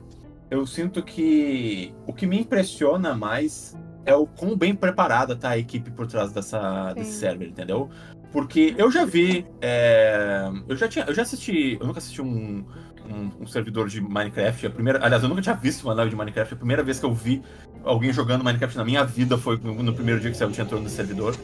eu 0.49 0.65
sinto 0.65 1.01
que 1.03 1.93
o 2.05 2.13
que 2.13 2.25
me 2.27 2.39
impressiona 2.39 3.15
mais 3.15 3.75
é 4.05 4.15
o 4.15 4.25
quão 4.27 4.55
bem 4.55 4.75
preparada 4.75 5.35
tá 5.35 5.49
a 5.49 5.57
equipe 5.57 5.91
por 5.91 6.07
trás 6.07 6.31
dessa, 6.31 6.93
desse 6.93 7.13
server, 7.13 7.49
entendeu? 7.49 7.89
Porque 8.31 8.75
eu 8.77 8.91
já 8.91 9.05
vi. 9.05 9.45
é, 9.61 10.49
eu 10.67 10.75
já 10.77 10.87
tinha. 10.87 11.05
Eu 11.05 11.13
já 11.13 11.23
assisti. 11.23 11.77
Eu 11.79 11.87
nunca 11.87 11.99
assisti 11.99 12.21
um, 12.21 12.63
um, 13.09 13.43
um 13.43 13.47
servidor 13.47 13.87
de 13.87 14.01
Minecraft. 14.01 14.67
A 14.67 14.69
primeira, 14.69 15.03
aliás, 15.03 15.23
eu 15.23 15.29
nunca 15.29 15.41
tinha 15.41 15.55
visto 15.55 15.83
uma 15.83 15.93
live 15.93 16.11
de 16.11 16.15
Minecraft. 16.15 16.53
A 16.53 16.57
primeira 16.57 16.83
vez 16.83 16.99
que 16.99 17.05
eu 17.05 17.13
vi 17.13 17.41
alguém 17.83 18.11
jogando 18.11 18.43
Minecraft 18.43 18.77
na 18.77 18.85
minha 18.85 19.03
vida 19.03 19.37
foi 19.37 19.57
no, 19.57 19.81
no 19.81 19.93
primeiro 19.93 20.19
dia 20.19 20.31
que 20.31 20.43
o 20.43 20.61
entrou 20.61 20.81
no 20.81 20.89
servidor. 20.89 21.35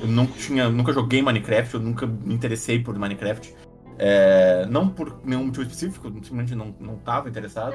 Eu 0.00 0.08
não 0.08 0.26
tinha, 0.26 0.68
nunca 0.68 0.92
joguei 0.92 1.22
Minecraft, 1.22 1.74
eu 1.74 1.80
nunca 1.80 2.06
me 2.06 2.34
interessei 2.34 2.78
por 2.78 2.98
Minecraft. 2.98 3.54
É, 4.02 4.64
não 4.70 4.88
por 4.88 5.20
nenhum 5.22 5.44
motivo 5.44 5.62
específico, 5.62 6.08
simplesmente 6.08 6.54
não, 6.54 6.74
não 6.80 6.96
tava 6.96 7.28
interessado. 7.28 7.74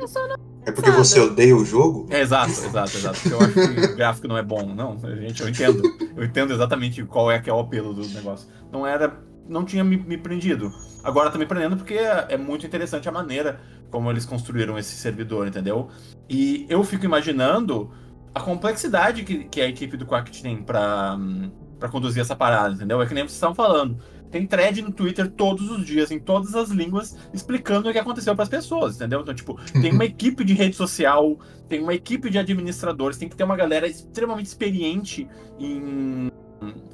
É 0.65 0.71
porque 0.71 0.89
você 0.89 1.19
odeia 1.19 1.55
o 1.55 1.63
jogo? 1.63 2.07
É, 2.09 2.21
exato, 2.21 2.49
exato, 2.65 2.97
exato. 2.97 3.19
Porque 3.21 3.35
eu 3.35 3.39
acho 3.39 3.53
que 3.53 3.93
o 3.93 3.95
gráfico 3.95 4.27
não 4.27 4.35
é 4.35 4.41
bom. 4.41 4.73
Não, 4.73 4.97
gente, 5.21 5.43
eu 5.43 5.49
entendo. 5.49 5.83
Eu 6.17 6.23
entendo 6.23 6.51
exatamente 6.51 7.03
qual 7.03 7.31
é 7.31 7.37
que 7.37 7.47
é 7.47 7.53
o 7.53 7.59
apelo 7.59 7.93
do 7.93 8.07
negócio. 8.07 8.49
Não 8.71 8.87
era. 8.87 9.15
Não 9.47 9.63
tinha 9.63 9.83
me, 9.83 9.97
me 9.97 10.17
prendido. 10.17 10.73
Agora 11.03 11.29
tá 11.29 11.37
me 11.37 11.45
prendendo 11.45 11.77
porque 11.77 11.93
é, 11.95 12.27
é 12.29 12.37
muito 12.37 12.65
interessante 12.65 13.07
a 13.07 13.11
maneira 13.11 13.59
como 13.91 14.09
eles 14.09 14.25
construíram 14.25 14.77
esse 14.77 14.95
servidor, 14.95 15.47
entendeu? 15.47 15.89
E 16.29 16.65
eu 16.67 16.83
fico 16.83 17.05
imaginando 17.05 17.91
a 18.33 18.41
complexidade 18.41 19.23
que, 19.23 19.45
que 19.45 19.61
a 19.61 19.67
equipe 19.67 19.95
do 19.95 20.05
Quack 20.05 20.41
tem 20.41 20.61
pra, 20.61 21.17
pra 21.79 21.87
conduzir 21.87 22.21
essa 22.21 22.35
parada, 22.35 22.73
entendeu? 22.73 23.01
É 23.01 23.05
que 23.05 23.13
nem 23.13 23.23
vocês 23.23 23.35
estavam 23.35 23.55
falando. 23.55 23.97
Tem 24.31 24.45
thread 24.45 24.81
no 24.81 24.91
Twitter 24.91 25.31
todos 25.31 25.69
os 25.71 25.85
dias, 25.85 26.11
em 26.11 26.19
todas 26.19 26.55
as 26.55 26.69
línguas, 26.69 27.15
explicando 27.33 27.87
o 27.87 27.93
que 27.93 27.99
aconteceu 27.99 28.35
pras 28.35 28.49
pessoas, 28.49 28.95
entendeu? 28.95 29.21
Então, 29.21 29.33
tipo, 29.33 29.57
tem 29.71 29.93
uma 29.93 30.03
equipe 30.05 30.43
de 30.43 30.53
rede 30.53 30.75
social, 30.75 31.39
tem 31.69 31.81
uma 31.81 31.93
equipe 31.93 32.29
de 32.29 32.37
administradores, 32.37 33.17
tem 33.17 33.29
que 33.29 33.35
ter 33.35 33.45
uma 33.45 33.55
galera 33.55 33.87
extremamente 33.87 34.47
experiente 34.47 35.25
em, 35.57 36.29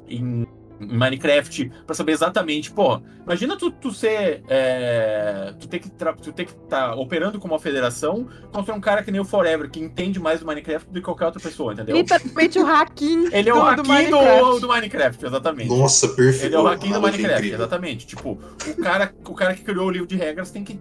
em 0.06 0.46
Minecraft 0.82 1.70
pra 1.86 1.94
saber 1.94 2.12
exatamente, 2.12 2.70
pô, 2.70 3.00
imagina 3.24 3.56
tu, 3.56 3.70
tu 3.70 3.90
ser, 3.92 4.42
é, 4.48 5.54
tu 5.58 5.68
ter 5.68 5.78
que 5.78 5.90
tu 5.90 6.32
ter 6.32 6.44
que 6.44 6.52
estar 6.52 6.94
operando 6.94 7.38
como 7.38 7.54
uma 7.54 7.60
federação 7.60 8.26
contra 8.52 8.74
um 8.74 8.80
cara 8.80 9.02
que 9.02 9.10
nem 9.10 9.20
o 9.20 9.24
Forever, 9.24 9.70
que 9.70 9.80
entende 9.80 10.18
mais 10.18 10.40
do 10.40 10.46
Minecraft 10.46 10.90
do 10.90 10.94
que 10.94 11.04
qualquer 11.04 11.26
outra 11.26 11.40
pessoa, 11.40 11.72
entendeu? 11.72 11.96
Literalmente 11.96 12.58
o 12.58 12.64
hacking 12.64 13.28
Ele 13.32 13.48
é 13.48 13.54
o 13.54 13.60
hacking 13.62 13.82
do, 13.82 13.88
Minecraft. 13.88 14.60
do 14.60 14.68
Minecraft, 14.68 15.26
exatamente. 15.26 15.68
Nossa, 15.68 16.08
perfeito. 16.08 16.46
Ele 16.46 16.54
é 16.54 16.58
o 16.58 16.64
hacking 16.64 16.92
do 16.92 17.00
Minecraft, 17.00 17.52
exatamente. 17.52 18.06
Tipo, 18.06 18.38
o 18.66 18.82
cara, 18.82 19.12
o 19.26 19.34
cara 19.34 19.54
que 19.54 19.62
criou 19.62 19.86
o 19.86 19.90
livro 19.90 20.06
de 20.06 20.16
regras 20.16 20.50
tem 20.50 20.64
que, 20.64 20.78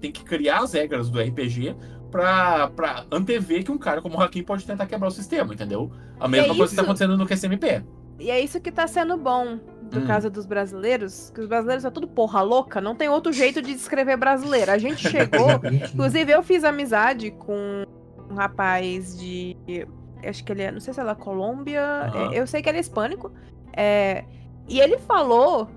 tem 0.00 0.10
que 0.12 0.24
criar 0.24 0.58
as 0.58 0.72
regras 0.72 1.08
do 1.08 1.20
RPG 1.20 1.76
pra, 2.10 2.68
pra 2.68 3.04
antever 3.10 3.64
que 3.64 3.70
um 3.70 3.78
cara 3.78 4.02
como 4.02 4.18
o 4.18 4.20
Hakim 4.20 4.42
pode 4.42 4.64
tentar 4.66 4.86
quebrar 4.86 5.08
o 5.08 5.10
sistema, 5.10 5.54
entendeu? 5.54 5.90
A 6.18 6.28
mesma 6.28 6.52
é 6.52 6.56
coisa 6.56 6.70
que 6.70 6.76
tá 6.76 6.82
isso. 6.82 6.90
acontecendo 6.90 7.16
no 7.16 7.26
QSMP. 7.26 7.84
E 8.20 8.30
é 8.30 8.38
isso 8.38 8.60
que 8.60 8.70
tá 8.70 8.86
sendo 8.86 9.16
bom 9.16 9.58
por 9.90 10.02
Hum. 10.02 10.06
causa 10.06 10.30
dos 10.30 10.46
brasileiros, 10.46 11.30
que 11.34 11.40
os 11.40 11.48
brasileiros 11.48 11.82
são 11.82 11.90
tudo 11.90 12.06
porra 12.06 12.42
louca, 12.42 12.80
não 12.80 12.94
tem 12.94 13.08
outro 13.08 13.32
jeito 13.32 13.60
de 13.60 13.72
descrever 13.72 14.16
brasileiro. 14.16 14.70
A 14.70 14.78
gente 14.78 15.08
chegou, 15.08 15.48
inclusive 15.92 16.30
eu 16.30 16.42
fiz 16.42 16.62
amizade 16.62 17.30
com 17.32 17.84
um 18.30 18.34
rapaz 18.34 19.18
de. 19.18 19.56
Acho 20.22 20.44
que 20.44 20.52
ele 20.52 20.62
é, 20.62 20.70
não 20.70 20.80
sei 20.80 20.92
se 20.94 21.00
é 21.00 21.04
da 21.04 21.14
Colômbia, 21.14 21.80
é, 22.14 22.38
eu 22.38 22.46
sei 22.46 22.60
que 22.62 22.68
ele 22.68 22.76
é 22.78 22.80
hispânico. 22.80 23.32
é, 23.74 24.24
e 24.68 24.78
ele 24.78 24.98
falou 24.98 25.68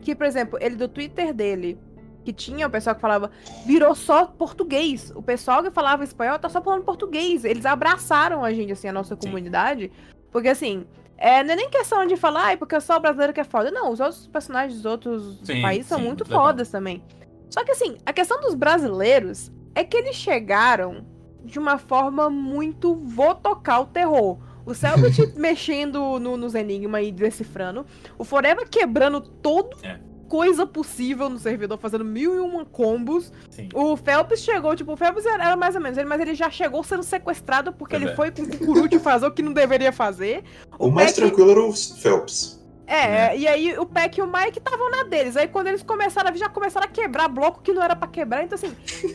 que, 0.00 0.14
por 0.14 0.26
exemplo, 0.26 0.58
ele 0.60 0.74
do 0.74 0.88
Twitter 0.88 1.32
dele, 1.32 1.78
que 2.24 2.32
tinha 2.32 2.66
o 2.66 2.70
pessoal 2.70 2.96
que 2.96 3.00
falava, 3.02 3.30
virou 3.64 3.94
só 3.94 4.26
português. 4.26 5.12
O 5.14 5.22
pessoal 5.22 5.62
que 5.62 5.70
falava 5.70 6.02
espanhol 6.02 6.38
tá 6.38 6.48
só 6.48 6.60
falando 6.60 6.82
português. 6.82 7.44
Eles 7.44 7.64
abraçaram 7.66 8.42
a 8.42 8.52
gente, 8.52 8.72
assim, 8.72 8.88
a 8.88 8.92
nossa 8.92 9.14
comunidade. 9.14 9.92
Porque, 10.32 10.48
assim, 10.48 10.84
é, 11.20 11.44
não 11.44 11.52
é 11.52 11.56
nem 11.56 11.68
questão 11.70 12.06
de 12.06 12.16
falar, 12.16 12.46
ai, 12.46 12.56
porque 12.56 12.80
só 12.80 12.96
o 12.96 13.00
brasileiro 13.00 13.32
que 13.32 13.40
é 13.40 13.44
foda. 13.44 13.70
Não, 13.70 13.92
os 13.92 14.00
outros 14.00 14.26
personagens 14.26 14.74
dos 14.76 14.86
outros 14.86 15.38
Sim, 15.44 15.60
países 15.62 15.86
são 15.86 15.98
sim, 15.98 16.04
muito 16.04 16.18
muito 16.24 16.30
legal. 16.30 16.46
fodas 16.46 16.70
também. 16.70 17.02
Só 17.50 17.62
que, 17.64 17.72
assim, 17.72 17.96
a 18.06 18.12
questão 18.12 18.40
dos 18.40 18.54
brasileiros 18.54 19.52
é 19.74 19.84
que 19.84 19.96
eles 19.96 20.16
chegaram 20.16 21.04
de 21.44 21.58
uma 21.58 21.78
forma 21.78 22.28
muito 22.30 22.94
vou 22.96 23.34
tocar 23.34 23.80
o 23.80 23.86
terror. 23.86 24.38
O 24.64 24.74
Selbit 24.74 25.32
mexendo 25.38 26.18
no- 26.18 26.36
nos 26.36 26.54
enigmas 26.54 27.06
e 27.06 27.10
decifrando. 27.12 27.84
O 28.18 28.24
Forever 28.24 28.68
quebrando 28.68 29.20
todo 29.20 29.76
É. 29.82 29.98
coisa 30.30 30.64
possível 30.64 31.28
no 31.28 31.38
servidor, 31.38 31.76
fazendo 31.76 32.04
mil 32.04 32.36
e 32.36 32.38
uma 32.38 32.64
combos. 32.64 33.32
Sim. 33.50 33.68
O 33.74 33.96
Phelps 33.96 34.40
chegou, 34.40 34.76
tipo, 34.76 34.92
o 34.92 34.96
Phelps 34.96 35.26
era, 35.26 35.56
mais 35.56 35.74
ou 35.74 35.80
menos 35.82 35.98
ele, 35.98 36.08
mas 36.08 36.20
ele 36.20 36.34
já 36.36 36.48
chegou 36.48 36.84
sendo 36.84 37.02
sequestrado 37.02 37.72
porque 37.72 37.96
Pois 37.96 38.02
ele 38.02 38.12
é. 38.12 38.14
foi 38.16 38.30
com 38.30 38.96
o 38.96 39.00
fazer 39.00 39.26
o 39.26 39.32
que 39.32 39.42
não 39.42 39.52
deveria 39.52 39.90
fazer. 39.92 40.44
O 40.78 40.88
mais 40.88 41.12
Peck- 41.12 41.26
tranquilo 41.26 41.50
era 41.50 41.60
o 41.60 41.72
Phelps. 41.72 42.58
É, 42.86 43.36
e 43.36 43.46
aí 43.46 43.78
o 43.78 43.86
Peck 43.86 44.18
e 44.18 44.22
o 44.22 44.26
Mike 44.26 44.58
estavam 44.58 44.90
na 44.90 45.04
deles. 45.04 45.36
Aí 45.36 45.46
quando 45.46 45.68
eles 45.68 45.82
começaram 45.82 46.28
a 46.28 46.32
vir, 46.32 46.38
já 46.40 46.48
começaram 46.48 46.86
a 46.86 46.90
quebrar 46.90 47.28
bloco 47.28 47.60
que 47.62 47.72
não 47.72 47.82
era 47.82 47.94
pra 47.94 48.08
quebrar. 48.08 48.42
Então, 48.42 48.56
assim, 48.56 48.72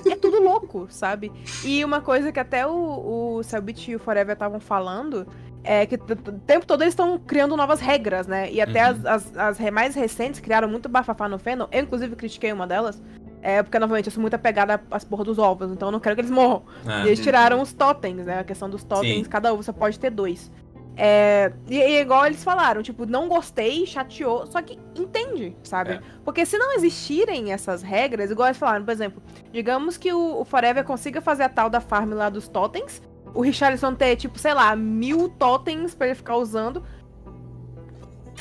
é 0.09 0.16
tudo 0.16 0.41
louco, 0.41 0.88
sabe? 0.89 1.30
E 1.63 1.84
uma 1.84 1.99
coisa 1.99 2.32
que 2.32 2.39
até 2.39 2.66
o, 2.66 3.38
o 3.39 3.43
Selbit 3.43 3.91
e 3.91 3.95
o 3.95 3.99
Forever 3.99 4.32
estavam 4.34 4.61
falando 4.61 5.28
é 5.66 5.86
que 5.86 5.95
o 5.95 5.99
tempo 6.45 6.66
todo 6.66 6.82
eles 6.84 6.93
estão 6.93 7.18
criando 7.20 7.57
novas 7.57 7.80
regras, 7.80 8.28
né? 8.28 8.51
E 8.51 8.61
até 8.61 8.91
Uhum. 8.91 9.01
as, 9.05 9.36
as, 9.36 9.59
as 9.59 9.72
mais 9.72 9.95
recentes 9.95 10.39
criaram 10.39 10.68
muito 10.68 10.88
bafafá 10.88 11.28
no 11.28 11.39
fandom. 11.39 11.68
Eu, 11.72 11.82
inclusive, 11.82 12.16
critiquei 12.16 12.53
uma 12.53 12.68
delas. 12.68 13.01
É, 13.41 13.61
porque, 13.61 13.78
novamente, 13.78 14.07
eu 14.07 14.11
sou 14.11 14.22
muito 14.22 14.34
apegada 14.34 14.82
às 14.89 15.03
porra 15.03 15.24
dos 15.24 15.38
ovos, 15.38 15.72
então 15.72 15.89
eu 15.89 15.91
não 15.91 15.99
quero 15.99 16.16
que 16.16 16.22
eles 16.22 16.32
morram. 16.32 16.63
É. 16.88 17.03
E 17.03 17.07
eles 17.07 17.20
tiraram 17.20 17.61
os 17.61 17.74
totens, 17.74 18.26
né? 18.26 18.39
A 18.39 18.43
questão 18.43 18.70
dos 18.70 18.84
totens, 18.84 19.24
Sim. 19.24 19.30
cada 19.30 19.53
ovo 19.53 19.61
você 19.61 19.74
pode 19.74 19.99
ter 19.99 20.09
dois. 20.09 20.51
É, 20.97 21.51
e, 21.70 21.78
e 21.78 21.99
igual 21.99 22.26
eles 22.26 22.43
falaram, 22.43 22.82
tipo, 22.82 23.05
não 23.05 23.28
gostei, 23.28 23.86
chateou, 23.86 24.47
só 24.47 24.61
que 24.61 24.80
entende, 24.95 25.55
sabe? 25.61 25.91
É. 25.91 26.01
Porque 26.24 26.45
se 26.45 26.57
não 26.57 26.74
existirem 26.74 27.51
essas 27.51 27.84
regras, 27.84 28.32
igual 28.32 28.47
eles 28.47 28.57
falaram, 28.57 28.86
por 28.86 28.91
exemplo, 28.91 29.22
digamos 29.51 29.97
que 29.97 30.13
o, 30.13 30.39
o 30.39 30.45
Forever 30.45 30.84
consiga 30.86 31.22
fazer 31.22 31.43
a 31.43 31.49
tal 31.49 31.70
da 31.70 31.82
farm 31.82 32.13
lá 32.13 32.30
dos 32.30 32.47
totens, 32.47 33.01
o 33.36 33.42
Richarlison 33.42 33.94
ter, 33.94 34.16
tipo, 34.16 34.40
sei 34.40 34.54
lá, 34.54 34.76
mil 34.76 35.30
totens 35.30 35.94
pra 35.94 36.08
ele 36.08 36.16
ficar 36.16 36.38
usando. 36.38 36.84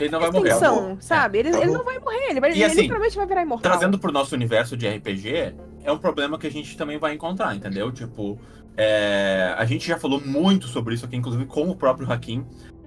Ele 0.00 0.10
não 0.10 0.20
vai 0.20 0.30
morrer. 0.30 0.48
Extinção, 0.48 0.76
acabou. 0.78 0.96
sabe? 1.00 1.38
Ele, 1.38 1.48
Acabou. 1.50 1.64
ele 1.66 1.72
não 1.76 1.84
vai 1.84 1.98
morrer, 2.00 2.30
ele, 2.30 2.40
vai, 2.40 2.50
E 2.50 2.54
ele 2.54 2.64
assim, 2.64 2.80
literalmente 2.82 3.16
vai 3.16 3.26
virar 3.26 3.42
imortal. 3.42 3.70
Trazendo 3.72 3.98
pro 3.98 4.10
nosso 4.10 4.34
universo 4.34 4.76
de 4.76 4.88
RPG, 4.88 5.54
é 5.84 5.92
um 5.92 5.98
problema 5.98 6.36
que 6.38 6.46
a 6.46 6.50
gente 6.50 6.76
também 6.76 6.98
vai 6.98 7.14
encontrar, 7.14 7.54
entendeu? 7.54 7.92
Tipo, 7.92 8.38
é, 8.76 9.54
a 9.56 9.64
gente 9.64 9.86
já 9.86 9.96
falou 9.98 10.20
muito 10.20 10.66
sobre 10.66 10.94
isso 10.94 11.04
aqui, 11.04 11.14
inclusive 11.16 11.46
com 11.46 11.68
o 11.70 11.76
próprio 11.76 12.10
Hakim, 12.10 12.44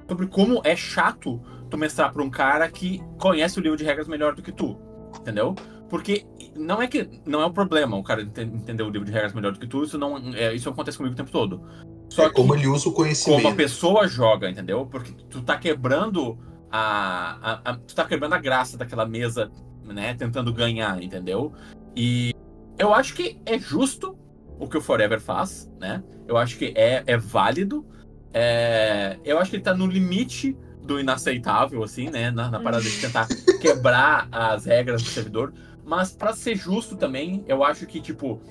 sobre 0.08 0.28
como 0.28 0.60
é 0.66 0.76
chato 0.76 1.40
tu 1.70 1.78
mestrar 1.78 2.12
pra 2.12 2.22
um 2.24 2.30
cara 2.30 2.68
que 2.70 3.02
conhece 3.18 3.58
o 3.58 3.62
livro 3.62 3.78
de 3.78 3.86
regras 3.86 4.08
melhor 4.08 4.36
do 4.36 4.42
que 4.42 4.52
tu, 4.52 4.78
entendeu? 5.22 5.56
Porque 5.90 6.26
não 6.58 6.82
é 6.82 6.88
que 6.88 7.10
não 7.26 7.40
é 7.42 7.46
um 7.46 7.54
problema 7.54 7.96
o 7.96 8.04
cara 8.04 8.22
ente- 8.22 8.42
entender 8.42 8.84
o 8.84 8.90
livro 8.90 9.06
de 9.06 9.14
regras 9.14 9.34
melhor 9.34 9.54
do 9.54 9.60
que 9.60 9.68
tu, 9.68 9.84
isso 9.84 9.98
não 9.98 10.18
é, 10.34 10.54
isso 10.54 10.68
acontece 10.70 10.98
comigo 10.98 11.14
o 11.14 11.18
tempo 11.18 11.32
todo. 11.32 11.62
Só 12.10 12.24
é 12.26 12.30
como 12.30 12.56
ele 12.56 12.68
usa 12.68 12.84
o 12.90 12.92
como 12.92 13.04
conhecimento. 13.06 13.48
a 13.48 13.56
pessoa 13.56 14.08
joga, 14.08 14.50
entendeu? 14.50 14.86
Porque 14.86 15.12
tu 15.30 15.42
tá 15.42 15.58
quebrando 15.58 16.38
a, 16.72 17.38
a- 17.42 17.72
a- 17.72 17.76
tu 17.78 17.94
tá 17.96 18.06
quebrando 18.06 18.34
a 18.34 18.38
graça 18.40 18.78
daquela 18.78 19.06
mesa, 19.06 19.52
né? 19.84 20.14
Tentando 20.14 20.54
ganhar, 20.54 21.02
entendeu? 21.02 21.54
E 21.96 22.34
eu 22.78 22.94
acho 22.94 23.14
que 23.14 23.40
é 23.46 23.58
justo 23.60 24.18
o 24.60 24.68
que 24.68 24.78
o 24.78 24.82
Forever 24.82 25.20
faz, 25.20 25.70
né? 25.80 26.04
Eu 26.28 26.38
acho 26.38 26.58
que 26.58 26.74
é, 26.76 27.04
é 27.06 27.18
válido. 27.18 27.86
É, 28.34 29.18
eu 29.24 29.40
acho 29.40 29.50
que 29.50 29.56
ele 29.58 29.64
tá 29.64 29.74
no 29.74 29.86
limite 29.88 30.56
do 30.84 31.00
inaceitável, 31.00 31.84
assim, 31.84 32.10
né? 32.10 32.32
Na, 32.32 32.50
na 32.50 32.60
parada 32.60 32.84
de 32.84 33.00
tentar 33.02 33.28
quebrar 33.62 34.28
as 34.32 34.66
regras 34.66 35.02
do 35.04 35.10
servidor. 35.10 35.54
Mas 35.86 36.12
pra 36.12 36.34
ser 36.34 36.56
justo 36.56 36.96
também, 36.98 37.44
eu 37.48 37.64
acho 37.64 37.86
que, 37.86 38.00
tipo, 38.02 38.42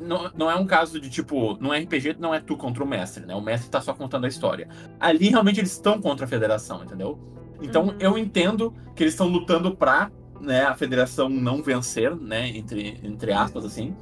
não, 0.00 0.30
não 0.36 0.50
é 0.50 0.56
um 0.56 0.66
caso 0.66 1.00
de, 1.00 1.08
tipo, 1.10 1.56
no 1.60 1.72
RPG 1.72 2.16
não 2.18 2.34
é 2.34 2.40
tu 2.40 2.56
contra 2.56 2.82
o 2.82 2.86
mestre, 2.86 3.24
né? 3.24 3.34
O 3.34 3.40
mestre 3.40 3.70
tá 3.70 3.80
só 3.80 3.92
contando 3.94 4.24
a 4.24 4.28
história. 4.28 4.68
Ali, 5.00 5.28
realmente, 5.28 5.60
eles 5.60 5.72
estão 5.72 6.00
contra 6.00 6.24
a 6.26 6.28
federação, 6.28 6.82
entendeu? 6.84 7.18
Então, 7.62 7.84
Uhum. 7.88 7.94
eu 8.00 8.18
entendo 8.18 8.74
que 8.96 9.02
eles 9.04 9.14
estão 9.14 9.28
lutando 9.28 9.74
pra 9.76 10.10
né, 10.40 10.64
a 10.64 10.74
federação 10.74 11.28
não 11.28 11.62
vencer, 11.62 12.14
né? 12.16 12.48
Entre, 12.48 13.00
entre 13.02 13.32
aspas, 13.32 13.64
assim. 13.64 13.96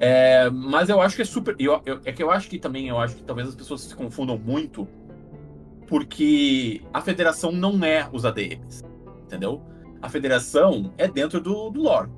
É, 0.00 0.48
mas 0.48 0.88
eu 0.88 1.00
acho 1.02 1.14
que 1.16 1.22
é 1.22 1.24
super. 1.24 1.54
Eu, 1.58 1.82
eu- 1.84 2.00
é 2.04 2.12
que 2.12 2.22
eu 2.22 2.30
acho 2.30 2.48
que 2.48 2.58
também, 2.58 2.88
eu 2.88 2.98
acho 2.98 3.16
que 3.16 3.22
talvez 3.24 3.48
as 3.48 3.54
pessoas 3.54 3.82
se 3.82 3.94
confundam 3.94 4.38
muito, 4.38 4.88
porque 5.86 6.80
a 6.92 7.00
federação 7.00 7.52
não 7.52 7.84
é 7.84 8.08
os 8.12 8.24
ADMs, 8.24 8.82
entendeu? 9.24 9.60
A 10.00 10.08
federação 10.08 10.92
é 10.96 11.06
dentro 11.06 11.40
do, 11.40 11.70
do 11.70 11.82
lore. 11.82 12.08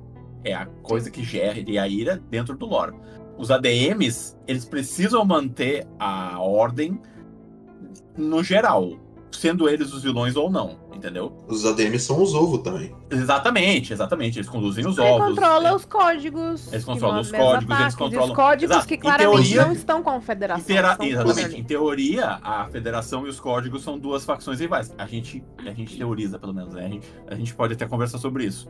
É 0.45 0.53
a 0.53 0.67
coisa 0.83 1.09
que 1.09 1.23
gera 1.23 1.59
a 1.59 1.87
ira 1.87 2.21
dentro 2.29 2.55
do 2.55 2.67
lore. 2.67 2.95
Os 3.37 3.51
ADMs, 3.51 4.37
eles 4.47 4.63
precisam 4.63 5.25
manter 5.25 5.85
a 5.99 6.39
ordem 6.39 7.01
no 8.15 8.43
geral, 8.43 8.97
sendo 9.39 9.67
eles 9.69 9.93
os 9.93 10.01
vilões 10.03 10.35
ou 10.35 10.49
não, 10.49 10.77
entendeu? 10.93 11.31
Os 11.47 11.65
ADMs 11.65 11.99
são 12.05 12.21
os 12.21 12.33
ovos 12.33 12.61
também. 12.61 12.93
Exatamente, 13.11 13.93
exatamente. 13.93 14.39
Eles 14.39 14.49
conduzem 14.49 14.85
os 14.85 14.97
ovos. 14.97 15.27
controla 15.29 15.69
né? 15.69 15.75
os 15.75 15.85
códigos. 15.85 16.71
Eles 16.73 16.85
controlam 16.85 17.21
os 17.21 17.31
códigos, 17.31 17.63
eles 17.63 17.71
ataques, 17.73 17.93
e 17.93 17.97
controlam- 17.97 18.29
Os 18.29 18.35
códigos 18.35 18.75
Exato. 18.75 18.87
que 18.87 18.97
claramente 18.97 19.31
teoria- 19.49 19.65
não 19.65 19.71
estão 19.73 20.01
com 20.03 20.09
a 20.09 20.21
federação. 20.21 20.65
Com 20.97 21.03
Exatamente. 21.03 21.59
Em 21.59 21.63
teoria, 21.63 22.39
a 22.43 22.65
federação 22.71 23.25
e 23.25 23.29
os 23.29 23.39
códigos 23.39 23.83
são 23.83 23.97
duas 23.99 24.25
facções 24.25 24.59
rivais. 24.59 24.93
A 24.97 25.05
gente, 25.05 25.43
a 25.59 25.71
gente 25.73 25.97
teoriza, 25.97 26.39
pelo 26.39 26.53
menos, 26.53 26.73
né? 26.73 26.85
A 26.85 26.89
gente, 26.89 27.07
a 27.29 27.35
gente 27.35 27.53
pode 27.53 27.73
até 27.73 27.85
conversar 27.85 28.17
sobre 28.17 28.45
isso. 28.45 28.67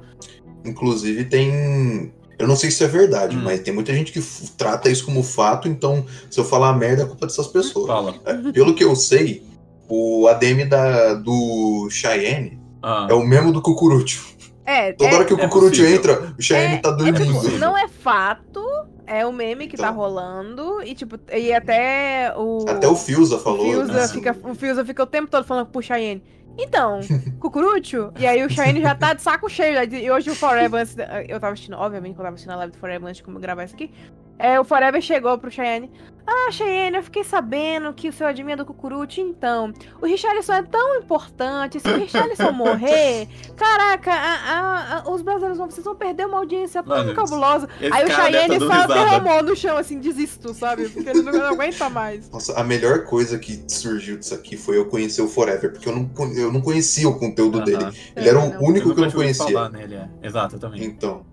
Inclusive 0.63 1.25
tem. 1.25 2.13
Eu 2.37 2.47
não 2.49 2.55
sei 2.57 2.69
se 2.69 2.83
é 2.83 2.87
verdade, 2.87 3.37
Hum. 3.37 3.41
mas 3.43 3.61
tem 3.61 3.73
muita 3.73 3.93
gente 3.93 4.11
que 4.11 4.19
trata 4.57 4.89
isso 4.89 5.05
como 5.05 5.23
fato, 5.23 5.69
então 5.69 6.05
se 6.29 6.37
eu 6.37 6.43
falar 6.43 6.73
merda 6.73 7.03
é 7.03 7.05
culpa 7.05 7.25
dessas 7.27 7.47
pessoas. 7.47 7.87
Fala. 7.87 8.13
É, 8.25 8.51
Pelo 8.51 8.73
que 8.75 8.83
eu 8.83 8.93
sei, 8.93 9.41
o 9.89 10.27
ADM 10.27 10.67
da, 10.67 11.13
do 11.15 11.87
Cheyenne 11.89 12.59
Ah, 12.81 13.07
é 13.09 13.13
o 13.13 13.23
mesmo 13.25 13.51
do 13.51 13.61
Cucurucho. 13.61 14.33
É, 14.65 14.93
Toda 14.93 15.11
é, 15.11 15.13
hora 15.15 15.25
que 15.25 15.33
o 15.33 15.39
é 15.39 15.43
Cucurucho 15.43 15.69
possível. 15.81 15.95
entra, 15.95 16.33
o 16.37 16.41
Cheyenne 16.41 16.75
É- 16.75 16.77
tá 16.79 16.89
é 16.89 16.93
dormindo. 16.95 17.41
tipo, 17.41 17.57
não 17.59 17.77
é 17.77 17.87
fato, 17.87 18.63
é 19.05 19.23
o 19.25 19.31
meme 19.31 19.67
que 19.67 19.77
tá 19.77 19.89
Então. 19.89 19.95
rolando, 19.95 20.81
e 20.83 20.95
tipo, 20.95 21.19
e 21.31 21.53
até 21.53 22.33
o. 22.35 22.65
Até 22.67 22.87
o 22.87 22.95
Fiusa 22.95 23.35
o 23.35 23.39
falou. 23.39 23.63
Fiusa 23.63 23.93
né? 23.93 24.07
fica, 24.07 24.35
o 24.43 24.55
Fiusa 24.55 24.83
fica 24.83 25.03
o 25.03 25.05
tempo 25.05 25.29
todo 25.29 25.45
falando 25.45 25.67
pro 25.67 25.81
Cheyenne. 25.83 26.23
Então, 26.57 26.99
Cucurucho, 27.39 28.11
e 28.17 28.25
aí 28.25 28.43
o 28.43 28.49
Cheyenne 28.49 28.81
já 28.81 28.95
tá 28.95 29.13
de 29.13 29.21
saco 29.21 29.47
cheio. 29.49 29.75
já 29.75 29.85
de- 29.85 29.97
E 29.97 30.09
hoje 30.09 30.31
o 30.31 30.35
Forever, 30.35 30.87
eu 31.27 31.39
tava 31.39 31.53
assistindo, 31.53 31.77
obviamente, 31.77 32.15
que 32.15 32.19
eu 32.21 32.23
tava 32.23 32.33
assistindo 32.33 32.53
a 32.53 32.57
live 32.57 32.71
do 32.71 32.79
Forever 32.79 33.03
antes 33.07 33.17
de 33.17 33.23
como 33.23 33.39
gravar 33.39 33.65
isso 33.65 33.75
aqui. 33.75 33.91
É, 34.37 34.59
o 34.59 34.63
Forever 34.63 35.01
chegou 35.01 35.37
pro 35.37 35.49
Cheyenne. 35.51 35.89
Ah, 36.27 36.51
Cheyenne, 36.51 36.97
eu 36.97 37.03
fiquei 37.03 37.23
sabendo 37.23 37.93
que 37.93 38.09
o 38.09 38.13
seu 38.13 38.25
admin 38.25 38.53
é 38.53 38.55
do 38.55 38.65
Cucurucho, 38.65 39.21
então. 39.21 39.71
O 40.01 40.07
Richarlison 40.07 40.53
é 40.53 40.63
tão 40.63 40.95
importante. 40.95 41.79
Se 41.79 41.87
o 41.87 41.97
Richarlison 41.99 42.49
morrer, 42.51 43.27
caraca, 43.55 44.11
a- 44.11 44.15
a- 44.17 44.97
a- 45.05 45.09
os 45.11 45.21
brasileiros 45.21 45.59
vão, 45.59 45.69
vocês 45.69 45.85
vão 45.85 45.95
perder 45.95 46.25
uma 46.25 46.39
audiência 46.39 46.81
tão 46.81 47.13
cabulosa. 47.13 47.69
Aí 47.79 48.03
o 48.05 48.11
Cheyenne 48.11 48.57
tá 48.57 48.65
só 48.65 48.71
risada. 48.71 48.93
derramou 48.95 49.43
no 49.43 49.55
chão, 49.55 49.77
assim, 49.77 49.99
desisto, 49.99 50.51
sabe? 50.55 50.89
Porque 50.89 51.07
ele 51.07 51.21
não, 51.21 51.31
não 51.31 51.45
aguenta 51.53 51.89
mais. 51.91 52.27
Nossa, 52.31 52.59
a 52.59 52.63
melhor 52.63 53.05
coisa 53.05 53.37
que 53.37 53.63
surgiu 53.67 54.17
disso 54.17 54.33
aqui 54.33 54.57
foi 54.57 54.77
eu 54.77 54.87
conhecer 54.87 55.21
o 55.21 55.27
Forever, 55.27 55.73
porque 55.73 55.87
eu 55.87 55.95
não, 55.95 56.09
eu 56.35 56.51
não 56.51 56.59
conhecia 56.59 57.07
o 57.07 57.19
conteúdo 57.19 57.57
Aham. 57.59 57.65
dele. 57.65 57.85
Ele 58.15 58.29
era 58.29 58.39
o 58.39 58.65
único 58.67 58.93
que 58.95 58.99
eu 58.99 59.05
não 59.05 59.11
conhecia. 59.11 59.45
falar 59.45 59.69
nele, 59.69 59.93
é. 59.93 60.09
Exato, 60.23 60.55
eu 60.55 60.59
também. 60.59 60.83
Então, 60.83 61.23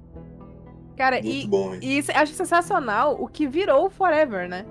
Cara, 1.02 1.20
muito 1.20 1.28
e, 1.28 1.46
bom, 1.48 1.74
hein? 1.74 1.80
E 1.82 2.04
acho 2.14 2.32
sensacional 2.32 3.16
o 3.20 3.26
que 3.26 3.44
virou 3.46 3.86
o 3.86 3.90
Forever, 3.90 4.48
né? 4.48 4.64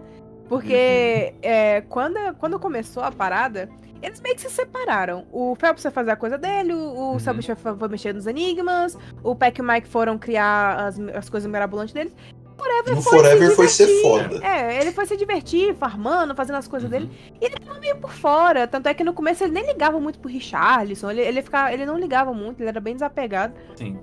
Porque 0.47 1.33
é, 1.41 1.81
quando, 1.89 2.17
quando 2.39 2.57
começou 2.57 3.03
a 3.03 3.11
parada, 3.11 3.69
eles 4.01 4.21
meio 4.21 4.35
que 4.35 4.41
se 4.41 4.49
separaram. 4.49 5.25
O 5.31 5.55
Phelps 5.55 5.81
foi 5.81 5.91
fazer 5.91 6.11
a 6.11 6.15
coisa 6.15 6.37
dele, 6.37 6.73
o, 6.73 7.11
Uhum. 7.11 7.19
Selbit 7.19 7.53
foi, 7.55 7.87
mexer 7.89 8.13
nos 8.13 8.27
enigmas, 8.27 8.97
o 9.23 9.35
Peck 9.35 9.59
e 9.59 9.61
o 9.61 9.65
Mike 9.65 9.87
foram 9.87 10.17
criar 10.17 10.87
as, 10.87 10.99
as 10.99 11.29
coisas 11.29 11.51
mirabolantes 11.51 11.93
deles. 11.93 12.15
Forever 12.57 12.95
No 12.95 13.01
foi 13.01 13.17
Forever 13.17 13.49
se 13.49 13.55
foi 13.55 13.67
ser 13.67 13.87
foda. 14.01 14.45
É, 14.45 14.79
ele 14.79 14.91
foi 14.91 15.05
se 15.05 15.17
divertir, 15.17 15.73
farmando, 15.75 16.35
fazendo 16.35 16.57
as 16.57 16.67
coisas 16.67 16.89
Uhum. 16.91 16.99
dele. 16.99 17.11
E 17.41 17.45
ele 17.45 17.55
tava 17.55 17.79
meio 17.79 17.97
por 17.97 18.11
fora. 18.11 18.67
Tanto 18.67 18.87
é 18.87 18.93
que 18.93 19.03
no 19.03 19.13
começo 19.13 19.43
ele 19.43 19.53
nem 19.53 19.65
ligava 19.65 19.99
muito 19.99 20.19
pro 20.19 20.29
Richarlison. 20.29 21.09
Ele, 21.11 21.21
ele, 21.21 21.41
ficava, 21.41 21.73
ele 21.73 21.85
não 21.85 21.97
ligava 21.97 22.33
muito, 22.33 22.61
ele 22.61 22.69
era 22.69 22.79
bem 22.79 22.93
desapegado. 22.93 23.53
Sim. 23.75 23.99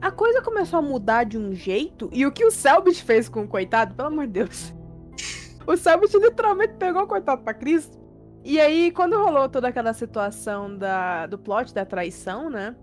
A 0.00 0.10
coisa 0.10 0.40
começou 0.42 0.78
a 0.78 0.82
mudar 0.82 1.24
de 1.24 1.36
um 1.38 1.52
jeito. 1.54 2.08
E 2.12 2.24
o 2.24 2.32
que 2.32 2.44
o 2.44 2.50
Selbit 2.50 3.02
fez 3.02 3.28
com 3.28 3.42
o 3.42 3.48
coitado, 3.48 3.94
pelo 3.94 4.08
amor 4.08 4.26
de 4.26 4.32
Deus. 4.34 4.74
O 5.66 5.76
Selbit 5.76 6.16
literalmente 6.16 6.74
pegou 6.78 7.02
o 7.02 7.06
coitado 7.06 7.42
pra 7.42 7.52
Cristo. 7.52 7.98
E 8.44 8.58
aí, 8.58 8.90
quando 8.92 9.16
rolou 9.18 9.48
toda 9.48 9.68
aquela 9.68 9.92
situação 9.92 10.74
da, 10.76 11.26
do 11.26 11.36
plot 11.38 11.74
da 11.74 11.84
traição, 11.84 12.48
né? 12.48 12.74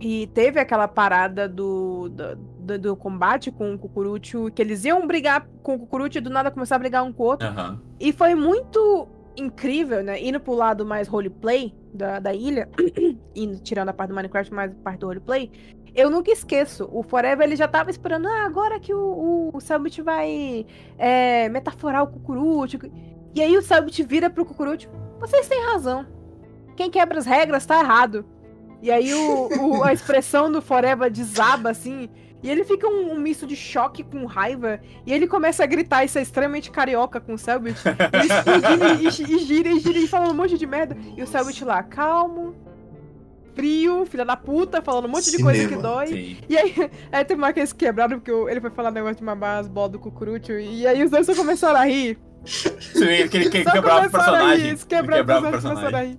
E 0.00 0.28
teve 0.28 0.58
aquela 0.58 0.88
parada 0.88 1.46
do, 1.46 2.08
do, 2.08 2.36
do- 2.36 2.78
do 2.78 2.96
combate 2.96 3.50
com 3.50 3.74
o 3.74 3.78
Cucurucho, 3.78 4.50
que 4.54 4.62
eles 4.62 4.84
iam 4.86 5.06
brigar 5.06 5.46
com 5.62 5.74
o 5.74 5.78
Cucurucho 5.80 6.16
e 6.16 6.20
do 6.22 6.30
nada 6.30 6.50
começar 6.50 6.76
a 6.76 6.78
brigar 6.78 7.04
um 7.04 7.12
com 7.12 7.24
o 7.24 7.26
outro. 7.26 7.46
Aham. 7.48 7.82
E 7.98 8.12
foi 8.12 8.34
muito 8.34 9.06
incrível, 9.40 10.02
né? 10.02 10.22
Indo 10.22 10.38
pro 10.40 10.54
lado 10.54 10.84
mais 10.86 11.08
roleplay 11.08 11.74
da, 11.92 12.18
da 12.20 12.32
ilha, 12.34 12.68
indo, 13.34 13.58
tirando 13.60 13.88
a 13.88 13.92
parte 13.92 14.10
do 14.10 14.14
Minecraft, 14.14 14.52
mais 14.54 14.70
a 14.70 14.74
parte 14.74 15.00
do 15.00 15.06
roleplay, 15.06 15.50
eu 15.94 16.08
nunca 16.10 16.30
esqueço. 16.30 16.88
O 16.92 17.02
Forever 17.02 17.46
ele 17.46 17.56
já 17.56 17.66
tava 17.66 17.90
esperando, 17.90 18.28
ah, 18.28 18.44
agora 18.44 18.78
que 18.78 18.94
o, 18.94 19.50
o, 19.52 19.60
Selbit 19.60 20.00
vai 20.02 20.64
é, 20.98 21.48
metaforar 21.48 22.04
o 22.04 22.06
Cucurucho. 22.08 22.78
E 23.34 23.40
aí 23.40 23.56
o 23.56 23.62
Selbit 23.62 24.02
vira 24.04 24.28
pro 24.30 24.44
Cucurucho, 24.44 24.88
vocês 25.18 25.48
têm 25.48 25.64
razão. 25.66 26.06
Quem 26.76 26.90
quebra 26.90 27.18
as 27.18 27.26
regras 27.26 27.66
tá 27.66 27.80
errado. 27.80 28.24
E 28.82 28.90
aí 28.90 29.12
o, 29.12 29.48
o- 29.78 29.84
a 29.84 29.92
expressão 29.92 30.50
do 30.50 30.62
Forever 30.62 31.10
desaba 31.10 31.70
assim. 31.70 32.08
E 32.42 32.50
ele 32.50 32.64
fica 32.64 32.88
um, 32.88 33.12
um 33.12 33.18
misto 33.18 33.46
de 33.46 33.54
choque 33.54 34.02
com 34.02 34.24
raiva. 34.24 34.80
E 35.06 35.12
ele 35.12 35.26
começa 35.26 35.62
a 35.62 35.66
gritar 35.66 36.04
isso 36.04 36.18
é 36.18 36.22
extremamente 36.22 36.70
carioca 36.70 37.20
com 37.20 37.34
o 37.34 37.38
Selbit. 37.38 37.78
Ele 37.86 38.26
explodindo 38.32 39.32
e, 39.32 39.34
e, 39.34 39.38
gira 39.38 39.68
e 39.68 39.78
gira 39.78 39.98
e 39.98 40.06
falando 40.06 40.32
um 40.32 40.36
monte 40.36 40.56
de 40.56 40.66
merda. 40.66 40.96
E 41.16 41.22
o 41.22 41.26
Selbit 41.26 41.64
lá, 41.64 41.82
calmo, 41.82 42.54
frio, 43.54 44.06
filha 44.06 44.24
da 44.24 44.36
puta, 44.36 44.80
falando 44.80 45.04
um 45.04 45.08
monte 45.08 45.30
de 45.30 45.42
coisa 45.42 45.60
que 45.60 45.74
Cinema. 45.74 45.82
dói. 45.82 46.06
Sim. 46.06 46.36
E 46.48 46.56
aí, 46.56 46.74
aí 47.12 47.24
teve 47.24 47.38
uma 47.38 47.46
hora 47.46 47.54
que 47.54 47.60
eles 47.60 47.72
quebraram 47.72 48.18
porque 48.18 48.30
ele 48.50 48.60
foi 48.60 48.70
falar 48.70 48.90
negócio 48.90 49.16
de 49.16 49.24
mamar 49.24 49.58
as 49.58 49.68
bolas 49.68 49.92
do 49.92 49.98
cucurucho. 49.98 50.52
E 50.52 50.86
aí 50.86 51.02
os 51.02 51.10
dois 51.10 51.26
só 51.26 51.34
começaram 51.34 51.78
a 51.78 51.84
rir. 51.84 52.18
Sim, 52.44 53.22
aquele 53.22 53.50
que 53.50 53.64
quebrava 53.64 54.06
o 54.06 54.10
personagem. 54.10 54.76
quebrava 54.88 55.40
o 55.40 55.46
a 55.46 55.50
personagem. 55.50 56.18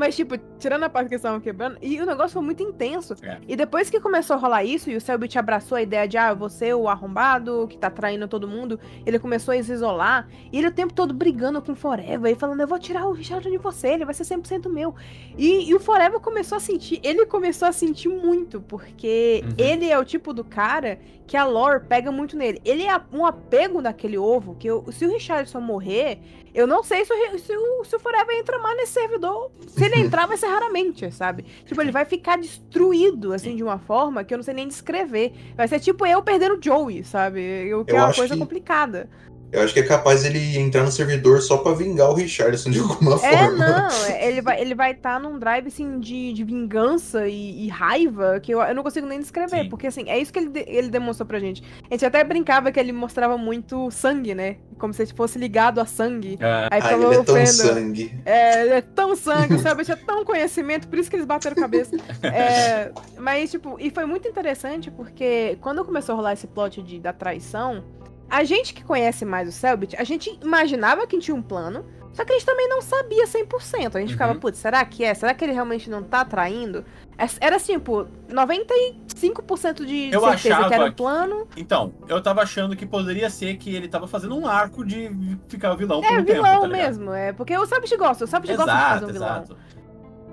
Mas, 0.00 0.16
tipo, 0.16 0.38
tirando 0.58 0.82
a 0.84 0.88
parte 0.88 1.08
que 1.08 1.14
eles 1.14 1.20
estavam 1.20 1.40
quebrando, 1.40 1.76
e 1.82 2.00
o 2.00 2.06
negócio 2.06 2.30
foi 2.32 2.42
muito 2.42 2.62
intenso. 2.62 3.14
É. 3.22 3.36
E 3.46 3.54
depois 3.54 3.90
que 3.90 4.00
começou 4.00 4.34
a 4.34 4.38
rolar 4.38 4.64
isso, 4.64 4.88
e 4.90 4.96
o 4.96 5.00
Selbit 5.00 5.38
abraçou 5.38 5.76
a 5.76 5.82
ideia 5.82 6.08
de, 6.08 6.16
ah, 6.16 6.32
você, 6.32 6.72
o 6.72 6.88
arrombado, 6.88 7.66
que 7.68 7.76
tá 7.76 7.90
traindo 7.90 8.26
todo 8.26 8.48
mundo, 8.48 8.80
ele 9.04 9.18
começou 9.18 9.52
a 9.52 9.62
se 9.62 9.70
isolar, 9.72 10.26
e 10.50 10.56
ele 10.56 10.68
o 10.68 10.72
tempo 10.72 10.94
todo 10.94 11.12
brigando 11.12 11.60
com 11.60 11.72
o 11.72 11.76
Forever, 11.76 12.32
e 12.32 12.34
falando, 12.34 12.62
eu 12.62 12.66
vou 12.66 12.78
tirar 12.78 13.06
o 13.06 13.12
Richard 13.12 13.48
de 13.50 13.58
você, 13.58 13.88
ele 13.88 14.06
vai 14.06 14.14
ser 14.14 14.24
100% 14.24 14.70
meu. 14.70 14.94
E, 15.36 15.68
e 15.68 15.74
o 15.74 15.78
Forever 15.78 16.18
começou 16.18 16.56
a 16.56 16.60
sentir, 16.60 16.98
ele 17.02 17.26
começou 17.26 17.68
a 17.68 17.72
sentir 17.72 18.08
muito, 18.08 18.60
porque 18.62 19.42
Uhum. 19.44 19.54
ele 19.58 19.90
é 19.90 19.98
o 19.98 20.04
tipo 20.04 20.32
do 20.32 20.42
cara 20.42 20.98
que 21.26 21.36
a 21.36 21.44
lore 21.44 21.84
pega 21.88 22.10
muito 22.10 22.36
nele. 22.36 22.60
Ele 22.64 22.84
é 22.86 23.00
um 23.12 23.24
apego 23.26 23.80
naquele 23.82 24.16
ovo, 24.18 24.56
que 24.56 24.66
eu- 24.66 24.84
se 24.90 25.04
o 25.04 25.10
Richardson 25.12 25.60
morrer, 25.60 26.18
eu 26.54 26.66
não 26.66 26.82
sei 26.82 27.04
se 27.04 27.12
o, 27.12 27.38
se 27.38 27.56
o, 27.56 27.84
se 27.84 27.96
o 27.96 28.00
Forever 28.00 28.36
entra 28.36 28.58
mais 28.58 28.76
nesse 28.76 28.92
servidor. 28.92 29.50
Se 29.68 29.84
ele 29.84 30.00
entrar, 30.00 30.26
vai 30.26 30.36
ser 30.36 30.46
raramente, 30.48 31.10
sabe? 31.12 31.44
Tipo, 31.64 31.80
ele 31.80 31.92
vai 31.92 32.04
ficar 32.04 32.36
destruído, 32.38 33.32
assim, 33.32 33.54
de 33.56 33.62
uma 33.62 33.78
forma 33.78 34.24
que 34.24 34.34
eu 34.34 34.38
não 34.38 34.42
sei 34.42 34.54
nem 34.54 34.68
descrever. 34.68 35.32
Vai 35.56 35.68
ser 35.68 35.80
tipo 35.80 36.04
eu 36.06 36.22
perdendo 36.22 36.56
o 36.56 36.62
Joey, 36.62 37.04
sabe? 37.04 37.72
O 37.74 37.84
que 37.84 37.92
Eu 37.92 37.96
é 37.98 38.04
uma 38.04 38.14
coisa 38.14 38.34
que- 38.34 38.40
complicada. 38.40 39.08
Eu 39.52 39.62
acho 39.62 39.72
que 39.74 39.80
é 39.80 39.82
capaz 39.82 40.24
ele 40.24 40.56
entrar 40.58 40.82
no 40.84 40.90
servidor 40.92 41.40
só 41.42 41.56
pra 41.58 41.72
vingar 41.72 42.10
o 42.10 42.14
Richardson 42.14 42.70
de 42.70 42.78
alguma 42.80 43.14
É, 43.24 43.36
forma. 43.38 43.56
não, 43.88 44.06
ele 44.20 44.40
vai 44.40 44.60
ele 44.60 44.74
vai 44.74 44.92
estar 44.92 45.18
num 45.20 45.38
drive 45.38 45.66
assim 45.68 45.98
de, 46.00 46.32
de 46.32 46.44
vingança 46.44 47.26
e, 47.28 47.64
e 47.64 47.68
raiva 47.68 48.38
que 48.40 48.52
eu, 48.52 48.60
eu 48.60 48.74
não 48.74 48.82
consigo 48.82 49.06
nem 49.06 49.18
descrever, 49.18 49.62
Sim. 49.64 49.68
porque 49.68 49.86
assim, 49.86 50.08
é 50.08 50.18
isso 50.18 50.32
que 50.32 50.38
ele, 50.38 50.64
ele 50.66 50.88
demonstrou 50.88 51.26
pra 51.26 51.38
gente. 51.38 51.62
A 51.90 51.94
gente 51.94 52.06
até 52.06 52.22
brincava 52.22 52.70
que 52.70 52.78
ele 52.78 52.92
mostrava 52.92 53.36
muito 53.36 53.90
sangue, 53.90 54.34
né? 54.34 54.56
Como 54.78 54.94
se 54.94 55.02
ele 55.02 55.12
fosse 55.14 55.38
ligado 55.38 55.80
a 55.80 55.84
sangue. 55.86 56.38
É, 56.40 56.68
Aí 56.70 56.80
Ah, 56.80 56.88
falou 56.88 57.12
ele 57.12 57.20
é 57.20 57.24
tão 57.24 57.46
sangue. 57.46 58.20
É, 58.24 58.62
ele 58.62 58.70
é 58.74 58.80
tão 58.80 59.16
sangue, 59.16 59.58
sabe? 59.58 59.82
É 59.90 59.96
tão 59.96 60.24
conhecimento, 60.24 60.86
por 60.88 60.98
isso 60.98 61.10
que 61.10 61.16
eles 61.16 61.26
bateram 61.26 61.56
cabeça. 61.56 61.96
É, 62.22 62.92
mas, 63.18 63.50
tipo, 63.50 63.76
e 63.80 63.90
foi 63.90 64.04
muito 64.06 64.28
interessante 64.28 64.90
porque 64.90 65.58
quando 65.60 65.84
começou 65.84 66.12
a 66.14 66.16
rolar 66.16 66.32
esse 66.34 66.46
plot 66.46 66.80
de, 66.82 66.98
da 67.00 67.12
traição, 67.12 67.82
a 68.30 68.44
gente 68.44 68.72
que 68.72 68.84
conhece 68.84 69.24
mais 69.24 69.48
o 69.48 69.52
Selbit, 69.52 69.96
a 69.96 70.04
gente 70.04 70.38
imaginava 70.42 71.06
que 71.06 71.18
tinha 71.18 71.34
um 71.34 71.42
plano, 71.42 71.84
só 72.12 72.24
que 72.24 72.32
a 72.32 72.36
gente 72.36 72.46
também 72.46 72.68
não 72.68 72.80
sabia 72.80 73.24
100%. 73.26 73.96
A 73.96 74.00
gente 74.00 74.12
ficava, 74.12 74.32
Uhum. 74.32 74.40
putz, 74.40 74.58
será 74.58 74.84
que 74.84 75.04
é? 75.04 75.14
Será 75.14 75.32
que 75.34 75.44
ele 75.44 75.52
realmente 75.52 75.88
não 75.90 76.02
tá 76.02 76.24
traindo? 76.24 76.84
É- 77.18 77.26
Era 77.46 77.56
assim, 77.56 77.78
pô, 77.78 78.06
95% 78.28 79.84
de 79.86 80.10
Eu 80.12 80.20
certeza 80.20 80.68
que 80.68 80.74
era 80.74 80.84
um 80.86 80.92
plano. 80.92 81.46
Então, 81.56 81.92
eu 82.08 82.20
tava 82.22 82.42
achando 82.42 82.74
que 82.76 82.84
poderia 82.86 83.30
ser 83.30 83.56
que 83.56 83.74
ele 83.74 83.88
tava 83.88 84.06
fazendo 84.06 84.36
um 84.36 84.46
arco 84.46 84.84
de 84.84 85.10
ficar 85.48 85.74
vilão 85.74 86.00
por 86.00 86.06
É, 86.06 86.12
um 86.18 86.24
tempo, 86.24 86.32
vilão 86.42 86.60
tá 86.62 86.66
ligado? 86.66 86.86
mesmo, 86.88 87.12
é. 87.12 87.32
Porque 87.32 87.56
o 87.56 87.66
Selbit 87.66 87.96
gosta, 87.96 88.24
o 88.24 88.26
Selbit 88.26 88.56
gosta 88.56 88.72
de 88.72 88.78
fazer 88.80 89.04
um 89.04 89.08
vilão. 89.12 89.28
exato. 89.28 89.56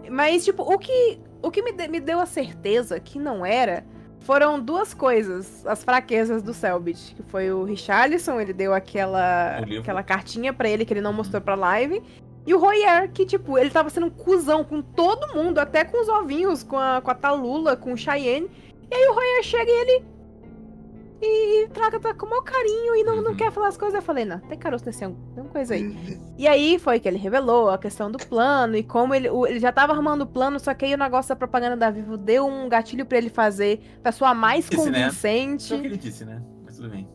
Mas, 0.10 0.46
tipo, 0.46 0.64
o 0.64 0.78
que, 0.80 1.20
o 1.42 1.52
que 1.52 1.62
me, 1.62 1.72
me 1.88 2.00
deu 2.00 2.20
a 2.20 2.26
certeza 2.26 3.00
que 3.00 3.20
não 3.20 3.46
era 3.46 3.86
foram 4.28 4.60
duas 4.60 4.94
coisas, 4.94 5.66
as 5.66 5.86
fraquezas 5.86 6.44
do 6.44 6.54
Selbit. 6.54 7.16
Que 7.16 7.24
foi 7.24 7.50
o 7.50 7.64
Richarlison, 7.64 8.42
ele 8.42 8.52
deu 8.52 8.74
aquela, 8.74 9.60
aquela 9.60 10.04
cartinha 10.04 10.52
pra 10.52 10.68
ele 10.70 10.84
que 10.84 10.94
ele 10.94 11.00
não 11.00 11.14
mostrou 11.14 11.42
pra 11.42 11.56
live. 11.56 12.04
E 12.46 12.54
o 12.54 12.60
Royer, 12.60 13.10
que, 13.14 13.26
tipo, 13.26 13.58
ele 13.58 13.70
tava 13.70 13.90
sendo 13.90 14.08
um 14.08 14.10
cuzão 14.10 14.66
com 14.66 14.82
todo 14.82 15.34
mundo, 15.34 15.60
até 15.60 15.86
com 15.86 16.02
os 16.02 16.10
ovinhos, 16.10 16.62
com 16.62 16.78
a, 16.78 17.02
com 17.02 17.10
a 17.10 17.16
Talula, 17.16 17.78
com 17.78 17.94
o 17.94 17.98
Cheyenne. 17.98 18.50
E 18.92 18.96
aí 18.96 19.08
o 19.08 19.14
Royer 19.14 19.44
chega 19.44 19.72
e 19.72 19.82
ele. 19.82 20.06
E 21.20 21.68
trata 21.70 22.00
com 22.14 22.26
o 22.28 22.30
maior 22.30 22.44
carinho 22.44 22.96
e 22.96 23.04
não, 23.04 23.22
não 23.24 23.32
Uhum. 23.32 23.38
quer 23.38 23.52
falar 23.52 23.70
as 23.70 23.78
coisas. 23.78 23.96
Eu 23.96 24.02
falei, 24.04 24.24
não, 24.24 24.40
tem 24.40 24.58
caroço 24.58 24.86
nesse 24.86 25.04
ângulo, 25.04 25.20
tem 25.34 25.44
uma 25.44 25.50
coisa 25.50 25.74
aí. 25.74 25.84
Uhum. 25.88 26.34
E 26.38 26.48
aí 26.48 26.78
foi 26.78 27.00
que 27.00 27.08
ele 27.08 27.18
revelou 27.18 27.70
a 27.72 27.78
questão 27.78 28.12
do 28.12 28.20
plano 28.20 28.76
e 28.78 28.84
como 28.84 29.16
ele, 29.16 29.28
o- 29.30 29.48
ele 29.48 29.60
já 29.60 29.72
tava 29.72 29.94
armando 29.94 30.22
o 30.26 30.28
plano, 30.28 30.60
só 30.60 30.74
que 30.76 30.86
aí 30.86 30.94
o 30.94 30.98
negócio 30.98 31.30
da 31.30 31.36
propaganda 31.36 31.76
da 31.76 31.90
Vivo 31.90 32.18
deu 32.18 32.46
um 32.46 32.70
gatilho 32.70 33.04
pra 33.06 33.18
ele 33.18 33.30
fazer 33.30 33.82
pra 34.04 34.12
soar 34.12 34.36
mais 34.36 34.66
Esse, 34.72 34.90
né? 34.92 35.06
convincente. 35.06 35.64
Isso 35.64 35.74
é 35.74 35.78
o 35.78 35.82
que 35.82 35.88
ele 35.88 35.98
disse, 35.98 36.24
né? 36.24 36.40
Mas 36.64 36.76
tudo 36.76 36.90
bem. 36.90 37.08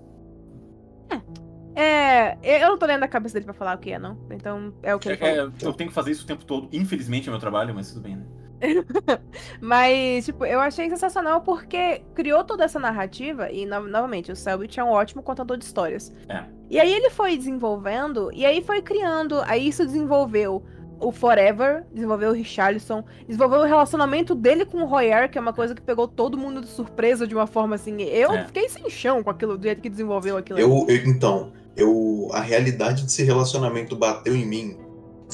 É, 1.74 2.36
eu 2.64 2.68
não 2.68 2.76
tô 2.78 2.84
lendo 2.84 3.02
a 3.02 3.08
cabeça 3.08 3.32
dele 3.34 3.46
pra 3.46 3.54
falar 3.54 3.76
o 3.76 3.78
que 3.80 3.92
é, 3.92 3.98
não. 3.98 4.18
Então 4.30 4.74
é 4.82 4.94
o 4.94 4.98
que 4.98 5.08
ele 5.08 5.16
falou. 5.16 5.34
É, 5.34 5.40
eu 5.62 5.72
tenho 5.72 5.88
que 5.88 5.94
fazer 5.94 6.10
isso 6.10 6.24
o 6.24 6.26
tempo 6.26 6.44
todo. 6.44 6.68
Infelizmente 6.72 7.28
é 7.28 7.30
meu 7.30 7.40
trabalho, 7.40 7.74
mas 7.74 7.88
tudo 7.88 8.02
bem, 8.02 8.16
né? 8.16 8.24
Mas, 9.60 10.24
tipo, 10.24 10.44
eu 10.44 10.60
achei 10.60 10.88
sensacional 10.88 11.40
porque 11.40 12.02
criou 12.14 12.44
toda 12.44 12.64
essa 12.64 12.78
narrativa 12.78 13.50
e, 13.50 13.66
no- 13.66 13.88
novamente, 13.88 14.30
o 14.32 14.36
Selbit 14.36 14.78
é 14.78 14.84
um 14.84 14.90
ótimo 14.90 15.22
contador 15.22 15.56
de 15.56 15.64
histórias. 15.64 16.12
É. 16.28 16.44
E 16.70 16.78
aí 16.80 16.92
ele 16.92 17.10
foi 17.10 17.36
desenvolvendo, 17.36 18.30
e 18.32 18.46
aí 18.46 18.62
foi 18.62 18.80
criando, 18.80 19.40
aí 19.46 19.68
isso 19.68 19.84
desenvolveu 19.84 20.62
o 20.98 21.10
Forever, 21.10 21.84
desenvolveu 21.92 22.30
o 22.30 22.32
Richarlison, 22.32 23.04
desenvolveu 23.26 23.58
o 23.60 23.64
relacionamento 23.64 24.34
dele 24.36 24.64
com 24.64 24.78
o 24.82 24.86
Royer, 24.86 25.28
que 25.28 25.36
é 25.36 25.40
uma 25.40 25.52
coisa 25.52 25.74
que 25.74 25.82
pegou 25.82 26.06
todo 26.06 26.38
mundo 26.38 26.60
de 26.60 26.68
surpresa 26.68 27.26
de 27.26 27.34
uma 27.34 27.46
forma 27.46 27.74
assim. 27.74 28.00
Eu 28.02 28.30
É. 28.32 28.44
fiquei 28.46 28.68
sem 28.68 28.88
chão 28.88 29.20
com 29.22 29.28
aquilo, 29.30 29.58
do 29.58 29.62
jeito 29.64 29.82
que 29.82 29.90
desenvolveu 29.90 30.36
aquilo. 30.36 30.60
Eu, 30.60 30.86
eu- 30.88 30.96
então, 31.06 31.52
eu, 31.76 32.28
a 32.32 32.40
realidade 32.40 33.02
desse 33.02 33.24
relacionamento 33.24 33.96
bateu 33.96 34.34
em 34.36 34.46
mim 34.46 34.76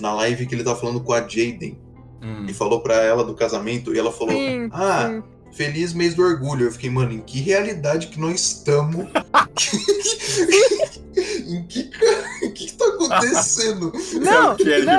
na 0.01 0.15
live 0.15 0.47
que 0.47 0.55
ele 0.55 0.65
tava 0.65 0.81
falando 0.81 1.03
com 1.03 1.13
a 1.13 1.21
Jaden 1.21 1.79
Hum. 2.23 2.47
e 2.49 2.53
falou 2.53 2.81
pra 2.81 2.97
ela 2.97 3.25
do 3.25 3.35
casamento 3.35 3.95
e 3.95 3.99
ela 3.99 4.11
falou: 4.13 4.35
Sim, 4.35 4.69
Ah, 4.73 5.09
sim. 5.09 5.23
feliz 5.53 5.93
mês 5.93 6.15
do 6.15 6.23
orgulho. 6.23 6.67
Eu 6.67 6.73
fiquei, 6.73 6.91
mano, 6.91 7.13
em 7.13 7.21
que 7.21 7.41
realidade 7.41 8.09
que 8.09 8.19
nós 8.19 8.41
estamos? 8.41 9.07
em 11.47 11.63
que, 11.67 11.91
em 12.43 12.51
que 12.53 12.73
tá 12.75 12.85
acontecendo? 12.87 13.93
Não, 14.21 14.57
que 14.57 14.73
é 14.73 14.83
não. 14.83 14.99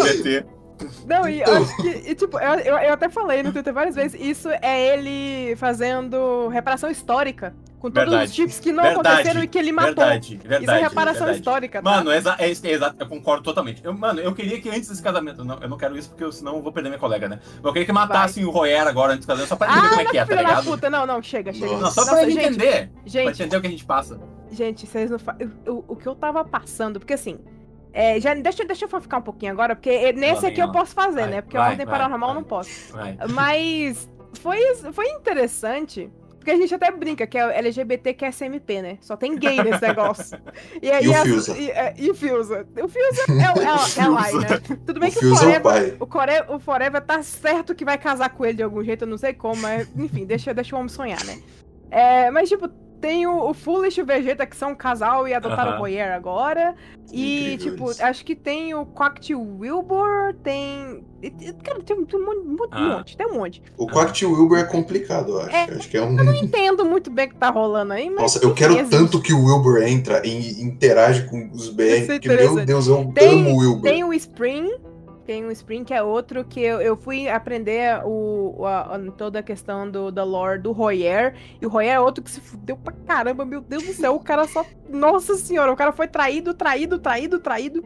Não, 1.05 1.27
e 1.27 1.41
eu 1.41 1.45
Então. 1.45 1.63
acho 1.63 1.75
que, 1.77 1.89
e, 1.89 2.15
tipo, 2.15 2.39
eu, 2.39 2.53
eu, 2.59 2.77
eu 2.77 2.93
até 2.93 3.09
falei 3.09 3.43
no 3.43 3.51
Twitter 3.51 3.73
várias 3.73 3.95
vezes, 3.95 4.19
isso 4.19 4.47
é 4.61 4.93
ele 4.93 5.55
fazendo 5.57 6.47
reparação 6.47 6.89
histórica. 6.89 7.53
Com 7.79 7.89
todos 7.89 8.09
Verdade. 8.09 8.29
os 8.29 8.35
chips 8.35 8.59
que 8.59 8.73
não 8.73 8.83
Verdade. 8.83 9.07
aconteceram 9.09 9.41
e 9.43 9.47
que 9.47 9.57
ele 9.57 9.71
matou. 9.71 9.95
Verdade, 9.95 10.35
verdade. 10.35 10.63
isso 10.65 10.71
é 10.73 10.79
reparação 10.81 11.13
verdade. 11.19 11.37
histórica, 11.37 11.81
tá? 11.81 11.89
Mano, 11.89 12.11
é, 12.11 12.17
é, 12.17 12.49
é 12.49 12.71
exato, 12.71 12.95
eu 12.99 13.07
concordo 13.07 13.41
totalmente. 13.43 13.81
Eu, 13.85 13.93
mano, 13.97 14.19
eu 14.19 14.33
queria 14.35 14.59
que 14.59 14.67
antes 14.69 14.89
desse 14.89 15.01
casamento. 15.01 15.45
Não, 15.45 15.57
eu 15.61 15.69
não 15.69 15.77
quero 15.77 15.97
isso 15.97 16.09
porque 16.09 16.23
eu, 16.25 16.31
senão 16.31 16.57
eu 16.57 16.61
vou 16.61 16.73
perder 16.73 16.89
minha 16.89 16.99
colega, 16.99 17.29
né? 17.29 17.39
Eu 17.63 17.71
queria 17.71 17.85
que 17.85 17.93
matassem 17.93 18.43
o 18.43 18.49
Royer 18.49 18.85
agora 18.85 19.13
antes 19.13 19.25
do 19.25 19.27
casamento, 19.29 19.47
só 19.47 19.55
pra 19.55 19.67
entender 19.71 19.85
ah, 19.85 19.89
como 19.89 20.01
é 20.01 20.05
que 20.05 20.17
é, 20.17 20.25
tá 20.25 20.35
ligado? 20.35 20.65
puta, 20.65 20.89
não, 20.89 21.05
não, 21.05 21.23
chega, 21.23 21.53
chega. 21.53 21.77
Não, 21.77 21.89
só 21.89 22.03
pra 22.03 22.15
Nossa, 22.15 22.29
gente, 22.29 22.37
entender. 22.45 22.89
Pra 22.89 23.01
Gente, 23.05 23.29
entender 23.29 23.57
o 23.57 23.61
que 23.61 23.67
a 23.67 23.71
gente 23.71 23.85
passa. 23.85 24.19
gente, 24.51 24.85
vocês 24.85 25.09
não 25.09 25.17
fa... 25.17 25.35
eu- 25.39 25.51
eu- 25.65 25.85
O 25.87 25.95
que 25.95 26.05
eu 26.07 26.15
tava 26.15 26.43
passando, 26.43 26.99
porque 26.99 27.13
assim. 27.13 27.39
é, 27.93 28.19
já, 28.19 28.33
deixa, 28.33 28.65
deixa 28.65 28.85
eu 28.91 29.01
ficar 29.01 29.19
um 29.19 29.21
pouquinho 29.21 29.53
agora, 29.53 29.73
porque 29.75 30.11
nesse 30.11 30.41
vem, 30.41 30.49
aqui 30.51 30.59
eu 30.59 30.71
posso 30.71 30.93
fazer, 30.93 31.21
Vai, 31.21 31.29
né? 31.29 31.41
Porque 31.41 31.57
vai, 31.57 31.69
ordem 31.71 31.85
vai, 31.85 31.95
paranormal 31.97 32.29
eu 32.31 32.35
não 32.35 32.43
posso. 32.43 32.69
Mas 33.29 34.09
foi, 34.41 34.59
foi 34.91 35.07
interessante 35.11 36.11
Porque 36.39 36.51
a 36.51 36.55
gente 36.55 36.73
até 36.73 36.89
brinca 36.89 37.27
que 37.27 37.37
é 37.37 37.59
LGBT 37.59 38.13
que 38.13 38.23
é 38.25 38.31
SMP, 38.31 38.81
né? 38.81 38.97
Só 39.01 39.17
tem 39.17 39.35
gay 39.35 39.61
nesse 39.61 39.81
negócio. 39.81 40.39
E, 40.81 40.87
e 40.87 41.07
o 41.07 41.13
a, 41.13 41.23
Fiusa. 41.23 41.57
E, 41.57 41.69
é, 41.71 41.93
e, 41.97 42.09
o 42.09 42.15
Fiusa. 42.15 42.65
O 42.81 42.87
Fiusa 42.87 43.21
é, 43.27 43.33
é, 43.33 44.01
é, 44.01 44.05
é 44.05 44.07
lá, 44.07 44.31
né? 44.31 44.77
Tudo 44.85 44.99
bem 44.99 45.09
o 45.09 45.11
que 45.11 45.25
o 45.25 45.35
Forever, 45.35 45.55
é 45.55 45.59
o 45.59 45.61
pai. 45.61 45.97
o, 45.99 46.07
Core, 46.07 46.43
o 46.47 46.59
Forever 46.59 47.01
tá 47.01 47.21
certo 47.21 47.75
que 47.75 47.83
vai 47.83 47.97
casar 47.97 48.29
com 48.29 48.45
ele 48.45 48.55
de 48.55 48.63
algum 48.63 48.83
jeito, 48.83 49.03
eu 49.03 49.07
não 49.07 49.17
sei 49.17 49.33
como, 49.33 49.61
mas 49.61 49.89
enfim, 49.97 50.25
deixa, 50.25 50.53
deixa 50.53 50.75
o 50.75 50.79
homem 50.79 50.89
sonhar, 50.89 51.23
né? 51.25 51.39
É, 51.91 52.31
mas, 52.31 52.47
tipo, 52.47 52.69
tem 52.99 53.25
o, 53.27 53.49
o 53.49 53.53
Foolish 53.53 53.99
e 53.99 54.03
o 54.03 54.05
Vegeta, 54.05 54.45
que 54.45 54.55
são 54.55 54.71
um 54.71 54.75
casal 54.75 55.27
e 55.27 55.33
adotaram 55.33 55.69
Aham. 55.71 55.75
o 55.75 55.79
Boyer 55.79 56.11
agora. 56.13 56.75
E, 57.11 57.53
Incrível 57.55 57.71
tipo, 57.71 57.91
isso. 57.91 58.03
acho 58.03 58.23
que 58.23 58.35
tem 58.35 58.73
o 58.75 58.85
Cocktail 58.85 59.39
Wilbur, 59.59 60.35
tem. 60.43 61.03
Cara, 61.63 61.81
tem, 61.81 62.05
tem 62.05 62.19
um 62.19 62.25
monte, 62.25 62.37
um 62.47 62.51
monte, 62.55 62.69
Ah. 62.71 62.97
monte, 62.97 63.17
tem 63.17 63.27
um 63.27 63.33
monte. 63.35 63.63
O 63.77 63.87
Quact 63.87 64.25
Wilbur 64.25 64.57
é 64.59 64.63
complicado, 64.63 65.31
eu 65.33 65.41
acho. 65.41 65.55
É, 65.55 65.63
acho 65.63 65.89
que 65.89 65.97
é 65.97 66.01
um. 66.01 66.11
Não 66.13 66.33
entendo 66.35 66.85
muito 66.85 67.09
bem 67.09 67.25
o 67.25 67.29
que 67.29 67.35
tá 67.35 67.49
rolando 67.49 67.93
aí, 67.93 68.09
mas. 68.09 68.21
Nossa, 68.21 68.39
eu 68.45 68.53
quero 68.53 68.73
existe. 68.73 68.91
tanto 68.91 69.19
que 69.21 69.33
o 69.33 69.43
Wilbur 69.45 69.81
entra 69.83 70.21
e 70.25 70.61
interage 70.61 71.27
com 71.27 71.49
os 71.51 71.69
BR, 71.69 71.83
é 71.83 72.05
porque, 72.05 72.27
meu. 72.29 72.65
Deus, 72.65 72.87
eu 72.87 73.11
Tem- 73.13 73.31
amo 73.31 73.49
o 73.51 73.57
Wilbur. 73.57 73.81
Tem 73.81 74.03
o 74.03 74.13
Spring. 74.13 74.69
Tem 75.29 75.45
o 75.45 75.51
Spring, 75.51 75.83
que 75.83 75.93
é 75.93 76.01
outro 76.01 76.43
que 76.43 76.59
eu, 76.59 76.81
eu 76.81 76.97
fui 76.97 77.29
aprender 77.29 78.01
o, 78.03 78.65
a- 78.65 78.95
a- 78.95 79.11
toda 79.15 79.37
a 79.37 79.43
questão 79.43 79.87
do, 79.87 80.09
da 80.11 80.23
lore 80.23 80.57
do 80.57 80.71
Royer. 80.71 81.35
E 81.61 81.67
o 81.67 81.69
Royer 81.69 81.93
é 81.93 81.99
outro 81.99 82.23
que 82.23 82.31
se 82.31 82.41
fudeu 82.41 82.75
pra 82.75 82.91
caramba, 83.05 83.45
meu 83.45 83.61
Deus 83.61 83.83
do 83.83 83.93
céu. 83.93 84.15
O 84.15 84.19
cara 84.19 84.47
só. 84.47 84.65
Nossa 84.89 85.35
senhora, 85.35 85.71
o 85.71 85.75
cara 85.75 85.91
foi 85.91 86.07
traído, 86.07 86.51
traído, 86.55 86.97
traído, 86.97 87.37
traído. 87.39 87.85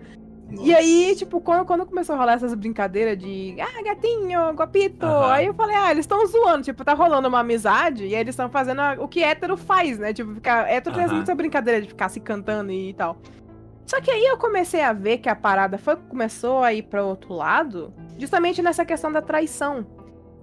E 0.52 0.56
Nossa. 0.56 0.78
aí, 0.78 1.16
tipo, 1.18 1.42
quando, 1.42 1.66
quando 1.66 1.86
começou 1.86 2.16
a 2.16 2.18
rolar 2.18 2.34
essas 2.36 2.54
brincadeiras 2.54 3.18
de 3.18 3.58
ah, 3.60 3.84
gatinho, 3.84 4.54
guapito, 4.54 5.06
aí 5.06 5.48
eu 5.48 5.54
falei, 5.54 5.76
ah, 5.76 5.92
eles 5.92 6.04
estão 6.06 6.26
zoando, 6.26 6.64
tipo, 6.64 6.86
tá 6.86 6.94
rolando 6.94 7.28
uma 7.28 7.40
amizade 7.42 8.06
e 8.06 8.16
aí 8.16 8.22
eles 8.22 8.32
estão 8.36 8.50
fazendo 8.50 8.80
a- 8.80 8.96
o 9.00 9.08
que 9.10 9.22
hétero 9.22 9.58
faz, 9.58 10.00
né? 10.00 10.14
Tipo, 10.14 10.34
ficar. 10.36 10.66
Hétero 10.72 10.96
tem 10.96 11.04
Aham. 11.08 11.16
muita 11.16 11.36
brincadeira 11.36 11.82
de 11.82 11.90
ficar 11.90 12.08
se 12.08 12.22
cantando 12.22 12.72
e 12.72 12.94
tal. 12.94 13.18
Só 13.86 14.00
que 14.00 14.10
aí 14.10 14.26
eu 14.26 14.38
comecei 14.38 14.82
a 14.82 14.94
ver 14.94 15.18
que 15.18 15.30
a 15.30 15.36
parada 15.36 15.78
foi, 15.78 15.96
começou 15.96 16.64
a 16.64 16.74
ir 16.74 16.84
pra 16.84 17.04
outro 17.04 17.34
lado, 17.34 17.94
justamente 18.18 18.62
nessa 18.62 18.86
questão 18.86 19.12
da 19.12 19.22
traição. 19.22 19.86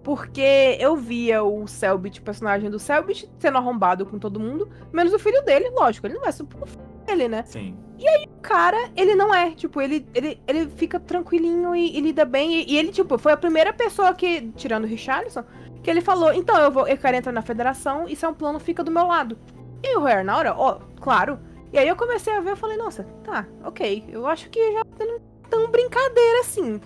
Porque 0.03 0.76
eu 0.78 0.97
via 0.97 1.43
o 1.43 1.66
Selbit, 1.66 2.20
o 2.20 2.22
personagem 2.22 2.70
do 2.70 2.78
Selbit, 2.78 3.30
sendo 3.38 3.59
arrombado 3.59 4.07
com 4.07 4.18
todo 4.18 4.41
mundo, 4.41 4.68
menos 4.93 5.12
o 5.12 5.18
filho 5.18 5.43
dele, 5.43 5.70
lógico, 5.70 6.07
ele 6.07 6.14
não 6.14 6.22
o 6.22 6.66
filho 6.66 6.91
dele, 7.07 7.28
né? 7.28 7.43
Sim. 7.47 7.76
O 7.99 8.41
cara, 8.41 8.91
ele 8.97 9.14
não 9.14 9.34
é. 9.34 9.51
Tipo, 9.51 9.80
ele, 9.80 10.07
ele, 10.14 10.41
ele 10.47 10.66
fica 10.70 10.99
tranquilinho 10.99 11.76
e, 11.76 11.99
e 11.99 12.01
lida 12.01 12.24
bem. 12.24 12.62
E, 12.62 12.72
e 12.72 12.78
ele, 12.78 12.91
tipo, 12.91 13.18
foi 13.18 13.32
a 13.32 13.36
primeira 13.36 13.72
pessoa 13.74 14.14
que, 14.14 14.51
tirando 14.57 14.84
o 14.84 14.86
Richarlison, 14.86 15.45
que 15.82 15.91
ele 15.91 16.01
falou: 16.01 16.32
então 16.32 16.57
eu 16.59 16.70
vou, 16.70 16.88
eu 16.88 16.97
quero 16.97 17.16
entrar 17.16 17.32
na 17.32 17.43
federação, 17.43 18.09
isso 18.09 18.24
é 18.24 18.28
um 18.28 18.34
plano, 18.34 18.59
fica 18.59 18.82
do 18.82 18.91
meu 18.91 19.07
lado. 19.07 19.38
E 19.82 19.97
o 19.97 20.01
Royer, 20.01 20.24
na 20.24 20.36
hora, 20.36 20.55
ó, 20.57 20.78
claro. 21.01 21.38
E 21.73 21.79
aí 21.79 21.89
eu 21.89 21.97
comecei 21.97 22.33
a 22.33 22.41
ver, 22.41 22.51
eu 22.51 22.57
falei, 22.57 22.77
nossa, 22.77 23.05
tá, 23.25 23.47
ok. 23.64 24.05
Eu 24.09 24.27
acho 24.27 24.51
que 24.51 24.73
já 24.73 24.85
tá 24.85 25.05
tão 25.49 25.71
brincadeira 25.71 26.41
assim. 26.41 26.81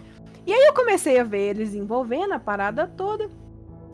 E 0.46 0.52
aí 0.52 0.66
eu 0.66 0.74
comecei 0.74 1.18
a 1.18 1.24
ver 1.24 1.50
eles 1.50 1.74
envolvendo 1.74 2.34
a 2.34 2.38
parada 2.38 2.86
toda. 2.86 3.30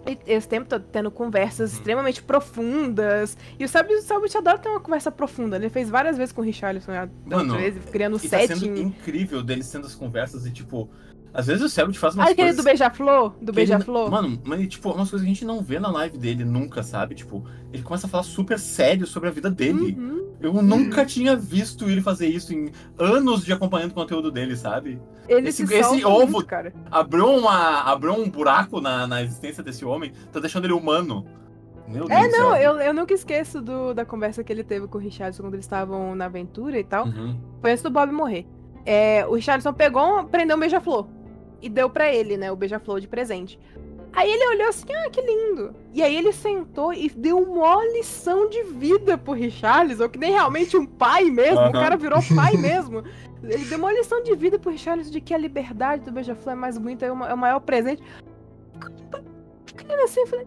E 0.06 0.18
esse 0.26 0.48
tempo 0.48 0.68
todo 0.68 0.84
tendo 0.90 1.10
conversas 1.10 1.74
extremamente 1.74 2.22
profundas. 2.22 3.36
E 3.58 3.64
o 3.64 3.68
Selbit, 3.68 4.00
o 4.10 4.38
adora 4.38 4.58
ter 4.58 4.68
uma 4.68 4.80
conversa 4.80 5.12
profunda. 5.12 5.56
Ele 5.56 5.68
fez 5.68 5.90
várias 5.90 6.16
vezes 6.16 6.32
com 6.32 6.40
o 6.40 6.44
Richarlison, 6.44 6.92
Mano, 7.24 7.54
outras 7.54 7.60
vezes, 7.60 7.90
criando 7.90 8.16
E 8.16 8.28
tá 8.28 8.40
sendo 8.46 8.80
incrível 8.80 9.42
deles 9.42 9.70
tendo 9.70 9.86
as 9.86 9.94
conversas 9.94 10.46
e, 10.46 10.50
tipo, 10.50 10.88
às 11.32 11.46
vezes 11.46 11.62
o 11.62 11.68
Selbit 11.68 11.98
faz 11.98 12.14
umas 12.14 12.26
aquele 12.26 12.48
coisas... 12.48 12.56
do 12.56 12.62
Beija-Flor? 12.64 13.28
Do 13.30 13.36
que 13.38 13.42
ele- 13.44 13.52
Beija-Flor? 13.52 14.10
Mano, 14.10 14.40
mas, 14.44 14.66
tipo, 14.68 14.90
umas 14.90 15.08
coisas 15.10 15.20
que 15.20 15.30
a 15.30 15.34
gente 15.34 15.44
não 15.44 15.62
vê 15.62 15.78
na 15.78 15.90
live 15.90 16.18
dele 16.18 16.44
nunca, 16.44 16.82
sabe? 16.82 17.14
Tipo, 17.14 17.44
ele 17.72 17.82
começa 17.82 18.06
a 18.06 18.10
falar 18.10 18.22
super 18.24 18.58
sério 18.58 19.06
sobre 19.06 19.28
a 19.28 19.32
vida 19.32 19.50
dele. 19.50 19.96
Uhum. 19.98 20.20
Eu 20.40 20.54
nunca 20.62 21.04
tinha 21.04 21.36
visto 21.36 21.88
ele 21.88 22.00
fazer 22.00 22.26
isso 22.26 22.54
em 22.54 22.70
anos 22.98 23.44
de 23.44 23.52
acompanhando 23.52 23.90
o 23.90 23.94
conteúdo 23.94 24.30
dele, 24.30 24.56
sabe? 24.56 24.98
Ele 25.28 25.48
Esse- 25.50 25.66
se 25.66 25.74
esse 25.74 26.04
ovo- 26.04 26.32
muito, 26.32 26.46
cara. 26.46 26.72
Abriu, 26.90 27.26
uma, 27.28 27.82
abriu 27.82 28.12
um 28.14 28.28
buraco 28.28 28.80
na, 28.80 29.06
na 29.06 29.22
existência 29.22 29.62
desse 29.62 29.84
homem, 29.84 30.12
tá 30.32 30.40
deixando 30.40 30.64
ele 30.64 30.72
humano. 30.72 31.26
Meu 31.86 32.06
Deus 32.06 32.10
É, 32.20 32.28
do 32.28 32.36
não, 32.38 32.56
eu, 32.56 32.80
eu 32.80 32.94
nunca 32.94 33.12
esqueço 33.12 33.60
do, 33.60 33.92
da 33.92 34.04
conversa 34.04 34.42
que 34.44 34.52
ele 34.52 34.62
teve 34.64 34.86
com 34.86 34.96
o 34.96 35.00
Richardson 35.00 35.42
quando 35.42 35.54
eles 35.54 35.66
estavam 35.66 36.14
na 36.14 36.24
aventura 36.26 36.78
e 36.78 36.84
tal. 36.84 37.04
Uhum. 37.06 37.36
Foi 37.60 37.70
antes 37.72 37.82
do 37.82 37.90
Bob 37.90 38.10
morrer. 38.12 38.46
É, 38.86 39.26
o 39.26 39.34
Richardson 39.34 39.72
pegou, 39.74 40.24
prendeu 40.24 40.56
um 40.56 40.60
beija-flor. 40.60 41.06
E 41.60 41.68
deu 41.68 41.90
pra 41.90 42.12
ele, 42.12 42.36
né, 42.36 42.50
o 42.50 42.56
beija-flor 42.56 43.00
de 43.00 43.08
presente. 43.08 43.58
Aí 44.12 44.30
ele 44.30 44.48
olhou 44.48 44.68
assim, 44.68 44.92
ah, 44.92 45.08
que 45.10 45.20
lindo. 45.20 45.74
E 45.94 46.02
aí 46.02 46.16
ele 46.16 46.32
sentou 46.32 46.92
e 46.92 47.08
deu 47.08 47.38
uma 47.38 47.84
lição 47.92 48.48
de 48.48 48.62
vida 48.64 49.16
pro 49.16 49.32
Richarlison, 49.32 50.08
que 50.08 50.18
nem 50.18 50.32
realmente 50.32 50.76
um 50.76 50.84
pai 50.84 51.24
mesmo, 51.24 51.58
o 51.58 51.64
Aham. 51.64 51.72
cara 51.72 51.96
virou 51.96 52.18
pai 52.34 52.54
mesmo. 52.58 53.04
Ele 53.42 53.64
deu 53.64 53.78
uma 53.78 53.92
lição 53.92 54.22
de 54.22 54.34
vida 54.34 54.58
pro 54.58 54.70
Richarlison 54.70 55.10
de 55.10 55.20
que 55.20 55.32
a 55.32 55.38
liberdade 55.38 56.04
do 56.04 56.12
beija-flor 56.12 56.52
é 56.52 56.56
mais 56.56 56.76
bonita, 56.76 57.06
é 57.06 57.12
o, 57.12 57.24
é 57.24 57.34
o 57.34 57.38
maior 57.38 57.60
presente. 57.60 58.02
Fiquei 59.64 59.94
assim, 60.02 60.20
eu 60.20 60.26
falei... 60.26 60.46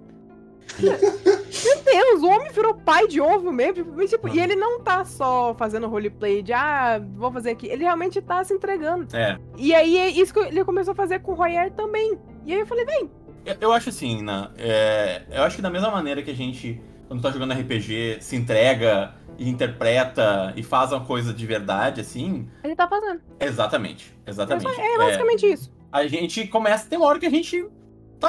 Meu 0.80 1.84
Deus, 1.84 2.22
o 2.22 2.28
homem 2.28 2.52
virou 2.52 2.74
pai 2.74 3.08
de 3.08 3.22
ovo 3.22 3.52
mesmo. 3.52 3.84
tipo, 3.86 4.08
tipo, 4.08 4.28
e 4.30 4.40
ele 4.40 4.56
não 4.56 4.80
tá 4.82 5.06
só 5.06 5.54
fazendo 5.56 5.88
roleplay 5.88 6.42
de, 6.42 6.52
ah, 6.54 7.02
vou 7.16 7.32
fazer 7.32 7.52
aqui. 7.52 7.68
Ele 7.68 7.84
realmente 7.84 8.22
tá 8.22 8.44
se 8.44 8.54
entregando. 8.54 9.08
É. 9.16 9.38
E 9.58 9.74
aí, 9.74 9.98
é 9.98 10.10
isso 10.10 10.34
que 10.34 10.40
ele 10.40 10.64
começou 10.66 10.92
a 10.94 10.96
fazer 10.96 11.20
com 11.20 11.32
o 11.32 11.36
Royer 11.36 11.72
também. 11.72 12.18
E 12.46 12.54
aí 12.54 12.60
eu 12.60 12.66
falei, 12.66 12.86
vem, 12.86 13.10
Eu, 13.46 13.56
eu 13.62 13.72
acho 13.72 13.90
assim, 13.90 14.22
né? 14.24 14.50
é, 14.58 15.22
eu 15.32 15.44
acho 15.44 15.56
que 15.56 15.62
da 15.62 15.70
mesma 15.70 15.92
maneira 15.92 16.22
que 16.22 16.32
a 16.32 16.36
gente, 16.36 16.82
quando 17.08 17.22
tá 17.22 17.30
jogando 17.32 17.54
RPG, 17.54 18.18
se 18.20 18.36
entrega 18.36 19.14
e 19.38 19.50
interpreta 19.50 20.54
e 20.56 20.64
faz 20.64 20.92
uma 20.92 21.02
coisa 21.06 21.34
de 21.34 21.46
verdade, 21.46 22.02
assim. 22.02 22.48
ele 22.64 22.76
tá 22.76 22.88
fazendo. 22.88 23.22
Exatamente. 23.40 24.16
Exatamente. 24.26 24.68
É 24.80 24.98
basicamente 24.98 25.46
isso. 25.52 25.72
a 25.92 26.06
gente 26.08 26.48
começa, 26.48 26.88
tem 26.90 26.98
uma 26.98 27.08
hora 27.08 27.20
que 27.20 27.26
a 27.26 27.30
gente 27.32 27.66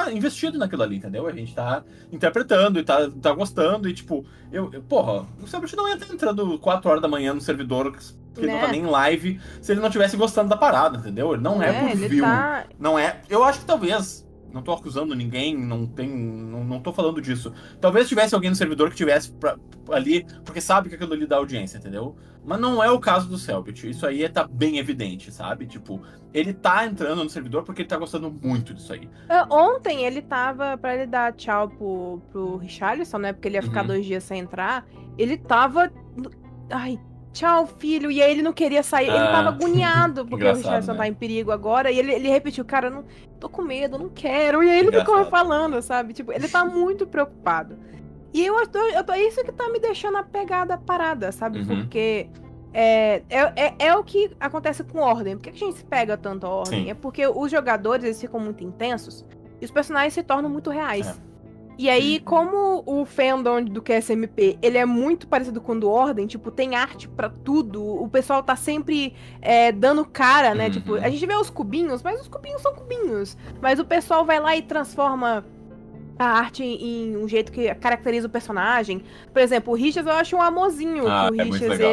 tá 0.03 0.11
investido 0.11 0.57
naquilo 0.57 0.83
ali, 0.83 0.97
entendeu? 0.97 1.25
A 1.27 1.31
gente 1.31 1.53
tá 1.55 1.83
interpretando 2.11 2.79
e 2.79 2.83
tá, 2.83 3.09
tá 3.21 3.31
gostando 3.33 3.87
e 3.89 3.93
tipo, 3.93 4.25
eu, 4.51 4.69
eu- 4.73 4.81
porra, 4.83 5.25
o 5.41 5.47
Selbit 5.47 5.75
não 5.75 5.87
ia 5.87 5.95
estar 5.95 6.13
entrando 6.13 6.57
4 6.59 6.89
horas 6.89 7.01
da 7.01 7.07
manhã 7.07 7.33
no 7.33 7.41
servidor 7.41 7.91
que 7.93 8.41
ele 8.41 8.51
não 8.51 8.59
tá 8.59 8.65
Né? 8.67 8.71
nem 8.73 8.81
em 8.81 8.85
live 8.87 9.39
se 9.61 9.71
ele 9.71 9.79
não 9.81 9.89
tivesse 9.89 10.17
gostando 10.17 10.49
da 10.49 10.57
parada, 10.57 10.97
entendeu? 10.97 11.33
Ele 11.33 11.41
não 11.41 11.61
é, 11.63 11.71
por 11.79 11.89
ele 11.89 12.07
view, 12.09 12.23
tá. 12.25 12.65
não 12.77 12.99
é. 12.99 13.21
Eu 13.29 13.43
acho 13.43 13.59
que 13.59 13.65
talvez. 13.65 14.23
Não 14.53 14.61
tô 14.61 14.71
acusando 14.71 15.13
ninguém, 15.13 15.53
não 15.57 15.85
tem. 15.85 16.09
Não, 16.09 16.63
não 16.63 16.79
tô 16.79 16.93
falando 16.93 17.21
disso. 17.21 17.51
Talvez 17.81 18.07
tivesse 18.07 18.33
alguém 18.33 18.49
no 18.49 18.55
servidor 18.55 18.89
que 18.89 18.95
tivesse 18.95 19.29
pra- 19.33 19.57
ali, 19.91 20.25
porque 20.45 20.61
sabe 20.61 20.87
que 20.87 20.95
aquilo 20.95 21.11
ali 21.13 21.25
dá 21.25 21.35
audiência, 21.35 21.77
entendeu? 21.77 22.15
Mas 22.45 22.59
não 22.59 22.83
é 22.83 22.91
o 22.91 22.99
caso 22.99 23.27
do 23.27 23.37
Selbit. 23.37 23.89
Isso 23.89 24.05
aí 24.05 24.27
tá 24.29 24.47
bem 24.47 24.77
evidente, 24.77 25.31
sabe? 25.31 25.65
Tipo, 25.65 26.01
ele 26.33 26.53
tá 26.53 26.85
entrando 26.85 27.23
no 27.23 27.29
servidor 27.29 27.63
porque 27.63 27.81
ele 27.81 27.89
tá 27.89 27.97
gostando 27.97 28.29
muito 28.31 28.73
disso 28.73 28.93
aí. 28.93 29.09
Ah, 29.27 29.47
Ontem 29.49 30.05
ele 30.05 30.21
tava, 30.21 30.77
pra 30.77 30.93
ele 30.95 31.07
dar 31.07 31.33
tchau 31.33 31.69
pro, 31.69 32.21
pro 32.31 32.57
Richarlison, 32.57 33.17
né? 33.17 33.33
Porque 33.33 33.47
ele 33.47 33.55
ia 33.57 33.63
ficar 33.63 33.81
Uhum. 33.81 33.87
dois 33.87 34.05
dias 34.05 34.23
sem 34.23 34.39
entrar. 34.39 34.85
Ele 35.17 35.37
tava. 35.37 35.91
Ai, 36.69 36.99
tchau, 37.33 37.65
filho. 37.67 38.11
E 38.11 38.21
aí 38.21 38.31
ele 38.31 38.41
não 38.41 38.53
queria 38.53 38.83
sair. 38.83 39.07
ele 39.07 39.17
Ah, 39.17 39.31
tava 39.31 39.49
agoniado 39.55 40.25
porque 40.25 40.45
o 40.45 40.53
Richarlison 40.53 40.91
né? 40.93 40.97
tá 40.99 41.07
em 41.07 41.13
perigo 41.13 41.51
agora. 41.51 41.91
E 41.91 41.97
ele, 41.97 42.13
ele 42.13 42.29
repetiu, 42.29 42.63
cara, 42.65 42.89
não 42.89 43.05
tô 43.39 43.49
com 43.49 43.61
medo, 43.61 43.97
não 43.97 44.09
quero. 44.09 44.63
E 44.63 44.69
aí 44.69 44.79
ele 44.79 44.91
ficou 44.91 45.15
Engraçado. 45.15 45.29
falando, 45.31 45.81
sabe? 45.81 46.13
Tipo, 46.13 46.31
ele 46.31 46.47
tá 46.47 46.63
muito 46.65 47.07
preocupado. 47.07 47.77
E 48.33 48.45
eu, 48.45 48.67
tô- 48.67 48.79
eu 48.79 49.03
tô, 49.03 49.13
é 49.13 49.21
isso 49.23 49.43
que 49.43 49.51
tá 49.51 49.69
me 49.69 49.79
deixando 49.79 50.17
apegada 50.17 50.73
à 50.73 50.77
parada, 50.77 51.31
sabe? 51.31 51.59
Uhum. 51.59 51.65
Porque. 51.81 52.27
É, 52.77 53.21
é, 53.29 53.39
é, 53.55 53.75
é 53.79 53.95
o 53.95 54.03
que 54.03 54.29
acontece 54.37 54.83
com 54.83 54.99
Ordem. 54.99 55.37
Por 55.37 55.43
que 55.43 55.49
a 55.51 55.53
gente 55.53 55.77
se 55.77 55.85
pega 55.85 56.17
tanto 56.17 56.45
a 56.45 56.49
Ordem? 56.49 56.83
Sim. 56.83 56.89
É 56.89 56.93
porque 56.93 57.25
os 57.25 57.49
jogadores 57.49 58.03
eles 58.03 58.19
ficam 58.19 58.37
muito 58.37 58.65
intensos 58.65 59.25
e 59.61 59.63
os 59.65 59.71
personagens 59.71 60.13
se 60.13 60.21
tornam 60.21 60.49
muito 60.49 60.69
reais. 60.69 61.07
É. 61.07 61.15
E 61.77 61.89
aí, 61.89 62.19
como 62.21 62.83
o 62.85 63.05
fandom 63.05 63.61
do 63.63 63.81
QSMP, 63.81 64.57
ele 64.61 64.77
é 64.77 64.85
muito 64.85 65.25
parecido 65.27 65.59
com 65.61 65.73
o 65.73 65.79
do 65.79 65.89
Ordem, 65.89 66.25
tipo, 66.25 66.49
tem 66.51 66.73
arte 66.75 67.07
pra 67.07 67.29
tudo, 67.29 67.81
o 67.83 68.07
pessoal 68.09 68.41
tá 68.43 68.55
sempre 68.57 69.13
é, 69.41 69.71
dando 69.73 70.05
cara, 70.05 70.53
né? 70.55 70.65
Uhum. 70.65 70.71
Tipo, 70.71 70.95
a 70.95 71.09
gente 71.09 71.25
vê 71.25 71.35
os 71.35 71.49
cubinhos, 71.49 72.01
mas 72.03 72.19
os 72.21 72.27
cubinhos 72.29 72.61
são 72.61 72.73
cubinhos. 72.73 73.37
Mas 73.61 73.77
o 73.79 73.85
pessoal 73.85 74.25
vai 74.25 74.39
lá 74.39 74.55
e 74.55 74.61
transforma 74.61 75.45
a 76.17 76.25
arte 76.25 76.63
em, 76.63 77.11
em 77.11 77.17
um 77.17 77.27
jeito 77.27 77.51
que 77.51 77.73
caracteriza 77.75 78.27
o 78.27 78.29
personagem. 78.29 79.03
Por 79.33 79.41
exemplo, 79.41 79.73
o 79.73 79.75
Richas 79.75 80.05
eu 80.05 80.13
acho 80.13 80.35
um 80.35 80.41
amorzinho. 80.41 81.07
Ah, 81.07 81.29
o 81.31 81.35
é 81.41 81.45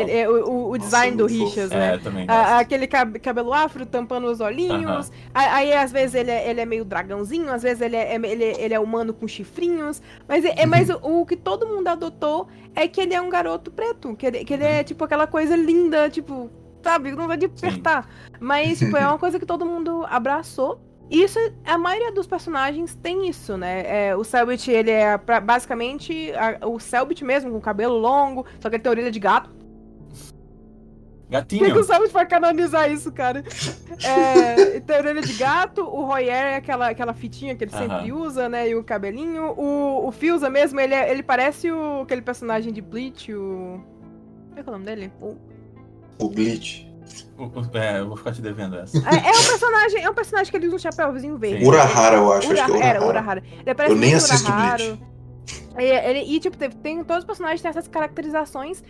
ele- 0.02 0.10
é, 0.12 0.28
o, 0.28 0.70
o- 0.70 0.78
design 0.78 1.16
do 1.16 1.28
fofo. 1.28 1.44
Richas, 1.44 1.70
né? 1.70 1.94
É, 1.94 1.98
também. 1.98 2.26
A- 2.28 2.58
aquele 2.60 2.86
cab- 2.86 3.18
cabelo 3.18 3.52
afro 3.52 3.84
tampando 3.84 4.26
os 4.28 4.40
olhinhos. 4.40 5.10
A- 5.34 5.54
Aí, 5.56 5.72
às 5.72 5.90
vezes, 5.90 6.14
ele 6.14 6.30
é, 6.30 6.48
ele 6.48 6.60
é 6.60 6.64
meio 6.66 6.84
dragãozinho, 6.84 7.50
às 7.52 7.62
vezes 7.62 7.80
ele 7.80 7.96
é, 7.96 8.14
ele, 8.14 8.44
ele 8.44 8.74
é 8.74 8.78
humano 8.78 9.12
com 9.12 9.26
chifrinhos. 9.26 10.00
Mas, 10.28 10.44
é, 10.44 10.54
é- 10.62 10.66
mas 10.66 10.88
o, 10.88 10.98
o 11.20 11.26
que 11.26 11.36
todo 11.36 11.66
mundo 11.66 11.88
adotou 11.88 12.48
é 12.74 12.86
que 12.86 13.00
ele 13.00 13.14
é 13.14 13.20
um 13.20 13.28
garoto 13.28 13.70
preto. 13.70 14.14
Que 14.14 14.26
ele, 14.26 14.44
que 14.44 14.54
ele 14.54 14.64
é, 14.64 14.84
tipo, 14.84 15.02
aquela 15.04 15.26
coisa 15.26 15.56
linda, 15.56 16.08
tipo, 16.08 16.48
sabe? 16.82 17.10
Não 17.12 17.26
vai 17.26 17.36
despertar. 17.36 18.08
Mas, 18.38 18.78
tipo, 18.78 18.96
é 18.96 19.06
uma 19.06 19.18
coisa 19.18 19.38
que 19.38 19.46
todo 19.46 19.66
mundo 19.66 20.04
abraçou. 20.08 20.80
Isso, 21.12 21.38
a 21.64 21.76
maioria 21.76 22.10
dos 22.10 22.26
personagens 22.26 22.94
tem 22.94 23.28
isso, 23.28 23.56
né? 23.56 24.08
É, 24.08 24.16
o 24.16 24.24
Selbit, 24.24 24.70
ele 24.70 24.90
é 24.90 25.18
pra- 25.18 25.40
basicamente 25.40 26.32
a- 26.32 26.66
o 26.66 26.80
Selbit 26.80 27.22
mesmo, 27.24 27.50
com 27.52 27.60
cabelo 27.60 27.98
longo, 27.98 28.46
só 28.60 28.70
que 28.70 28.76
ele 28.76 28.82
tem 28.82 28.90
orelha 28.90 29.10
de 29.10 29.20
gato. 29.20 29.50
Por 29.50 31.46
que, 31.46 31.58
que 31.58 31.64
Gatinho. 31.64 31.78
o 31.80 31.84
Selbit 31.84 32.12
vai 32.12 32.26
canonizar 32.26 32.90
isso, 32.90 33.10
cara? 33.12 33.42
É, 34.04 34.80
tem 34.80 34.96
orelha 34.96 35.20
de 35.22 35.32
gato, 35.34 35.82
o 35.82 36.04
Royer 36.04 36.34
é 36.34 36.56
aquela, 36.56 36.88
aquela 36.88 37.12
fitinha 37.14 37.54
que 37.54 37.64
ele 37.64 37.70
Aham. 37.74 37.88
sempre 37.88 38.12
usa, 38.12 38.48
né? 38.48 38.68
E 38.68 38.74
o 38.74 38.82
cabelinho. 38.82 39.52
O, 39.56 40.08
o 40.08 40.10
Fiuza 40.12 40.50
mesmo, 40.50 40.80
ele, 40.80 40.94
é- 40.94 41.10
ele 41.10 41.22
parece 41.22 41.70
o, 41.70 42.00
aquele 42.02 42.22
personagem 42.22 42.72
de 42.72 42.80
Bleach, 42.82 43.32
o... 43.32 43.80
Como 44.48 44.58
é 44.58 44.62
que 44.62 44.68
é 44.68 44.70
o 44.70 44.72
nome 44.72 44.84
dele? 44.84 45.12
O- 45.20 45.36
O 46.18 46.28
Glitch. 46.28 46.86
É, 47.74 47.98
eu 48.00 48.08
vou 48.08 48.16
ficar 48.16 48.32
te 48.32 48.40
devendo 48.42 48.76
essa. 48.76 48.96
É, 48.98 49.28
é 49.28 49.30
um 49.30 49.44
personagem, 49.44 50.02
é 50.04 50.10
um 50.10 50.14
personagem 50.14 50.50
que 50.50 50.56
ele 50.56 50.66
usa 50.68 50.76
um 50.76 50.78
chapéuzinho 50.78 51.36
verde. 51.38 51.64
Urahara, 51.64 52.16
eu 52.16 52.32
acho. 52.32 52.52
acho 52.52 52.64
que 52.66 52.70
é 52.72 52.74
Ura- 52.76 52.84
Era, 52.84 52.98
Urahara. 53.04 53.08
Urahara. 53.10 53.42
Ele 53.64 53.74
parece 53.74 53.94
Eu 53.94 53.98
nem 54.00 54.10
muito 54.10 54.24
assisto 54.24 54.48
Urahara. 54.50 54.76
Bleach. 54.76 55.02
E, 55.78 55.82
ele- 55.84 56.34
e, 56.36 56.40
tipo, 56.40 56.56
tem, 56.56 57.02
todos 57.04 57.22
os 57.22 57.26
personagens 57.26 57.60
têm 57.62 57.68
essas 57.70 57.88
caracterizações. 57.88 58.82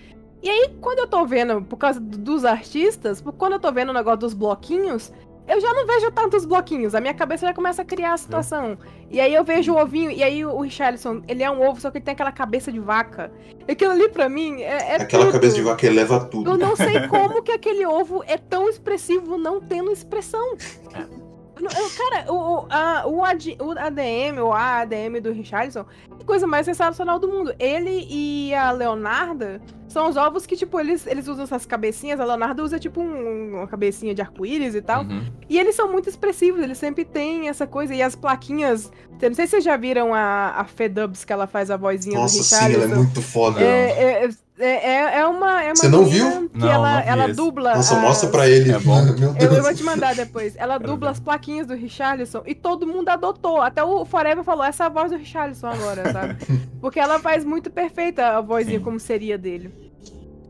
E 0.42 0.50
aí, 0.50 0.76
quando 0.80 0.98
eu 0.98 1.06
tô 1.06 1.24
vendo, 1.24 1.62
por 1.62 1.76
causa 1.76 2.00
do- 2.00 2.18
dos 2.18 2.44
artistas, 2.44 3.22
quando 3.38 3.52
eu 3.52 3.58
tô 3.60 3.70
vendo 3.72 3.90
o 3.90 3.92
negócio 3.92 4.18
dos 4.18 4.34
bloquinhos, 4.34 5.12
eu 5.48 5.60
já 5.60 5.72
não 5.74 5.86
vejo 5.86 6.10
tantos 6.12 6.44
bloquinhos. 6.44 6.94
A 6.94 7.00
minha 7.00 7.12
cabeça 7.14 7.46
já 7.46 7.52
começa 7.52 7.82
a 7.82 7.84
criar 7.84 8.14
a 8.14 8.16
situação. 8.16 8.78
E 9.10 9.20
aí 9.20 9.34
eu 9.34 9.44
vejo 9.44 9.72
o 9.74 9.78
ovinho, 9.80 10.10
e 10.10 10.22
aí 10.22 10.44
o 10.44 10.60
Richarlison, 10.60 11.22
ele 11.28 11.42
é 11.42 11.50
um 11.50 11.60
ovo, 11.68 11.80
só 11.80 11.90
que 11.90 11.98
ele 11.98 12.04
tem 12.04 12.12
aquela 12.12 12.32
cabeça 12.32 12.70
de 12.72 12.78
vaca. 12.80 13.30
Aquilo 13.68 13.90
ali, 13.92 14.08
pra 14.08 14.28
mim, 14.28 14.62
é, 14.62 14.92
é 14.92 14.94
Aquela 15.02 15.24
tudo. 15.24 15.32
cabeça 15.32 15.54
de 15.56 15.62
vaca 15.62 15.86
eleva 15.86 16.24
tudo. 16.24 16.50
Eu 16.50 16.56
não 16.56 16.74
sei 16.76 17.06
como 17.08 17.42
que 17.42 17.52
aquele 17.52 17.84
ovo 17.84 18.22
é 18.26 18.38
tão 18.38 18.68
expressivo 18.68 19.36
não 19.36 19.60
tendo 19.60 19.90
expressão. 19.92 20.56
Eu- 20.94 21.90
cara, 21.96 22.32
o, 22.32 22.66
a- 22.70 23.04
o, 23.06 23.24
AD 23.24 23.56
o 23.60 23.70
ADM, 23.72 24.38
ou 24.42 24.52
a 24.52 24.80
ADM 24.80 25.20
do 25.20 25.30
Richardson, 25.32 25.84
é 26.20 26.24
coisa 26.24 26.44
mais 26.46 26.64
sensacional 26.66 27.18
do 27.20 27.28
mundo. 27.28 27.54
Ele 27.58 28.06
e 28.10 28.52
a 28.54 28.72
Leonarda 28.72 29.60
são 29.92 30.08
os 30.08 30.16
ovos 30.16 30.44
que, 30.46 30.56
tipo, 30.56 30.80
eles, 30.80 31.06
eles 31.06 31.28
usam 31.28 31.44
essas 31.44 31.64
cabecinhas. 31.66 32.18
A 32.18 32.24
Leonarda 32.24 32.62
usa, 32.62 32.78
tipo, 32.78 33.00
um- 33.00 33.56
uma 33.58 33.66
cabecinha 33.66 34.14
de 34.14 34.20
arco-íris 34.22 34.74
e 34.74 34.82
tal. 34.82 35.02
Uhum. 35.04 35.24
E 35.48 35.58
eles 35.58 35.74
são 35.76 35.90
muito 35.90 36.08
expressivos, 36.08 36.60
eles 36.62 36.78
sempre 36.78 37.04
têm 37.04 37.48
essa 37.48 37.66
coisa. 37.66 37.94
E 37.94 38.02
as 38.02 38.14
plaquinhas. 38.16 38.90
eu 39.20 39.28
Não 39.30 39.36
sei 39.36 39.46
se 39.46 39.52
vocês 39.52 39.64
já 39.64 39.76
viram 39.76 40.12
a, 40.14 40.54
a 40.56 40.64
Fedubs, 40.64 41.24
que 41.24 41.32
ela 41.32 41.46
faz 41.46 41.70
a 41.70 41.76
vozinha 41.76 42.18
Nossa, 42.18 42.38
do 42.38 42.42
sim, 42.44 42.54
Richardson. 42.56 42.82
ela 42.84 42.92
é 42.92 42.96
muito 42.96 43.22
foda. 43.22 43.60
É, 43.60 44.24
é, 44.24 44.28
é, 44.58 44.68
é, 44.68 45.18
é 45.20 45.26
uma, 45.26 45.62
é 45.62 45.66
uma 45.68 45.76
Você 45.76 45.88
não 45.88 46.04
viu? 46.04 46.48
Que 46.50 46.58
Não, 46.58 46.68
ela, 46.70 46.94
não 46.96 47.02
vi 47.02 47.08
ela 47.08 47.28
dubla. 47.28 47.74
Nossa, 47.76 47.94
as- 47.96 48.00
mostra 48.02 48.28
pra 48.30 48.48
ele. 48.48 48.70
É 48.72 48.78
bom. 48.78 49.02
Meu 49.18 49.28
Eu, 49.30 49.34
Deus. 49.34 49.56
eu 49.56 49.62
vou 49.62 49.74
te 49.74 49.82
mandar 49.82 50.14
depois. 50.14 50.54
Ela 50.56 50.78
dubla 50.78 51.10
as 51.10 51.20
plaquinhas 51.20 51.66
do 51.66 51.74
Richarlison 51.74 52.42
e 52.46 52.54
todo 52.54 52.86
mundo 52.86 53.08
adotou. 53.08 53.60
Até 53.60 53.82
o 53.84 54.04
Forever 54.04 54.42
falou, 54.44 54.64
essa 54.64 54.84
é 54.84 54.86
a 54.86 54.90
voz 54.90 55.10
do 55.10 55.16
Richarlison 55.16 55.66
agora, 55.68 56.12
sabe? 56.12 56.36
Porque 56.80 56.98
ela 57.00 57.18
faz 57.18 57.44
muito 57.44 57.70
perfeita 57.70 58.26
a 58.36 58.40
vozinha 58.40 58.78
Sim. 58.78 58.84
como 58.84 58.98
seria 59.00 59.38
dele. 59.38 59.72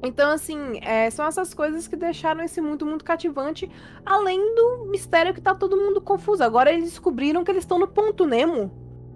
Então, 0.02 0.30
assim, 0.32 0.80
é, 0.82 1.08
são 1.10 1.24
essas 1.26 1.54
coisas 1.54 1.86
que 1.86 1.94
deixaram 1.94 2.42
esse 2.42 2.60
mundo 2.60 2.84
muito 2.84 3.04
cativante, 3.04 3.70
além 4.04 4.54
do 4.54 4.86
mistério 4.90 5.32
que 5.32 5.40
tá 5.40 5.54
todo 5.54 5.76
mundo 5.76 6.00
confuso. 6.00 6.42
Agora 6.42 6.72
eles 6.72 6.84
descobriram 6.90 7.44
que 7.44 7.50
eles 7.52 7.62
estão 7.62 7.78
no 7.78 7.86
Ponto 7.86 8.26
Nemo, 8.26 8.70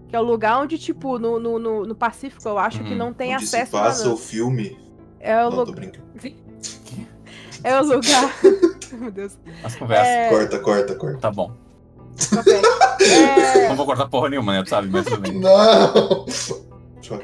que 0.08 0.14
é 0.14 0.20
o 0.20 0.22
lugar 0.22 0.60
onde, 0.62 0.78
tipo, 0.78 1.18
no, 1.18 1.40
no, 1.40 1.58
no- 1.58 1.84
no 1.86 1.94
Pacífico, 1.96 2.46
eu 2.48 2.56
acho 2.58 2.84
que 2.84 2.90
Uhum. 2.92 2.96
não 2.96 3.12
tem 3.12 3.34
Onde 3.34 3.46
se 3.46 3.56
acesso 3.56 3.72
passa 3.72 4.08
a 4.08 4.12
o 4.12 4.16
filme. 4.16 4.78
É 5.18 5.44
o, 5.44 5.50
Não, 5.50 5.56
lu- 5.58 5.66
tô 5.66 5.72
brincando. 5.72 6.06
é 7.64 7.80
o 7.80 7.84
lugar. 7.84 8.32
Meu 8.92 9.10
Deus. 9.10 9.36
As 9.64 9.74
conversas. 9.74 10.06
É, 10.06 10.28
Corta, 10.28 10.58
corta, 10.60 10.94
corta. 10.94 11.18
Tá 11.18 11.30
bom. 11.32 11.52
ok. 12.38 12.52
É, 12.98 13.68
Não 13.68 13.76
vou 13.76 13.84
cortar 13.86 14.08
porra 14.08 14.28
nenhuma, 14.30 14.52
né? 14.52 14.62
Tu 14.64 14.70
sabe, 14.70 14.88
mas 14.88 15.04
tudo 15.04 15.20
bem. 15.20 15.38
Não! 15.38 16.24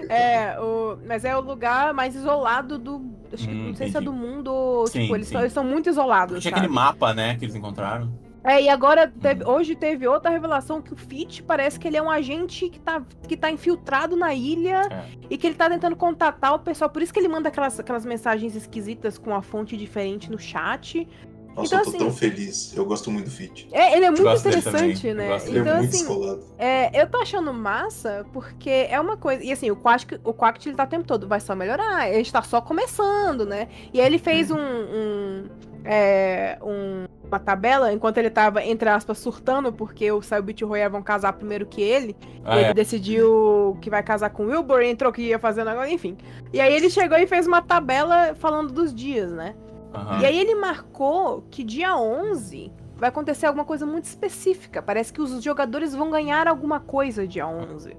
É, 0.09 0.59
o, 0.61 0.99
mas 1.07 1.25
é 1.25 1.37
o 1.37 1.41
lugar 1.41 1.93
mais 1.95 2.15
isolado 2.15 2.79
do. 2.79 3.03
Acho 3.33 3.49
que, 3.49 3.55
Hum, 3.55 3.69
não 3.69 3.75
sei 3.75 3.91
se 3.91 3.97
é 3.97 4.01
do 4.01 4.13
mundo. 4.13 4.53
ou, 4.53 4.87
Sim, 4.87 5.03
tipo, 5.03 5.17
eles, 5.17 5.27
sim. 5.29 5.33
são, 5.33 5.41
eles 5.43 5.53
são 5.53 5.65
muito 5.65 5.89
isolados. 5.89 6.41
Tinha 6.43 6.51
sabe? 6.55 6.65
aquele 6.67 6.73
mapa, 6.75 7.15
né, 7.15 7.37
que 7.37 7.45
eles 7.45 7.55
encontraram. 7.55 8.13
É, 8.45 8.61
e 8.61 8.69
agora, 8.69 9.07
teve- 9.07 9.45
hoje 9.45 9.77
teve 9.77 10.07
outra 10.09 10.29
revelação 10.29 10.83
que 10.83 10.93
o 10.93 10.97
Fitch 10.97 11.43
parece 11.43 11.79
que 11.79 11.87
ele 11.87 11.97
é 11.97 12.03
um 12.03 12.11
agente 12.11 12.69
que 12.69 12.81
tá, 12.81 13.01
que 13.29 13.37
tá 13.37 13.49
infiltrado 13.49 14.17
na 14.17 14.35
ilha 14.35 14.81
É. 14.91 15.05
e 15.31 15.39
que 15.39 15.47
ele 15.47 15.55
tá 15.55 15.71
tentando 15.71 15.95
contatar 15.95 16.53
o 16.53 16.59
pessoal. 16.59 16.91
Por 16.91 17.01
isso 17.03 17.13
que 17.13 17.21
ele 17.21 17.29
manda 17.29 17.49
aquelas, 17.51 17.79
aquelas 17.79 18.05
mensagens 18.05 18.57
esquisitas 18.57 19.17
com 19.17 19.33
a 19.33 19.43
fonte 19.43 19.77
diferente 19.77 20.29
no 20.29 20.39
chat. 20.41 21.07
Nossa, 21.55 21.67
então, 21.67 21.79
eu 21.79 21.85
tô 21.85 21.91
assim- 21.91 21.99
tão 21.99 22.11
feliz. 22.11 22.77
Eu 22.77 22.85
gosto 22.85 23.11
muito 23.11 23.27
do 23.27 23.31
Fit. 23.31 23.69
É, 23.73 23.97
ele 23.97 24.05
é 24.07 24.11
muito 24.11 24.23
interessante, 24.29 25.13
né? 25.13 25.29
gosto 25.29 25.49
Ele 25.49 25.59
Então, 25.61 25.73
é 25.73 25.77
muito 25.79 25.89
assim, 25.91 25.99
descolado. 26.07 26.45
É, 26.59 27.03
eu 27.03 27.07
tô 27.11 27.19
achando 27.19 27.53
massa 27.53 28.25
porque 28.33 28.71
é 28.89 28.99
uma 28.99 29.17
coisa. 29.17 29.43
E 29.45 29.53
assim, 29.53 29.71
o 29.71 29.77
Quact, 29.77 30.19
o 30.25 30.33
Quact 30.33 30.69
ele 30.69 30.77
tá 30.77 30.85
o 30.85 30.87
tempo 30.87 31.05
todo, 31.05 31.29
vai 31.29 31.41
só 31.41 31.55
melhorar. 31.55 32.03
A 32.09 32.13
gente 32.15 32.33
tá 32.33 32.43
só 32.43 32.61
começando, 32.61 33.45
né? 33.45 33.69
E 33.93 34.01
aí 34.01 34.07
ele 34.07 34.19
fez 34.19 34.51
um. 34.51 34.57
um, 34.59 35.45
é, 35.85 36.59
um- 36.63 37.07
uma 37.27 37.39
tabela 37.39 37.91
enquanto 37.93 38.19
ele 38.19 38.29
tava, 38.29 38.63
entre 38.63 38.89
aspas, 38.91 39.17
surtando, 39.19 39.73
porque 39.73 40.13
o 40.13 40.21
Cybit 40.21 40.61
e 40.61 40.65
o 40.67 40.69
Royer 40.69 40.91
vão 40.91 41.03
casar 41.03 41.33
primeiro 41.33 41.65
que 41.65 41.81
ele. 41.81 42.15
Ah, 42.45 42.57
ele 42.59 42.67
é. 42.69 42.75
decidiu 42.75 43.77
que 43.81 43.89
vai 43.89 44.03
casar 44.03 44.29
com 44.29 44.45
o 44.45 44.49
Wilbur, 44.49 44.83
entrou 44.83 45.11
que 45.11 45.23
ia 45.23 45.39
fazer 45.39 45.63
um 45.63 45.65
negócio, 45.65 45.91
enfim. 45.91 46.15
E 46.53 46.61
aí 46.61 46.75
ele 46.75 46.91
chegou 46.91 47.17
e 47.17 47.27
fez 47.27 47.47
uma 47.47 47.63
tabela 47.63 48.35
falando 48.35 48.71
dos 48.71 48.95
dias, 48.95 49.33
né? 49.33 49.55
Aham. 49.95 50.21
E 50.21 50.27
aí 50.27 50.39
ele 50.39 50.55
marcou 50.55 51.45
que 51.51 51.63
dia 51.63 51.97
11 51.97 52.73
vai 52.97 53.09
acontecer 53.09 53.47
alguma 53.47 53.65
coisa 53.65 53.85
muito 53.85 54.05
específica. 54.05 54.81
Parece 54.81 55.13
que 55.13 55.21
os 55.21 55.43
jogadores 55.43 55.95
vão 55.95 56.11
ganhar 56.11 56.47
alguma 56.47 56.81
coisa 56.81 57.27
dia 57.27 57.47
11. 57.47 57.97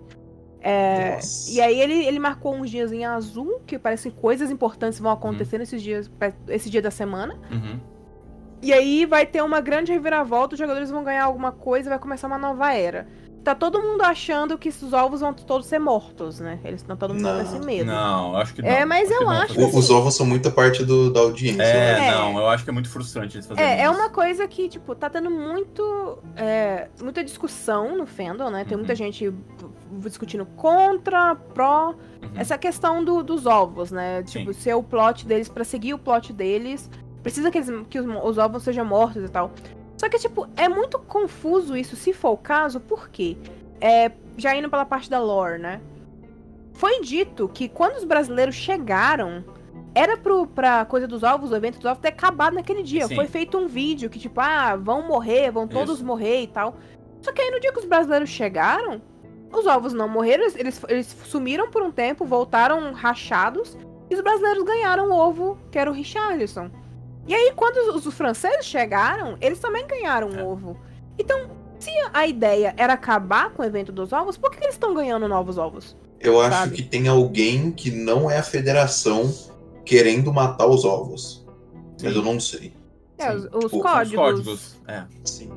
É, 0.66 1.20
e 1.50 1.60
aí 1.60 1.82
ele, 1.82 2.06
ele 2.06 2.20
marcou 2.20 2.56
uns 2.56 2.70
dias 2.70 2.94
em 2.94 3.04
azul, 3.04 3.62
que 3.68 3.78
parecem 3.78 4.10
coisas 4.10 4.50
importantes 4.50 4.98
vão 4.98 5.12
acontecer 5.12 5.58
nesses 5.58 5.82
dias, 5.82 6.10
esse 6.48 6.70
dia 6.70 6.82
da 6.82 6.90
semana. 6.90 7.38
Uhum. 7.52 7.80
E 8.62 8.72
aí 8.72 9.06
vai 9.06 9.26
ter 9.26 9.44
uma 9.44 9.60
grande 9.60 9.92
reviravolta, 9.92 10.56
os 10.56 10.60
jogadores 10.60 10.90
vão 10.90 11.04
ganhar 11.04 11.26
alguma 11.26 11.52
coisa 11.52 11.90
e 11.90 11.92
vai 11.92 12.00
começar 12.00 12.28
uma 12.28 12.38
nova 12.38 12.74
era. 12.74 13.06
Tá 13.44 13.54
todo 13.54 13.82
mundo 13.82 14.02
achando 14.04 14.58
que 14.58 14.70
esses 14.70 14.94
ovos 14.94 15.20
vão 15.20 15.34
todos 15.34 15.68
ser 15.68 15.78
mortos, 15.78 16.40
né? 16.40 16.60
Eles 16.64 16.80
estão 16.80 16.96
todo 16.96 17.14
mundo 17.14 17.24
Não. 17.24 17.36
com 17.36 17.42
esse 17.42 17.60
medo. 17.66 17.86
Não, 17.92 18.38
acho 18.38 18.54
que 18.54 18.62
não. 18.62 18.70
É, 18.70 18.86
mas 18.86 19.12
eu 19.12 19.20
não 19.22 19.30
acho 19.32 19.60
O- 19.60 19.78
Os 19.78 19.90
ovos 19.90 20.16
são 20.16 20.26
muita 20.26 20.50
parte 20.50 20.86
do, 20.86 21.12
da 21.12 21.20
audiência. 21.20 21.62
É, 21.62 22.00
né? 22.00 22.08
É. 22.08 22.12
não, 22.12 22.38
eu 22.40 22.48
acho 22.48 22.64
que 22.64 22.70
é 22.70 22.74
muito 22.74 22.90
frustrante 22.90 23.36
eles 23.36 23.46
fazerem 23.46 23.70
É, 23.70 23.82
é 23.82 23.84
isso. 23.84 23.94
uma 24.00 24.10
coisa 24.10 24.48
que, 24.48 24.70
tipo, 24.70 24.96
tá 24.96 25.10
tendo 25.10 25.30
muito. 25.30 26.20
é, 26.38 26.88
muita 27.02 27.22
discussão 27.22 27.98
no 27.98 28.06
fandom, 28.06 28.50
né? 28.50 28.64
Tem 28.64 28.78
muita 28.78 28.94
Uhum. 28.94 28.98
gente 28.98 29.34
discutindo 30.00 30.46
contra, 30.56 31.36
pró. 31.36 31.90
Uhum. 31.90 32.30
Essa 32.36 32.58
questão 32.58 33.04
do- 33.04 33.22
dos 33.24 33.46
ovos, 33.46 33.92
né? 33.92 34.24
Tipo, 34.24 34.54
Sim. 34.54 34.60
ser 34.60 34.74
o 34.76 34.82
plot 34.84 35.28
deles, 35.28 35.50
pra 35.50 35.66
seguir 35.66 35.94
o 35.94 35.98
plot 36.00 36.32
deles, 36.32 36.90
precisa 37.22 37.52
que, 37.52 37.58
eles- 37.58 37.86
que 37.90 38.00
os, 38.00 38.06
os 38.24 38.38
ovos 38.38 38.64
sejam 38.64 38.86
mortos 38.86 39.22
e 39.24 39.28
tal. 39.30 39.52
Só 40.04 40.10
que, 40.10 40.20
tipo, 40.20 40.46
é 40.58 40.68
muito 40.68 41.00
confuso 41.00 41.78
isso, 41.78 41.96
se 41.96 42.12
for 42.12 42.32
o 42.32 42.38
caso, 42.38 42.78
por 42.82 43.08
quê? 43.08 43.38
É, 43.80 44.12
já 44.36 44.54
indo 44.54 44.70
pela 44.70 44.84
parte 44.84 45.10
da 45.10 45.18
lore, 45.18 45.60
né? 45.60 45.80
Foi 46.74 47.00
dito 47.00 47.48
que 47.48 47.70
quando 47.70 47.96
os 47.96 48.04
brasileiros 48.04 48.54
chegaram, 48.54 49.46
era 49.96 50.18
pro, 50.18 50.46
pra 50.46 50.84
coisa 50.84 51.08
dos 51.08 51.24
ovos, 51.24 51.52
o 51.52 51.56
evento 51.56 51.78
dos 51.78 51.86
ovos 51.86 52.02
ter 52.02 52.10
acabado 52.10 52.54
naquele 52.56 52.84
dia. 52.84 53.08
Sim. 53.08 53.16
Foi 53.16 53.28
feito 53.28 53.58
um 53.58 53.66
vídeo 53.66 54.10
que, 54.10 54.20
tipo, 54.20 54.42
ah, 54.42 54.76
vão 54.76 55.08
morrer, 55.08 55.50
vão 55.52 55.70
todos 55.70 55.96
Isso. 55.96 56.06
morrer 56.06 56.42
e 56.42 56.48
tal. 56.48 56.76
Só 57.22 57.32
que 57.32 57.42
aí 57.42 57.50
no 57.50 57.62
dia 57.62 57.72
que 57.72 57.80
os 57.80 57.86
brasileiros 57.86 58.28
chegaram, 58.28 59.02
os 59.54 59.66
ovos 59.66 59.94
não 59.94 60.10
morreram, 60.10 60.44
eles- 60.58 60.84
eles, 60.90 61.16
sumiram 61.24 61.72
por 61.72 61.82
um 61.82 61.92
tempo, 61.92 62.26
voltaram 62.26 62.92
rachados, 62.92 63.78
e 64.10 64.16
os 64.16 64.20
brasileiros 64.20 64.64
ganharam 64.64 65.12
o 65.12 65.14
ovo, 65.14 65.58
que 65.72 65.80
era 65.80 65.90
o 65.90 65.94
Richarlison. 65.94 66.70
E 67.28 67.34
aí, 67.34 67.54
quando 67.56 67.96
os, 67.96 68.06
os 68.06 68.14
franceses 68.14 68.66
chegaram, 68.66 69.38
eles 69.40 69.60
também 69.60 69.86
ganharam 69.88 70.30
um 70.30 70.40
É. 70.40 70.44
ovo. 70.44 70.78
Então, 71.18 71.50
se 71.80 71.90
a 72.14 72.28
ideia 72.28 72.74
era 72.78 72.94
acabar 72.94 73.50
com 73.52 73.62
o 73.62 73.66
evento 73.66 73.92
dos 73.92 74.12
ovos, 74.12 74.38
por 74.38 74.52
que 74.52 74.58
que 74.58 74.64
eles 74.66 74.76
estão 74.76 74.94
ganhando 74.94 75.28
novos 75.28 75.58
ovos? 75.58 75.96
Eu 76.20 76.40
acho 76.42 76.58
Sabe? 76.58 76.76
que 76.76 76.84
tem 76.84 77.08
alguém 77.08 77.72
que 77.72 77.92
não 77.92 78.30
é 78.30 78.38
a 78.40 78.44
federação 78.44 79.34
querendo 79.86 80.32
matar 80.34 80.68
os 80.68 80.86
ovos. 80.86 81.46
Mas 82.02 82.14
Sim. 82.14 82.20
eu 82.20 82.24
não 82.26 82.40
sei. 82.40 82.74
É, 83.18 83.34
os, 83.34 83.44
os 83.46 83.54
Os 83.66 83.74
Os 83.74 83.82
códigos. 83.82 84.16
códigos. 84.16 84.82
É. 84.88 85.04
Sim. 85.24 85.50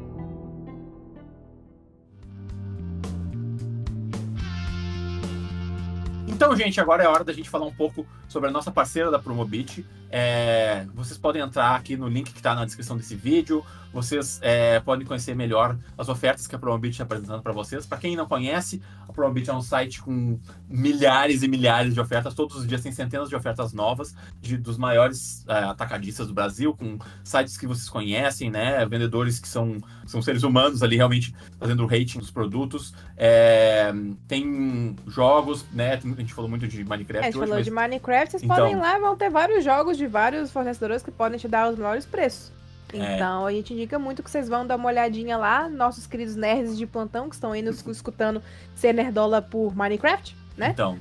Então, 6.29 6.55
gente, 6.55 6.81
agora 6.81 7.03
é 7.05 7.09
hora 7.09 7.25
da 7.25 7.33
gente 7.33 7.49
falar 7.49 7.67
um 7.67 7.73
pouco 7.75 8.07
sobre 8.29 8.49
a 8.49 8.53
nossa 8.53 8.71
parceira 8.71 9.11
da 9.11 9.19
Promobit. 9.19 9.87
É, 10.11 10.87
vocês 10.95 11.19
podem 11.19 11.43
entrar 11.43 11.74
aqui 11.74 11.97
no 11.97 12.09
link 12.09 12.33
que 12.33 12.39
está 12.39 12.55
na 12.55 12.65
descrição 12.65 12.97
desse 12.97 13.15
vídeo. 13.15 13.65
Vocês 13.93 14.39
é, 14.43 14.78
podem 14.81 15.07
conhecer 15.07 15.35
melhor 15.35 15.74
as 15.97 16.11
ofertas 16.11 16.47
que 16.47 16.55
a 16.55 16.59
Promobit 16.59 16.91
está 16.91 17.05
apresentando 17.05 17.43
para 17.43 17.53
vocês. 17.53 17.87
Para 17.87 17.97
quem 17.97 18.15
não 18.15 18.27
conhece, 18.27 18.83
a 19.09 19.12
Promobit 19.12 19.49
é 19.49 19.55
um 19.55 19.62
site 19.62 20.03
com 20.03 20.39
milhares 20.69 21.43
e 21.43 21.49
milhares 21.49 21.95
de 21.95 22.01
ofertas. 22.01 22.35
Todos 22.35 22.57
os 22.57 22.66
dias 22.66 22.83
tem 22.83 22.93
centenas 22.93 23.31
de 23.31 23.35
ofertas 23.35 23.73
novas 23.73 24.15
de, 24.39 24.59
dos 24.59 24.77
maiores 24.77 25.47
é, 25.49 25.61
atacadistas 25.61 26.27
do 26.27 26.35
Brasil, 26.35 26.74
com 26.74 26.99
sites 27.24 27.57
que 27.57 27.66
vocês 27.66 27.89
conhecem, 27.89 28.51
né? 28.51 28.85
Vendedores 28.85 29.41
que 29.41 29.49
são, 29.49 29.78
são 30.05 30.20
seres 30.20 30.43
humanos 30.43 30.83
ali 30.83 30.97
realmente 30.97 31.35
fazendo 31.59 31.83
o 31.83 31.87
rating 31.87 32.19
dos 32.19 32.31
produtos. 32.31 32.93
É, 33.16 33.95
tem 34.28 34.95
jogos, 35.07 35.65
né? 35.73 35.95
A 35.95 36.20
gente 36.20 36.35
falou 36.35 36.51
muito 36.51 36.69
de 36.69 36.85
Minecraft. 36.85 37.28
A 37.28 37.31
gente 37.31 37.39
hoje, 37.39 37.47
falou 37.47 37.57
mas... 37.57 37.65
de 37.65 37.70
Minecraft, 37.70 38.31
vocês 38.33 38.43
Então- 38.43 38.57
podem 38.57 38.73
ir 38.73 38.77
lá, 38.77 38.99
vão 38.99 39.16
ter 39.16 39.31
vários 39.31 39.65
jogos 39.65 39.95
de 39.97 40.06
vários 40.06 40.51
fornecedores 40.51 41.02
que 41.02 41.10
podem 41.10 41.39
te 41.39 41.48
dar 41.48 41.70
os 41.70 41.77
melhores 41.77 42.05
preços. 42.06 42.52
É. 42.93 43.16
Então, 43.16 43.44
a 43.47 43.52
gente 43.52 43.74
indica 43.74 43.98
muito 43.98 44.23
que 44.23 44.31
vocês 44.31 44.48
vão 44.48 44.66
dar 44.66 44.77
uma 44.77 44.89
olhadinha 44.89 45.36
lá, 45.36 45.68
nossos 45.68 46.06
queridos 46.06 46.36
nerds 46.36 46.78
de 46.78 46.86
plantão 46.86 47.28
que 47.28 47.35
estão 47.35 47.52
aí 47.52 47.60
nos 47.62 47.85
escutando 47.89 48.40
ser 48.74 48.93
nerdola 48.94 49.43
por 49.43 49.74
Minecraft, 49.74 50.36
né? 50.56 50.70
Então, 50.70 50.97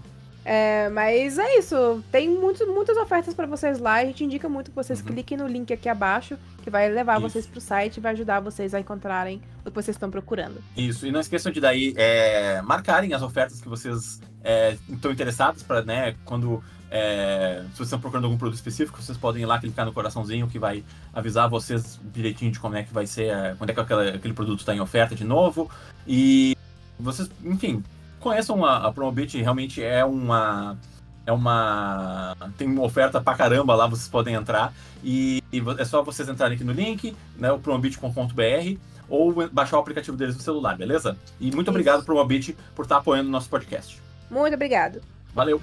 É, 0.48 0.90
mas 0.90 1.40
é 1.40 1.58
isso, 1.58 2.04
tem 2.12 2.30
muito, 2.30 2.66
muitas 2.68 2.96
ofertas 2.98 3.34
pra 3.34 3.48
vocês 3.48 3.80
lá, 3.80 3.96
a 3.96 4.06
gente 4.06 4.24
indica 4.24 4.48
muito 4.48 4.70
que 4.70 4.76
vocês 4.76 5.00
Uhum. 5.00 5.08
cliquem 5.08 5.38
no 5.38 5.48
link 5.48 5.74
aqui 5.74 5.90
abaixo, 5.90 6.38
que 6.64 6.70
vai 6.70 6.88
levar 6.90 7.14
Isso. 7.20 7.30
vocês 7.30 7.48
pro 7.48 7.60
site 7.60 7.98
e 7.98 8.00
vai 8.00 8.12
ajudar 8.14 8.40
vocês 8.42 8.74
a 8.76 8.80
encontrarem 8.80 9.42
o 9.66 9.70
que 9.72 9.76
vocês 9.76 9.96
estão 9.96 10.10
procurando. 10.12 10.62
Isso, 10.78 11.08
e 11.08 11.12
não 11.12 11.20
esqueçam 11.20 11.52
de 11.52 11.60
daí 11.60 11.94
é, 11.98 12.62
marcarem 12.62 13.12
as 13.14 13.24
ofertas 13.24 13.60
que 13.60 13.68
vocês 13.68 14.22
é, 14.44 14.78
estão 14.88 15.12
interessados 15.12 15.64
para, 15.64 15.82
né, 15.84 16.16
quando 16.26 16.64
é, 16.98 17.62
se 17.72 17.78
vocês 17.78 17.88
estão 17.88 18.00
procurando 18.00 18.24
algum 18.26 18.38
produto 18.38 18.56
específico, 18.56 19.02
vocês 19.02 19.18
podem 19.18 19.44
ir 19.44 19.46
lá 19.46 19.60
clicar 19.60 19.86
no 19.86 19.92
coraçãozinho 19.92 20.48
que 20.48 20.58
vai 20.58 20.82
avisar 21.14 21.50
vocês 21.50 22.00
direitinho 22.14 22.52
de 22.52 22.60
como 22.60 22.76
é 22.78 22.84
que 22.84 22.94
vai 22.94 23.06
ser, 23.06 23.26
é, 23.26 23.54
quando 23.58 23.70
é 23.70 23.74
que 23.74 23.80
aquela- 23.82 24.10
aquele 24.10 24.34
produto 24.34 24.60
está 24.62 24.74
em 24.74 24.80
oferta 24.80 25.14
de 25.14 25.26
novo. 25.26 25.70
E 26.08 26.56
vocês, 26.98 27.30
enfim, 27.44 27.84
conheçam 28.20 28.64
a, 28.64 28.78
a 28.88 28.92
Promobit, 28.94 29.42
realmente 29.42 29.84
é 29.84 30.06
uma 30.06 30.78
é 31.28 31.32
uma 31.32 32.36
tem 32.58 32.68
uma 32.68 32.84
oferta 32.84 33.20
pra 33.20 33.34
caramba 33.34 33.74
lá, 33.76 33.88
vocês 33.88 34.08
podem 34.08 34.36
entrar 34.36 34.72
e, 35.04 35.44
e 35.52 35.62
é 35.80 35.84
só 35.84 36.02
vocês 36.04 36.30
entrarem 36.30 36.56
aqui 36.56 36.64
no 36.64 36.72
link, 36.72 37.16
né, 37.38 37.52
o 37.52 37.58
promobit.com.br 37.60 38.80
ou 39.10 39.50
baixar 39.50 39.78
o 39.78 39.80
aplicativo 39.80 40.16
deles 40.16 40.36
no 40.36 40.42
celular, 40.42 40.78
beleza? 40.78 41.18
E 41.40 41.46
muito 41.46 41.62
Isso. 41.64 41.70
obrigado 41.72 42.04
Promobit 42.06 42.56
por 42.76 42.84
estar 42.84 42.98
apoiando 42.98 43.28
o 43.28 43.32
nosso 43.32 43.50
podcast. 43.50 44.00
Muito 44.30 44.54
obrigado. 44.54 45.02
Valeu. 45.34 45.60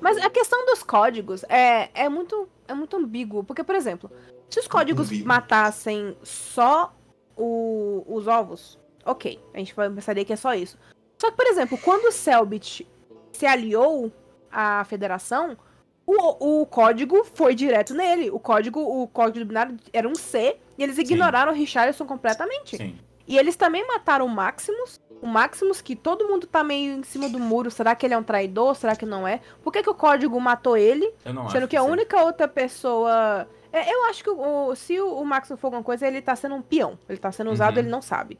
Mas 0.00 0.16
a 0.18 0.28
questão 0.28 0.64
dos 0.66 0.82
códigos 0.82 1.44
é, 1.48 1.88
é, 1.94 2.08
muito, 2.08 2.48
é 2.66 2.74
muito 2.74 2.96
ambíguo. 2.96 3.44
Porque, 3.44 3.62
por 3.62 3.74
exemplo, 3.74 4.10
se 4.50 4.58
os 4.58 4.66
códigos 4.66 5.06
ambíguo. 5.06 5.28
matassem 5.28 6.16
só 6.22 6.92
o- 7.36 8.04
os 8.08 8.26
ovos, 8.26 8.78
ok. 9.06 9.38
A 9.54 9.58
gente 9.58 9.74
pensaria 9.74 10.24
que 10.24 10.32
é 10.32 10.36
só 10.36 10.54
isso. 10.54 10.76
Só 11.20 11.30
que, 11.30 11.36
por 11.36 11.46
exemplo, 11.46 11.78
quando 11.78 12.06
o 12.06 12.12
Selbit 12.12 12.86
se 13.32 13.46
aliou 13.46 14.10
à 14.50 14.84
federação, 14.84 15.56
o, 16.04 16.62
o 16.62 16.66
código 16.66 17.22
foi 17.24 17.54
direto 17.54 17.94
nele. 17.94 18.28
O 18.28 18.40
código, 18.40 18.80
o 18.80 19.06
código 19.06 19.38
do 19.38 19.46
binário 19.46 19.76
era 19.92 20.08
um 20.08 20.16
C 20.16 20.56
e 20.76 20.82
eles 20.82 20.98
ignoraram 20.98 21.52
o 21.52 21.54
Richarlison 21.54 22.04
completamente. 22.06 22.76
Sim. 22.76 22.98
E 23.32 23.38
eles 23.38 23.56
também 23.56 23.86
mataram 23.86 24.26
o 24.26 24.28
Maximus. 24.28 25.00
O 25.22 25.26
Maximus, 25.26 25.80
que 25.80 25.96
todo 25.96 26.28
mundo 26.28 26.46
tá 26.46 26.62
meio 26.62 26.92
em 26.98 27.02
cima 27.02 27.30
do 27.30 27.38
muro. 27.38 27.70
Será 27.70 27.94
que 27.94 28.04
ele 28.04 28.12
é 28.12 28.18
um 28.18 28.22
traidor? 28.22 28.74
Será 28.76 28.94
que 28.94 29.06
não 29.06 29.26
é? 29.26 29.40
Por 29.64 29.72
que, 29.72 29.82
que 29.82 29.88
o 29.88 29.94
código 29.94 30.38
matou 30.38 30.76
ele? 30.76 31.06
Eu 31.24 31.32
não 31.32 31.48
sendo 31.48 31.60
acho 31.62 31.68
que 31.68 31.76
a 31.78 31.82
sim. 31.82 31.88
única 31.90 32.22
outra 32.22 32.46
pessoa. 32.46 33.48
É, 33.72 33.90
eu 33.90 34.04
acho 34.04 34.22
que 34.22 34.28
o- 34.28 34.74
se 34.76 35.00
o, 35.00 35.14
o 35.14 35.24
Maximus 35.24 35.58
for 35.58 35.68
alguma 35.68 35.82
coisa, 35.82 36.06
ele 36.06 36.20
tá 36.20 36.36
sendo 36.36 36.56
um 36.56 36.60
peão. 36.60 36.98
Ele 37.08 37.16
tá 37.18 37.32
sendo 37.32 37.50
usado, 37.50 37.72
Uhum. 37.76 37.78
ele 37.80 37.88
não 37.88 38.02
sabe. 38.02 38.38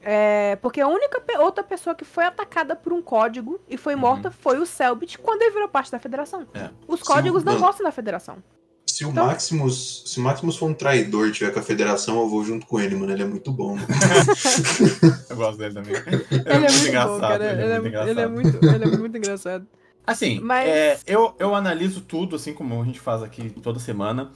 É, 0.00 0.56
porque 0.62 0.80
a 0.80 0.88
única 0.88 1.20
pe- 1.20 1.36
outra 1.36 1.62
pessoa 1.62 1.94
que 1.94 2.06
foi 2.06 2.24
atacada 2.24 2.74
por 2.74 2.94
um 2.94 3.02
código 3.02 3.60
e 3.68 3.76
foi 3.76 3.92
Uhum. 3.94 4.00
morta 4.00 4.30
foi 4.30 4.58
o 4.58 4.64
Selbit 4.64 5.18
quando 5.18 5.42
ele 5.42 5.50
virou 5.50 5.68
parte 5.68 5.92
da 5.92 5.98
federação. 5.98 6.46
É. 6.54 6.70
Os 6.88 7.00
Sim, 7.00 7.06
códigos 7.06 7.44
não 7.44 7.52
mano. 7.52 7.66
gostam 7.66 7.84
da 7.84 7.92
federação. 7.92 8.38
Se 9.00 9.06
o 9.06 9.08
Então- 9.08 9.24
Maximus, 9.28 10.02
se 10.04 10.20
o 10.20 10.22
Maximus 10.22 10.56
for 10.58 10.68
um 10.68 10.74
traidor 10.74 11.26
e 11.26 11.32
tiver 11.32 11.50
com 11.54 11.58
a 11.58 11.62
federação, 11.62 12.20
eu 12.20 12.28
vou 12.28 12.44
junto 12.44 12.66
com 12.66 12.78
ele, 12.78 12.94
mano. 12.94 13.10
Ele 13.10 13.22
é 13.22 13.26
muito 13.26 13.50
bom. 13.50 13.74
mano. 13.76 13.86
Eu 15.30 15.36
gosto 15.36 15.56
dele 15.56 15.72
também. 15.72 15.94
Ele 15.96 16.66
é 16.66 16.70
muito 16.70 17.08
bom, 17.08 17.20
cara. 17.20 17.44
ele 17.50 17.62
é 17.62 17.80
muito 17.80 17.88
engraçado. 17.88 18.10
ele 18.10 18.20
é 18.20 18.26
muito, 18.26 18.66
ele 18.66 18.84
é 18.84 18.98
muito 18.98 19.16
engraçado. 19.16 19.66
Assim, 20.06 20.38
Mas- 20.40 20.68
é, 20.68 20.98
eu, 21.06 21.34
eu 21.38 21.54
analiso 21.54 22.02
tudo, 22.02 22.36
assim 22.36 22.52
como 22.52 22.82
a 22.82 22.84
gente 22.84 23.00
faz 23.00 23.22
aqui 23.22 23.48
toda 23.62 23.78
semana, 23.78 24.32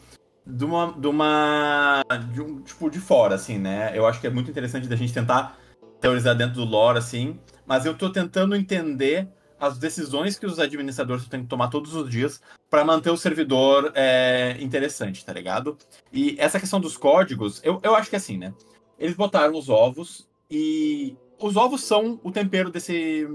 de 0.47 0.65
uma. 0.65 0.95
De 0.99 1.09
uma. 1.09 2.03
De 2.32 2.41
um, 2.41 2.62
tipo, 2.62 2.89
de 2.89 3.01
fora, 3.01 3.35
assim, 3.35 3.59
né? 3.59 3.93
Eu 3.95 4.07
acho 4.07 4.19
que 4.19 4.27
é 4.27 4.31
muito 4.31 4.51
interessante 4.51 4.89
da 4.89 4.97
gente 4.97 5.12
tentar 5.12 5.59
teorizar 6.01 6.35
dentro 6.35 6.55
do 6.55 6.65
lore, 6.65 6.97
assim, 6.97 7.39
mas 7.66 7.85
eu 7.85 7.93
tô 7.93 8.09
tentando 8.09 8.57
entender 8.57 9.28
as 9.66 9.78
decisões 9.78 10.39
que 10.39 10.47
os 10.47 10.59
administradores 10.59 11.27
têm 11.28 11.43
que 11.43 11.49
tomar 11.49 11.69
todos 11.69 11.95
os 11.95 12.09
dias 12.11 12.41
para 12.70 12.85
manter 12.85 13.11
o 13.11 13.16
servidor 13.16 13.93
é, 13.95 14.57
interessante, 14.61 15.24
tá 15.24 15.32
ligado? 15.32 15.77
E 16.12 16.36
essa 16.39 16.59
questão 16.61 16.81
dos 16.81 16.97
códigos, 16.97 17.61
eu, 17.65 17.81
eu 17.82 17.95
acho 17.95 18.09
que 18.11 18.16
é 18.16 18.19
assim, 18.19 18.36
né? 18.39 18.53
Eles 18.99 19.16
botaram 19.16 19.57
os 19.59 19.69
ovos 19.69 20.28
e 20.51 21.16
os 21.41 21.57
ovos 21.57 21.82
são 21.85 22.20
o 22.23 22.31
tempero 22.31 22.70
desse, 22.70 23.27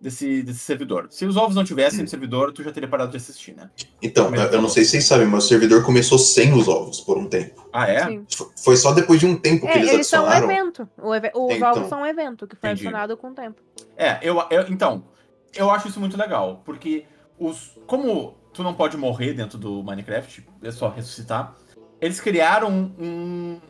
desse, 0.00 0.42
desse 0.42 0.58
servidor. 0.60 1.08
Se 1.10 1.26
os 1.26 1.36
ovos 1.36 1.54
não 1.54 1.64
tivessem 1.64 2.00
no 2.02 2.08
servidor, 2.08 2.52
tu 2.52 2.62
já 2.62 2.72
teria 2.72 2.88
parado 2.88 3.10
de 3.10 3.16
assistir, 3.16 3.54
né? 3.54 3.70
Então, 4.02 4.34
eu 4.34 4.42
eu 4.52 4.62
não 4.62 4.68
sei 4.68 4.84
se 4.84 4.92
vocês 4.92 5.04
sabem, 5.04 5.26
mas 5.26 5.44
o 5.44 5.48
servidor 5.48 5.84
começou 5.84 6.18
sem 6.18 6.52
os 6.52 6.68
ovos 6.68 7.00
por 7.00 7.18
um 7.18 7.26
tempo. 7.26 7.68
Ah, 7.72 7.88
é? 7.88 8.06
Sim. 8.06 8.26
Foi 8.62 8.76
só 8.76 8.92
depois 8.92 9.20
de 9.20 9.26
um 9.26 9.36
tempo 9.36 9.66
que 9.66 9.72
É, 9.72 9.78
eles 9.78 9.92
eles 9.92 10.06
são 10.06 10.24
um 10.24 10.28
adicionaram. 10.28 10.52
evento. 10.62 10.88
O 11.02 11.14
eve- 11.14 11.32
Os 11.34 11.54
Então. 11.56 11.70
ovos 11.70 11.88
são 11.88 12.00
um 12.02 12.06
evento 12.06 12.46
que 12.46 12.56
foi 12.56 12.70
Entendi. 12.70 12.86
adicionado 12.86 13.16
com 13.16 13.30
o 13.30 13.34
tempo. 13.34 13.60
É, 13.96 14.18
eu, 14.22 14.36
eu- 14.50 14.66
então, 14.68 15.04
eu 15.54 15.70
acho 15.70 15.88
isso 15.88 16.00
muito 16.00 16.16
legal, 16.16 16.62
porque 16.64 17.04
os 17.38 17.72
como 17.86 18.36
tu 18.52 18.62
não 18.62 18.74
pode 18.74 18.96
morrer 18.96 19.34
dentro 19.34 19.58
do 19.58 19.82
Minecraft, 19.82 20.46
é 20.62 20.70
só 20.70 20.88
ressuscitar, 20.88 21.54
eles 22.00 22.20
criaram 22.20 22.92
um 22.98 23.60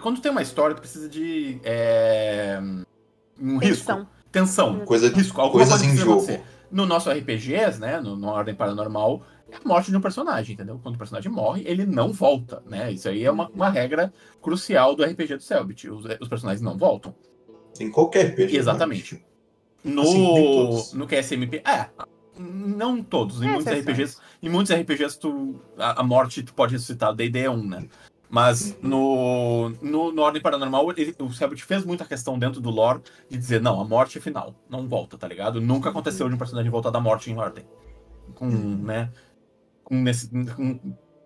quando 0.00 0.20
tem 0.20 0.30
uma 0.30 0.42
história, 0.42 0.74
tu 0.76 0.80
precisa 0.80 1.08
de 1.08 1.58
é, 1.64 2.60
um 3.40 3.56
risco, 3.58 3.86
Tensão. 3.86 4.08
tensão, 4.30 4.80
Coisa, 4.84 5.08
risco, 5.08 5.40
alguma 5.40 5.64
coisas 5.64 5.80
coisa 5.80 5.92
em 5.92 5.96
jogo. 5.96 6.12
acontecer. 6.18 6.42
No 6.70 6.86
nosso 6.86 7.10
RPGs, 7.10 7.80
né, 7.80 7.98
no, 7.98 8.14
no 8.16 8.28
Ordem 8.28 8.54
Paranormal, 8.54 9.22
é 9.50 9.56
a 9.56 9.66
morte 9.66 9.90
de 9.90 9.96
um 9.96 10.00
personagem, 10.00 10.54
entendeu? 10.54 10.78
Quando 10.80 10.94
o 10.94 10.98
personagem 10.98 11.32
morre, 11.32 11.64
ele 11.66 11.84
não 11.84 12.12
volta, 12.12 12.62
né? 12.66 12.92
Isso 12.92 13.08
aí 13.08 13.24
é 13.24 13.30
uma, 13.30 13.48
uma 13.48 13.68
regra 13.68 14.12
crucial 14.40 14.94
do 14.94 15.02
RPG 15.02 15.36
do 15.36 15.42
Selbit. 15.42 15.90
Os, 15.90 16.04
os 16.20 16.28
personagens 16.28 16.60
não 16.62 16.76
voltam. 16.78 17.12
Em 17.80 17.90
qualquer 17.90 18.26
RPG. 18.26 18.56
Exatamente. 18.56 19.24
No, 19.82 20.02
Assim, 20.02 20.96
no 20.98 21.06
QSMP. 21.06 21.62
É, 21.66 21.86
não 22.38 23.02
todos. 23.02 23.42
Em 23.42 23.48
É, 23.48 23.52
muitos. 23.52 23.72
RPGs. 23.72 24.16
Em 24.42 24.48
muitos 24.48 24.72
RPGs, 24.74 25.18
tu, 25.18 25.60
a, 25.78 26.00
a 26.00 26.02
morte 26.02 26.42
tu 26.42 26.54
pode 26.54 26.72
ressuscitar. 26.72 27.10
O 27.10 27.14
D&D 27.14 27.40
é 27.40 27.50
um, 27.50 27.62
né? 27.66 27.86
Mas 28.28 28.76
no, 28.80 29.70
no, 29.82 30.12
no 30.12 30.22
Ordem 30.22 30.40
Paranormal, 30.40 30.92
ele, 30.96 31.14
o 31.18 31.32
Selbit 31.32 31.64
fez 31.64 31.84
muita 31.84 32.04
questão 32.04 32.38
dentro 32.38 32.60
do 32.60 32.70
lore 32.70 33.00
de 33.28 33.36
dizer, 33.36 33.60
não, 33.60 33.80
a 33.80 33.84
morte 33.84 34.18
é 34.18 34.20
final. 34.20 34.54
Não 34.68 34.86
volta, 34.86 35.18
tá 35.18 35.26
ligado? 35.26 35.60
Nunca 35.60 35.90
aconteceu 35.90 36.28
de 36.28 36.34
um 36.36 36.38
personagem 36.38 36.70
voltar 36.70 36.90
da 36.90 37.00
morte 37.00 37.28
em 37.30 37.36
Ordem. 37.36 37.64
Com, 38.36 38.46
né? 38.46 39.10
Com 39.82 39.96
nesse... 39.96 40.28
Com, 40.28 40.78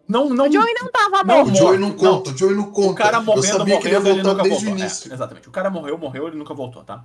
não, 0.09 0.31
não... 0.31 0.47
O 0.47 0.53
Joey 0.53 0.75
não 0.81 0.91
tava 0.91 1.23
Não, 1.25 1.45
bom. 1.45 1.51
O 1.51 1.55
Joey 1.55 1.79
não 1.79 1.89
Não. 1.91 1.97
conta, 1.97 2.31
o 2.31 2.37
Joey 2.37 2.55
não 2.57 2.71
conta. 2.71 2.91
O 2.91 2.95
cara 2.95 3.17
eu 3.19 3.23
morrendo, 3.23 3.65
que 3.67 3.89
ele 3.89 4.23
nunca 4.23 4.43
desde 4.43 4.65
o 4.65 4.69
voltou. 4.69 4.69
início. 4.79 5.11
É, 5.11 5.15
exatamente. 5.15 5.49
O 5.49 5.53
cara 5.53 5.69
morreu, 5.71 5.99
morreu, 5.99 6.29
ele 6.29 6.37
nunca 6.37 6.55
voltou, 6.55 6.83
tá? 6.85 7.05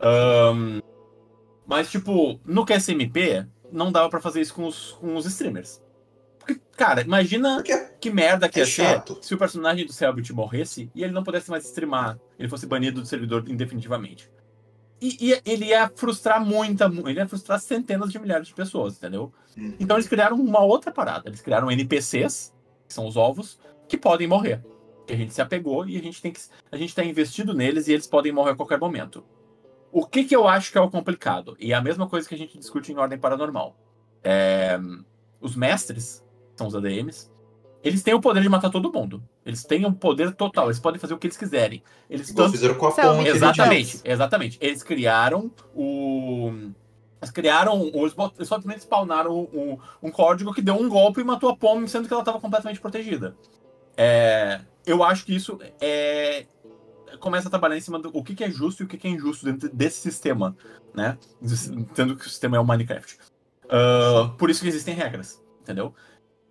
Ahn, 0.00 0.80
mas, 1.66 1.90
tipo, 1.90 2.38
no 2.44 2.64
QSMP, 2.64 3.46
não 3.72 3.90
dava 3.90 4.08
pra 4.08 4.20
fazer 4.20 4.40
isso 4.40 4.54
com 4.54 4.66
os, 4.66 4.92
com 4.92 5.16
os 5.16 5.26
streamers. 5.26 5.82
Porque, 6.38 6.60
cara, 6.76 7.00
imagina 7.00 7.56
Porque 7.56 7.76
que 8.00 8.10
merda 8.10 8.48
que 8.48 8.60
É 8.60 8.62
ia 8.62 8.66
ser 8.66 8.72
chato. 8.84 9.18
se 9.20 9.34
o 9.34 9.38
personagem 9.38 9.84
do 9.84 9.92
Selbit 9.92 10.32
morresse 10.32 10.88
e 10.94 11.02
ele 11.02 11.12
não 11.12 11.24
pudesse 11.24 11.50
mais 11.50 11.64
streamar. 11.64 12.18
Ele 12.38 12.48
fosse 12.48 12.66
banido 12.66 13.00
do 13.00 13.06
servidor 13.06 13.44
indefinitivamente. 13.48 14.30
E, 15.00 15.16
e 15.32 15.40
ele 15.44 15.66
ia 15.66 15.90
frustrar 15.94 16.42
muita, 16.44 16.88
mu- 16.88 17.08
ele 17.08 17.18
ia 17.18 17.26
frustrar 17.28 17.58
centenas 17.60 18.12
de 18.12 18.18
milhares 18.18 18.46
de 18.48 18.54
pessoas, 18.54 18.96
entendeu? 18.96 19.32
Hum. 19.58 19.74
Então 19.80 19.96
eles 19.96 20.08
criaram 20.08 20.36
uma 20.40 20.60
outra 20.60 20.92
parada. 20.92 21.28
Eles 21.28 21.40
criaram 21.40 21.70
NPCs, 21.70 22.54
que 22.86 22.94
são 22.94 23.06
os 23.06 23.16
ovos, 23.16 23.58
que 23.88 23.98
podem 23.98 24.28
morrer. 24.28 24.64
Que 25.06 25.12
a 25.12 25.16
gente 25.16 25.34
se 25.34 25.42
apegou 25.42 25.86
e 25.88 25.96
a 25.98 26.02
gente 26.02 26.22
tem 26.22 26.32
que. 26.32 26.40
A 26.70 26.76
gente 26.76 26.94
tá 26.94 27.04
investido 27.04 27.52
neles 27.52 27.88
e 27.88 27.92
eles 27.92 28.06
podem 28.06 28.30
morrer 28.32 28.52
a 28.52 28.56
qualquer 28.56 28.78
momento. 28.78 29.24
O 29.96 30.04
que, 30.04 30.24
que 30.24 30.36
eu 30.36 30.46
acho 30.46 30.70
que 30.70 30.76
é 30.76 30.80
o 30.82 30.90
complicado? 30.90 31.56
E 31.58 31.72
é 31.72 31.74
a 31.74 31.80
mesma 31.80 32.06
coisa 32.06 32.28
que 32.28 32.34
a 32.34 32.36
gente 32.36 32.58
discute 32.58 32.92
em 32.92 32.98
ordem 32.98 33.18
paranormal. 33.18 33.74
É, 34.22 34.78
os 35.40 35.56
mestres, 35.56 36.22
que 36.52 36.58
são 36.58 36.66
os 36.66 36.74
ADMs, 36.74 37.30
Eles 37.82 38.02
têm 38.02 38.12
o 38.12 38.20
poder 38.20 38.42
de 38.42 38.48
matar 38.50 38.68
todo 38.68 38.92
mundo. 38.92 39.22
Eles 39.42 39.64
têm 39.64 39.86
um 39.86 39.94
poder 39.94 40.34
total. 40.34 40.66
Eles 40.66 40.78
podem 40.78 41.00
fazer 41.00 41.14
o 41.14 41.18
que 41.18 41.26
eles 41.26 41.38
quiserem. 41.38 41.82
Eles 42.10 42.30
tanto... 42.30 42.50
fizeram 42.50 42.74
com 42.74 42.88
a. 42.88 42.92
Pom 42.92 43.20
aquele 43.20 43.30
Exatamente, 43.30 44.00
exatamente. 44.04 44.58
Eles 44.60 44.82
criaram 44.82 45.50
o. 45.74 46.50
Eles 47.18 47.30
criaram. 47.30 47.90
Eles 47.94 48.14
simplesmente 48.46 48.80
spawnaram 48.80 49.48
um, 49.50 49.78
um 50.02 50.10
código 50.10 50.52
que 50.52 50.60
deu 50.60 50.74
um 50.74 50.90
golpe 50.90 51.22
e 51.22 51.24
matou 51.24 51.48
a 51.48 51.56
Pom, 51.56 51.86
sendo 51.86 52.06
que 52.06 52.12
ela 52.12 52.20
estava 52.20 52.38
completamente 52.38 52.80
protegida. 52.80 53.34
É, 53.96 54.60
eu 54.84 55.02
acho 55.02 55.24
que 55.24 55.34
isso 55.34 55.58
é, 55.80 56.44
começa 57.18 57.48
a 57.48 57.50
trabalhar 57.50 57.76
em 57.76 57.80
cima 57.80 57.98
do 57.98 58.10
o 58.12 58.22
que, 58.22 58.34
que 58.34 58.44
é 58.44 58.50
justo 58.50 58.82
e 58.82 58.86
o 58.86 58.88
que, 58.88 58.96
que 58.96 59.08
é 59.08 59.10
injusto 59.10 59.44
dentro 59.44 59.68
desse 59.68 60.00
sistema, 60.00 60.56
né? 60.94 61.18
Tendo 61.94 62.16
que 62.16 62.26
o 62.26 62.28
sistema 62.28 62.56
é 62.56 62.60
o 62.60 62.64
Minecraft. 62.64 63.18
Ah, 63.68 64.32
por 64.38 64.50
isso 64.50 64.62
que 64.62 64.68
existem 64.68 64.94
regras, 64.94 65.42
entendeu? 65.60 65.94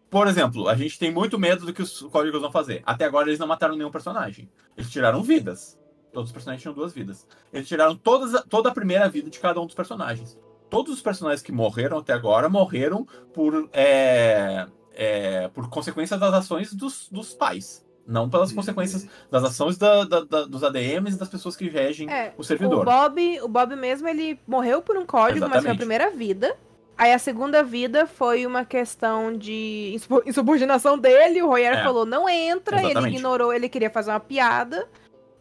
Por 0.10 0.28
exemplo, 0.28 0.70
a 0.70 0.76
gente 0.76 0.98
tem 0.98 1.12
muito 1.12 1.38
medo 1.38 1.66
do 1.66 1.74
que 1.74 1.82
os 1.82 2.02
códigos 2.04 2.42
vão 2.42 2.52
fazer. 2.52 2.82
Até 2.86 3.06
agora 3.06 3.28
eles 3.28 3.40
não 3.40 3.48
mataram 3.48 3.76
nenhum 3.76 3.92
personagem. 3.92 4.50
Eles 4.78 4.90
tiraram 4.90 5.22
vidas. 5.22 5.80
Todos 6.14 6.30
os 6.30 6.34
personagens 6.34 6.62
tinham 6.62 6.74
duas 6.74 6.94
vidas. 6.94 7.28
Eles 7.52 7.68
tiraram 7.68 7.96
todas, 7.96 8.42
toda 8.46 8.70
a 8.70 8.74
primeira 8.74 9.10
vida 9.10 9.30
de 9.30 9.40
cada 9.40 9.60
um 9.60 9.66
dos 9.66 9.76
personagens. 9.76 10.38
Todos 10.70 10.94
os 10.94 11.02
personagens 11.02 11.42
que 11.42 11.52
morreram 11.52 11.98
até 11.98 12.14
agora 12.14 12.48
morreram 12.48 13.06
por, 13.34 13.70
é, 13.74 14.68
é, 14.94 15.48
por 15.50 15.70
consequência 15.70 16.18
das 16.18 16.34
ações 16.34 16.74
dos, 16.74 17.10
dos 17.10 17.34
pais. 17.34 17.85
Não 18.07 18.30
pelas 18.30 18.49
Uhum. 18.52 18.57
consequências 18.57 19.07
das 19.32 19.44
ações 19.44 19.77
da- 19.77 20.03
da- 20.03 20.23
da- 20.23 20.45
dos 20.45 20.64
ADMs 20.64 21.15
e 21.15 21.19
das 21.19 21.27
pessoas 21.27 21.56
que 21.56 21.68
regem 21.68 22.10
É, 22.10 22.34
o 22.38 22.41
O 22.41 22.44
servidor. 22.44 22.86
Bob, 22.86 23.40
o 23.41 23.48
Bob 23.48 23.76
mesmo, 23.76 24.07
ele 24.07 24.40
morreu 24.48 24.82
por 24.82 24.95
um 24.95 25.06
código, 25.06 25.40
mas 25.41 25.49
foi 25.49 25.57
a 25.57 25.60
Exatamente. 25.60 25.77
primeira 25.80 26.11
vida. 26.11 26.56
Aí 26.98 27.11
a 27.11 27.19
segunda 27.19 27.64
vida 27.64 28.06
foi 28.06 28.45
uma 28.45 28.64
questão 28.64 29.36
de 29.36 29.91
insubo- 29.95 30.22
insubordinação 30.27 30.98
dele. 30.98 31.41
O 31.41 31.48
Royer 31.48 31.73
É. 31.80 31.84
falou, 31.84 32.06
não 32.06 32.30
entra. 32.30 32.77
Ele 32.77 32.86
Exatamente. 32.91 33.15
ignorou, 33.15 33.52
ele 33.52 33.68
queria 33.68 33.90
fazer 33.90 34.11
uma 34.11 34.19
piada. 34.19 34.88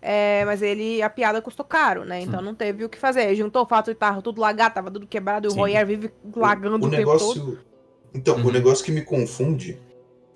é, 0.06 0.44
mas 0.44 0.60
ele, 0.60 1.00
a 1.00 1.08
piada 1.08 1.40
custou 1.40 1.64
caro, 1.64 2.04
né? 2.04 2.20
Então 2.20 2.40
Sim. 2.40 2.44
não 2.44 2.54
teve 2.54 2.84
o 2.84 2.90
que 2.90 2.98
fazer. 2.98 3.34
Juntou 3.34 3.62
o 3.62 3.66
fato 3.66 3.86
de 3.86 3.92
estar 3.92 4.20
tudo 4.20 4.38
lagado, 4.38 4.74
tava 4.74 4.90
tudo 4.90 5.06
quebrado. 5.06 5.48
E 5.48 5.50
o. 5.50 5.54
Royer 5.54 5.86
vive 5.86 6.10
lagando 6.36 6.74
o 6.84 6.88
o, 6.88 6.90
tempo 6.90 7.16
todo. 7.18 7.34
negócio. 7.36 7.58
Então, 8.12 8.36
Uhum. 8.36 8.46
o 8.48 8.52
negócio 8.52 8.84
que 8.84 8.92
me 8.92 9.00
confunde 9.00 9.78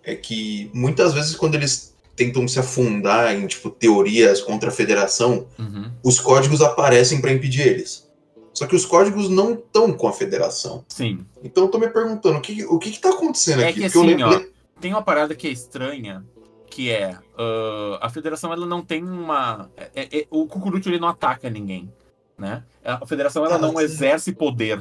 é 0.02 0.14
que 0.14 0.70
muitas 0.72 1.12
vezes 1.12 1.36
quando 1.36 1.54
eles 1.56 1.94
tentam 2.18 2.46
se 2.46 2.58
afundar 2.58 3.34
em 3.34 3.46
tipo 3.46 3.70
teorias 3.70 4.40
contra 4.42 4.68
a 4.68 4.72
federação, 4.72 5.46
Uhum. 5.58 5.90
os 6.04 6.20
códigos 6.20 6.60
aparecem 6.60 7.20
para 7.20 7.32
impedir 7.32 7.66
eles. 7.66 8.06
Só 8.52 8.66
que 8.66 8.74
os 8.76 8.84
códigos 8.84 9.28
não 9.30 9.54
estão 9.54 9.92
com 9.92 10.08
a 10.08 10.12
federação. 10.12 10.84
Sim. 10.88 11.24
Então 11.44 11.64
eu 11.64 11.70
tô 11.70 11.78
me 11.78 11.88
perguntando, 11.88 12.38
o 12.38 12.40
que, 12.40 12.64
o 12.66 12.78
que, 12.78 12.90
que 12.90 12.98
tá 13.00 13.10
acontecendo 13.10 13.62
É 13.62 13.68
aqui? 13.68 13.74
que 13.74 13.80
Porque 13.82 13.96
eu 13.98 14.02
assim, 14.02 14.10
lembro- 14.14 14.50
ó, 14.54 14.80
tem 14.80 14.92
uma 14.92 15.02
parada 15.02 15.34
que 15.34 15.46
é 15.46 15.50
estranha, 15.50 16.24
que 16.68 16.90
é 16.90 17.16
ah, 17.38 17.98
a 18.02 18.10
federação 18.10 18.52
ela 18.52 18.66
não 18.66 18.82
tem 18.84 19.02
uma. 19.04 19.70
é- 19.76 19.90
é- 19.94 20.18
é- 20.20 20.26
o 20.30 20.46
Cucurucho 20.46 20.88
ele 20.88 20.98
não 20.98 21.08
ataca 21.08 21.48
ninguém, 21.48 21.90
né? 22.36 22.64
A 22.84 23.06
federação 23.06 23.44
ela 23.46 23.54
Ah, 23.54 23.58
não 23.58 23.76
sim. 23.76 23.82
exerce 23.84 24.32
poder. 24.32 24.78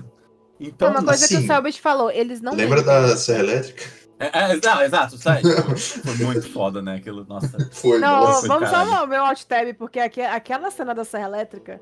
É 0.60 0.66
Então, 0.66 0.90
uma 0.90 1.04
coisa 1.04 1.28
que 1.28 1.36
assim, 1.36 1.44
o 1.44 1.48
Selbit 1.48 1.80
falou, 1.80 2.10
eles 2.10 2.42
não 2.42 2.56
Lembra 2.56 2.78
mentem. 2.82 2.86
da 3.10 3.16
Serra 3.16 3.40
Elétrica? 3.40 3.84
É, 4.19 4.27
é, 4.53 4.60
não, 4.64 4.81
exato, 4.81 5.18
sabe? 5.18 5.41
Foi 5.77 6.26
muito 6.26 6.52
foda, 6.52 6.81
né? 6.81 6.95
Aquilo, 6.95 7.26
nossa, 7.26 7.57
Foi, 7.72 7.99
Não, 7.99 8.22
nossa. 8.26 8.48
vamos 8.48 8.69
caralho. 8.69 8.89
só 8.89 9.06
ver 9.06 9.19
o 9.19 9.23
alt 9.26 9.44
tab, 9.44 9.73
porque 9.76 9.99
aque- 9.99 10.22
aquela 10.22 10.72
cena 10.72 10.94
da 10.95 11.03
Serra 11.06 11.27
Elétrica, 11.27 11.80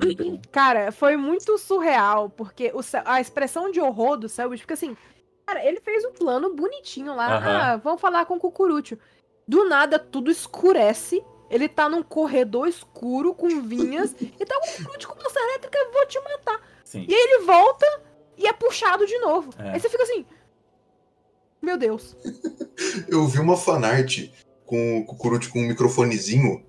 foi 0.00 0.16
cara, 0.52 0.92
foi 0.92 1.16
muito 1.16 1.58
surreal, 1.58 2.30
porque 2.30 2.70
o 2.74 2.80
a 3.04 3.20
expressão 3.20 3.70
de 3.70 3.80
horror 3.80 4.16
do 4.16 4.28
Selbit, 4.28 4.60
porque 4.62 4.74
assim, 4.74 4.96
cara, 5.46 5.64
ele 5.64 5.80
fez 5.80 6.04
um 6.04 6.12
plano 6.12 6.54
bonitinho 6.54 7.14
lá, 7.14 7.72
ah, 7.72 7.76
vamos 7.76 8.00
falar 8.00 8.24
com 8.26 8.36
o 8.36 8.40
Cucurucho. 8.40 8.96
Do 9.46 9.68
nada, 9.68 9.98
tudo 9.98 10.30
escurece, 10.30 11.24
ele 11.50 11.68
tá 11.68 11.88
num 11.88 12.02
corredor 12.02 12.68
escuro 12.68 13.34
com 13.34 13.48
vinhas, 13.62 14.14
e 14.20 14.44
tá 14.44 14.56
o 14.58 14.60
Cucurucho 14.60 15.08
com 15.08 15.18
uma 15.18 15.30
Serra 15.30 15.46
Elétrica, 15.46 15.78
eu 15.78 15.92
vou 15.92 16.06
te 16.06 16.20
matar. 16.20 16.60
Sim. 16.84 17.04
E 17.08 17.14
aí 17.14 17.20
ele 17.20 17.44
volta 17.44 17.86
e 18.36 18.46
é 18.46 18.52
puxado 18.52 19.06
de 19.06 19.18
novo. 19.18 19.50
É. 19.58 19.70
Aí 19.70 19.80
você 19.80 19.88
fica 19.88 20.02
assim, 20.02 20.24
meu 21.62 21.76
Deus. 21.76 22.16
Eu 23.08 23.26
vi 23.26 23.40
uma 23.40 23.56
fanart 23.56 24.28
com 24.64 24.98
o 24.98 25.04
Cucurucho 25.04 25.50
com 25.50 25.60
um 25.60 25.66
microfonezinho 25.66 26.62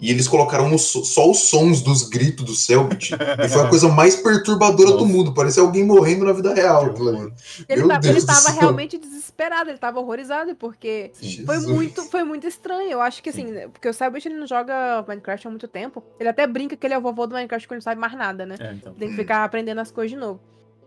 e 0.00 0.10
eles 0.10 0.26
colocaram 0.28 0.76
só 0.76 1.30
os 1.30 1.38
sons 1.44 1.80
dos 1.80 2.02
gritos 2.08 2.44
do 2.44 2.54
Selbit. 2.54 3.14
e 3.14 3.48
foi 3.48 3.62
a 3.62 3.68
coisa 3.68 3.88
mais 3.88 4.16
perturbadora 4.16 4.90
do 4.90 5.00
Nossa. 5.00 5.12
mundo. 5.12 5.32
Parecia 5.32 5.62
alguém 5.62 5.84
morrendo 5.84 6.24
na 6.24 6.32
vida 6.32 6.52
real. 6.52 6.90
Horror. 6.90 7.32
Ele, 7.68 7.80
Meu 7.80 7.88
tava, 7.88 8.00
Deus 8.00 8.16
ele 8.16 8.20
do 8.20 8.26
tava 8.26 8.40
céu. 8.40 8.60
realmente 8.60 8.98
desesperado, 8.98 9.70
ele 9.70 9.78
tava 9.78 10.00
horrorizado, 10.00 10.54
porque 10.56 11.10
Sim. 11.14 11.46
Foi 11.46 11.58
muito, 11.60 12.02
foi 12.02 12.24
muito 12.24 12.46
estranho. 12.46 12.90
Eu 12.90 13.00
acho 13.00 13.22
que 13.22 13.32
Sim. 13.32 13.44
assim, 13.44 13.52
né, 13.52 13.68
porque 13.68 13.88
o 13.88 13.94
Cybert 13.94 14.26
ele 14.26 14.36
não 14.36 14.46
joga 14.46 15.04
Minecraft 15.06 15.46
há 15.46 15.50
muito 15.50 15.68
tempo. 15.68 16.02
Ele 16.18 16.28
até 16.28 16.46
brinca 16.46 16.76
que 16.76 16.86
ele 16.86 16.94
é 16.94 16.98
o 16.98 17.02
vovô 17.02 17.26
do 17.26 17.34
Minecraft 17.34 17.66
quando 17.68 17.78
não 17.78 17.82
sabe 17.82 18.00
mais 18.00 18.14
nada, 18.14 18.44
né? 18.44 18.56
É, 18.60 18.72
então. 18.72 18.92
Tem 18.94 19.08
que 19.08 19.16
ficar 19.16 19.44
aprendendo 19.44 19.80
as 19.80 19.90
coisas 19.90 20.10
de 20.10 20.18
novo. 20.18 20.40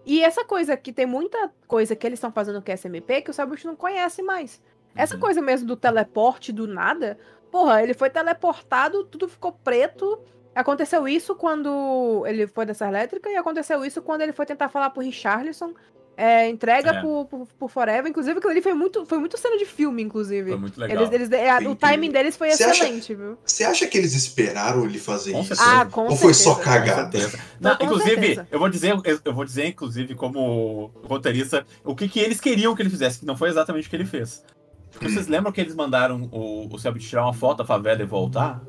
E 0.07 0.23
essa 0.23 0.45
coisa 0.45 0.77
que 0.77 0.93
tem 0.93 1.05
muita 1.05 1.51
coisa 1.67 1.93
que 1.93 2.07
eles 2.07 2.17
estão 2.17 2.31
fazendo 2.31 2.61
com 2.61 2.71
SMP 2.71 3.21
que 3.21 3.29
o 3.29 3.34
Cybert 3.34 3.65
não 3.65 3.75
conhece 3.75 4.23
mais. 4.23 4.61
Essa 4.95 5.15
Uhum. 5.15 5.19
coisa 5.19 5.41
mesmo 5.41 5.67
do 5.67 5.75
teleporte 5.75 6.53
do 6.53 6.65
nada, 6.65 7.19
porra, 7.51 7.84
ele 7.84 7.93
foi 7.93 8.09
teleportado, 8.09 9.03
tudo 9.03 9.27
ficou 9.27 9.51
preto. 9.51 10.17
Aconteceu 10.55 11.07
isso 11.09 11.35
quando 11.35 12.23
ele 12.25 12.47
foi 12.47 12.65
dessa 12.65 12.88
elétrica 12.88 13.29
e 13.29 13.35
aconteceu 13.35 13.84
isso 13.84 14.01
quando 14.01 14.21
ele 14.21 14.31
foi 14.31 14.45
tentar 14.45 14.69
falar 14.69 14.89
pro 14.91 15.03
Richarlison. 15.03 15.73
É, 16.19 16.49
entrega 16.49 16.89
É. 16.95 17.02
Por, 17.02 17.26
por, 17.27 17.48
por 17.60 17.69
Forever. 17.69 18.10
Inclusive, 18.10 18.39
aquilo 18.39 18.49
ali 18.52 18.60
foi 18.61 18.73
muito, 18.73 19.06
foi 19.06 19.19
muito 19.19 19.38
cena 19.38 19.56
de 19.56 19.65
filme, 19.65 20.02
inclusive. 20.02 20.49
Foi 20.49 20.60
muito 20.60 20.80
legal. 20.80 21.03
Eles, 21.03 21.14
eles, 21.14 21.31
é, 21.31 21.57
o 21.69 21.76
timing 21.76 22.10
deles 22.10 22.35
foi 22.35 22.49
acha- 22.52 22.72
excelente, 22.72 23.14
viu? 23.14 23.38
Você 23.45 23.64
acha 23.64 23.85
que 23.85 23.95
eles 23.99 24.15
esperaram 24.15 24.84
ele 24.84 24.98
fazer 24.98 25.34
Com 25.34 25.41
isso? 25.41 25.56
certeza. 25.56 25.81
Ah, 25.81 25.85
com 25.85 26.07
Ou 26.07 26.15
foi 26.15 26.34
só 26.34 26.56
certeza. 26.56 26.80
Cagada? 26.80 27.11
certeza. 27.19 27.39
Não, 27.60 27.73
inclusive, 27.73 28.10
certeza. 28.15 28.48
eu 28.49 28.57
vou 28.57 28.68
dizer, 28.68 28.95
eu, 29.23 29.34
vou 29.34 29.45
dizer, 29.45 29.68
inclusive, 29.68 30.15
como 30.15 30.89
roteirista, 31.03 31.64
o 31.85 31.95
que, 31.95 32.10
que 32.10 32.19
eles 32.19 32.41
queriam 32.41 32.76
que 32.76 32.81
ele 32.81 32.89
fizesse, 32.89 33.19
que 33.19 33.26
não 33.26 33.38
foi 33.38 33.49
exatamente 33.49 33.85
o 33.85 33.89
que 33.89 33.95
ele 33.95 34.06
fez. 34.06 34.44
Porque 34.91 35.06
Hum. 35.06 35.10
vocês 35.11 35.27
lembram 35.27 35.52
que 35.52 35.61
eles 35.61 35.76
mandaram 35.76 36.27
o, 36.31 36.68
o 36.73 36.80
Selbit 36.80 37.07
tirar 37.07 37.26
uma 37.26 37.34
foto 37.34 37.60
da 37.60 37.65
favela 37.65 38.02
e 38.02 38.06
voltar? 38.06 38.60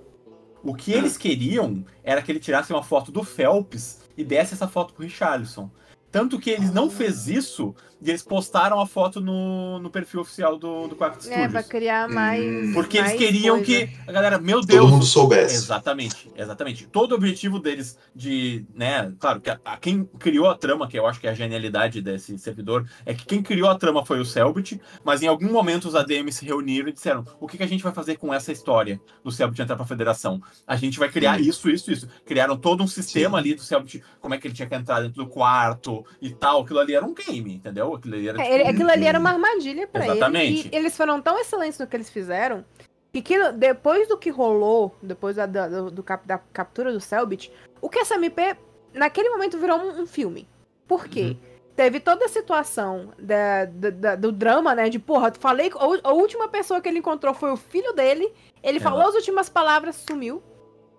O 0.63 0.75
que 0.75 0.93
eles 0.93 1.17
queriam 1.17 1.83
era 2.05 2.21
que 2.21 2.31
ele 2.31 2.41
tirasse 2.41 2.71
uma 2.75 2.83
foto 2.83 3.11
do 3.11 3.25
Phelps 3.25 4.01
e 4.19 4.23
desse 4.25 4.53
essa 4.53 4.69
foto 4.69 4.93
pro 4.93 5.05
Richarlison. 5.05 5.71
Tanto 6.11 6.39
que 6.39 6.51
ele 6.51 6.71
não 6.71 6.91
fez 6.91 7.29
isso 7.29 7.75
e 8.01 8.09
eles 8.11 8.23
postaram 8.23 8.81
a 8.81 8.87
foto 8.87 9.21
no, 9.21 9.79
no 9.81 9.91
perfil 9.91 10.21
oficial 10.21 10.57
do, 10.59 10.89
do 10.89 10.97
Quark 10.97 11.19
É, 11.19 11.21
Studios. 11.21 11.53
pra 11.53 11.63
criar 11.63 12.09
mais. 12.09 12.43
Hum. 12.45 12.73
Porque 12.75 12.99
eles 12.99 13.11
mais 13.11 13.19
queriam 13.21 13.57
coisa. 13.63 13.87
que 13.87 13.97
a 14.07 14.13
galera, 14.13 14.39
meu 14.39 14.61
Deus, 14.61 14.81
Todo 14.83 14.91
mundo 14.93 15.05
soubesse. 15.05 15.55
Exatamente, 15.57 16.31
exatamente. 16.37 16.87
Todo 16.87 17.13
o 17.13 17.15
objetivo 17.17 17.59
deles 17.59 17.99
de, 18.15 18.65
né, 18.75 19.13
claro, 19.19 19.41
que 19.41 19.51
a, 19.51 19.59
a- 19.65 19.77
quem 19.77 20.05
criou 20.19 20.49
a 20.49 20.55
trama, 20.57 20.87
que 20.89 20.99
eu 20.99 21.07
acho 21.07 21.21
que 21.21 21.27
é 21.27 21.31
a 21.31 21.35
genialidade 21.35 22.01
desse 22.01 22.39
servidor, 22.39 22.89
é 23.05 23.15
que 23.15 23.25
quem 23.27 23.43
criou 23.43 23.69
a 23.69 23.75
trama 23.79 24.05
foi 24.05 24.21
o 24.21 24.25
Selbit, 24.25 24.81
mas 25.05 25.23
em 25.23 25.27
algum 25.27 25.51
momento 25.53 25.87
os 25.89 25.95
ADMs 25.95 26.39
se 26.39 26.45
reuniram 26.45 26.89
e 26.89 26.93
disseram: 26.93 27.25
o 27.41 27.47
que, 27.47 27.57
que 27.57 27.63
a 27.63 27.69
gente 27.69 27.83
vai 27.83 27.93
fazer 27.93 28.17
com 28.17 28.33
essa 28.33 28.53
história 28.53 29.01
do 29.25 29.31
Selbit 29.31 29.61
entrar 29.63 29.77
pra 29.77 29.85
federação? 29.87 30.41
A 30.67 30.77
gente 30.77 30.99
vai 30.99 31.09
criar 31.09 31.39
Hum. 31.39 31.43
isso, 31.43 31.69
isso, 31.71 31.91
isso. 31.93 32.09
Criaram 32.25 32.57
todo 32.57 32.83
um 32.83 32.87
sistema 32.87 33.39
Sim. 33.39 33.45
ali 33.45 33.55
do 33.55 33.63
Selbit, 33.63 34.03
como 34.21 34.35
é 34.35 34.39
que 34.39 34.47
ele 34.47 34.55
tinha 34.55 34.69
que 34.69 34.75
entrar 34.75 35.01
dentro 35.01 35.25
do 35.25 35.27
quarto 35.29 36.05
e 36.23 36.31
tal. 36.31 36.63
Aquilo 36.63 36.79
ali 36.79 36.95
era 36.95 37.05
um 37.05 37.15
game, 37.15 37.55
entendeu? 37.55 37.88
Aquilo 37.97 38.15
ali 38.15 38.29
era. 38.29 38.39
É, 38.41 38.43
tipo, 38.45 38.55
ele- 38.55 38.65
aquilo 38.65 38.91
ali 38.91 39.07
era 39.07 39.19
uma 39.19 39.31
armadilha 39.31 39.87
pra 39.87 40.05
Exatamente. 40.07 40.61
ele. 40.67 40.71
E 40.73 40.77
eles 40.77 40.97
foram 40.97 41.21
tão 41.21 41.39
excelentes 41.39 41.79
no 41.79 41.87
que 41.87 41.97
eles 41.97 42.11
fizeram 42.11 42.65
que 43.13 43.19
aquilo- 43.21 43.53
depois 43.53 44.07
do 44.09 44.17
que 44.19 44.31
rolou, 44.31 44.95
depois 45.03 45.37
da, 45.37 45.47
da- 45.47 45.69
do, 45.69 45.91
do 45.91 46.03
cap- 46.03 46.27
da 46.27 46.39
captura 46.53 46.93
do 46.93 47.01
Selbit, 47.01 47.51
o 47.81 47.89
que 47.89 47.99
essa 47.99 48.15
MP 48.17 48.57
naquele 48.95 49.31
momento 49.31 49.59
virou 49.59 49.79
um, 49.79 50.03
um 50.03 50.07
filme. 50.07 50.49
Por 50.87 51.07
quê? 51.07 51.37
Uhum. 51.43 51.59
Teve 51.77 52.01
toda 52.01 52.25
a 52.25 52.29
situação 52.29 53.11
da, 53.19 53.65
da- 53.67 53.91
da- 53.91 54.17
do 54.17 54.33
drama, 54.33 54.75
né? 54.75 54.89
De 54.89 54.99
porra, 54.99 55.33
falei. 55.39 55.71
A, 55.77 56.09
a 56.09 56.13
última 56.13 56.49
pessoa 56.49 56.81
que 56.81 56.89
ele 56.89 56.99
encontrou 56.99 57.33
foi 57.33 57.53
o 57.53 57.57
filho 57.57 57.93
dele. 57.93 58.33
Ele 58.63 58.81
falou 58.81 58.99
Exato. 59.01 59.11
as 59.11 59.21
últimas 59.21 59.49
palavras, 59.49 59.95
sumiu. 59.97 60.43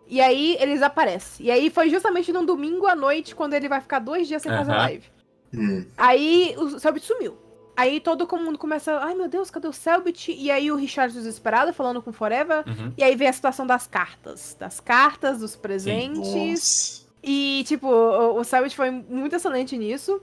E 0.07 0.21
aí 0.21 0.55
eles 0.59 0.81
aparecem. 0.81 1.45
E 1.45 1.51
aí 1.51 1.69
foi 1.69 1.89
justamente 1.89 2.31
num 2.31 2.45
domingo 2.45 2.87
à 2.87 2.95
noite, 2.95 3.35
quando 3.35 3.53
ele 3.53 3.67
vai 3.67 3.81
ficar 3.81 3.99
dois 3.99 4.27
dias 4.27 4.41
sem 4.41 4.51
fazer 4.51 4.71
live. 4.71 5.03
Hum. 5.53 5.85
Aí 5.97 6.55
o 6.57 6.79
Selbit 6.79 7.05
sumiu. 7.05 7.37
Aí 7.75 8.01
todo 8.01 8.27
mundo 8.37 8.57
começa, 8.57 8.99
ai 8.99 9.15
meu 9.15 9.29
Deus, 9.29 9.49
cadê 9.49 9.67
o 9.67 9.71
Selbit? 9.71 10.33
E 10.33 10.51
aí 10.51 10.69
o 10.69 10.75
Richard 10.75 11.13
desesperado 11.13 11.71
falando 11.71 12.01
com 12.01 12.11
Forever. 12.11 12.65
Uhum. 12.67 12.93
E 12.97 13.03
aí 13.03 13.15
vem 13.15 13.29
a 13.29 13.33
situação 13.33 13.65
das 13.65 13.87
cartas. 13.87 14.55
Das 14.59 14.81
cartas, 14.81 15.39
dos 15.39 15.55
presentes. 15.55 16.19
Nossa. 16.19 17.09
E, 17.23 17.63
tipo, 17.65 17.87
o, 17.87 18.39
o 18.39 18.43
Selbit 18.43 18.75
foi 18.75 18.91
muito 18.91 19.35
excelente 19.35 19.77
nisso. 19.77 20.21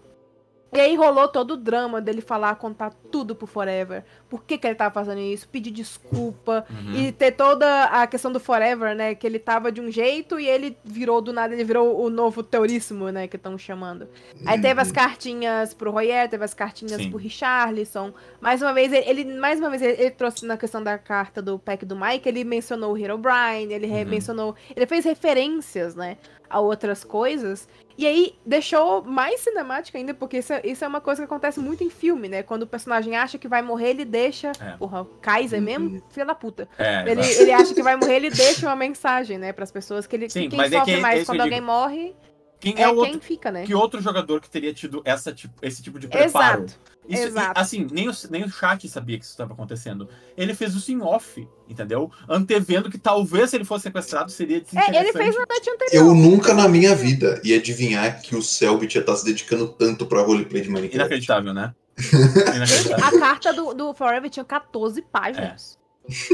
E 0.72 0.80
aí 0.80 0.96
rolou 0.96 1.28
todo 1.28 1.52
o 1.52 1.56
drama 1.56 2.00
dele 2.00 2.20
falar, 2.20 2.56
contar 2.56 2.92
tudo 3.10 3.34
pro 3.36 3.46
Forever. 3.46 4.04
Por 4.28 4.42
que, 4.44 4.58
que 4.58 4.66
ele 4.66 4.74
tava 4.74 4.92
fazendo 4.92 5.20
isso, 5.20 5.48
pedir 5.48 5.70
desculpa. 5.70 6.66
Uhum. 6.68 6.92
E 6.96 7.12
ter 7.12 7.30
toda 7.32 7.84
a 7.84 8.06
questão 8.06 8.32
do 8.32 8.40
Forever, 8.40 8.94
né? 8.94 9.14
Que 9.14 9.26
ele 9.26 9.38
tava 9.38 9.70
de 9.70 9.80
um 9.80 9.90
jeito 9.90 10.38
e 10.40 10.46
ele 10.46 10.76
virou 10.84 11.20
do 11.22 11.32
nada, 11.32 11.54
ele 11.54 11.62
virou 11.64 12.02
o 12.04 12.10
novo 12.10 12.42
teoríssimo, 12.42 13.08
né? 13.10 13.28
Que 13.28 13.36
estão 13.36 13.56
chamando. 13.56 14.08
Aí 14.44 14.60
teve 14.60 14.80
as 14.80 14.90
cartinhas 14.90 15.72
pro 15.72 15.90
Royer, 15.92 16.28
teve 16.28 16.44
as 16.44 16.52
cartinhas 16.52 17.00
Sim. 17.00 17.10
pro 17.10 17.18
Richarlison. 17.18 18.12
Mais 18.40 18.60
uma 18.60 18.74
vez, 18.74 18.92
ele, 18.92 19.08
ele- 19.08 19.38
mais 19.38 19.60
uma 19.60 19.70
vez, 19.70 19.80
ele, 19.80 19.92
ele 20.02 20.10
trouxe 20.10 20.44
na 20.44 20.56
questão 20.56 20.82
da 20.82 20.98
carta 20.98 21.40
do 21.40 21.58
pack 21.60 21.86
do 21.86 21.96
Mike, 21.96 22.28
ele 22.28 22.42
mencionou 22.44 22.92
o 22.92 22.98
Hero 22.98 23.16
Brian, 23.16 23.70
ele 23.70 23.86
Uhum. 23.86 24.04
mencionou. 24.06 24.54
Ele 24.74 24.84
fez 24.86 25.04
referências, 25.04 25.94
né? 25.94 26.16
A 26.50 26.60
outras 26.60 27.02
coisas. 27.04 27.68
E 27.98 28.06
aí 28.06 28.34
deixou 28.44 29.02
mais 29.02 29.40
cinemática 29.40 29.96
ainda, 29.96 30.12
porque 30.12 30.38
isso 30.38 30.52
é, 30.52 30.60
isso 30.64 30.84
é 30.84 30.88
uma 30.88 31.00
coisa 31.00 31.22
que 31.22 31.24
acontece 31.24 31.58
muito 31.60 31.82
em 31.82 31.88
filme, 31.90 32.28
né? 32.28 32.42
Quando 32.42 32.62
o 32.62 32.66
personagem 32.66 33.16
acha 33.16 33.38
que 33.38 33.48
vai 33.48 33.62
morrer, 33.62 33.90
ele 33.90 34.04
deixa. 34.04 34.52
É. 34.60 34.76
Porra, 34.76 35.02
o 35.02 35.04
Kaiser 35.06 35.58
Uhum. 35.58 35.64
mesmo, 35.64 36.02
filha 36.10 36.26
da 36.26 36.34
puta. 36.34 36.68
É, 36.78 37.10
Ele, 37.10 37.22
ele 37.22 37.52
acha 37.52 37.74
que 37.74 37.82
vai 37.82 37.96
morrer, 37.96 38.16
ele 38.16 38.30
deixa 38.30 38.66
uma 38.66 38.76
mensagem, 38.76 39.38
né, 39.38 39.52
pras 39.52 39.70
pessoas 39.72 40.06
que 40.06 40.14
ele 40.16 40.28
Sim, 40.28 40.42
que 40.42 40.48
quem 40.50 40.58
mas 40.58 40.72
é 40.72 40.78
sofre 40.78 40.92
que 40.92 40.98
é 40.98 41.00
mais 41.02 41.24
quando 41.24 41.40
alguém 41.40 41.60
morre 41.60 42.14
Quem 42.60 42.74
é, 42.76 42.82
é, 42.82 42.88
o 42.88 42.90
quem 42.92 43.12
outro, 43.12 43.20
fica, 43.20 43.50
né? 43.50 43.64
que 43.64 43.74
outro 43.74 44.00
jogador 44.00 44.40
que 44.40 44.50
teria 44.50 44.72
tido 44.74 45.00
essa, 45.04 45.32
tipo, 45.32 45.54
esse 45.62 45.82
tipo 45.82 45.98
de 45.98 46.08
preparo? 46.08 46.64
Exato. 46.64 46.80
Isso, 47.08 47.22
e, 47.22 47.26
exato. 47.26 47.60
assim, 47.60 47.86
nem 47.90 48.08
o, 48.08 48.12
nem 48.30 48.44
o 48.44 48.48
chat 48.50 48.88
sabia 48.88 49.18
que 49.18 49.24
isso 49.24 49.32
estava 49.32 49.52
acontecendo. 49.52 50.08
Ele 50.36 50.54
fez 50.54 50.74
isso 50.74 50.90
em 50.92 51.00
off, 51.00 51.46
entendeu? 51.68 52.10
Antevendo 52.28 52.90
que 52.90 52.98
talvez 52.98 53.50
se 53.50 53.56
ele 53.56 53.64
fosse 53.64 53.84
sequestrado 53.84 54.30
seria 54.30 54.56
É, 54.56 54.60
desinteressante. 54.60 54.96
ele 54.98 55.12
fez 55.12 55.34
na 55.36 55.44
noite 55.48 55.70
anterior. 55.70 56.06
Eu 56.06 56.14
nunca 56.14 56.52
na 56.54 56.68
minha 56.68 56.94
vida 56.94 57.40
ia 57.44 57.56
adivinhar 57.58 58.20
que 58.20 58.34
o 58.34 58.42
Selbit 58.42 58.94
ia 58.96 59.00
estar 59.00 59.16
se 59.16 59.24
dedicando 59.24 59.68
tanto 59.68 60.06
pra 60.06 60.22
roleplay 60.22 60.62
de 60.62 60.68
Minecraft. 60.68 60.96
Inacreditável, 60.96 61.54
né? 61.54 61.74
Gente, 61.98 62.16
Inacreditável. 62.56 63.04
a 63.06 63.18
carta 63.20 63.52
do, 63.52 63.72
do 63.74 63.94
Forever 63.94 64.28
tinha 64.28 64.44
14 64.44 65.00
páginas. 65.02 65.78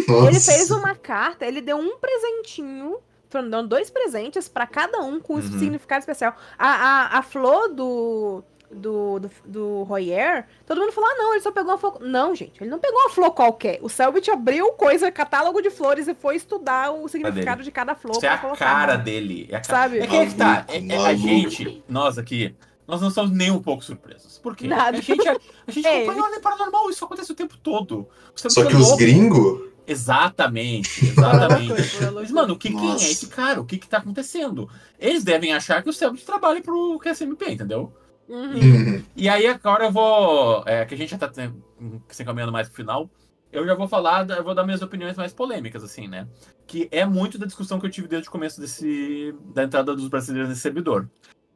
Nossa. 0.09 0.28
Ele 0.28 0.40
fez 0.40 0.70
uma 0.70 0.94
carta, 0.94 1.47
ele 1.47 1.61
deu 1.62 1.77
um 1.78 1.97
presentinho, 1.99 2.97
foram 3.31 3.49
dando 3.49 3.69
dois 3.69 3.90
presentes 3.90 4.47
pra 4.49 4.66
cada 4.66 5.01
um 5.01 5.19
com 5.20 5.35
um 5.35 5.36
Uhum. 5.36 5.59
significado 5.59 6.01
especial. 6.01 6.36
A, 6.59 6.69
a, 6.69 7.19
a 7.19 7.23
flor 7.23 7.69
do, 7.69 8.43
do, 8.73 9.20
do, 9.20 9.31
do 9.44 9.82
Royer, 9.85 10.47
todo 10.66 10.81
mundo 10.81 10.93
falou, 10.93 11.11
ah, 11.11 11.15
não, 11.16 11.32
ele 11.32 11.40
só 11.43 11.53
pegou 11.53 11.73
uma 11.73 11.78
flor... 11.78 11.99
Não, 12.01 12.35
gente, 12.35 12.61
ele 12.61 12.70
não 12.70 12.78
pegou 12.78 12.99
uma 13.01 13.11
flor 13.11 13.31
qualquer. 13.32 13.78
O 13.82 13.89
Selbit 13.89 14.31
abriu 14.31 14.73
coisa, 14.73 15.11
catálogo 15.11 15.61
de 15.61 15.70
flores 15.70 16.09
e 16.09 16.15
foi 16.15 16.36
estudar 16.36 16.90
o 16.90 17.09
significado 17.09 17.62
de 17.62 17.70
cada 17.70 17.94
flor 17.94 18.16
Isso 18.16 18.27
é 18.27 18.28
pra 18.28 18.36
a 18.36 18.39
colocar. 18.39 18.65
cara 18.65 18.97
dele. 18.97 19.47
É 19.51 19.57
a 19.57 19.61
cara. 19.61 19.82
Sabe? 19.82 19.99
É 19.99 20.07
que, 20.07 20.16
é 20.16 20.27
que 20.27 20.35
tá. 20.35 20.65
É, 20.69 20.78
é 20.78 21.07
a 21.07 21.15
gente, 21.15 21.85
nós 21.89 22.19
aqui, 22.19 22.55
nós 22.86 23.01
não 23.01 23.09
estamos 23.09 23.31
nem 23.31 23.51
um 23.51 23.62
pouco 23.62 23.85
surpresos. 23.85 24.39
Por 24.39 24.57
quê? 24.57 24.66
Nada. 24.66 24.99
A 24.99 25.01
gente, 25.01 25.28
a, 25.28 25.36
a 25.66 25.70
gente 25.70 25.86
É, 25.86 25.99
acompanha 25.99 26.20
o 26.20 26.24
Ordem 26.24 26.40
Paranormal, 26.40 26.90
isso 26.90 27.05
acontece 27.05 27.32
o 27.32 27.35
tempo 27.35 27.57
todo. 27.59 28.09
Você 28.35 28.51
Só 28.51 28.65
que 28.65 28.74
é 28.74 28.77
os 28.77 28.97
gringos. 28.97 29.70
Exatamente, 29.86 31.05
exatamente. 31.11 31.73
Mas, 32.15 32.31
mano, 32.31 32.55
o 32.55 32.59
que, 32.59 32.70
quem 32.70 32.93
é 32.93 32.94
esse 32.94 33.27
cara? 33.27 33.61
O 33.61 33.65
que 33.65 33.78
que 33.78 33.89
tá 33.89 33.99
acontecendo? 33.99 34.69
Eles 34.99 35.24
devem 35.24 35.53
achar 35.53 35.82
que 35.82 35.89
o 35.90 35.93
Selbit 35.93 36.24
trabalha 36.24 36.62
pro 36.62 36.99
QSMP, 37.01 37.51
entendeu? 37.51 37.93
Uhum. 38.32 39.02
E 39.14 39.28
aí 39.28 39.46
agora 39.46 39.84
eu 39.84 39.92
vou. 39.92 40.64
É, 40.66 40.84
que 40.86 40.94
a 40.94 40.96
gente 40.96 41.10
já 41.10 41.18
tá 41.18 41.30
se 41.32 42.22
encaminhando 42.22 42.50
mais 42.50 42.68
pro 42.68 42.76
final. 42.76 43.10
Eu 43.52 43.66
já 43.66 43.74
vou 43.74 43.86
falar, 43.86 44.28
eu 44.30 44.42
vou 44.42 44.54
dar 44.54 44.64
minhas 44.64 44.80
opiniões 44.80 45.14
mais 45.14 45.34
polêmicas, 45.34 45.84
assim, 45.84 46.09
né? 46.09 46.26
Que 46.66 46.88
é 46.90 47.04
muito 47.04 47.36
da 47.36 47.44
discussão 47.44 47.78
que 47.78 47.84
eu 47.84 47.90
tive 47.90 48.09
desde 48.09 48.26
o 48.26 48.32
começo 48.32 48.59
desse, 48.59 49.34
da 49.54 49.64
entrada 49.64 49.94
dos 49.94 50.09
brasileiros 50.09 50.48
nesse 50.48 50.62
servidor. 50.62 51.06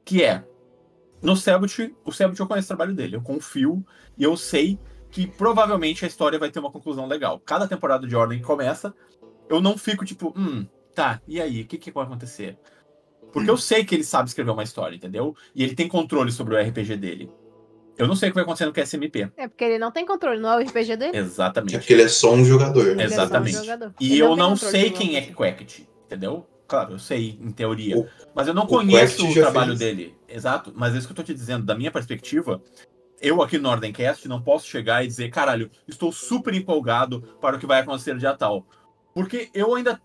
Que 0.04 0.22
é, 0.22 0.44
no 1.22 1.34
Selbit, 1.34 1.94
o 2.04 2.12
Selbit 2.12 2.38
eu 2.38 2.46
conheço 2.46 2.66
o 2.66 2.68
trabalho 2.68 2.94
dele, 2.94 3.16
eu 3.16 3.22
confio 3.22 3.82
e 4.18 4.22
eu 4.22 4.36
sei 4.36 4.78
que 5.10 5.26
provavelmente 5.26 6.04
a 6.04 6.08
história 6.08 6.38
vai 6.38 6.50
ter 6.50 6.58
uma 6.58 6.70
conclusão 6.70 7.06
legal. 7.06 7.40
Cada 7.40 7.66
temporada 7.66 8.06
de 8.06 8.14
Ordem 8.14 8.38
que 8.38 8.44
começa, 8.44 8.94
eu 9.48 9.62
não 9.62 9.78
fico 9.78 10.04
tipo, 10.04 10.34
hum, 10.36 10.66
tá, 10.94 11.22
e 11.26 11.40
aí, 11.40 11.62
o 11.62 11.66
que, 11.66 11.78
que 11.78 11.90
vai 11.90 12.04
acontecer? 12.04 12.58
Porque 13.32 13.50
eu 13.50 13.56
sei 13.56 13.84
que 13.84 13.94
ele 13.94 14.04
sabe 14.04 14.28
escrever 14.28 14.50
uma 14.50 14.62
história, 14.62 14.96
entendeu? 14.96 15.34
E 15.54 15.62
ele 15.62 15.74
tem 15.74 15.88
controle 15.88 16.32
sobre 16.32 16.54
o 16.54 16.58
RPG 16.60 16.96
dele. 16.96 17.30
Eu 17.98 18.06
não 18.06 18.14
sei 18.14 18.28
o 18.28 18.32
que 18.32 18.34
vai 18.34 18.42
acontecer 18.44 18.66
no 18.66 18.72
QSMP. 18.72 19.30
É 19.36 19.48
porque 19.48 19.64
ele 19.64 19.78
não 19.78 19.90
tem 19.90 20.04
controle, 20.04 20.38
não 20.40 20.50
é 20.52 20.56
o 20.56 20.66
RPG 20.68 20.96
dele. 20.96 21.16
É 21.16 21.20
Exatamente. 21.20 21.78
porque 21.78 21.92
ele 21.94 22.02
é 22.02 22.08
só 22.08 22.32
um 22.34 22.44
jogador. 22.44 22.86
Ele 22.88 23.02
é 23.02 23.08
só 23.08 23.14
um 23.14 23.24
Exatamente. 23.24 23.56
jogador. 23.56 23.94
E 23.98 24.12
Ele 24.12 24.18
eu 24.22 24.36
não 24.36 24.50
controle 24.50 24.70
sei 24.72 24.90
quem 24.90 25.16
é 25.16 25.20
RPG. 25.20 25.34
Quacket, 25.34 25.78
entendeu? 26.04 26.46
Claro, 26.68 26.92
eu 26.94 26.98
sei 26.98 27.38
em 27.40 27.50
teoria. 27.52 27.96
O- 27.96 28.06
mas 28.34 28.48
eu 28.48 28.54
não 28.54 28.64
o 28.64 28.66
conheço 28.66 29.26
o 29.26 29.32
trabalho 29.32 29.68
fez. 29.68 29.78
dele. 29.78 30.14
Exato. 30.28 30.72
Mas 30.76 30.94
é 30.94 30.98
isso 30.98 31.06
que 31.06 31.12
eu 31.12 31.16
tô 31.16 31.22
te 31.22 31.32
dizendo. 31.32 31.64
Da 31.64 31.74
minha 31.74 31.90
perspectiva, 31.90 32.60
eu 33.20 33.40
aqui 33.40 33.56
no 33.56 33.70
Ordencast 33.70 34.28
não 34.28 34.42
posso 34.42 34.66
chegar 34.66 35.02
e 35.02 35.06
dizer, 35.06 35.30
caralho, 35.30 35.70
estou 35.88 36.10
super 36.12 36.52
empolgado 36.54 37.22
para 37.40 37.56
o 37.56 37.58
que 37.58 37.66
vai 37.66 37.80
acontecer 37.80 38.12
no 38.12 38.18
dia 38.20 38.34
tal. 38.34 38.66
Porque 39.14 39.48
eu 39.54 39.74
ainda. 39.74 40.00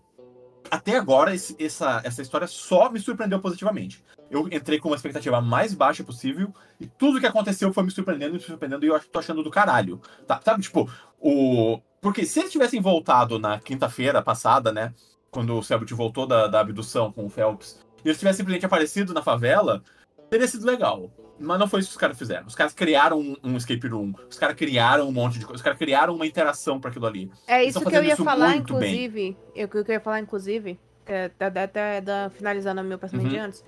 Até 0.70 0.96
agora, 0.96 1.34
esse- 1.34 1.56
essa, 1.62 2.00
essa 2.04 2.22
história 2.22 2.46
só 2.46 2.90
me 2.90 2.98
surpreendeu 2.98 3.40
positivamente. 3.40 4.02
Eu 4.30 4.48
entrei 4.48 4.78
com 4.78 4.88
uma 4.88 4.96
expectativa 4.96 5.40
mais 5.40 5.74
baixa 5.74 6.02
possível 6.02 6.54
e 6.80 6.86
tudo 6.86 7.20
que 7.20 7.26
aconteceu 7.26 7.72
foi 7.72 7.82
me 7.84 7.90
surpreendendo, 7.90 8.32
me 8.32 8.40
surpreendendo 8.40 8.84
e 8.86 8.88
eu 8.88 8.98
tô 9.00 9.18
achando 9.18 9.42
do 9.42 9.50
caralho. 9.50 10.00
Tá, 10.26 10.40
sabe, 10.42 10.62
tipo, 10.62 10.90
o. 11.20 11.78
Porque 12.00 12.24
se 12.24 12.40
eles 12.40 12.50
tivessem 12.50 12.80
voltado 12.80 13.38
na 13.38 13.60
quinta-feira 13.60 14.22
passada, 14.22 14.72
né? 14.72 14.94
Quando 15.30 15.56
o 15.56 15.62
Selbit 15.62 15.94
voltou 15.94 16.26
da, 16.26 16.46
da 16.46 16.60
abdução 16.60 17.12
com 17.12 17.26
o 17.26 17.30
Phelps, 17.30 17.78
e 18.04 18.08
eles 18.08 18.18
tivessem 18.18 18.38
simplesmente 18.38 18.66
aparecido 18.66 19.14
na 19.14 19.22
favela, 19.22 19.82
teria 20.28 20.48
sido 20.48 20.66
legal. 20.66 21.10
Mas 21.42 21.58
não 21.58 21.66
foi 21.68 21.80
isso 21.80 21.88
que 21.90 21.94
os 21.96 22.00
caras 22.00 22.16
fizeram. 22.16 22.46
Os 22.46 22.54
caras 22.54 22.72
criaram 22.72 23.18
um, 23.20 23.36
um 23.42 23.56
escape 23.56 23.86
room. 23.88 24.12
Os 24.30 24.38
caras 24.38 24.56
criaram 24.56 25.08
um 25.08 25.12
monte 25.12 25.38
de 25.38 25.44
coisa. 25.44 25.56
Os 25.56 25.62
caras 25.62 25.78
criaram 25.78 26.14
uma 26.14 26.26
interação 26.26 26.80
para 26.80 26.90
aquilo 26.90 27.06
ali. 27.06 27.30
É 27.46 27.64
isso 27.64 27.80
que 27.84 27.96
eu 27.96 28.04
ia 28.04 28.16
falar, 28.16 28.56
inclusive. 28.56 29.36
Eu, 29.54 29.68
que 29.68 29.76
eu 29.76 29.84
ia 29.88 30.00
falar, 30.00 30.20
inclusive, 30.20 30.78
até, 31.38 32.00
da- 32.00 32.30
finalizando 32.30 32.80
o 32.80 32.84
meu 32.84 32.98
pensamento 32.98 33.26
Uhum. 33.26 33.32
de 33.32 33.38
antes. 33.38 33.64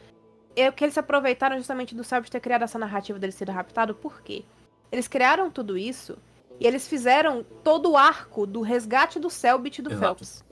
É 0.56 0.70
que 0.70 0.84
eles 0.84 0.96
aproveitaram 0.96 1.56
justamente 1.56 1.94
do 1.94 2.04
Selbit 2.04 2.30
ter 2.30 2.40
criado 2.40 2.62
essa 2.62 2.78
narrativa 2.78 3.18
dele 3.18 3.32
ser 3.32 3.50
raptado, 3.50 3.94
por 3.94 4.22
quê? 4.22 4.44
Eles 4.92 5.08
criaram 5.08 5.50
tudo 5.50 5.76
isso 5.76 6.16
e 6.60 6.66
eles 6.66 6.86
fizeram 6.86 7.44
todo 7.64 7.90
o 7.90 7.96
arco 7.96 8.46
do 8.46 8.60
resgate 8.60 9.18
do 9.18 9.28
Selbit 9.28 9.80
e 9.80 9.82
do 9.82 9.90
Exato. 9.90 10.04
Phelps. 10.24 10.44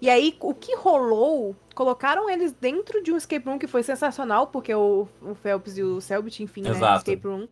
E 0.00 0.08
aí, 0.08 0.34
o 0.40 0.54
que 0.54 0.74
rolou, 0.74 1.54
colocaram 1.74 2.28
eles 2.30 2.52
dentro 2.52 3.02
de 3.02 3.12
um 3.12 3.16
escape 3.16 3.46
room 3.46 3.58
que 3.58 3.66
foi 3.66 3.82
sensacional, 3.82 4.46
porque 4.46 4.74
o, 4.74 5.06
o 5.20 5.34
Phelps 5.34 5.76
e 5.76 5.82
o 5.82 6.00
Selbit, 6.00 6.42
enfim, 6.42 6.62
né, 6.62 6.70
Exato. 6.70 6.98
escape 6.98 7.26
room. 7.26 7.46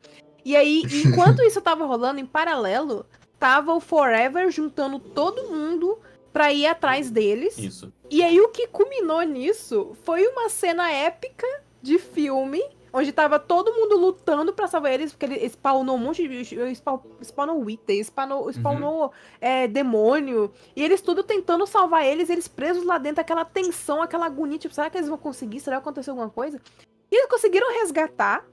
E 0.44 0.56
aí, 0.56 0.82
enquanto 1.04 1.42
isso 1.42 1.60
tava 1.60 1.84
rolando, 1.84 2.20
em 2.20 2.26
paralelo, 2.26 3.04
tava 3.38 3.74
o 3.74 3.80
Forever 3.80 4.50
juntando 4.50 4.98
todo 4.98 5.50
mundo 5.50 5.98
pra 6.32 6.52
ir 6.52 6.66
atrás 6.66 7.10
deles. 7.10 7.58
Isso. 7.58 7.92
E 8.10 8.22
aí 8.22 8.40
o 8.40 8.48
que 8.48 8.66
culminou 8.68 9.22
nisso 9.22 9.96
foi 10.02 10.26
uma 10.26 10.48
cena 10.48 10.90
épica 10.90 11.46
de 11.82 11.98
filme, 11.98 12.62
onde 12.92 13.12
tava 13.12 13.38
todo 13.38 13.72
mundo 13.72 13.96
lutando 13.96 14.52
pra 14.52 14.66
salvar 14.66 14.92
eles, 14.92 15.12
porque 15.12 15.26
ele 15.26 15.48
spawnou 15.48 15.96
um 15.96 15.98
monte 15.98 16.22
de 16.22 16.28
bicho, 16.28 16.54
spawn- 16.74 17.00
spawnou 17.22 17.62
Wither, 17.64 18.00
spawnou, 18.04 18.50
spawnou 18.52 19.12
é, 19.40 19.66
demônio, 19.68 20.50
e 20.74 20.82
eles 20.82 21.00
tudo 21.00 21.22
tentando 21.22 21.66
salvar 21.66 22.04
eles, 22.04 22.30
eles 22.30 22.48
presos 22.48 22.84
lá 22.84 22.98
dentro, 22.98 23.20
aquela 23.20 23.44
tensão, 23.44 24.02
aquela 24.02 24.26
agonia, 24.26 24.58
tipo, 24.58 24.74
será 24.74 24.88
que 24.90 24.96
eles 24.96 25.08
vão 25.08 25.18
conseguir? 25.18 25.60
Será 25.60 25.76
que 25.76 25.82
aconteceu 25.82 26.12
alguma 26.12 26.30
coisa? 26.30 26.60
E 27.10 27.16
eles 27.16 27.28
conseguiram 27.28 27.72
resgatar. 27.80 28.44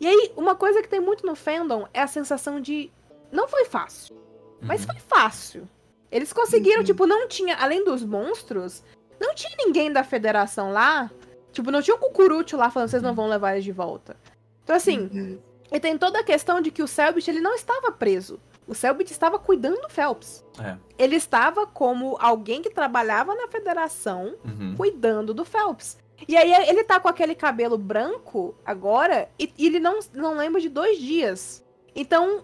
E 0.00 0.06
aí, 0.06 0.32
uma 0.36 0.54
coisa 0.54 0.82
que 0.82 0.88
tem 0.88 1.00
muito 1.00 1.24
no 1.26 1.34
fandom 1.34 1.86
é 1.94 2.00
a 2.02 2.06
sensação 2.06 2.60
de 2.60 2.90
não 3.32 3.48
foi 3.48 3.64
fácil. 3.64 4.16
Mas 4.60 4.80
Uhum. 4.82 4.86
foi 4.92 5.00
fácil. 5.00 5.68
Eles 6.10 6.32
conseguiram, 6.32 6.78
Uhum. 6.78 6.84
tipo, 6.84 7.06
não 7.06 7.26
tinha, 7.28 7.56
além 7.56 7.84
dos 7.84 8.04
monstros, 8.04 8.82
não 9.20 9.34
tinha 9.34 9.54
ninguém 9.58 9.92
da 9.92 10.04
federação 10.04 10.72
lá. 10.72 11.10
Tipo, 11.54 11.70
não 11.70 11.80
tinha 11.80 11.96
um 11.96 12.00
cucurucho 12.00 12.56
lá 12.56 12.68
falando, 12.70 12.88
vocês 12.90 13.02
não 13.02 13.14
vão 13.14 13.28
levar 13.28 13.52
eles 13.52 13.64
de 13.64 13.72
volta. 13.72 14.16
Então, 14.62 14.74
assim, 14.76 15.08
Uhum. 15.12 15.38
e 15.72 15.80
tem 15.80 15.96
toda 15.96 16.18
a 16.18 16.24
questão 16.24 16.60
de 16.60 16.70
que 16.70 16.82
o 16.82 16.86
Selbit, 16.88 17.30
ele 17.30 17.40
não 17.40 17.54
estava 17.54 17.90
preso. 17.92 18.38
O 18.66 18.74
Selbit 18.74 19.10
estava 19.12 19.38
cuidando 19.38 19.80
do 19.80 19.88
Phelps. 19.88 20.44
É. 20.62 20.76
Ele 20.98 21.16
estava 21.16 21.66
como 21.66 22.16
alguém 22.20 22.60
que 22.60 22.70
trabalhava 22.70 23.34
na 23.34 23.46
federação, 23.48 24.34
Uhum. 24.44 24.74
cuidando 24.76 25.32
do 25.32 25.44
Phelps. 25.44 25.96
E 26.26 26.36
aí 26.36 26.52
ele 26.68 26.82
tá 26.84 26.98
com 26.98 27.08
aquele 27.08 27.34
cabelo 27.34 27.76
branco 27.76 28.54
agora 28.64 29.28
e, 29.38 29.52
e 29.58 29.66
ele 29.66 29.78
não, 29.80 29.98
não 30.14 30.36
lembra 30.36 30.60
de 30.60 30.68
dois 30.68 30.98
dias. 30.98 31.62
Então, 31.94 32.42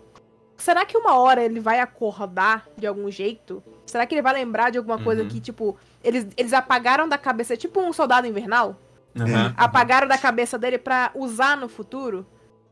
será 0.57 0.85
que 0.85 0.97
uma 0.99 1.17
hora 1.19 1.43
ele 1.43 1.59
vai 1.61 1.81
acordar 1.81 2.69
de 2.77 2.87
algum 2.87 3.11
jeito? 3.11 3.63
Será 3.87 4.05
que 4.07 4.15
ele 4.15 4.23
vai 4.23 4.35
lembrar 4.35 4.71
de 4.71 4.79
alguma 4.79 5.03
coisa 5.03 5.23
Uhum. 5.23 5.29
que, 5.29 5.41
tipo, 5.41 5.77
eles, 6.05 6.27
eles 6.37 6.53
apagaram 6.53 7.09
da 7.09 7.17
cabeça, 7.17 7.57
tipo 7.57 7.81
um 7.81 7.93
soldado 7.93 8.27
invernal? 8.27 8.77
Uhum. 9.17 9.53
Apagaram 9.57 10.07
da 10.07 10.17
cabeça 10.19 10.59
dele 10.59 10.79
pra 10.79 11.11
usar 11.15 11.57
no 11.57 11.69
futuro? 11.69 12.27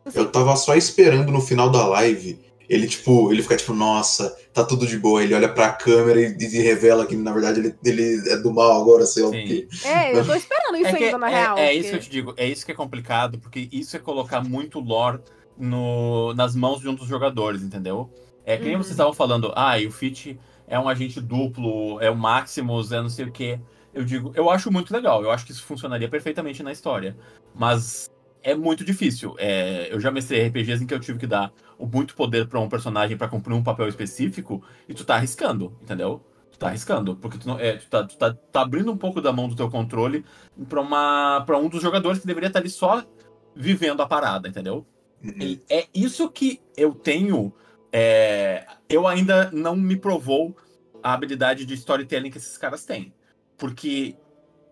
Assim, 0.04 0.18
Eu 0.18 0.30
tava 0.30 0.54
só 0.56 0.74
esperando 0.74 1.30
no 1.32 1.40
final 1.40 1.68
da 1.70 1.86
live 1.86 2.38
ele, 2.68 2.86
tipo, 2.86 3.32
ele 3.32 3.42
fica 3.42 3.56
tipo, 3.56 3.72
nossa, 3.72 4.36
tá 4.52 4.62
tudo 4.62 4.86
de 4.86 4.98
boa. 4.98 5.22
Ele 5.22 5.34
olha 5.34 5.48
pra 5.48 5.72
câmera 5.72 6.20
e, 6.20 6.36
e 6.38 6.58
revela 6.60 7.06
que, 7.06 7.16
na 7.16 7.32
verdade, 7.32 7.60
ele, 7.60 7.74
ele 7.82 8.30
é 8.30 8.36
do 8.36 8.52
mal 8.52 8.80
agora, 8.82 9.06
sei 9.06 9.22
lá 9.22 9.28
o 9.30 9.32
quê. 9.32 9.66
É, 9.84 10.14
eu 10.14 10.22
tô 10.24 10.34
esperando 10.34 10.76
isso 10.76 10.86
É, 10.88 10.92
que- 10.92 11.04
ainda, 11.04 11.16
na 11.18 11.30
é- 11.30 11.34
real. 11.34 11.58
é 11.58 11.72
isso 11.74 11.88
que 11.90 11.96
eu 11.96 12.00
te 12.00 12.10
digo, 12.10 12.34
é 12.36 12.46
isso 12.46 12.66
que 12.66 12.72
é 12.72 12.74
complicado, 12.74 13.38
porque 13.38 13.68
isso 13.72 13.96
é 13.96 13.98
colocar 13.98 14.42
muito 14.42 14.80
lore 14.80 15.18
no, 15.56 16.34
nas 16.34 16.54
mãos 16.54 16.80
de 16.80 16.88
um 16.88 16.94
dos 16.94 17.08
jogadores, 17.08 17.62
entendeu? 17.62 18.10
É 18.44 18.56
que 18.58 18.64
nem 18.64 18.74
Uhum. 18.76 18.82
vocês 18.82 18.92
estavam 18.92 19.12
falando, 19.14 19.50
ah, 19.56 19.78
e 19.78 19.86
o 19.86 19.90
Fit 19.90 20.38
é 20.66 20.78
um 20.78 20.88
agente 20.88 21.20
duplo, 21.22 21.98
é 22.02 22.10
o 22.10 22.16
Maximus, 22.16 22.92
é 22.92 23.00
não 23.00 23.08
sei 23.08 23.24
o 23.24 23.32
quê. 23.32 23.58
Eu 23.98 24.04
digo, 24.04 24.30
eu 24.36 24.48
acho 24.48 24.70
muito 24.70 24.94
legal, 24.94 25.24
eu 25.24 25.30
acho 25.32 25.44
que 25.44 25.50
isso 25.50 25.64
funcionaria 25.64 26.08
perfeitamente 26.08 26.62
na 26.62 26.70
história. 26.70 27.16
Mas 27.52 28.08
é 28.44 28.54
muito 28.54 28.84
difícil. 28.84 29.34
É, 29.38 29.92
eu 29.92 29.98
já 29.98 30.08
mestrei 30.12 30.46
RPGs 30.46 30.84
em 30.84 30.86
que 30.86 30.94
eu 30.94 31.00
tive 31.00 31.18
que 31.18 31.26
dar 31.26 31.52
muito 31.80 32.14
poder 32.14 32.46
pra 32.46 32.60
um 32.60 32.68
personagem 32.68 33.16
pra 33.16 33.26
cumprir 33.26 33.54
um 33.54 33.62
papel 33.62 33.88
específico 33.88 34.62
e 34.88 34.94
tu 34.94 35.04
tá 35.04 35.16
arriscando, 35.16 35.76
entendeu? 35.82 36.24
Tu 36.52 36.58
tá 36.60 36.68
arriscando, 36.68 37.16
porque 37.16 37.38
tu, 37.38 37.48
não, 37.48 37.58
é, 37.58 37.72
tu, 37.72 37.88
tá, 37.88 38.04
tu 38.04 38.16
tá, 38.16 38.32
tá 38.32 38.60
abrindo 38.60 38.92
um 38.92 38.96
pouco 38.96 39.20
da 39.20 39.32
mão 39.32 39.48
do 39.48 39.56
teu 39.56 39.68
controle 39.68 40.24
pra 40.68 41.58
um 41.58 41.68
dos 41.68 41.82
jogadores 41.82 42.20
que 42.20 42.26
deveria 42.28 42.46
estar 42.46 42.60
ali 42.60 42.70
só 42.70 43.04
vivendo 43.52 44.00
a 44.00 44.06
parada, 44.06 44.46
entendeu? 44.46 44.86
Uhum. 45.24 45.34
E 45.40 45.60
é 45.68 45.88
isso 45.92 46.30
que 46.30 46.60
eu 46.76 46.94
tenho. 46.94 47.52
é, 47.92 48.64
eu 48.88 49.08
ainda 49.08 49.50
não 49.50 49.74
me 49.74 49.96
provou 49.96 50.56
a 51.02 51.12
habilidade 51.14 51.64
de 51.64 51.74
storytelling 51.74 52.30
que 52.30 52.38
esses 52.38 52.56
caras 52.56 52.84
têm. 52.84 53.12
Porque, 53.58 54.14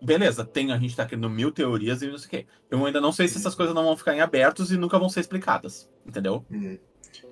beleza, 0.01 0.43
tem, 0.45 0.71
a 0.71 0.77
gente 0.77 0.95
tá 0.95 1.05
criando 1.05 1.29
mil 1.29 1.51
teorias 1.51 2.01
e 2.01 2.07
não 2.07 2.17
sei 2.17 2.27
o 2.27 2.29
quê. 2.29 2.45
Eu 2.71 2.85
ainda 2.85 3.01
não 3.01 3.11
sei 3.11 3.27
se 3.27 3.37
essas 3.37 3.53
coisas 3.53 3.75
não 3.75 3.83
vão 3.83 3.97
ficar 3.97 4.15
em 4.15 4.21
abertos 4.21 4.71
e 4.71 4.77
nunca 4.77 4.97
vão 4.97 5.09
ser 5.09 5.19
explicadas. 5.19 5.87
Entendeu? 6.05 6.45
Uhum. 6.49 6.79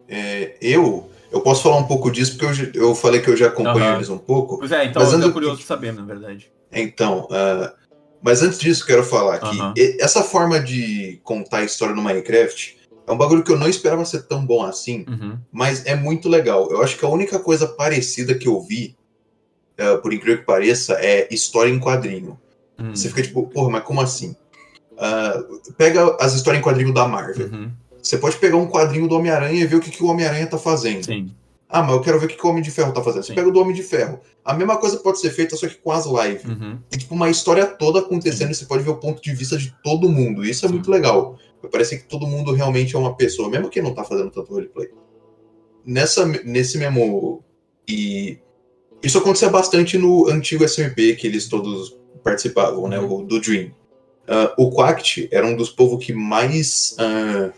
É, 0.07 0.57
eu, 0.61 1.09
eu 1.31 1.41
posso 1.41 1.63
falar 1.63 1.77
um 1.77 1.87
pouco 1.87 2.11
disso 2.11 2.37
porque 2.37 2.77
eu, 2.77 2.89
eu 2.89 2.95
falei 2.95 3.21
que 3.21 3.29
eu 3.29 3.37
já 3.37 3.47
acompanho 3.47 3.85
Aham. 3.85 3.95
eles 3.95 4.09
um 4.09 4.17
pouco. 4.17 4.59
Pois 4.59 4.71
é, 4.71 4.85
então 4.85 5.01
Mas 5.01 5.13
eu 5.13 5.21
tô 5.21 5.31
curioso 5.31 5.57
de 5.57 5.65
saber, 5.65 5.93
na 5.93 6.03
verdade. 6.03 6.51
Então, 6.71 7.27
ah, 7.31 7.73
mas 8.21 8.41
antes 8.41 8.59
disso, 8.59 8.83
eu 8.83 8.87
quero 8.87 9.03
falar 9.03 9.39
que 9.39 9.57
essa 9.99 10.23
forma 10.23 10.59
de 10.59 11.19
contar 11.23 11.59
a 11.59 11.63
história 11.63 11.95
no 11.95 12.01
Minecraft 12.01 12.77
é 13.07 13.11
um 13.11 13.17
bagulho 13.17 13.43
que 13.43 13.51
eu 13.51 13.57
não 13.57 13.67
esperava 13.67 14.03
ser 14.03 14.23
tão 14.23 14.45
bom 14.45 14.63
assim, 14.63 15.05
Uhum. 15.07 15.39
mas 15.51 15.85
é 15.85 15.95
muito 15.95 16.27
legal. 16.27 16.69
Eu 16.71 16.81
acho 16.81 16.97
que 16.97 17.05
a 17.05 17.09
única 17.09 17.39
coisa 17.39 17.67
parecida 17.67 18.35
que 18.35 18.47
eu 18.47 18.59
vi, 18.61 18.95
ah, 19.77 19.97
por 19.97 20.13
incrível 20.13 20.39
que 20.39 20.45
pareça, 20.45 20.93
é 20.93 21.27
história 21.31 21.69
em 21.69 21.79
quadrinho. 21.79 22.39
Uhum. 22.79 22.95
Você 22.95 23.09
fica 23.09 23.21
tipo, 23.21 23.47
porra, 23.47 23.69
mas 23.71 23.83
como 23.83 24.01
assim? 24.01 24.35
Ah, 24.97 25.43
pega 25.77 26.15
as 26.19 26.33
histórias 26.33 26.61
em 26.61 26.63
quadrinho 26.63 26.93
da 26.93 27.07
Marvel. 27.07 27.47
Uhum. 27.47 27.71
Você 28.01 28.17
pode 28.17 28.37
pegar 28.37 28.57
um 28.57 28.67
quadrinho 28.67 29.07
do 29.07 29.15
Homem-Aranha 29.15 29.61
e 29.61 29.65
ver 29.65 29.77
o 29.77 29.79
que, 29.79 29.89
que 29.89 30.03
o 30.03 30.07
Homem-Aranha 30.07 30.47
tá 30.47 30.57
fazendo. 30.57 31.05
Sim. 31.05 31.33
Ah, 31.67 31.81
mas 31.81 31.93
eu 31.93 32.01
quero 32.01 32.19
ver 32.19 32.27
o 32.27 32.29
que, 32.29 32.35
que 32.35 32.45
o 32.45 32.49
Homem 32.49 32.61
de 32.61 32.69
Ferro 32.69 32.93
tá 32.93 33.01
fazendo. 33.01 33.23
Você 33.23 33.29
Sim. 33.29 33.35
pega 33.35 33.49
o 33.49 33.51
do 33.51 33.59
Homem 33.59 33.73
de 33.73 33.81
Ferro. 33.81 34.19
A 34.43 34.53
mesma 34.53 34.77
coisa 34.77 34.97
pode 34.97 35.19
ser 35.19 35.31
feita, 35.31 35.55
só 35.55 35.67
que 35.67 35.75
com 35.75 35.91
as 35.91 36.05
lives. 36.05 36.45
Uhum. 36.45 36.77
Tem 36.89 36.99
tipo 36.99 37.15
uma 37.15 37.29
história 37.29 37.65
toda 37.65 37.99
acontecendo 37.99 38.51
e 38.51 38.55
você 38.55 38.65
pode 38.65 38.83
ver 38.83 38.91
o 38.91 38.97
ponto 38.97 39.21
de 39.21 39.33
vista 39.33 39.57
de 39.57 39.75
todo 39.83 40.07
mundo. 40.07 40.45
Isso 40.45 40.65
é 40.65 40.69
muito 40.69 40.89
legal. 40.91 41.37
Parece 41.71 41.97
que 41.97 42.07
todo 42.07 42.27
mundo 42.27 42.53
realmente 42.53 42.95
é 42.95 42.99
uma 42.99 43.15
pessoa, 43.15 43.49
mesmo 43.49 43.69
quem 43.69 43.81
não 43.81 43.93
tá 43.93 44.03
fazendo 44.03 44.29
tanto 44.29 44.53
roleplay. 44.53 44.89
Nessa, 45.83 46.25
nesse 46.25 46.77
mesmo. 46.77 47.43
E 47.87 48.37
isso 49.05 49.17
acontecia 49.17 49.49
bastante 49.49 49.97
no 49.97 50.27
antigo 50.27 50.63
SMP 50.63 51.15
que 51.15 51.27
eles 51.27 51.47
todos 51.47 51.95
participavam, 52.23 52.87
né? 52.87 52.99
O 52.99 53.21
do 53.23 53.39
Dream. 53.39 53.71
Ah, 54.27 54.53
o 54.57 54.71
Quact 54.71 55.29
era 55.31 55.45
um 55.45 55.55
dos 55.55 55.69
povos 55.69 56.03
que 56.03 56.11
mais 56.13 56.95
ah, 56.99 57.51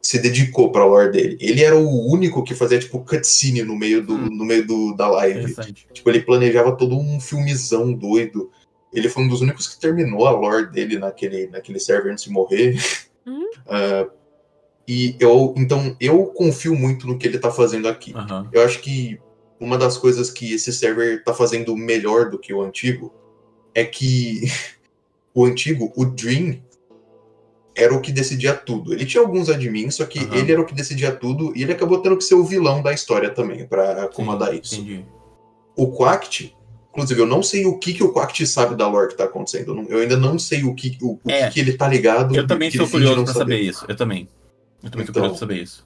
se 0.00 0.18
dedicou 0.18 0.72
pra 0.72 0.84
lore 0.84 1.10
dele. 1.10 1.36
Ele 1.40 1.62
era 1.62 1.76
o 1.76 2.10
único 2.12 2.42
que 2.42 2.54
fazia, 2.54 2.78
tipo, 2.78 3.00
cutscene 3.00 3.62
no 3.62 3.76
meio, 3.76 4.02
do, 4.04 4.14
Hum. 4.14 4.28
no 4.30 4.44
meio 4.44 4.66
do, 4.66 4.94
da 4.94 5.08
live. 5.08 5.54
Tipo, 5.92 6.10
ele 6.10 6.22
planejava 6.22 6.76
todo 6.76 6.96
um 6.98 7.20
filmezão 7.20 7.92
doido. 7.92 8.50
Ele 8.92 9.08
foi 9.08 9.24
um 9.24 9.28
dos 9.28 9.40
únicos 9.40 9.66
que 9.66 9.80
terminou 9.80 10.26
a 10.26 10.30
lore 10.30 10.70
dele 10.70 10.98
naquele, 10.98 11.48
naquele 11.48 11.78
server 11.80 12.12
antes 12.12 12.24
de 12.24 12.30
morrer. 12.30 12.76
Hum. 13.26 13.42
Ah, 13.66 14.06
e 14.86 15.16
eu, 15.18 15.54
então, 15.56 15.96
eu 15.98 16.26
confio 16.26 16.74
muito 16.74 17.06
no 17.06 17.16
que 17.16 17.26
ele 17.26 17.38
tá 17.38 17.50
fazendo 17.50 17.88
aqui. 17.88 18.12
Aham. 18.14 18.50
Eu 18.52 18.62
acho 18.62 18.80
que 18.82 19.18
uma 19.64 19.78
das 19.78 19.96
coisas 19.96 20.30
que 20.30 20.52
esse 20.54 20.72
server 20.72 21.24
tá 21.24 21.32
fazendo 21.32 21.74
melhor 21.76 22.28
do 22.30 22.38
que 22.38 22.52
o 22.52 22.62
antigo 22.62 23.12
é 23.74 23.84
que 23.84 24.42
o 25.34 25.44
antigo, 25.44 25.92
o 25.96 26.04
Dream, 26.04 26.62
era 27.76 27.92
o 27.92 28.00
que 28.00 28.12
decidia 28.12 28.54
tudo. 28.54 28.92
Ele 28.92 29.04
tinha 29.04 29.20
alguns 29.20 29.48
admins, 29.48 29.96
só 29.96 30.04
que 30.04 30.20
Aham. 30.20 30.36
ele 30.36 30.52
era 30.52 30.60
o 30.60 30.64
que 30.64 30.74
decidia 30.74 31.10
tudo 31.10 31.52
e 31.56 31.62
ele 31.62 31.72
acabou 31.72 31.98
tendo 32.00 32.16
que 32.16 32.22
ser 32.22 32.34
o 32.36 32.44
vilão 32.44 32.80
da 32.82 32.92
história 32.92 33.30
também, 33.30 33.66
pra 33.66 34.06
comandar 34.08 34.50
Sim, 34.52 34.60
isso. 34.62 34.74
Entendi. 34.76 35.04
O 35.76 35.88
Quact, 35.90 36.54
inclusive, 36.92 37.20
eu 37.20 37.26
não 37.26 37.42
sei 37.42 37.66
o 37.66 37.76
que, 37.80 37.92
que 37.94 38.04
o 38.04 38.12
Quact 38.12 38.46
sabe 38.46 38.76
da 38.76 38.86
lore 38.88 39.08
que 39.08 39.16
tá 39.16 39.24
acontecendo. 39.24 39.84
Eu 39.88 39.98
ainda 39.98 40.16
não 40.16 40.38
sei 40.38 40.62
o 40.62 40.72
que, 40.72 40.96
o, 41.02 41.14
o 41.14 41.20
É. 41.28 41.48
que, 41.48 41.54
que 41.54 41.60
ele 41.60 41.72
tá 41.72 41.88
ligado. 41.88 42.36
Eu 42.36 42.46
também 42.46 42.70
sou 42.70 42.88
curioso 42.88 43.16
não 43.16 43.24
pra 43.24 43.32
saber 43.34 43.58
isso. 43.58 43.84
Eu 43.88 43.96
também. 43.96 44.28
Eu 44.84 44.90
também 44.90 45.04
tô 45.06 45.10
Então. 45.10 45.22
curioso 45.22 45.38
pra 45.40 45.48
saber 45.48 45.60
isso. 45.62 45.84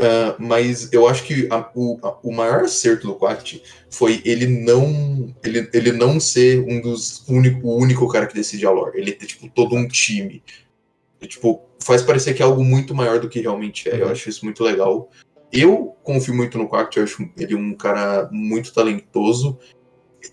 Ah, 0.00 0.36
mas 0.38 0.92
eu 0.92 1.06
acho 1.08 1.24
que 1.24 1.46
a- 1.50 1.70
o, 1.74 1.98
a- 2.02 2.18
o 2.22 2.32
maior 2.32 2.64
acerto 2.64 3.06
do 3.06 3.14
Quact 3.14 3.62
foi 3.90 4.20
ele 4.24 4.46
não 4.46 5.34
ele, 5.44 5.68
ele 5.72 5.92
não 5.92 6.18
ser 6.18 6.60
um 6.68 6.80
dos 6.80 7.22
único, 7.28 7.66
o 7.68 7.76
único 7.76 8.08
cara 8.08 8.26
que 8.26 8.34
decide 8.34 8.66
a 8.66 8.70
lore. 8.70 8.98
Ele 8.98 9.12
ter 9.12 9.26
tipo 9.26 9.48
todo 9.48 9.74
um 9.74 9.86
time. 9.86 10.42
E, 11.20 11.26
tipo, 11.26 11.62
faz 11.78 12.02
parecer 12.02 12.32
que 12.34 12.42
é 12.42 12.44
algo 12.46 12.64
muito 12.64 12.94
maior 12.94 13.18
do 13.20 13.28
que 13.28 13.40
realmente 13.40 13.88
é. 13.88 14.00
Eu 14.00 14.06
Uhum. 14.06 14.12
acho 14.12 14.28
isso 14.28 14.44
muito 14.44 14.64
legal. 14.64 15.10
Eu 15.52 15.96
confio 16.02 16.34
muito 16.34 16.56
no 16.56 16.68
Quact, 16.68 16.96
eu 16.98 17.04
acho 17.04 17.28
ele 17.36 17.54
um 17.54 17.74
cara 17.74 18.28
muito 18.32 18.72
talentoso. 18.72 19.58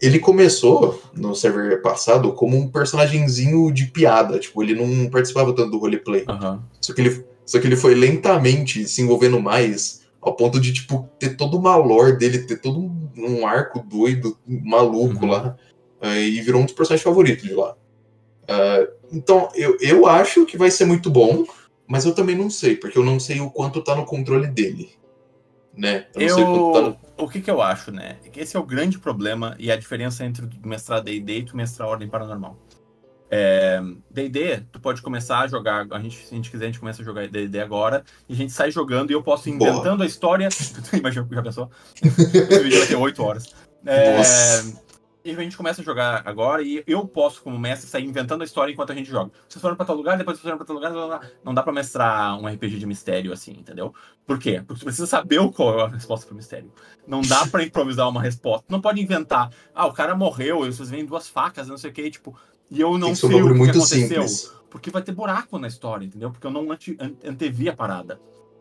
Ele 0.01 0.19
começou 0.19 1.01
no 1.13 1.33
server 1.33 1.81
passado 1.81 2.31
como 2.33 2.55
um 2.57 2.69
personagemzinho 2.69 3.71
de 3.71 3.87
piada, 3.87 4.37
tipo, 4.37 4.61
ele 4.61 4.75
não 4.75 5.09
participava 5.09 5.53
tanto 5.53 5.71
do 5.71 5.79
roleplay. 5.79 6.23
Aham. 6.27 6.63
Só 6.81 6.93
que 6.93 7.01
ele, 7.01 7.25
só 7.47 7.59
que 7.59 7.67
ele 7.67 7.77
foi 7.77 7.95
lentamente 7.95 8.87
se 8.87 9.01
envolvendo 9.01 9.39
mais, 9.41 10.05
ao 10.21 10.35
ponto 10.35 10.59
de, 10.59 10.73
tipo, 10.73 11.09
ter 11.19 11.35
toda 11.37 11.57
uma 11.57 11.75
lore 11.77 12.17
dele, 12.17 12.39
ter 12.45 12.57
todo 12.61 12.79
um, 12.79 13.09
um 13.17 13.47
arco 13.47 13.79
doido, 13.81 14.37
maluco 14.47 15.25
Uhum. 15.25 15.31
lá. 15.31 15.57
eh, 16.01 16.21
e 16.29 16.41
virou 16.41 16.61
um 16.61 16.65
dos 16.65 16.75
personagens 16.75 17.03
favoritos 17.03 17.43
de 17.43 17.55
lá. 17.55 17.75
Ah, 18.47 18.87
então, 19.11 19.49
eu, 19.55 19.77
eu 19.81 20.05
acho 20.07 20.45
que 20.45 20.57
vai 20.57 20.69
ser 20.71 20.85
muito 20.85 21.09
bom, 21.09 21.45
mas 21.87 22.05
eu 22.05 22.13
também 22.13 22.35
não 22.35 22.49
sei, 22.49 22.75
porque 22.75 22.97
eu 22.97 23.03
não 23.05 23.19
sei 23.19 23.39
o 23.41 23.49
quanto 23.49 23.83
tá 23.83 23.95
no 23.95 24.05
controle 24.05 24.47
dele. 24.47 24.91
Né? 25.75 26.07
Eu 26.13 26.21
não 26.21 26.29
sei 26.29 26.43
o 26.43 26.47
quanto 26.47 26.71
tá 26.71 26.79
Eu, 26.79 26.83
no. 26.83 26.97
o 27.25 27.29
que 27.29 27.41
que 27.41 27.51
eu 27.51 27.61
acho, 27.61 27.91
né? 27.91 28.19
É 28.25 28.29
que 28.29 28.39
esse 28.39 28.57
é 28.57 28.59
o 28.59 28.63
grande 28.65 28.99
problema 28.99 29.55
e 29.59 29.71
a 29.71 29.75
diferença 29.77 30.25
entre 30.25 30.47
mestrar 30.65 31.01
D&D 31.03 31.39
e 31.39 31.43
tu 31.45 31.55
mestrar 31.57 31.87
Ordem 31.89 32.07
Paranormal. 32.09 32.57
É, 33.29 33.81
D&D, 34.09 34.61
tu 34.71 34.79
pode 34.79 35.01
começar 35.01 35.39
a 35.39 35.47
jogar, 35.47 35.85
a 35.91 35.99
gente, 35.99 36.25
se 36.25 36.33
a 36.33 36.37
gente 36.37 36.49
quiser, 36.49 36.65
a 36.65 36.67
gente 36.67 36.79
começa 36.79 37.01
a 37.01 37.05
jogar 37.05 37.27
D&D 37.27 37.59
agora, 37.59 38.03
e 38.27 38.33
a 38.33 38.35
gente 38.35 38.53
sai 38.53 38.71
jogando 38.71 39.11
e 39.11 39.13
eu 39.13 39.21
posso 39.21 39.51
Boa. 39.51 39.69
inventando 39.69 40.03
a 40.03 40.05
história. 40.05 40.47
Imagina, 40.93 41.27
já 41.29 41.41
pensou? 41.41 41.71
Esse 42.01 42.63
vídeo 42.63 42.79
vai 42.79 42.87
ter 42.87 42.95
8 42.95 43.23
horas. 43.23 43.53
É, 43.85 44.21
e 45.27 45.31
a 45.31 45.43
gente 45.43 45.57
começa 45.57 45.81
a 45.81 45.83
jogar 45.83 46.21
agora 46.25 46.61
e 46.61 46.81
eu 46.87 47.05
posso, 47.05 47.41
como 47.41 47.59
mestre, 47.59 47.89
sair 47.89 48.05
inventando 48.05 48.43
a 48.43 48.45
história 48.45 48.71
enquanto 48.71 48.93
a 48.93 48.95
gente 48.95 49.09
joga. 49.09 49.29
Vocês 49.47 49.61
foram 49.61 49.75
pra 49.75 49.85
tal 49.85 49.97
lugar, 49.97 50.17
depois 50.17 50.37
vocês 50.37 50.43
foram 50.43 50.57
pra 50.57 50.65
tal 50.65 50.75
lugar, 50.75 50.93
blá, 50.93 51.05
blá, 51.05 51.21
não 51.43 51.53
dá 51.53 51.61
pra 51.61 51.73
mestrar 51.73 52.39
um 52.39 52.47
RPG 52.47 52.79
de 52.79 52.85
mistério 52.85 53.33
assim, 53.33 53.51
entendeu? 53.51 53.93
Por 54.25 54.39
quê? 54.39 54.63
Porque 54.65 54.79
tu 54.79 54.85
precisa 54.85 55.05
saber 55.05 55.45
qual 55.51 55.81
é 55.81 55.83
a 55.83 55.87
resposta 55.89 56.25
pro 56.25 56.35
mistério. 56.35 56.71
Não 57.05 57.19
dá 57.19 57.45
pra 57.45 57.61
improvisar 57.61 58.07
uma 58.07 58.21
resposta. 58.21 58.65
Não 58.69 58.79
pode 58.79 59.01
inventar. 59.01 59.49
Ah, 59.75 59.85
o 59.85 59.91
cara 59.91 60.15
morreu, 60.15 60.65
e 60.65 60.71
vocês 60.71 60.89
veem 60.89 61.05
duas 61.05 61.27
facas, 61.27 61.67
não 61.67 61.77
sei 61.77 61.89
o 61.89 61.93
que, 61.93 62.09
tipo. 62.09 62.33
E 62.69 62.79
eu 62.81 62.97
não 62.97 63.09
sei 63.15 63.29
o 63.41 63.43
que 63.55 63.69
aconteceu. 63.79 64.27
simples. 64.27 64.57
Porque 64.69 64.89
vai 64.91 65.01
ter 65.01 65.13
buraco 65.13 65.57
na 65.57 65.67
história, 65.67 66.05
entendeu? 66.05 66.29
Porque 66.31 66.45
eu 66.45 66.51
não 66.51 66.69
ante, 66.71 66.97
an- 66.99 67.15
antevi 67.25 67.69
a 67.69 67.73
parada. 67.73 68.19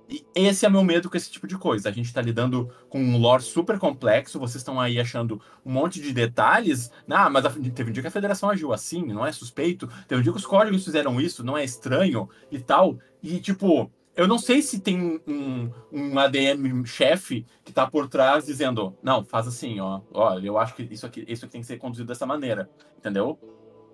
E 0.09 0.25
esse 0.37 0.65
é 0.65 0.69
meu 0.71 0.85
medo 0.85 1.11
com 1.11 1.17
esse 1.17 1.29
tipo 1.29 1.49
de 1.49 1.59
coisa. 1.59 1.89
A 1.89 1.93
gente 1.93 2.15
tá 2.15 2.23
lidando 2.23 2.71
com 2.89 3.03
um 3.03 3.19
lore 3.19 3.43
super 3.43 3.77
complexo, 3.77 4.39
vocês 4.39 4.61
estão 4.63 4.81
aí 4.81 5.01
achando 5.01 5.41
um 5.65 5.73
monte 5.73 6.01
de 6.01 6.13
detalhes. 6.13 6.93
Ah, 7.11 7.29
mas 7.29 7.45
a- 7.45 7.51
teve 7.51 7.91
um 7.91 7.93
dia 7.93 8.03
que 8.03 8.07
a 8.09 8.11
federação 8.13 8.49
agiu 8.49 8.73
assim, 8.73 9.05
não 9.05 9.27
é 9.27 9.33
suspeito. 9.33 9.89
Teve 10.07 10.21
um 10.21 10.23
dia 10.23 10.31
que 10.33 10.39
os 10.39 10.47
códigos 10.47 10.85
fizeram 10.85 11.21
isso, 11.21 11.43
não 11.43 11.59
é 11.59 11.65
estranho 11.65 12.29
e 12.53 12.61
tal. 12.61 12.97
E, 13.21 13.41
tipo, 13.41 13.91
eu 14.15 14.29
não 14.29 14.39
sei 14.39 14.63
se 14.63 14.79
tem 14.79 15.21
um, 15.27 15.71
um 15.93 16.17
ADM 16.21 16.85
chefe 16.87 17.45
que 17.65 17.73
tá 17.73 17.85
por 17.91 18.07
trás 18.09 18.47
dizendo, 18.47 18.97
não, 19.03 19.25
faz 19.25 19.49
assim, 19.49 19.81
ó. 19.81 20.01
Olha, 20.15 20.47
eu 20.47 20.57
acho 20.57 20.77
que 20.77 20.85
isso 20.85 21.05
aqui, 21.05 21.25
isso 21.27 21.45
aqui 21.45 21.53
tem 21.53 21.61
que 21.63 21.67
ser 21.67 21.79
conduzido 21.79 22.07
dessa 22.07 22.25
maneira. 22.25 22.71
Entendeu? 22.97 23.37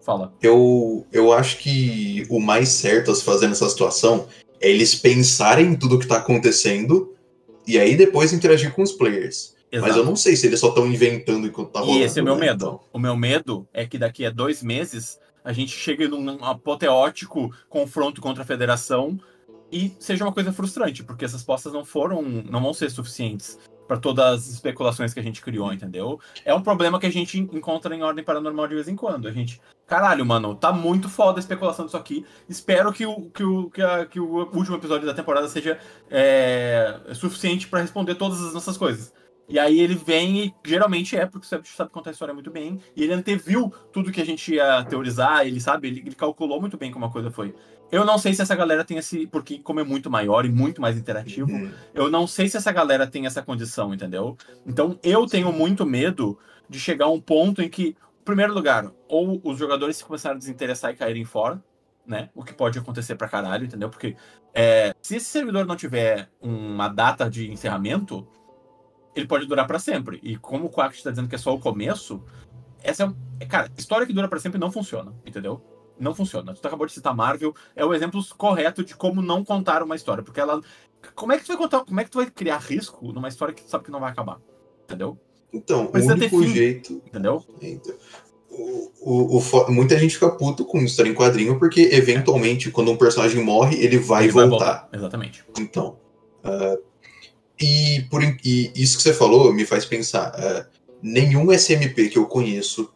Fala. 0.02 0.34
Eu, 0.42 1.06
eu 1.12 1.32
acho 1.32 1.58
que 1.58 2.26
o 2.28 2.40
mais 2.40 2.68
certo 2.70 3.10
a 3.10 3.14
se 3.14 3.22
fazer 3.22 3.46
nessa 3.46 3.68
situação 3.68 4.26
é 4.60 4.68
eles 4.68 4.94
pensarem 4.94 5.68
em 5.68 5.76
tudo 5.76 5.98
que 5.98 6.06
tá 6.06 6.16
acontecendo 6.16 7.14
e 7.66 7.78
aí 7.78 7.96
depois 7.96 8.32
interagir 8.32 8.72
com 8.74 8.82
os 8.82 8.92
players. 8.92 9.54
Mas 9.80 9.96
eu 9.96 10.04
não 10.04 10.16
sei 10.16 10.36
se 10.36 10.46
eles 10.46 10.60
só 10.60 10.68
estão 10.68 10.86
inventando 10.86 11.46
enquanto 11.46 11.70
tá 11.70 11.80
rolando. 11.80 12.00
E 12.00 12.02
esse 12.02 12.18
é 12.18 12.22
o 12.22 12.24
meu 12.24 12.34
né? 12.34 12.46
medo. 12.46 12.66
Então, 12.66 12.80
O 12.92 12.98
meu 12.98 13.16
medo 13.16 13.66
é 13.72 13.86
que 13.86 13.96
daqui 13.96 14.26
a 14.26 14.30
dois 14.30 14.62
meses 14.62 15.18
a 15.42 15.52
gente 15.52 15.72
chegue 15.72 16.06
num 16.06 16.44
apoteótico 16.44 17.50
confronto 17.70 18.20
contra 18.20 18.42
a 18.42 18.46
federação 18.46 19.18
e 19.70 19.94
seja 19.98 20.24
uma 20.24 20.32
coisa 20.32 20.52
frustrante, 20.52 21.02
porque 21.02 21.24
essas 21.24 21.42
postas 21.42 21.72
não 21.72 21.84
foram, 21.84 22.22
não 22.22 22.60
vão 22.60 22.74
ser 22.74 22.90
suficientes 22.90 23.58
para 23.92 24.00
todas 24.00 24.24
as 24.24 24.48
especulações 24.48 25.12
que 25.12 25.20
a 25.20 25.22
gente 25.22 25.42
criou, 25.42 25.70
entendeu? 25.70 26.18
É 26.46 26.54
um 26.54 26.62
problema 26.62 26.98
que 26.98 27.06
a 27.06 27.12
gente 27.12 27.38
encontra 27.38 27.94
em 27.94 28.02
ordem 28.02 28.24
paranormal 28.24 28.66
de 28.66 28.74
vez 28.74 28.88
em 28.88 28.96
quando. 28.96 29.28
A 29.28 29.32
gente, 29.32 29.60
caralho, 29.86 30.24
mano, 30.24 30.54
tá 30.54 30.72
muito 30.72 31.10
foda 31.10 31.38
a 31.38 31.40
especulação 31.40 31.84
disso 31.84 31.96
aqui. 31.96 32.24
Espero 32.48 32.90
que 32.90 33.04
o, 33.04 33.30
que 33.30 33.44
o, 33.44 33.70
que, 33.70 33.82
a, 33.82 34.06
que 34.06 34.18
o 34.18 34.48
último 34.54 34.76
episódio 34.76 35.06
da 35.06 35.12
temporada 35.12 35.46
seja 35.46 35.78
é, 36.10 37.00
suficiente 37.14 37.68
para 37.68 37.80
responder 37.82 38.14
todas 38.14 38.42
as 38.42 38.54
nossas 38.54 38.78
coisas. 38.78 39.12
E 39.46 39.58
aí 39.58 39.80
ele 39.80 39.94
vem 39.94 40.46
e 40.46 40.54
geralmente 40.64 41.14
é 41.14 41.26
porque 41.26 41.44
o 41.44 41.48
Sept 41.48 41.68
sabe 41.68 41.90
contar 41.90 42.08
a 42.08 42.12
história 42.12 42.32
muito 42.32 42.50
bem. 42.50 42.80
E 42.96 43.02
ele 43.02 43.12
anteviu 43.12 43.70
tudo 43.92 44.10
que 44.10 44.22
a 44.22 44.24
gente 44.24 44.54
ia 44.54 44.82
teorizar, 44.84 45.46
ele 45.46 45.60
sabe, 45.60 45.88
ele, 45.88 46.00
ele, 46.00 46.14
calculou 46.14 46.58
muito 46.58 46.78
bem 46.78 46.90
como 46.90 47.04
a 47.04 47.10
coisa 47.10 47.30
foi. 47.30 47.54
Eu 47.92 48.04
não 48.04 48.16
sei 48.16 48.32
se 48.32 48.40
essa 48.40 48.56
galera 48.56 48.82
tem 48.84 48.96
esse. 48.96 49.26
Porque, 49.26 49.58
como 49.58 49.78
é 49.78 49.84
muito 49.84 50.10
maior 50.10 50.44
e 50.44 50.50
muito 50.50 50.80
mais 50.80 50.96
interativo, 50.96 51.52
uhum. 51.52 51.70
eu 51.92 52.10
não 52.10 52.26
sei 52.26 52.48
se 52.48 52.56
essa 52.56 52.72
galera 52.72 53.06
tem 53.06 53.26
essa 53.26 53.42
condição, 53.42 53.92
entendeu? 53.92 54.36
Então 54.66 54.98
eu 55.02 55.26
tenho 55.26 55.52
muito 55.52 55.84
medo 55.84 56.38
de 56.68 56.80
chegar 56.80 57.04
a 57.04 57.10
um 57.10 57.20
ponto 57.20 57.60
em 57.60 57.68
que, 57.68 57.88
em 57.88 58.24
primeiro 58.24 58.54
lugar, 58.54 58.90
ou 59.06 59.40
os 59.44 59.58
jogadores 59.58 59.98
se 59.98 60.04
começarem 60.04 60.36
a 60.36 60.38
desinteressar 60.38 60.90
e 60.90 60.96
caírem 60.96 61.24
fora, 61.24 61.62
né? 62.06 62.30
O 62.34 62.42
que 62.42 62.54
pode 62.54 62.78
acontecer 62.78 63.14
pra 63.14 63.28
caralho, 63.28 63.66
entendeu? 63.66 63.90
Porque 63.90 64.16
é, 64.54 64.94
se 65.02 65.16
esse 65.16 65.26
servidor 65.26 65.66
não 65.66 65.76
tiver 65.76 66.30
uma 66.40 66.88
data 66.88 67.28
de 67.28 67.52
encerramento 67.52 68.26
ele 69.14 69.26
pode 69.26 69.46
durar 69.46 69.66
para 69.66 69.78
sempre. 69.78 70.18
E 70.22 70.36
como 70.36 70.66
o 70.66 70.70
Quack 70.70 70.96
está 70.96 71.10
dizendo 71.10 71.28
que 71.28 71.34
é 71.34 71.38
só 71.38 71.54
o 71.54 71.60
começo, 71.60 72.22
essa 72.82 73.04
é, 73.04 73.44
é 73.44 73.46
cara, 73.46 73.70
história 73.76 74.06
que 74.06 74.12
dura 74.12 74.28
para 74.28 74.40
sempre 74.40 74.58
não 74.58 74.70
funciona, 74.70 75.12
entendeu? 75.24 75.62
Não 76.02 76.14
funciona. 76.14 76.52
Tu 76.52 76.66
acabou 76.66 76.86
de 76.86 76.92
citar 76.92 77.14
Marvel, 77.14 77.54
é 77.76 77.84
o 77.84 77.94
exemplo 77.94 78.20
correto 78.36 78.84
de 78.84 78.94
como 78.96 79.22
não 79.22 79.44
contar 79.44 79.82
uma 79.82 79.94
história, 79.94 80.22
porque 80.22 80.40
ela 80.40 80.60
como 81.14 81.32
é 81.32 81.38
que 81.38 81.44
tu 81.44 81.48
vai 81.48 81.56
contar, 81.56 81.84
como 81.84 82.00
é 82.00 82.04
que 82.04 82.10
tu 82.10 82.18
vai 82.18 82.30
criar 82.30 82.58
risco 82.58 83.12
numa 83.12 83.28
história 83.28 83.54
que 83.54 83.62
tu 83.62 83.70
sabe 83.70 83.84
que 83.84 83.90
não 83.90 84.00
vai 84.00 84.10
acabar? 84.10 84.40
Entendeu? 84.84 85.18
Então, 85.52 85.86
Precisa 85.86 86.14
o 86.14 86.16
único 86.16 86.46
jeito, 86.46 87.02
entendeu? 87.06 87.44
Então, 87.60 87.94
o, 88.50 88.90
o, 89.00 89.38
o, 89.38 89.72
muita 89.72 89.98
gente 89.98 90.14
fica 90.14 90.30
puto 90.30 90.64
com 90.64 90.78
história 90.78 91.10
em 91.10 91.14
quadrinho 91.14 91.58
porque 91.58 91.88
eventualmente 91.92 92.70
quando 92.70 92.90
um 92.90 92.96
personagem 92.96 93.42
morre 93.42 93.76
ele 93.82 93.98
vai 93.98 94.24
ele 94.24 94.32
voltar. 94.32 94.48
Vai 94.48 94.58
voltar. 94.58 94.88
Exatamente. 94.92 95.44
Então, 95.58 95.98
uh, 96.44 96.82
e, 97.60 98.02
por, 98.10 98.22
e 98.22 98.72
isso 98.74 98.96
que 98.96 99.02
você 99.02 99.14
falou 99.14 99.52
me 99.52 99.64
faz 99.64 99.84
pensar. 99.84 100.32
Uh, 100.34 100.66
nenhum 101.02 101.52
SMP 101.52 102.08
que 102.08 102.18
eu 102.18 102.26
conheço 102.26 102.92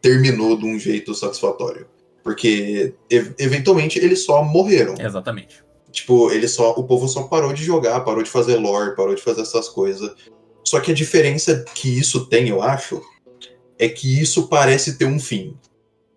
terminou 0.00 0.56
de 0.56 0.64
um 0.64 0.78
jeito 0.78 1.14
satisfatório. 1.14 1.86
Porque, 2.22 2.94
eventualmente, 3.38 3.98
eles 3.98 4.24
só 4.24 4.42
morreram. 4.42 4.94
Exatamente. 4.98 5.64
Tipo, 5.90 6.30
ele 6.30 6.46
só, 6.46 6.72
o 6.72 6.84
povo 6.84 7.08
só 7.08 7.24
parou 7.24 7.52
de 7.52 7.64
jogar, 7.64 8.00
parou 8.00 8.22
de 8.22 8.30
fazer 8.30 8.56
lore, 8.56 8.94
parou 8.94 9.14
de 9.14 9.22
fazer 9.22 9.42
essas 9.42 9.68
coisas. 9.68 10.12
Só 10.64 10.80
que 10.80 10.92
a 10.92 10.94
diferença 10.94 11.64
que 11.74 11.98
isso 11.98 12.26
tem, 12.26 12.48
eu 12.48 12.62
acho, 12.62 13.02
é 13.78 13.88
que 13.88 14.20
isso 14.20 14.46
parece 14.48 14.96
ter 14.96 15.06
um 15.06 15.18
fim. 15.18 15.56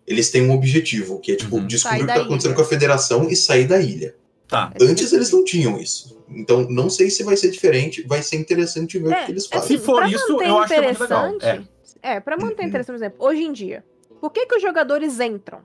Eles 0.06 0.30
têm 0.30 0.42
um 0.42 0.52
objetivo, 0.52 1.18
que 1.18 1.32
é, 1.32 1.36
tipo, 1.36 1.56
uhum. 1.56 1.66
descobrir 1.66 2.02
o 2.02 2.06
que 2.06 2.12
tá 2.12 2.20
acontecendo 2.20 2.50
ilha. 2.50 2.56
com 2.56 2.62
a 2.62 2.66
federação 2.66 3.28
e 3.28 3.34
sair 3.34 3.66
da 3.66 3.80
ilha. 3.80 4.14
Tá. 4.46 4.72
Antes 4.80 5.12
eles 5.12 5.32
não 5.32 5.42
tinham 5.42 5.80
isso. 5.80 6.22
Então, 6.28 6.68
não 6.68 6.90
sei 6.90 7.10
se 7.10 7.22
vai 7.22 7.36
ser 7.36 7.50
diferente, 7.50 8.02
vai 8.06 8.22
ser 8.22 8.36
interessante 8.36 8.98
ver 8.98 9.12
é, 9.12 9.22
o 9.22 9.26
que 9.26 9.32
eles 9.32 9.46
fazem. 9.46 9.78
Se 9.78 9.82
for 9.82 10.06
isso, 10.06 10.42
eu 10.42 10.58
acho 10.58 10.68
que 10.68 10.74
é 10.74 10.82
muito 10.82 11.00
legal. 11.00 11.36
É, 11.40 11.62
é 12.02 12.20
pra 12.20 12.36
manter 12.36 12.62
uhum. 12.62 12.68
interessante, 12.68 12.96
por 12.96 13.04
exemplo, 13.04 13.26
hoje 13.26 13.42
em 13.42 13.52
dia, 13.52 13.84
por 14.20 14.30
que, 14.30 14.46
que 14.46 14.56
os 14.56 14.62
jogadores 14.62 15.18
entram? 15.18 15.60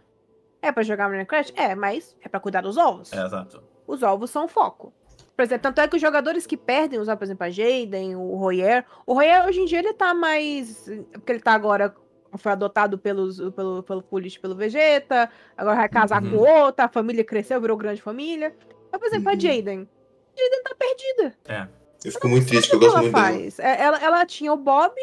É 0.62 0.72
pra 0.72 0.84
jogar 0.84 1.10
Minecraft? 1.10 1.54
É, 1.56 1.74
mas 1.76 2.16
é 2.22 2.28
pra 2.28 2.40
cuidar 2.40 2.62
dos 2.62 2.78
ovos. 2.78 3.12
É, 3.14 3.26
exato. 3.26 3.64
Os 3.88 4.04
ovos 4.04 4.30
são 4.30 4.46
o 4.46 4.48
foco. 4.48 4.94
Por 5.36 5.44
exemplo, 5.44 5.64
tanto 5.64 5.80
é 5.80 5.88
que 5.88 5.96
os 5.96 6.02
jogadores 6.02 6.46
que 6.46 6.58
perdem 6.58 7.00
usar, 7.00 7.16
por 7.16 7.24
exemplo, 7.24 7.46
a 7.46 7.50
Jaden, 7.50 8.16
o 8.16 8.36
Royer. 8.36 8.86
O 9.06 9.14
Royer 9.14 9.46
hoje 9.46 9.62
em 9.62 9.66
dia 9.66 9.80
ele 9.80 9.94
tá 9.94 10.14
mais. 10.14 10.86
Porque 11.14 11.32
ele 11.32 11.40
tá 11.40 11.54
agora. 11.54 11.96
Foi 12.38 12.52
adotado 12.52 12.98
pelos, 12.98 13.40
pelo, 13.56 13.82
pelo 13.82 14.04
Polish 14.04 14.38
pelo 14.38 14.54
Vegeta. 14.54 15.32
Agora 15.58 15.78
vai 15.78 15.90
casar 15.90 16.22
uhum. 16.22 16.32
com 16.32 16.38
outra. 16.38 16.86
A 16.86 16.90
família 16.90 17.24
cresceu, 17.24 17.60
virou 17.60 17.78
grande 17.78 18.02
família. 18.02 18.54
Mas, 18.92 19.00
por 19.00 19.08
exemplo, 19.08 19.30
uhum. 19.30 19.36
a 19.36 19.40
Jaden. 19.40 19.90
Jaden 20.38 20.64
tá 20.64 20.76
perdida. 20.78 21.36
É. 21.48 21.68
Eu 22.04 22.12
fico 22.12 22.28
muito 22.28 22.48
triste, 22.48 22.70
que 22.70 22.76
eu 22.76 22.80
gosto 22.80 22.98
muito 22.98 23.12
faz. 23.12 23.58
dela. 23.58 23.70
É, 23.70 23.82
ela, 23.82 23.98
ela 24.04 24.26
tinha 24.26 24.54
o 24.54 24.58
Bob, 24.58 24.94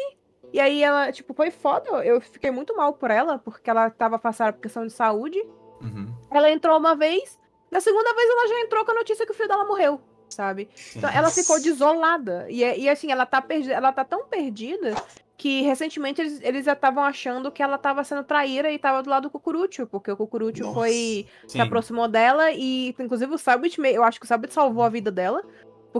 e 0.57 0.59
aí 0.59 0.83
ela, 0.83 1.11
tipo, 1.11 1.35
foi 1.35 1.51
foda. 1.51 1.87
Eu 2.03 2.19
fiquei 2.19 2.49
muito 2.49 2.75
mal 2.75 2.91
por 2.91 3.11
ela, 3.11 3.37
porque 3.37 3.69
ela 3.69 3.91
tava 3.91 4.17
passando 4.17 4.53
por 4.53 4.61
questão 4.61 4.87
de 4.87 4.91
saúde. 4.91 5.39
Uhum. 5.79 6.11
Ela 6.31 6.49
entrou 6.49 6.75
uma 6.79 6.95
vez, 6.95 7.37
na 7.69 7.79
segunda 7.79 8.11
vez 8.15 8.27
ela 8.27 8.47
já 8.47 8.61
entrou 8.61 8.83
com 8.83 8.89
a 8.89 8.95
notícia 8.95 9.23
que 9.23 9.31
o 9.31 9.35
filho 9.35 9.47
dela 9.47 9.65
morreu, 9.65 10.01
sabe? 10.27 10.67
Então 10.95 11.07
ela 11.11 11.29
ficou 11.29 11.61
desolada. 11.61 12.47
E, 12.49 12.63
e 12.63 12.89
assim, 12.89 13.11
ela 13.11 13.23
tá 13.27 13.39
perdida, 13.39 13.75
ela 13.75 13.93
tá 13.93 14.03
tão 14.03 14.25
perdida 14.25 14.95
que 15.37 15.61
recentemente 15.61 16.19
eles, 16.19 16.41
eles 16.41 16.65
já 16.65 16.73
estavam 16.73 17.03
achando 17.03 17.51
que 17.51 17.61
ela 17.61 17.75
estava 17.75 18.03
sendo 18.03 18.23
traíra 18.23 18.71
e 18.71 18.75
estava 18.77 19.03
do 19.03 19.11
lado 19.11 19.23
do 19.23 19.29
Cucurucho, 19.29 19.85
porque 19.85 20.11
o 20.11 20.17
Cucurucho 20.17 20.73
foi 20.73 21.27
se 21.47 21.61
aproximou 21.61 22.07
dela 22.07 22.49
e 22.51 22.95
inclusive 22.97 23.31
o 23.31 23.37
Sabit, 23.37 23.79
eu 23.79 24.03
acho 24.03 24.19
que 24.19 24.25
o 24.25 24.27
Sabit 24.27 24.51
salvou 24.51 24.83
a 24.83 24.89
vida 24.89 25.11
dela, 25.11 25.43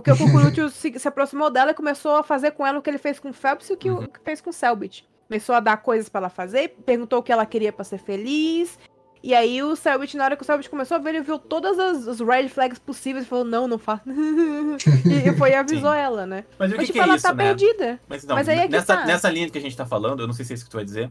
porque 0.02 0.10
o 0.10 0.16
Cucurucho 0.18 0.68
se, 0.70 0.98
se, 0.98 1.08
aproximou 1.08 1.50
dela 1.50 1.72
e 1.72 1.74
começou 1.74 2.16
a 2.16 2.22
fazer 2.22 2.52
com 2.52 2.66
ela 2.66 2.78
o 2.78 2.82
que 2.82 2.90
ele 2.90 2.98
fez 2.98 3.18
com 3.18 3.30
o 3.30 3.32
Phelps 3.32 3.68
e 3.70 3.72
o 3.72 3.76
que, 3.76 3.90
uhum. 3.90 4.04
o 4.04 4.08
que 4.08 4.20
fez 4.24 4.40
com 4.40 4.50
o 4.50 4.52
Selbit. 4.52 5.06
Começou 5.26 5.54
a 5.54 5.60
dar 5.60 5.76
coisas 5.78 6.08
para 6.08 6.20
ela 6.20 6.28
fazer, 6.30 6.76
perguntou 6.86 7.18
o 7.18 7.22
que 7.22 7.32
ela 7.32 7.44
queria 7.44 7.72
para 7.72 7.84
ser 7.84 7.98
feliz, 7.98 8.78
e 9.22 9.34
aí 9.34 9.62
o 9.62 9.74
Selbit, 9.74 10.16
na 10.16 10.24
hora 10.24 10.36
que 10.36 10.42
o 10.42 10.46
Selbit 10.46 10.70
começou 10.70 10.96
a 10.96 11.00
ver, 11.00 11.10
ele 11.10 11.22
viu 11.22 11.38
todas 11.38 11.78
as, 11.78 12.06
as 12.06 12.20
red 12.20 12.48
flags 12.48 12.78
possíveis 12.78 13.24
e 13.24 13.28
falou, 13.28 13.44
não, 13.44 13.66
não 13.66 13.78
faça. 13.78 14.04
e 14.08 15.36
foi 15.36 15.50
e 15.50 15.54
avisou 15.56 15.92
Sim. 15.92 15.98
ela, 15.98 16.26
né? 16.26 16.44
Mas, 16.58 16.72
o 16.72 16.76
que, 16.76 16.80
tipo, 16.86 16.92
que 16.92 17.00
é 17.00 17.02
ela 17.02 17.16
isso, 17.16 17.26
tá 17.26 17.34
né? 17.34 17.44
perdida. 17.44 18.00
Mas 18.08 18.24
não, 18.24 18.36
mas 18.36 18.48
aí 18.48 18.60
é 18.60 18.68
nessa, 18.68 18.96
tá. 18.96 19.04
nessa 19.04 19.28
linha 19.28 19.50
que 19.50 19.58
a 19.58 19.60
gente 19.60 19.76
tá 19.76 19.84
falando, 19.84 20.20
eu 20.20 20.26
não 20.26 20.34
sei 20.34 20.44
se 20.44 20.52
é 20.52 20.54
isso 20.54 20.64
que 20.64 20.70
tu 20.70 20.76
vai 20.76 20.84
dizer, 20.84 21.10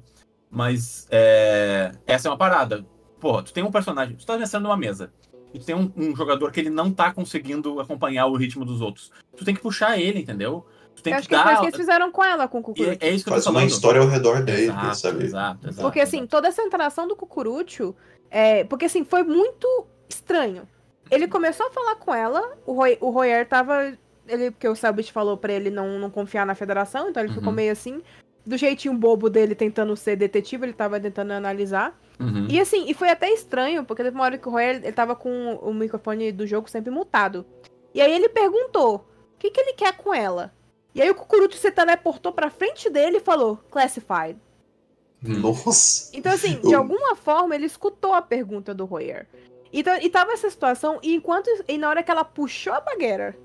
mas 0.49 1.05
é, 1.11 1.91
essa 2.05 2.27
é 2.27 2.31
uma 2.31 2.38
parada. 2.38 2.85
Porra, 3.19 3.43
tu 3.43 3.51
tem 3.51 3.64
um 3.64 3.72
personagem, 3.72 4.15
tu 4.15 4.26
tá 4.26 4.38
pensando 4.38 4.64
numa 4.64 4.77
mesa, 4.77 5.11
e 5.53 5.59
tu 5.59 5.65
tem 5.65 5.75
um, 5.75 5.91
um, 5.95 6.15
jogador 6.15 6.51
que 6.51 6.59
ele 6.59 6.69
não 6.69 6.91
tá 6.91 7.11
conseguindo 7.11 7.79
acompanhar 7.79 8.27
o 8.27 8.35
ritmo 8.35 8.65
dos 8.65 8.81
outros. 8.81 9.11
Tu 9.35 9.45
tem 9.45 9.55
que 9.55 9.61
puxar 9.61 9.97
ele, 9.99 10.19
entendeu? 10.19 10.65
Tu 10.95 11.03
tem 11.03 11.13
eu 11.13 11.17
que 11.17 11.19
acho 11.21 11.29
dar... 11.29 11.37
que 11.37 11.43
foi 11.43 11.53
isso 11.53 11.61
que 11.61 11.67
eles 11.67 11.77
fizeram 11.77 12.11
com 12.11 12.23
ela, 12.23 12.47
com 12.47 12.59
o 12.59 12.63
Cucurucho. 12.63 12.97
É, 12.99 13.07
é 13.07 13.11
isso 13.11 13.23
que 13.23 13.29
Faz 13.29 13.45
eu 13.45 13.51
tô 13.51 13.57
uma 13.57 13.65
história 13.65 14.01
ao 14.01 14.07
redor 14.07 14.43
dele, 14.43 14.63
exato, 14.63 14.95
sabe? 14.95 15.23
Exato, 15.23 15.67
exato. 15.67 15.81
Porque, 15.81 15.99
assim, 15.99 16.25
toda 16.25 16.47
essa 16.47 16.61
interação 16.61 17.07
do 17.07 17.15
Cucurucho 17.15 17.95
é, 18.29 18.63
porque 18.63 18.85
assim, 18.85 19.03
foi 19.03 19.23
muito 19.23 19.85
estranho. 20.09 20.67
Ele 21.09 21.27
começou 21.27 21.67
a 21.67 21.71
falar 21.71 21.95
com 21.95 22.13
ela, 22.13 22.57
o, 22.65 22.73
Roy, 22.73 22.97
o 22.99 23.09
Royer 23.09 23.47
tava. 23.47 23.93
Ele, 24.27 24.51
porque 24.51 24.67
o 24.67 24.75
Selbit 24.75 25.11
falou 25.11 25.37
para 25.37 25.53
ele 25.53 25.69
não, 25.69 25.97
não 25.97 26.09
confiar 26.09 26.45
na 26.45 26.53
federação, 26.53 27.09
então 27.09 27.23
ele 27.23 27.31
uhum. 27.31 27.37
ficou 27.37 27.53
meio 27.53 27.71
assim. 27.71 28.01
Do 28.45 28.57
jeitinho 28.57 28.93
bobo 28.93 29.29
dele 29.29 29.55
tentando 29.55 29.95
ser 29.95 30.15
detetive, 30.15 30.65
ele 30.65 30.73
tava 30.73 30.99
tentando 30.99 31.31
analisar. 31.31 31.97
Uhum. 32.19 32.48
E 32.49 32.60
assim, 32.60 32.85
e 32.89 32.94
foi 32.94 33.10
até 33.10 33.31
estranho, 33.31 33.85
porque 33.85 34.03
teve 34.03 34.15
uma 34.15 34.23
hora 34.23 34.38
que 34.38 34.48
o 34.48 34.52
Royer 34.52 34.77
ele 34.77 34.91
tava 34.91 35.15
com 35.15 35.56
o 35.56 35.73
microfone 35.73 36.31
do 36.31 36.48
jogo 36.48 36.69
sempre 36.69 36.91
mutado. 36.91 37.45
E 37.94 38.02
aí 38.02 38.11
ele 38.11 38.30
perguntou: 38.30 38.95
o 38.95 39.38
que, 39.38 39.52
que 39.52 39.60
ele 39.60 39.73
quer 39.73 39.95
com 39.95 40.14
ela? 40.14 40.53
E 40.95 41.02
aí 41.02 41.10
o 41.10 41.15
Cucuruto 41.15 41.56
se 41.56 41.72
teleportou 41.72 42.31
pra 42.31 42.49
frente 42.49 42.89
dele 42.89 43.18
e 43.18 43.22
falou: 43.22 43.57
Classified. 43.69 44.38
Nossa! 45.22 46.11
Então, 46.14 46.31
assim, 46.31 46.60
de 46.60 46.73
alguma 46.73 47.15
forma, 47.15 47.56
ele 47.56 47.65
escutou 47.65 48.14
a 48.14 48.22
pergunta 48.22 48.73
do 48.73 48.85
Royer. 48.85 49.27
Então, 49.72 49.98
e 50.02 50.10
tava 50.10 50.31
essa 50.31 50.49
situação, 50.49 50.99
e 51.03 51.14
enquanto. 51.14 51.49
E 51.68 51.77
na 51.77 51.89
hora 51.89 52.03
que 52.03 52.10
ela 52.10 52.23
puxou 52.23 52.73
a 52.73 52.80
bagueira 52.80 53.38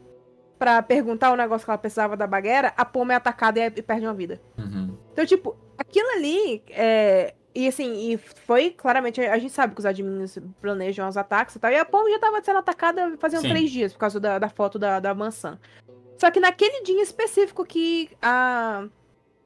pra 0.58 0.80
perguntar 0.82 1.32
o 1.32 1.36
negócio 1.36 1.64
que 1.64 1.70
ela 1.70 1.78
precisava 1.78 2.16
da 2.16 2.26
bagueira, 2.26 2.72
a 2.76 2.84
Poma 2.84 3.12
é 3.12 3.16
atacada 3.16 3.58
e, 3.58 3.66
e 3.66 3.82
perde 3.82 4.06
uma 4.06 4.14
vida. 4.14 4.40
Uhum. 4.56 4.96
Então, 5.12 5.26
tipo, 5.26 5.56
aquilo 5.76 6.08
ali. 6.10 6.62
É, 6.70 7.34
e 7.54 7.68
assim, 7.68 8.12
e 8.12 8.16
foi 8.16 8.70
claramente. 8.70 9.20
A 9.20 9.38
gente 9.38 9.52
sabe 9.52 9.74
que 9.74 9.80
os 9.80 9.86
admins 9.86 10.38
planejam 10.60 11.08
os 11.08 11.16
ataques 11.16 11.54
e 11.54 11.58
tal. 11.58 11.70
E 11.70 11.76
a 11.76 11.84
Poma 11.84 12.10
já 12.10 12.18
tava 12.18 12.42
sendo 12.42 12.58
atacada 12.58 13.16
fazia 13.18 13.38
uns 13.38 13.48
três 13.48 13.70
dias 13.70 13.92
por 13.92 13.98
causa 13.98 14.18
da, 14.18 14.38
da 14.38 14.48
foto 14.48 14.78
da, 14.78 14.98
da 14.98 15.14
maçã. 15.14 15.58
Só 16.18 16.30
que 16.30 16.40
naquele 16.40 16.82
dia 16.82 17.02
específico 17.02 17.64
que 17.64 18.10
a 18.22 18.86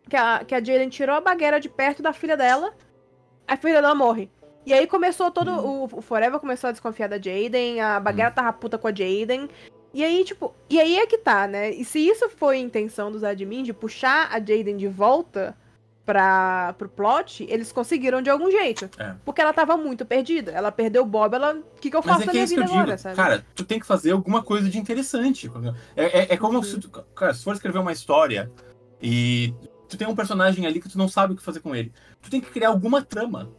que 0.09 0.17
a, 0.17 0.45
que 0.45 0.55
a 0.55 0.59
Jaden 0.59 0.89
tirou 0.89 1.17
a 1.17 1.21
bagueira 1.21 1.59
de 1.59 1.69
perto 1.69 2.01
da 2.01 2.13
filha 2.13 2.37
dela, 2.37 2.73
a 3.47 3.57
filha 3.57 3.81
dela 3.81 3.95
morre. 3.95 4.31
E 4.65 4.73
aí 4.73 4.87
começou 4.87 5.31
todo. 5.31 5.51
Uhum. 5.51 5.85
O, 5.85 5.99
o 5.99 6.01
Forever 6.01 6.39
começou 6.39 6.69
a 6.69 6.73
desconfiar 6.73 7.09
da 7.09 7.17
Jaden, 7.17 7.81
a 7.81 7.99
bagueira 7.99 8.31
uhum. 8.31 8.35
tava 8.35 8.53
puta 8.53 8.79
com 8.79 8.87
a 8.87 8.95
Jaden. 8.95 9.49
E 9.93 10.05
aí, 10.05 10.25
tipo, 10.25 10.55
e 10.69 10.79
aí 10.79 10.99
é 10.99 11.07
que 11.07 11.19
tá, 11.19 11.49
né? 11.49 11.71
E 11.71 11.85
se 11.85 11.99
isso 11.99 12.29
foi 12.29 12.57
a 12.57 12.61
intenção 12.61 13.11
dos 13.11 13.25
admins 13.25 13.65
de 13.65 13.73
puxar 13.73 14.29
a 14.31 14.39
Jaden 14.39 14.77
de 14.77 14.87
volta 14.87 15.57
pra, 16.07 16.73
pro 16.79 16.89
plot, 16.89 17.45
eles 17.51 17.73
conseguiram 17.73 18.23
de 18.23 18.31
algum 18.31 18.49
jeito. 18.49 18.89
É. 18.97 19.15
Porque 19.25 19.41
ela 19.41 19.53
tava 19.53 19.77
muito 19.77 20.07
perdida. 20.07 20.53
Ela 20.53 20.71
perdeu 20.71 21.03
o 21.03 21.07
Bob, 21.07 21.35
ela. 21.35 21.55
O 21.55 21.81
que, 21.81 21.91
que 21.91 21.97
eu 21.97 22.03
faço 22.03 22.21
Mas 22.21 22.23
é 22.23 22.27
na 22.27 22.31
é 22.31 22.35
minha 22.35 22.45
isso 22.45 22.55
vida 22.55 22.65
agora, 22.65 22.97
sabe? 22.97 23.17
Cara, 23.17 23.45
tu 23.55 23.65
tem 23.65 23.81
que 23.81 23.87
fazer 23.87 24.13
alguma 24.13 24.43
coisa 24.43 24.71
de 24.71 24.79
interessante. 24.79 25.51
É, 25.97 26.21
é, 26.21 26.35
é 26.35 26.37
como 26.37 26.63
se. 26.63 26.79
Tu, 26.79 26.89
cara, 26.89 27.35
se 27.35 27.43
for 27.43 27.55
escrever 27.55 27.81
uma 27.81 27.93
história 27.93 28.51
e 29.03 29.53
tu 29.89 29.99
tem 29.99 30.07
um 30.07 30.15
personagem 30.15 30.65
ali 30.65 30.81
que 30.81 30.89
tu 30.89 30.97
não 30.97 31.09
sabe 31.09 31.33
o 31.33 31.37
que 31.37 31.43
fazer 31.43 31.61
com 31.61 31.75
ele. 31.75 31.93
Tu 32.23 32.31
tem 32.31 32.41
que 32.41 32.51
criar 32.51 32.69
alguma 32.69 33.03
trama. 33.03 33.51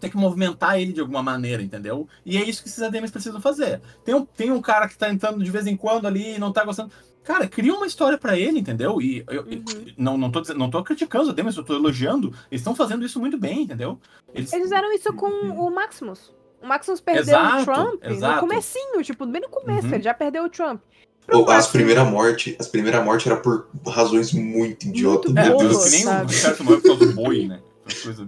ter 0.00 0.08
que 0.08 0.16
movimentar 0.16 0.80
ele 0.80 0.94
de 0.94 1.00
alguma 1.00 1.22
maneira, 1.22 1.62
entendeu? 1.62 2.08
E 2.24 2.38
é 2.38 2.42
isso 2.42 2.62
que 2.62 2.68
esses 2.68 2.82
ADMs 2.82 3.12
precisam 3.12 3.40
fazer. 3.40 3.82
Tem 4.02 4.14
um, 4.14 4.24
tem 4.24 4.50
um 4.50 4.62
cara 4.62 4.88
que 4.88 4.96
tá 4.96 5.10
entrando 5.10 5.44
de 5.44 5.50
vez 5.50 5.66
em 5.66 5.76
quando 5.76 6.06
ali 6.06 6.36
e 6.36 6.38
não 6.38 6.52
tá 6.52 6.64
gostando. 6.64 6.90
Cara, 7.24 7.46
cria 7.46 7.72
uma 7.72 7.86
história 7.86 8.18
para 8.18 8.36
ele, 8.36 8.58
entendeu? 8.58 9.00
E 9.00 9.24
eu, 9.28 9.42
uhum. 9.42 9.86
não, 9.96 10.18
não, 10.18 10.30
tô, 10.30 10.42
não 10.54 10.68
tô 10.68 10.82
criticando 10.82 11.24
os 11.24 11.30
ADMs, 11.30 11.56
eu 11.56 11.64
tô 11.64 11.74
elogiando. 11.74 12.28
Eles 12.50 12.60
estão 12.60 12.74
fazendo 12.74 13.04
isso 13.04 13.20
muito 13.20 13.38
bem, 13.38 13.62
entendeu? 13.62 13.98
Eles, 14.34 14.52
Eles 14.52 14.64
fizeram 14.64 14.92
isso 14.92 15.12
com 15.12 15.28
o 15.28 15.70
Maximus. 15.70 16.34
O 16.60 16.66
Maximus 16.66 17.00
perdeu 17.00 17.22
exato, 17.22 17.62
o 17.62 17.64
Trump 17.64 18.04
exato. 18.04 18.34
no 18.34 18.40
comecinho, 18.40 19.02
tipo, 19.02 19.26
bem 19.26 19.42
no 19.42 19.48
começo, 19.48 19.86
uhum. 19.86 19.94
ele 19.94 20.02
já 20.02 20.14
perdeu 20.14 20.44
o 20.44 20.48
Trump. 20.48 20.80
Ou 21.30 21.48
as 21.50 21.68
primeiras 21.68 22.08
mortes, 22.08 22.56
as 22.58 22.68
primeiras 22.68 23.04
mortes 23.04 23.26
era 23.26 23.36
por 23.36 23.68
razões 23.86 24.32
muito 24.32 24.86
idiotas. 24.86 25.32
Muito 25.32 25.48
meu 25.48 25.58
Deus. 25.58 25.84
Que 25.84 25.90
nem 25.90 26.06
o 26.06 26.26
Richard 26.26 26.62
morreu 26.62 26.80
por 26.80 26.88
causa 26.88 27.06
do 27.06 27.12
boi, 27.12 27.46
né? 27.46 27.60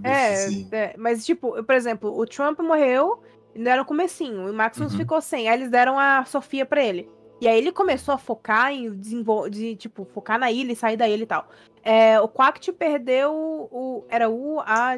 É, 0.03 0.33
assim. 0.33 0.67
é, 0.71 0.95
mas 0.97 1.25
tipo, 1.25 1.61
por 1.63 1.75
exemplo, 1.75 2.17
o 2.17 2.25
Trump 2.25 2.59
morreu, 2.59 3.21
deram 3.55 3.79
no 3.79 3.85
comecinho, 3.85 4.49
o 4.49 4.53
Maximus 4.53 4.91
uhum. 4.93 4.97
ficou 4.97 5.21
sem, 5.21 5.47
aí 5.49 5.57
eles 5.57 5.69
deram 5.69 5.97
a 5.97 6.25
Sofia 6.25 6.65
pra 6.65 6.83
ele. 6.83 7.09
E 7.41 7.47
aí 7.47 7.57
ele 7.57 7.71
começou 7.71 8.13
a 8.13 8.17
focar 8.17 8.71
em 8.71 8.95
desenvolver, 8.95 9.49
de, 9.49 9.75
tipo, 9.75 10.05
focar 10.05 10.39
na 10.39 10.51
ilha 10.51 10.71
e 10.71 10.75
sair 10.75 10.95
da 10.95 11.07
ilha 11.07 11.23
e 11.23 11.27
tal. 11.27 11.49
É, 11.83 12.19
o 12.19 12.27
Quact 12.27 12.71
perdeu 12.73 13.31
o. 13.33 14.05
Era 14.09 14.29
o 14.29 14.59
A, 14.61 14.95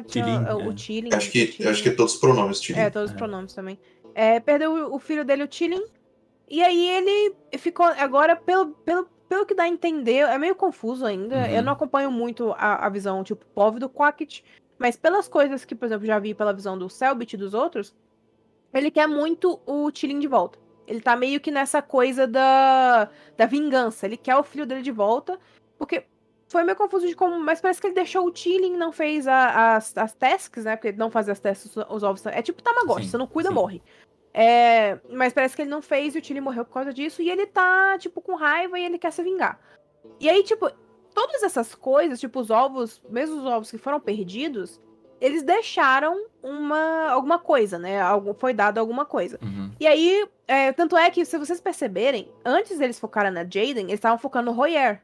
o 0.66 0.72
Tilling. 0.72 1.10
Acho 1.12 1.30
que, 1.30 1.68
acho 1.68 1.82
que 1.82 1.88
é 1.88 1.92
todos 1.92 2.14
os 2.14 2.20
pronomes, 2.20 2.60
Tilling. 2.60 2.78
É, 2.78 2.90
todos 2.90 3.10
os 3.10 3.14
é. 3.14 3.18
pronomes 3.18 3.52
também. 3.52 3.78
É, 4.14 4.40
perdeu 4.40 4.72
o, 4.72 4.94
o 4.94 4.98
filho 4.98 5.24
dele, 5.24 5.42
o 5.42 5.48
Tilling. 5.48 5.84
E 6.48 6.62
aí 6.62 6.88
ele 6.88 7.34
ficou. 7.58 7.84
Agora, 7.86 8.36
pelo, 8.36 8.68
pelo, 8.68 9.06
pelo 9.28 9.44
que 9.44 9.54
dá 9.54 9.64
a 9.64 9.68
entender, 9.68 10.20
é 10.20 10.38
meio 10.38 10.54
confuso 10.54 11.04
ainda. 11.04 11.36
Uhum. 11.36 11.46
Eu 11.46 11.62
não 11.62 11.72
acompanho 11.72 12.10
muito 12.10 12.52
a, 12.52 12.86
a 12.86 12.88
visão, 12.88 13.22
tipo, 13.22 13.44
povo 13.54 13.78
do 13.78 13.90
Quackit. 13.90 14.44
Mas 14.78 14.96
pelas 14.96 15.28
coisas 15.28 15.64
que, 15.64 15.74
por 15.74 15.86
exemplo, 15.86 16.06
já 16.06 16.18
vi 16.18 16.32
pela 16.34 16.52
visão 16.52 16.78
do 16.78 16.88
Selbit 16.88 17.34
e 17.34 17.36
dos 17.36 17.52
outros, 17.52 17.94
ele 18.72 18.90
quer 18.90 19.08
muito 19.08 19.60
o 19.66 19.90
Tilling 19.90 20.20
de 20.20 20.28
volta. 20.28 20.58
Ele 20.88 21.00
tá 21.00 21.14
meio 21.14 21.38
que 21.40 21.50
nessa 21.50 21.82
coisa 21.82 22.26
da, 22.26 23.08
da 23.36 23.46
vingança. 23.46 24.06
Ele 24.06 24.16
quer 24.16 24.36
o 24.36 24.42
filho 24.42 24.66
dele 24.66 24.82
de 24.82 24.90
volta. 24.90 25.38
Porque 25.76 26.04
foi 26.48 26.64
meio 26.64 26.76
confuso 26.76 27.06
de 27.06 27.14
como. 27.14 27.38
Mas 27.38 27.60
parece 27.60 27.80
que 27.80 27.86
ele 27.86 27.94
deixou 27.94 28.26
o 28.26 28.30
Tilling 28.30 28.76
não 28.76 28.90
fez 28.90 29.28
a, 29.28 29.76
as, 29.76 29.96
as 29.96 30.14
tasks, 30.14 30.64
né? 30.64 30.76
Porque 30.76 30.88
ele 30.88 30.96
não 30.96 31.10
faz 31.10 31.28
as 31.28 31.38
tasks, 31.38 31.76
os 31.76 32.02
ovos. 32.02 32.24
É 32.26 32.40
tipo 32.40 32.62
Tamagotchi, 32.62 33.04
sim, 33.04 33.10
você 33.10 33.18
não 33.18 33.26
cuida, 33.26 33.50
sim. 33.50 33.54
morre. 33.54 33.82
É, 34.32 34.98
mas 35.10 35.32
parece 35.32 35.54
que 35.54 35.62
ele 35.62 35.70
não 35.70 35.82
fez 35.82 36.14
e 36.14 36.18
o 36.18 36.22
Tilly 36.22 36.40
morreu 36.40 36.64
por 36.64 36.72
causa 36.72 36.92
disso. 36.92 37.20
E 37.20 37.30
ele 37.30 37.46
tá, 37.46 37.98
tipo, 37.98 38.20
com 38.20 38.34
raiva 38.34 38.78
e 38.78 38.84
ele 38.84 38.98
quer 38.98 39.12
se 39.12 39.22
vingar. 39.22 39.60
E 40.18 40.28
aí, 40.28 40.42
tipo, 40.42 40.70
todas 41.14 41.42
essas 41.42 41.74
coisas, 41.74 42.20
tipo, 42.20 42.40
os 42.40 42.50
ovos, 42.50 43.02
mesmo 43.10 43.38
os 43.38 43.44
ovos 43.44 43.70
que 43.70 43.78
foram 43.78 44.00
perdidos, 44.00 44.80
eles 45.20 45.42
deixaram 45.42 46.26
uma 46.42 47.10
alguma 47.10 47.38
coisa, 47.38 47.78
né? 47.78 48.00
Algo, 48.00 48.34
foi 48.34 48.52
dado 48.52 48.78
alguma 48.78 49.04
coisa. 49.04 49.38
Uhum. 49.42 49.70
E 49.78 49.86
aí, 49.86 50.26
é, 50.46 50.72
tanto 50.72 50.96
é 50.96 51.10
que, 51.10 51.24
se 51.24 51.38
vocês 51.38 51.60
perceberem, 51.60 52.30
antes 52.44 52.78
deles 52.78 52.98
focarem 52.98 53.32
na 53.32 53.42
Jaden, 53.42 53.84
eles 53.84 53.94
estavam 53.94 54.18
focando 54.18 54.50
no 54.50 54.56
Royer. 54.56 55.00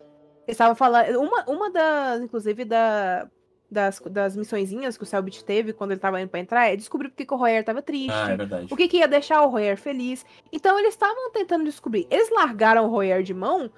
Eles 0.47 0.55
estavam 0.55 0.75
falando. 0.75 1.19
Uma, 1.21 1.45
uma 1.45 1.71
das, 1.71 2.21
inclusive, 2.21 2.65
da, 2.65 3.29
das, 3.71 4.01
das 4.01 4.37
missõezinhas 4.37 4.97
que 4.97 5.03
o 5.03 5.07
Selbit 5.07 5.45
teve 5.45 5.73
quando 5.73 5.91
ele 5.91 6.01
tava 6.01 6.21
indo 6.21 6.29
pra 6.29 6.41
entrar 6.41 6.67
é 6.67 6.77
descobrir 6.77 7.09
porque 7.09 7.27
que 7.27 7.35
o 7.35 7.37
Royer 7.37 7.65
tava 7.65 7.83
triste. 7.83 8.13
Ah, 8.13 8.31
é 8.31 8.37
verdade. 8.37 8.69
O 8.71 8.77
que, 8.77 8.89
que 8.89 8.99
ia 8.99 9.09
deixar 9.09 9.43
o 9.43 9.49
Royer 9.49 9.77
feliz. 9.77 10.25
Então 10.53 10.79
eles 10.79 10.95
estavam 10.95 11.31
tentando 11.31 11.65
descobrir. 11.65 12.07
Eles 12.11 12.31
largaram 12.31 12.87
o 12.87 12.91
Royer 12.91 13.23
de 13.23 13.35
mão, 13.35 13.71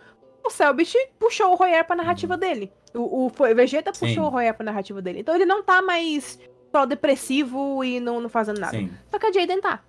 o 0.46 0.50
Selbit 0.50 0.96
puxou 1.18 1.52
o 1.52 1.54
Royer 1.54 1.84
pra 1.84 1.96
narrativa 1.96 2.34
uhum. 2.34 2.40
dele. 2.40 2.72
O, 2.94 3.00
o, 3.00 3.26
o 3.26 3.54
Vegeta 3.54 3.92
puxou 3.92 4.08
Sim. 4.08 4.20
o 4.20 4.28
Royer 4.28 4.54
pra 4.54 4.64
narrativa 4.64 5.02
dele. 5.02 5.20
Então 5.20 5.34
ele 5.34 5.44
não 5.44 5.62
tá 5.62 5.82
mais 5.82 6.38
só 6.70 6.84
depressivo 6.84 7.82
e 7.84 8.00
não, 8.00 8.20
não 8.20 8.28
fazendo 8.28 8.60
nada. 8.60 8.76
Sim. 8.76 8.90
Só 9.10 9.18
que 9.18 9.26
a 9.26 9.32
Jaden 9.32 9.60
tá. 9.60 9.82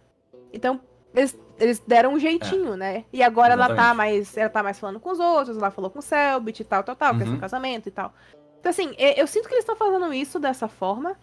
Então, 0.54 0.80
eles, 1.14 1.38
eles 1.60 1.80
deram 1.86 2.14
um 2.14 2.20
jeitinho, 2.20 2.74
é. 2.74 2.78
né? 2.78 3.06
E 3.12 3.24
agora 3.24 3.54
Exatamente. 3.54 3.80
ela 3.80 3.90
tá 3.90 3.94
mais. 3.94 4.38
Ela 4.38 4.50
tá 4.50 4.64
mais 4.64 4.80
falando 4.80 5.00
com 5.00 5.12
os 5.12 5.20
outros, 5.20 5.58
ela 5.58 5.72
falou 5.72 5.90
com 5.90 6.00
o 6.00 6.02
Selbit 6.02 6.62
e 6.62 6.66
tal, 6.66 6.84
tal, 6.84 6.96
tal, 6.96 7.14
uhum. 7.14 7.18
questão 7.18 7.36
do 7.36 7.42
casamento 7.42 7.88
e 7.88 7.92
tal. 7.92 8.14
Então, 8.60 8.70
assim, 8.70 8.94
eu 8.98 9.28
sinto 9.28 9.48
que 9.48 9.54
eles 9.54 9.64
estão 9.64 9.76
fazendo 9.76 10.14
isso 10.14 10.40
dessa 10.40 10.68
forma. 10.68 11.16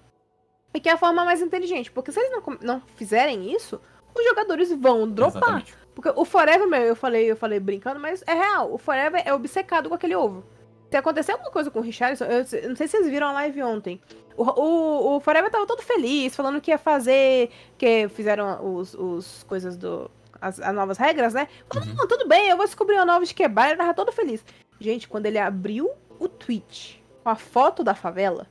E 0.73 0.81
que 0.81 0.89
é 0.89 0.93
a 0.93 0.99
forma 0.99 1.25
mais 1.25 1.41
inteligente. 1.41 1.91
Porque 1.91 2.11
se 2.11 2.19
eles 2.19 2.33
não, 2.33 2.59
não 2.61 2.83
fizerem 2.97 3.53
isso, 3.53 3.81
os 4.13 4.25
jogadores 4.25 4.73
vão 4.73 5.09
dropar. 5.09 5.37
Exatamente. 5.37 5.84
Porque 5.95 6.13
o 6.15 6.25
Forever, 6.25 6.67
meu, 6.67 6.83
eu 6.83 6.97
falei, 6.97 7.31
eu 7.31 7.37
falei 7.37 7.61
brincando, 7.61 8.01
mas 8.01 8.23
é 8.27 8.35
real. 8.35 8.73
O 8.73 8.79
Forever 8.79 9.23
é 9.25 9.33
obcecado 9.33 9.89
com 9.89 9.95
aquele 9.95 10.17
ovo. 10.17 10.45
Se 10.91 10.97
acontecer 10.97 11.33
alguma 11.33 11.51
coisa 11.51 11.71
com 11.71 11.79
o 11.79 11.83
Richardson, 11.83 12.25
eu, 12.25 12.39
não 12.69 12.77
sei 12.77 12.87
se 12.87 12.97
vocês 12.97 13.09
viram 13.09 13.29
a 13.29 13.33
live 13.33 13.63
ontem. 13.63 14.01
O, 14.37 14.43
o, 14.43 15.17
o, 15.17 15.21
Forever 15.21 15.51
tava 15.51 15.67
todo 15.67 15.83
feliz, 15.83 16.35
falando 16.35 16.61
que 16.61 16.71
ia 16.71 16.79
fazer. 16.79 17.51
Que 17.79 18.09
fizeram 18.09 18.75
os, 18.75 18.95
os 18.95 19.45
coisas 19.45 19.77
do. 19.77 20.11
As, 20.41 20.61
as 20.61 20.75
novas 20.75 20.99
regras, 20.99 21.33
né? 21.33 21.49
Falando, 21.73 21.89
uhum. 21.91 21.97
não, 21.97 22.09
tudo 22.09 22.29
bem, 22.29 22.51
eu 22.51 22.57
vou 22.57 22.67
descobrir 22.67 22.97
uma 22.97 23.07
nova 23.07 23.25
de 23.25 23.35
quebrar. 23.35 23.69
Ele 23.69 23.79
tava 23.79 23.95
todo 23.95 24.13
feliz. 24.13 24.45
Gente, 24.79 25.09
quando 25.09 25.27
ele 25.27 25.39
abriu 25.39 25.91
o 26.19 26.29
tweet 26.29 27.03
com 27.23 27.31
a 27.31 27.35
foto 27.35 27.83
da 27.83 27.95
favela, 27.95 28.47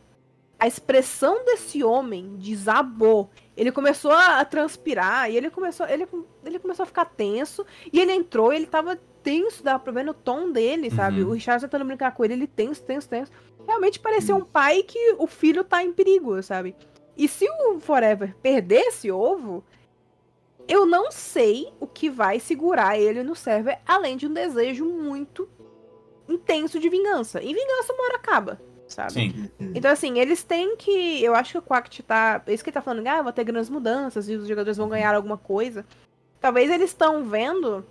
a 0.60 0.68
expressão 0.68 1.44
desse 1.45 1.84
homem 1.84 2.36
desabou. 2.38 3.30
Ele 3.55 3.71
começou 3.71 4.11
a 4.11 4.43
transpirar 4.43 5.30
e 5.30 5.38
ele 5.38 5.49
começou, 5.49 5.88
ele, 5.88 6.07
ele 6.43 6.59
começou 6.59 6.84
a 6.84 6.88
ficar 6.88 7.05
tenso. 7.05 7.65
E 7.91 7.99
ele 7.99 8.11
entrou, 8.11 8.51
ele 8.51 8.65
tava 8.65 8.95
tenso, 9.21 9.63
dava 9.63 9.80
pra 9.80 9.93
ver 9.93 10.03
no 10.03 10.13
tom 10.13 10.51
dele, 10.51 10.89
sabe? 10.89 11.21
Uhum. 11.21 11.30
O 11.30 11.34
Richard 11.34 11.63
tentando 11.63 11.85
brincar 11.85 12.13
com 12.13 12.25
ele, 12.25 12.34
ele 12.34 12.47
tenso, 12.47 12.81
tenso, 12.84 13.07
tenso. 13.07 13.31
Realmente 13.67 13.99
parecia 13.99 14.35
uhum. 14.35 14.41
um 14.41 14.45
pai 14.45 14.84
que 14.84 15.15
o 15.17 15.27
filho 15.27 15.63
tá 15.63 15.84
em 15.84 15.93
perigo, 15.93 16.41
sabe? 16.41 16.75
E 17.15 17.27
se 17.27 17.47
o 17.47 17.80
Forever 17.80 18.35
perder 18.41 18.88
esse 18.88 19.11
ovo, 19.11 19.63
eu 20.67 20.85
não 20.85 21.11
sei 21.11 21.71
o 21.80 21.88
que 21.88 22.09
vai 22.09 22.39
segurar 22.39 22.97
ele 22.97 23.23
no 23.23 23.35
server, 23.35 23.80
além 23.85 24.17
de 24.17 24.27
um 24.27 24.34
desejo 24.34 24.85
muito 24.85 25.47
intenso 26.27 26.80
de 26.80 26.89
vingança. 26.89 27.41
E 27.41 27.53
vingança 27.53 27.93
uma 27.93 28.03
hora 28.05 28.15
acaba, 28.15 28.61
sabe? 28.88 29.14
Sim. 29.14 29.49
Então, 29.60 29.91
assim, 29.91 30.19
eles 30.19 30.43
têm 30.43 30.76
que. 30.76 31.23
Eu 31.23 31.35
acho 31.35 31.53
que 31.53 31.57
o 31.57 31.61
Quact 31.61 32.03
tá. 32.03 32.41
É 32.45 32.53
isso 32.53 32.64
que 32.64 32.69
ele 32.69 32.76
tá 32.76 32.81
falando, 32.81 33.05
ah, 33.07 33.22
vai 33.22 33.34
ter 33.34 33.43
grandes 33.43 33.69
mudanças 33.69 34.30
e 34.30 34.35
os 34.35 34.47
jogadores 34.47 34.77
vão 34.77 34.89
ganhar 34.89 35.15
alguma 35.15 35.38
coisa. 35.38 35.85
Talvez 36.39 36.69
eles 36.69 36.89
estão 36.89 37.23
vendo. 37.23 37.85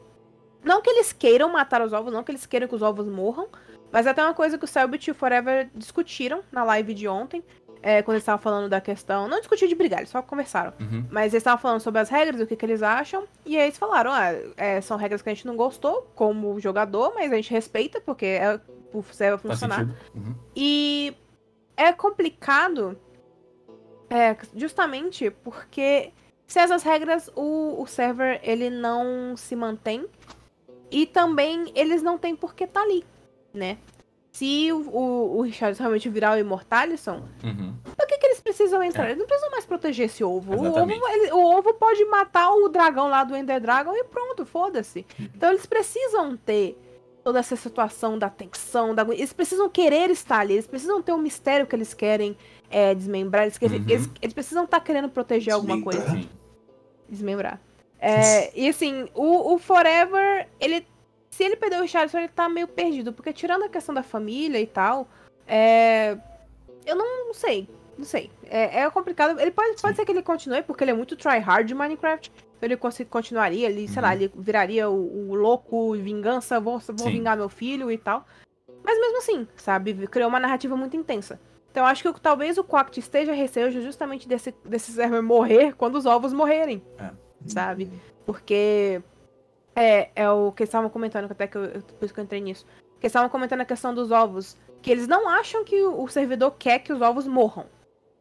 Não 0.64 0.80
que 0.80 0.90
eles 0.90 1.12
queiram 1.12 1.50
matar 1.50 1.82
os 1.82 1.92
ovos, 1.92 2.12
não 2.12 2.22
que 2.22 2.30
eles 2.30 2.46
queiram 2.46 2.68
que 2.68 2.74
os 2.74 2.82
ovos 2.82 3.06
morram. 3.06 3.48
Mas 3.90 4.06
até 4.06 4.22
uma 4.22 4.32
coisa 4.32 4.56
que 4.56 4.64
o 4.64 4.68
Selbit 4.68 5.08
e 5.08 5.10
o 5.10 5.14
Forever 5.14 5.68
discutiram 5.74 6.42
na 6.50 6.64
live 6.64 6.94
de 6.94 7.06
ontem 7.06 7.44
é, 7.82 8.00
quando 8.00 8.14
eles 8.14 8.22
estavam 8.22 8.40
falando 8.40 8.68
da 8.68 8.80
questão. 8.80 9.28
Não 9.28 9.38
discutir 9.40 9.66
de 9.66 9.74
brigar, 9.74 9.98
eles 9.98 10.10
só 10.10 10.22
conversaram. 10.22 10.72
Uhum. 10.80 11.04
Mas 11.10 11.32
eles 11.32 11.40
estavam 11.42 11.60
falando 11.60 11.80
sobre 11.80 12.00
as 12.00 12.08
regras, 12.08 12.40
o 12.40 12.46
que, 12.46 12.56
que 12.56 12.64
eles 12.64 12.82
acham. 12.82 13.24
E 13.44 13.56
aí 13.56 13.64
eles 13.64 13.76
falaram: 13.76 14.12
ah, 14.12 14.30
é, 14.56 14.80
são 14.80 14.96
regras 14.96 15.20
que 15.20 15.28
a 15.28 15.34
gente 15.34 15.46
não 15.46 15.56
gostou 15.56 16.10
como 16.14 16.58
jogador, 16.60 17.12
mas 17.14 17.32
a 17.32 17.36
gente 17.36 17.50
respeita, 17.50 18.00
porque 18.00 18.24
é 18.24 18.60
o 18.92 19.02
server 19.02 19.38
funcionar. 19.38 19.86
Uhum. 20.14 20.34
E 20.54 21.14
é 21.76 21.92
complicado 21.92 22.98
é, 24.10 24.36
justamente 24.54 25.30
porque 25.30 26.12
se 26.46 26.58
essas 26.58 26.82
regras 26.82 27.30
o, 27.34 27.80
o 27.80 27.86
server 27.86 28.40
ele 28.42 28.68
não 28.70 29.36
se 29.36 29.56
mantém 29.56 30.06
e 30.90 31.06
também 31.06 31.72
eles 31.74 32.02
não 32.02 32.18
têm 32.18 32.36
por 32.36 32.54
que 32.54 32.64
estar 32.64 32.80
tá 32.80 32.86
ali, 32.86 33.04
né? 33.52 33.78
se 34.32 34.72
o, 34.72 34.78
o, 34.88 35.38
o 35.38 35.42
Richard 35.42 35.78
realmente 35.78 36.08
virar 36.08 36.34
o 36.34 36.38
Immortalison, 36.38 37.22
uhum. 37.44 37.74
por 37.84 38.06
que, 38.06 38.16
que 38.16 38.26
eles 38.26 38.40
precisam 38.40 38.82
entrar? 38.82 39.04
É. 39.04 39.08
Eles 39.08 39.18
não 39.18 39.26
precisam 39.26 39.50
mais 39.50 39.66
proteger 39.66 40.06
esse 40.06 40.24
ovo. 40.24 40.54
O 40.54 40.68
ovo, 40.68 40.90
ele, 40.90 41.32
o 41.32 41.38
ovo 41.38 41.74
pode 41.74 42.02
matar 42.06 42.50
o 42.50 42.68
dragão 42.70 43.08
lá 43.08 43.24
do 43.24 43.36
Ender 43.36 43.60
Dragon 43.60 43.94
e 43.94 44.04
pronto, 44.04 44.46
foda-se. 44.46 45.06
Uhum. 45.20 45.28
Então 45.36 45.50
eles 45.50 45.66
precisam 45.66 46.34
ter 46.34 46.78
toda 47.22 47.38
essa 47.38 47.56
situação 47.56 48.18
da 48.18 48.28
tensão, 48.28 48.94
da... 48.94 49.02
eles 49.02 49.32
precisam 49.32 49.68
querer 49.68 50.10
estar 50.10 50.40
ali, 50.40 50.54
eles 50.54 50.66
precisam 50.66 51.00
ter 51.00 51.12
um 51.12 51.18
mistério 51.18 51.66
que 51.66 51.76
eles 51.76 51.94
querem 51.94 52.36
é, 52.70 52.94
desmembrar, 52.94 53.44
eles, 53.44 53.56
uhum. 53.56 53.84
eles, 53.88 54.10
eles, 54.20 54.34
precisam 54.34 54.64
estar 54.64 54.80
querendo 54.80 55.08
proteger 55.08 55.54
alguma 55.54 55.80
coisa. 55.80 56.04
Desmembrar. 57.08 57.60
É, 58.00 58.50
e 58.58 58.68
assim, 58.68 59.08
o, 59.14 59.54
o 59.54 59.58
Forever, 59.58 60.48
ele 60.58 60.84
se 61.32 61.42
ele 61.42 61.56
perdeu 61.56 61.78
o 61.78 61.82
Richardson, 61.82 62.18
ele 62.18 62.28
tá 62.28 62.46
meio 62.46 62.68
perdido. 62.68 63.12
Porque 63.12 63.32
tirando 63.32 63.64
a 63.64 63.68
questão 63.68 63.94
da 63.94 64.02
família 64.02 64.60
e 64.60 64.66
tal, 64.66 65.08
é... 65.46 66.16
Eu 66.84 66.94
não, 66.94 67.26
não 67.26 67.34
sei. 67.34 67.66
Não 67.96 68.04
sei. 68.04 68.30
É, 68.44 68.80
é 68.80 68.90
complicado. 68.90 69.40
Ele 69.40 69.50
pode, 69.50 69.80
pode 69.80 69.96
ser 69.96 70.04
que 70.04 70.12
ele 70.12 70.22
continue, 70.22 70.62
porque 70.62 70.84
ele 70.84 70.90
é 70.90 70.94
muito 70.94 71.16
try-hard 71.16 71.66
de 71.66 71.74
Minecraft. 71.74 72.30
Ele 72.62 72.76
continuaria, 72.76 73.68
ele, 73.68 73.82
uhum. 73.82 73.88
sei 73.88 74.02
lá, 74.02 74.08
uhum. 74.08 74.14
ele 74.14 74.32
viraria 74.36 74.88
o, 74.88 75.30
o 75.30 75.34
louco 75.34 75.92
vingança, 75.94 76.60
vou, 76.60 76.78
vou 76.78 77.10
vingar 77.10 77.36
meu 77.36 77.48
filho 77.48 77.90
e 77.90 77.98
tal. 77.98 78.24
Mas 78.84 78.98
mesmo 78.98 79.18
assim, 79.18 79.48
sabe? 79.56 80.06
Criou 80.06 80.28
uma 80.28 80.40
narrativa 80.40 80.76
muito 80.76 80.96
intensa. 80.96 81.40
Então 81.70 81.86
acho 81.86 82.02
que 82.02 82.20
talvez 82.20 82.58
o 82.58 82.64
Quact 82.64 83.00
esteja 83.00 83.32
receoso 83.32 83.80
justamente 83.80 84.28
desse, 84.28 84.54
desse 84.64 84.92
server 84.92 85.22
morrer 85.22 85.74
quando 85.74 85.96
os 85.96 86.06
ovos 86.06 86.32
morrerem. 86.32 86.82
É. 86.98 87.10
Sabe? 87.46 87.90
Porque 88.24 89.02
é, 89.74 90.10
é 90.14 90.30
o 90.30 90.52
que 90.52 90.62
eles 90.62 90.68
estavam 90.68 90.90
comentando, 90.90 91.30
até 91.30 91.46
que 91.46 91.56
eu, 91.56 91.82
por 91.98 92.04
isso 92.04 92.14
que 92.14 92.20
eu 92.20 92.24
entrei 92.24 92.40
nisso. 92.40 92.66
Que 93.00 93.06
eles 93.06 93.10
estavam 93.10 93.28
comentando 93.28 93.62
a 93.62 93.64
questão 93.64 93.94
dos 93.94 94.10
ovos. 94.10 94.56
Que 94.80 94.90
eles 94.90 95.08
não 95.08 95.28
acham 95.28 95.64
que 95.64 95.82
o 95.82 96.06
servidor 96.08 96.52
quer 96.58 96.80
que 96.80 96.92
os 96.92 97.00
ovos 97.00 97.26
morram. 97.26 97.66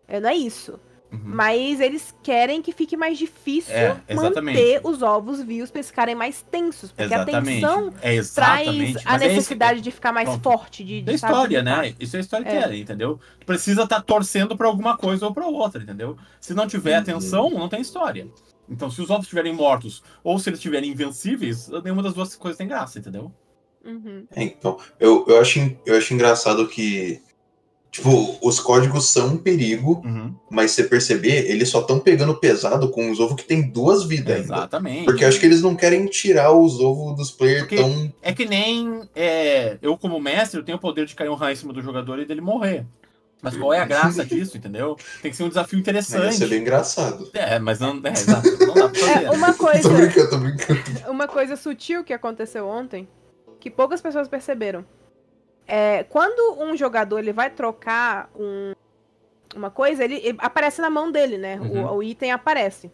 É, 0.07 0.19
não 0.19 0.30
é 0.30 0.35
isso. 0.35 0.80
Uhum. 1.11 1.19
Mas 1.23 1.81
eles 1.81 2.15
querem 2.23 2.61
que 2.61 2.71
fique 2.71 2.95
mais 2.95 3.17
difícil 3.17 3.73
É, 3.75 4.15
manter 4.15 4.79
os 4.83 5.01
ovos 5.01 5.41
vivos 5.41 5.69
pra 5.69 5.79
eles 5.79 5.88
ficarem 5.88 6.15
mais 6.15 6.41
tensos. 6.41 6.89
Porque 6.91 7.13
a 7.13 7.17
Exatamente. 7.17 7.59
tensão 7.61 7.93
É 8.01 8.21
traz 8.21 8.67
a 8.67 8.71
Mas 9.11 9.21
é 9.21 9.27
necessidade 9.27 9.81
de 9.81 9.91
ficar 9.91 10.13
mais 10.13 10.29
Pronto. 10.29 10.43
forte, 10.43 10.83
de, 10.85 11.01
de 11.01 11.11
É 11.11 11.13
história, 11.13 11.61
né? 11.61 11.93
Isso 11.99 12.15
é 12.15 12.19
a 12.19 12.21
história 12.21 12.45
que 12.45 12.55
É. 12.55 12.63
é, 12.63 12.77
entendeu? 12.77 13.19
Precisa 13.45 13.83
estar 13.83 14.01
torcendo 14.01 14.55
pra 14.55 14.67
alguma 14.67 14.97
coisa 14.97 15.25
ou 15.25 15.33
pra 15.33 15.45
outra, 15.47 15.83
entendeu? 15.83 16.17
Se 16.39 16.53
não 16.53 16.65
tiver 16.65 16.95
Uhum. 16.95 17.01
atenção, 17.01 17.49
não 17.49 17.67
tem 17.67 17.81
história. 17.81 18.29
Então, 18.69 18.89
se 18.89 19.01
os 19.01 19.09
ovos 19.09 19.25
estiverem 19.25 19.53
mortos 19.53 20.01
ou 20.23 20.39
se 20.39 20.47
eles 20.49 20.59
estiverem 20.59 20.91
invencíveis, 20.91 21.67
nenhuma 21.83 22.01
das 22.01 22.13
duas 22.13 22.33
coisas 22.38 22.57
tem 22.57 22.67
graça, 22.69 22.99
entendeu? 22.99 23.33
Uhum. 23.83 24.25
É, 24.33 24.43
então, 24.43 24.77
eu, 24.97 25.25
eu, 25.27 25.41
acho, 25.41 25.59
eu 25.85 25.97
acho 25.97 26.13
engraçado 26.13 26.65
que, 26.69 27.21
tipo, 27.91 28.38
os 28.41 28.59
códigos 28.59 29.09
são 29.09 29.34
um 29.34 29.38
perigo, 29.38 30.01
mas 30.49 30.72
você 30.72 30.84
perceber, 30.85 31.49
eles 31.51 31.69
só 31.69 31.81
estão 31.81 31.99
pegando 31.99 32.34
pesado 32.35 32.89
com 32.89 33.11
os 33.11 33.19
ovos 33.19 33.35
que 33.35 33.43
tem 33.43 33.69
duas 33.69 34.03
vidas 34.05 34.38
ainda. 34.38 34.55
Exatamente. 34.55 35.03
Porque 35.05 35.23
eu 35.23 35.27
acho 35.27 35.39
que 35.39 35.45
eles 35.45 35.61
não 35.61 35.76
querem 35.76 36.05
tirar 36.07 36.51
os 36.53 36.80
ovos 36.80 37.15
dos 37.18 37.31
players 37.31 37.61
Porque- 37.63 37.76
tão. 37.76 38.13
É 38.22 38.34
que 38.34 38.45
nem 38.45 39.01
é, 39.15 39.77
eu, 39.81 39.97
como 39.97 40.19
mestre, 40.19 40.59
eu 40.59 40.63
tenho 40.63 40.77
o 40.77 40.81
poder 40.81 41.05
de 41.05 41.13
cair 41.15 41.30
um 41.30 41.35
raio 41.35 41.53
em 41.53 41.57
cima 41.57 41.73
do 41.73 41.81
jogador 41.81 42.18
e 42.19 42.26
dele 42.26 42.41
morrer. 42.41 42.85
Mas 43.43 43.57
qual 43.57 43.73
é 43.73 43.80
a 43.80 43.85
graça 43.85 44.23
disso, 44.26 44.55
entendeu? 44.55 44.95
Tem 45.22 45.31
que 45.31 45.35
ser 45.35 45.43
um 45.43 45.49
desafio 45.49 45.80
Ia 45.80 45.84
ser 45.84 45.89
interessante. 45.89 46.45
bem 46.45 46.61
engraçado. 46.61 47.27
É, 47.34 47.57
mas 47.57 47.80
não, 47.80 47.99
é, 48.03 48.11
exato, 48.11 48.47
não 48.68 48.73
dá 48.76 48.88
pra 48.88 48.99
fazer. 48.99 49.26
É, 49.26 49.31
uma 49.31 49.51
coisa, 49.57 49.81
Tô 49.81 49.89
brincando, 49.89 50.30
tô 50.30 50.38
brincando. 50.38 50.80
uma 51.09 51.27
coisa 51.27 51.55
sutil 51.55 52.03
que 52.03 52.13
aconteceu 52.13 52.68
ontem, 52.68 53.07
que 53.59 53.69
poucas 53.72 53.99
pessoas 53.99 54.27
perceberam. 54.27 54.85
É, 55.73 56.03
quando 56.03 56.61
um 56.61 56.76
jogador 56.76 57.19
ele 57.19 57.31
vai 57.31 57.49
trocar 57.49 58.30
um- 58.35 58.73
uma 59.56 59.72
coisa, 59.72 60.03
ele, 60.03 60.15
ele 60.23 60.38
aparece 60.41 60.81
na 60.81 60.89
mão 60.89 61.10
dele, 61.10 61.38
né? 61.38 61.57
O- 61.61 61.64
Uhum. 61.64 61.95
O, 61.95 62.03
item 62.03 62.31
aparece. 62.31 62.88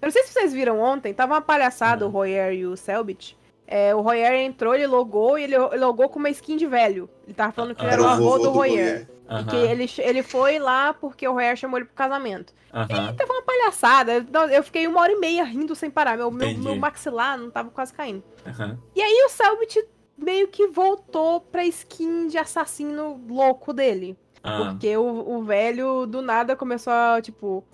Eu 0.00 0.06
não 0.06 0.10
sei 0.10 0.22
se 0.24 0.32
vocês 0.32 0.52
viram 0.52 0.80
ontem, 0.80 1.12
tava 1.12 1.34
uma 1.34 1.42
palhaçada 1.42 2.00
Não. 2.04 2.08
o 2.08 2.10
Royer 2.10 2.52
e 2.54 2.66
o 2.66 2.76
Selbit. 2.78 3.36
É, 3.66 3.94
o 3.94 4.00
Royer 4.00 4.32
entrou, 4.34 4.74
ele 4.74 4.86
logou 4.86 5.38
e 5.38 5.44
ele, 5.44 5.54
ele 5.54 5.78
logou 5.84 6.08
com 6.08 6.18
uma 6.18 6.30
skin 6.30 6.56
de 6.56 6.66
velho. 6.66 7.08
Ele 7.26 7.34
tava 7.34 7.52
falando 7.52 7.74
que 7.74 7.82
ele 7.82 7.90
Ah, 7.90 7.92
era 7.94 8.02
o 8.02 8.04
Era 8.06 8.12
o 8.12 8.14
avô 8.14 8.38
do 8.38 8.44
do 8.44 8.50
Royer. 8.50 9.06
E 9.08 9.14
Aham, 9.32 9.46
que 9.46 9.56
ele, 9.56 9.90
ele 9.98 10.22
foi 10.22 10.58
lá 10.58 10.92
porque 10.94 11.26
o 11.26 11.32
Royer 11.32 11.56
chamou 11.56 11.78
ele 11.78 11.86
pro 11.86 11.94
casamento. 11.94 12.52
aham. 12.72 13.14
Teve 13.14 13.32
uma 13.32 13.42
palhaçada. 13.42 14.26
Eu 14.52 14.62
fiquei 14.62 14.86
uma 14.86 15.00
hora 15.00 15.12
e 15.12 15.16
meia 15.18 15.44
rindo 15.44 15.74
sem 15.74 15.90
parar. 15.90 16.16
Meu, 16.18 16.30
meu, 16.30 16.58
meu 16.58 16.76
maxilar 16.76 17.38
não 17.38 17.50
tava 17.50 17.70
quase 17.70 17.92
caindo. 17.94 18.22
aham. 18.46 18.78
E 18.94 19.24
o 19.26 19.28
Selbit 19.30 19.82
meio 20.16 20.48
que 20.48 20.66
voltou 20.68 21.40
pra 21.40 21.64
skin 21.64 22.28
de 22.28 22.38
assassino 22.38 23.20
louco 23.28 23.72
dele. 23.72 24.16
Ah, 24.42 24.58
Porque 24.72 24.94
o, 24.96 25.36
o 25.38 25.42
velho, 25.42 26.04
do 26.06 26.20
nada, 26.20 26.54
começou 26.54 26.92
a, 26.92 27.20
tipo, 27.22 27.64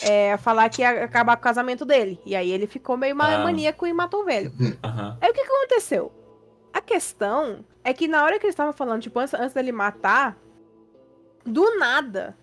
é, 0.00 0.36
falar 0.36 0.68
que 0.68 0.80
ia 0.82 1.04
acabar 1.04 1.36
com 1.36 1.40
o 1.40 1.44
casamento 1.44 1.84
dele. 1.84 2.20
E 2.24 2.36
aí 2.36 2.50
ele 2.50 2.68
ficou 2.68 2.96
meio 2.96 3.14
Ah. 3.20 3.38
maníaco 3.44 3.84
e 3.86 3.92
matou 3.92 4.22
o 4.22 4.24
velho. 4.24 4.52
aham. 4.84 5.18
Aí 5.20 5.30
o 5.30 5.34
que, 5.34 5.42
que 5.44 5.52
aconteceu? 5.52 6.12
A 6.72 6.80
questão 6.80 7.64
é 7.82 7.92
que 7.92 8.06
na 8.06 8.22
hora 8.22 8.38
que 8.38 8.46
eles 8.46 8.52
estavam 8.52 8.72
falando, 8.72 9.02
tipo, 9.02 9.18
antes, 9.18 9.34
antes 9.34 9.52
dele 9.52 9.72
matar, 9.72 10.36
do 11.44 11.76
nada, 11.78 12.36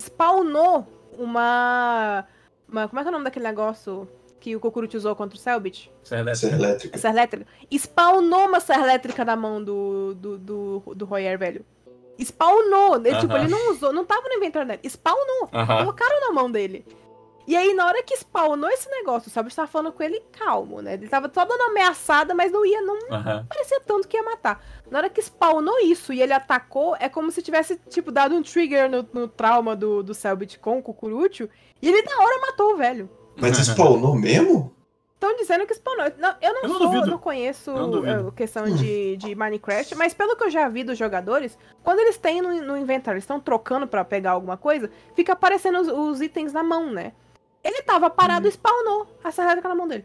spawnou 0.00 0.86
uma, 1.16 2.26
uma. 2.68 2.88
Como 2.88 2.98
é 3.00 3.02
que 3.04 3.08
é 3.08 3.10
o 3.10 3.12
nome 3.12 3.24
daquele 3.24 3.44
negócio 3.46 4.08
que 4.42 4.56
o 4.56 4.60
Kokuru 4.60 4.88
usou 4.92 5.14
contra 5.14 5.38
o 5.38 5.40
Selbit? 5.40 5.88
É 6.10 6.20
é. 6.20 6.98
Serra 6.98 7.14
elétrica. 7.14 7.46
Spawnou 7.72 8.48
uma 8.48 8.58
serra 8.58 8.82
elétrica 8.82 9.24
na 9.24 9.36
mão 9.36 9.62
do, 9.62 10.14
do, 10.16 10.36
do, 10.36 10.82
do 10.96 11.04
Royer, 11.04 11.38
velho. 11.38 11.64
Spawnou. 12.20 12.96
Ele, 12.96 13.16
tipo, 13.20 13.32
Aham. 13.32 13.44
ele 13.44 13.52
não 13.52 13.70
usou, 13.70 13.92
não 13.92 14.04
tava 14.04 14.28
no 14.28 14.34
inventário 14.34 14.66
dele. 14.66 14.80
Spawnou. 14.84 15.48
Aham. 15.52 15.78
Colocaram 15.78 16.20
na 16.20 16.32
mão 16.32 16.50
dele. 16.50 16.84
E 17.46 17.56
aí, 17.56 17.72
na 17.72 17.86
hora 17.86 18.02
que 18.02 18.16
spawnou 18.16 18.68
esse 18.70 18.88
negócio, 18.90 19.28
o 19.28 19.30
Selbit 19.30 19.54
tava 19.54 19.68
falando 19.68 19.92
com 19.92 20.02
ele 20.02 20.20
calmo, 20.32 20.80
né? 20.80 20.94
Ele 20.94 21.08
tava 21.08 21.30
só 21.32 21.44
dando 21.44 21.62
ameaçada, 21.62 22.34
mas 22.34 22.52
não 22.52 22.64
ia, 22.64 22.80
não 22.82 22.96
Aham. 23.10 23.46
parecia 23.48 23.80
tanto 23.80 24.06
que 24.08 24.16
ia 24.16 24.22
matar. 24.22 24.64
Na 24.90 24.98
hora 24.98 25.10
que 25.10 25.20
spawnou 25.20 25.78
isso 25.80 26.12
e 26.12 26.20
ele 26.20 26.32
atacou, 26.32 26.96
é 26.98 27.08
como 27.08 27.30
se 27.30 27.42
tivesse, 27.42 27.76
tipo, 27.88 28.10
dado 28.12 28.34
um 28.34 28.42
trigger 28.42 28.88
no, 28.90 29.08
no 29.12 29.28
trauma 29.28 29.74
do, 29.74 30.02
do 30.02 30.14
Selbit 30.14 30.58
com 30.58 30.78
o 30.78 30.82
Cucurucho. 30.82 31.48
E 31.80 31.88
ele, 31.88 32.02
na 32.02 32.22
hora, 32.22 32.40
matou 32.40 32.74
o 32.74 32.76
velho. 32.76 33.10
Mas 33.42 33.58
spawnou 33.66 34.14
mesmo? 34.16 34.72
Estão 35.14 35.36
dizendo 35.36 35.66
que 35.66 35.74
spawnou. 35.74 36.06
Não, 36.18 36.34
eu 36.40 36.52
não 36.54 36.62
Eu 36.62 36.68
não 36.68 36.78
sou, 36.78 36.86
duvido. 36.88 37.06
não 37.10 37.18
conheço 37.18 37.70
Eu 37.70 37.86
não 37.86 38.28
a 38.28 38.32
questão 38.32 38.64
de, 38.64 39.16
de 39.16 39.34
Minecraft, 39.36 39.94
mas 39.94 40.12
pelo 40.12 40.34
que 40.36 40.42
eu 40.44 40.50
já 40.50 40.68
vi 40.68 40.82
dos 40.82 40.98
jogadores, 40.98 41.56
quando 41.84 42.00
eles 42.00 42.16
têm 42.16 42.42
no, 42.42 42.52
no 42.62 42.76
inventário, 42.76 43.16
eles 43.18 43.24
estão 43.24 43.38
trocando 43.38 43.86
pra 43.86 44.04
pegar 44.04 44.32
alguma 44.32 44.56
coisa, 44.56 44.90
fica 45.14 45.32
aparecendo 45.34 45.78
os, 45.80 45.86
os 45.88 46.20
itens 46.20 46.52
na 46.52 46.62
mão, 46.64 46.90
né? 46.90 47.12
Ele 47.62 47.82
tava 47.82 48.10
parado 48.10 48.48
e 48.48 48.50
spawnou 48.50 49.06
a 49.22 49.30
serrada 49.30 49.60
na 49.60 49.74
mão 49.74 49.86
dele. 49.86 50.04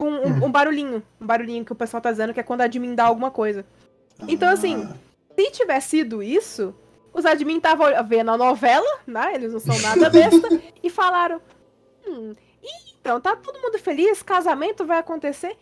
Um, 0.00 0.08
um- 0.08 0.44
um 0.46 0.50
barulhinho. 0.50 1.00
Um 1.20 1.26
barulhinho 1.26 1.64
que 1.64 1.72
o 1.72 1.76
pessoal 1.76 2.00
tá 2.00 2.10
dizendo 2.10 2.34
que 2.34 2.40
é 2.40 2.42
quando 2.42 2.62
a 2.62 2.64
admin 2.64 2.94
dá 2.96 3.04
alguma 3.04 3.30
coisa. 3.30 3.64
Então, 4.26 4.48
assim, 4.50 4.82
Ah, 4.90 4.94
Se 5.38 5.50
tivesse 5.52 5.90
sido 5.90 6.22
isso, 6.24 6.74
os 7.14 7.24
admin 7.24 7.58
estavam 7.58 7.86
vendo 8.08 8.32
a 8.32 8.36
novela, 8.36 8.98
né? 9.06 9.32
Eles 9.34 9.52
não 9.52 9.60
são 9.60 9.78
nada 9.78 10.10
besta, 10.10 10.48
e 10.82 10.90
falaram: 10.90 11.40
Hum, 12.06 12.34
então 13.06 13.20
tá 13.20 13.36
todo 13.36 13.60
mundo 13.60 13.78
feliz, 13.78 14.22
casamento 14.22 14.84
vai 14.84 14.98
acontecer. 14.98 15.56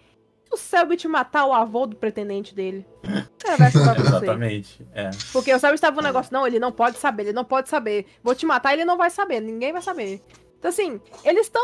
E 0.51 0.55
o 0.55 0.57
Selbit 0.57 1.07
matar 1.07 1.45
o 1.47 1.53
avô 1.53 1.87
do 1.87 1.97
pretendente 1.97 2.55
dele. 2.55 2.87
É, 3.45 3.57
vai 3.57 3.71
você. 3.73 4.01
Exatamente. 4.01 4.87
É. 4.95 5.11
Porque 5.33 5.53
o 5.53 5.59
Selbit 5.59 5.81
tava 5.81 6.01
um 6.01 6.03
negócio, 6.03 6.33
não, 6.33 6.47
ele 6.47 6.59
não 6.59 6.73
pode 6.73 6.97
saber, 6.99 7.25
ele 7.25 7.33
não 7.33 7.45
pode 7.45 7.69
saber. 7.69 8.07
Vou 8.23 8.35
te 8.35 8.47
matar, 8.47 8.73
ele 8.73 8.85
não 8.85 8.97
vai 8.97 9.11
saber, 9.11 9.41
ninguém 9.41 9.73
vai 9.73 9.83
saber. 9.83 10.23
Então, 10.59 10.71
assim, 10.71 10.99
eles 11.23 11.43
estão. 11.43 11.63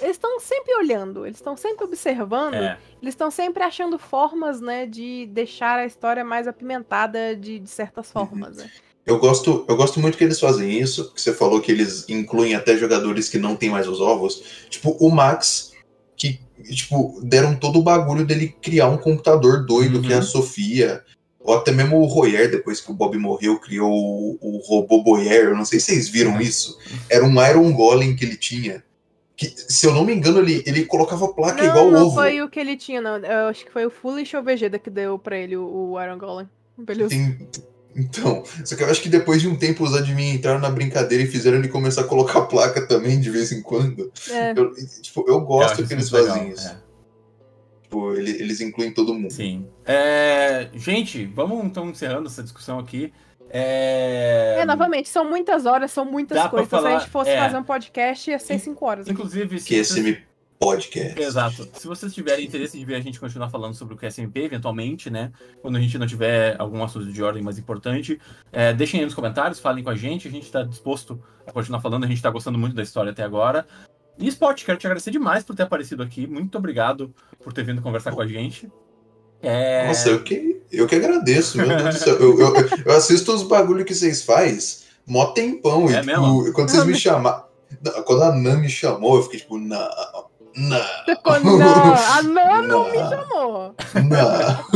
Eles 0.00 0.16
estão 0.16 0.38
sempre 0.38 0.74
olhando, 0.74 1.24
eles 1.24 1.38
estão 1.38 1.56
sempre 1.56 1.84
observando, 1.86 2.54
É. 2.54 2.78
eles 3.00 3.12
estão 3.14 3.30
sempre 3.30 3.62
achando 3.62 3.98
formas, 3.98 4.60
né, 4.60 4.84
de 4.84 5.24
deixar 5.30 5.78
a 5.78 5.86
história 5.86 6.22
mais 6.22 6.46
apimentada 6.46 7.34
de, 7.34 7.58
de 7.58 7.70
certas 7.70 8.12
formas, 8.12 8.58
né? 8.58 8.70
Eu 9.06 9.18
gosto, 9.20 9.64
eu 9.68 9.76
gosto 9.76 10.00
muito 10.00 10.18
que 10.18 10.24
eles 10.24 10.40
fazem 10.40 10.80
isso, 10.80 11.12
que 11.14 11.20
você 11.22 11.32
falou 11.32 11.60
que 11.60 11.70
eles 11.70 12.04
incluem 12.08 12.54
até 12.56 12.76
jogadores 12.76 13.28
que 13.28 13.38
não 13.38 13.54
têm 13.54 13.70
mais 13.70 13.86
os 13.86 14.00
ovos. 14.00 14.42
Tipo, 14.68 14.90
o 14.98 15.08
Max, 15.10 15.72
que, 16.16 16.40
tipo, 16.74 17.20
deram 17.22 17.54
todo 17.54 17.78
o 17.78 17.82
bagulho 17.82 18.26
dele 18.26 18.54
criar 18.60 18.88
um 18.88 18.98
computador 18.98 19.64
doido, 19.64 19.98
Uhum. 19.98 20.02
que 20.02 20.12
é 20.12 20.16
a 20.16 20.22
Sofia. 20.22 21.04
Ou 21.38 21.54
até 21.54 21.70
mesmo 21.70 22.00
o 22.00 22.06
Royer, 22.06 22.50
depois 22.50 22.80
que 22.80 22.90
o 22.90 22.94
Bob 22.94 23.16
morreu, 23.16 23.60
criou 23.60 23.92
o, 23.92 24.38
o 24.40 24.58
robô 24.58 25.00
Boyer. 25.04 25.44
Eu 25.50 25.56
não 25.56 25.64
sei 25.64 25.78
se 25.78 25.86
vocês 25.92 26.08
viram 26.08 26.32
Uhum. 26.32 26.40
isso. 26.40 26.76
Era 27.08 27.24
um 27.24 27.46
Iron 27.48 27.72
Golem 27.72 28.16
que 28.16 28.24
ele 28.24 28.36
tinha. 28.36 28.82
Que, 29.36 29.54
se 29.56 29.86
eu 29.86 29.92
não 29.94 30.04
me 30.04 30.12
engano, 30.12 30.40
ele, 30.40 30.64
ele 30.66 30.84
colocava 30.84 31.28
placa 31.28 31.62
Não, 31.62 31.70
igual 31.70 31.90
não 31.92 32.06
ovo. 32.06 32.16
foi 32.16 32.42
o 32.42 32.48
que 32.48 32.58
ele 32.58 32.76
tinha, 32.76 33.00
não. 33.00 33.18
Eu 33.18 33.46
acho 33.48 33.64
que 33.64 33.70
foi 33.70 33.86
o 33.86 33.90
Foolish 33.90 34.34
ou 34.36 34.42
Vegeta 34.42 34.78
que 34.80 34.90
deu 34.90 35.16
pra 35.16 35.38
ele 35.38 35.56
o, 35.56 35.92
o 35.92 36.02
Iron 36.02 36.18
Golem. 36.18 36.48
Beleza. 36.76 37.10
Tem- 37.10 37.38
Então, 37.96 38.42
só 38.64 38.76
que 38.76 38.82
eu 38.82 38.90
acho 38.90 39.00
que 39.00 39.08
depois 39.08 39.40
de 39.40 39.48
um 39.48 39.56
tempo 39.56 39.82
os 39.82 39.94
admin 39.94 40.34
entraram 40.34 40.60
na 40.60 40.68
brincadeira 40.70 41.24
e 41.24 41.26
fizeram 41.26 41.56
ele 41.58 41.68
começar 41.68 42.02
a 42.02 42.04
colocar 42.04 42.42
placa 42.42 42.86
também 42.86 43.18
de 43.18 43.30
vez 43.30 43.50
em 43.52 43.62
quando. 43.62 44.12
É. 44.30 44.52
Eu, 44.54 44.74
tipo, 45.00 45.24
eu 45.26 45.40
gosto 45.40 45.86
que 45.86 45.92
eles 45.94 46.10
fazem 46.10 46.32
legal, 46.34 46.48
isso. 46.48 46.68
é. 46.68 46.76
Tipo, 47.84 48.12
ele- 48.14 48.32
eles 48.42 48.60
incluem 48.60 48.92
todo 48.92 49.14
mundo. 49.14 49.30
Sim. 49.32 49.66
É, 49.84 50.68
gente, 50.74 51.24
vamos 51.24 51.64
então 51.64 51.88
encerrando 51.88 52.26
essa 52.28 52.42
discussão 52.42 52.78
aqui. 52.78 53.12
É, 53.48 54.56
É, 54.58 54.64
novamente, 54.66 55.08
são 55.08 55.24
muitas 55.28 55.66
horas, 55.66 55.90
são 55.92 56.04
muitas 56.04 56.36
Dá 56.36 56.48
coisas. 56.48 56.66
Então, 56.66 56.78
se 56.80 56.84
a 56.84 56.88
falar- 56.88 57.00
gente 57.00 57.10
fosse 57.10 57.30
é. 57.30 57.38
fazer 57.40 57.56
um 57.56 57.62
podcast, 57.62 58.30
ia 58.30 58.38
ser 58.38 58.58
cinco 58.58 58.84
horas. 58.84 59.08
Inclusive, 59.08 59.58
se 59.60 59.66
Que 59.68 59.74
esse 59.76 60.24
podcast. 60.58 61.20
Exato. 61.20 61.68
Se 61.74 61.86
vocês 61.86 62.14
tiverem 62.14 62.46
interesse 62.46 62.78
de 62.78 62.84
ver 62.84 62.96
a 62.96 63.00
gente 63.00 63.20
continuar 63.20 63.50
falando 63.50 63.74
sobre 63.74 63.94
o 63.94 63.96
QSMP, 63.96 64.40
eventualmente, 64.40 65.10
né? 65.10 65.32
Quando 65.60 65.76
a 65.76 65.80
gente 65.80 65.98
não 65.98 66.06
tiver 66.06 66.56
algum 66.58 66.82
assunto 66.82 67.12
de 67.12 67.22
ordem 67.22 67.42
mais 67.42 67.58
importante, 67.58 68.20
é, 68.52 68.72
deixem 68.72 69.00
aí 69.00 69.06
nos 69.06 69.14
comentários, 69.14 69.60
falem 69.60 69.84
com 69.84 69.90
a 69.90 69.96
gente. 69.96 70.28
A 70.28 70.30
gente 70.30 70.44
está 70.44 70.62
disposto 70.62 71.20
a 71.46 71.52
continuar 71.52 71.80
falando. 71.80 72.04
A 72.04 72.06
gente 72.06 72.16
está 72.16 72.30
gostando 72.30 72.58
muito 72.58 72.74
da 72.74 72.82
história 72.82 73.12
até 73.12 73.22
agora. 73.22 73.66
E 74.18 74.28
Spot, 74.28 74.64
quero 74.64 74.78
te 74.78 74.86
agradecer 74.86 75.10
demais 75.10 75.44
por 75.44 75.54
ter 75.54 75.64
aparecido 75.64 76.02
aqui. 76.02 76.26
Muito 76.26 76.56
obrigado 76.56 77.14
por 77.42 77.52
ter 77.52 77.64
vindo 77.64 77.82
conversar 77.82 78.12
com 78.12 78.20
a 78.20 78.26
gente. 78.26 78.70
É... 79.42 79.86
Nossa, 79.88 80.08
eu 80.08 80.22
que, 80.22 80.60
eu 80.72 80.86
que 80.86 80.94
agradeço, 80.94 81.58
meu 81.58 81.68
Deus 81.68 81.82
do 81.82 81.92
céu. 81.92 82.14
Eu, 82.16 82.40
eu, 82.40 82.54
eu 82.86 82.92
assisto 82.92 83.32
os 83.34 83.42
bagulho 83.42 83.84
que 83.84 83.94
vocês 83.94 84.22
faz 84.22 84.86
mó 85.06 85.26
tempão. 85.26 85.88
É 85.88 86.02
e, 86.02 86.06
mesmo? 86.06 86.44
tipo, 86.44 86.52
quando 86.54 86.70
vocês 86.70 86.84
me 86.84 86.94
chamaram. 86.98 87.44
Quando 88.04 88.22
a 88.22 88.32
Nan 88.32 88.58
me 88.58 88.68
chamou, 88.68 89.16
eu 89.16 89.22
fiquei 89.24 89.40
tipo, 89.40 89.58
não, 89.58 89.88
não, 90.56 91.04
Ficou, 91.04 91.40
não, 91.40 91.94
a 91.94 92.22
Nan 92.22 92.62
não 92.62 92.90
me 92.90 92.96
Não. 92.98 93.08
chamou. 93.10 93.74
não. 94.08 94.66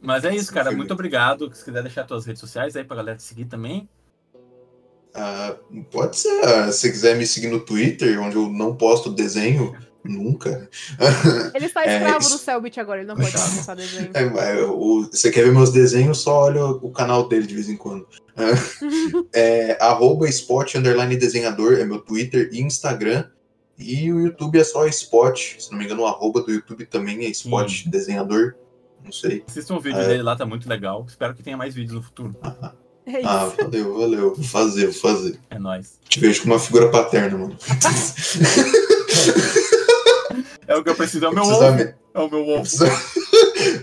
Mas 0.00 0.24
é 0.24 0.34
isso, 0.34 0.52
cara. 0.52 0.70
Muito 0.72 0.92
obrigado. 0.92 1.52
Se 1.54 1.64
quiser 1.64 1.82
deixar 1.82 2.06
suas 2.08 2.24
redes 2.26 2.40
sociais 2.40 2.74
aí 2.76 2.84
pra 2.84 2.96
galera 2.96 3.16
te 3.18 3.22
seguir 3.22 3.44
também. 3.46 3.88
Ah, 5.14 5.56
pode 5.90 6.16
ser. 6.16 6.28
ah, 6.44 6.70
Se 6.72 6.78
você 6.80 6.90
quiser 6.90 7.16
me 7.16 7.26
seguir 7.26 7.48
no 7.48 7.60
Twitter, 7.60 8.20
onde 8.20 8.36
eu 8.36 8.48
não 8.48 8.74
posto 8.76 9.10
desenho, 9.10 9.76
Nunca. 10.02 10.66
Ele 11.54 11.66
está 11.66 11.84
É, 11.84 11.98
escravo 11.98 12.20
isso- 12.20 12.30
do 12.30 12.38
Selbit 12.38 12.80
agora, 12.80 13.00
ele 13.00 13.06
não 13.08 13.16
pode 13.16 13.32
começar 13.32 13.74
desenho. 13.74 14.10
É, 14.14 14.22
é, 14.22 14.64
o- 14.64 15.02
você 15.12 15.30
quer 15.30 15.44
ver 15.44 15.52
meus 15.52 15.70
desenhos, 15.70 16.22
só 16.22 16.44
olha 16.44 16.64
o 16.64 16.90
canal 16.90 17.28
dele 17.28 17.46
de 17.46 17.52
vez 17.54 17.68
em 17.68 17.76
quando. 17.76 18.08
É, 19.34 19.76
arroba 19.78 20.26
spot 20.26 20.74
underline 20.76 21.14
desenhador, 21.18 21.74
é 21.74 21.84
meu 21.84 21.98
Twitter 22.00 22.48
e 22.50 22.62
Instagram. 22.62 23.26
E 23.80 24.12
o 24.12 24.20
YouTube 24.20 24.58
é 24.58 24.64
só 24.64 24.86
spot. 24.86 25.58
Se 25.58 25.70
não 25.72 25.78
me 25.78 25.86
engano, 25.86 26.02
o 26.02 26.06
arroba 26.06 26.42
do 26.42 26.52
YouTube 26.52 26.84
também 26.86 27.24
é 27.24 27.28
spot 27.30 27.84
desenhador. 27.86 28.54
Não 29.02 29.10
sei. 29.10 29.42
Assistam 29.48 29.76
o 29.76 29.80
vídeo 29.80 29.98
É. 29.98 30.06
dele 30.06 30.22
lá, 30.22 30.36
tá 30.36 30.44
muito 30.44 30.68
legal. 30.68 31.06
Espero 31.08 31.34
que 31.34 31.42
tenha 31.42 31.56
mais 31.56 31.74
vídeos 31.74 31.94
no 31.94 32.02
futuro. 32.02 32.36
É 33.06 33.20
isso. 33.20 33.28
Ah, 33.28 33.46
valeu, 33.58 33.98
valeu. 33.98 34.34
Vou 34.34 34.44
fazer, 34.44 34.84
vou 34.84 34.92
fazer. 34.94 35.40
É 35.48 35.58
nóis. 35.58 35.98
Te 36.06 36.20
vejo 36.20 36.42
como 36.42 36.52
uma 36.52 36.60
figura 36.60 36.90
paterna, 36.90 37.38
mano. 37.38 37.56
É 40.68 40.76
o 40.76 40.84
que 40.84 40.90
eu 40.90 40.94
preciso, 40.94 41.24
é 41.24 41.28
o 41.30 41.34
meu 41.34 41.42
ovo. 41.42 41.72
me- 41.74 41.94
É 42.14 42.20
o 42.20 42.30
meu 42.30 42.46
ovo. 42.46 42.64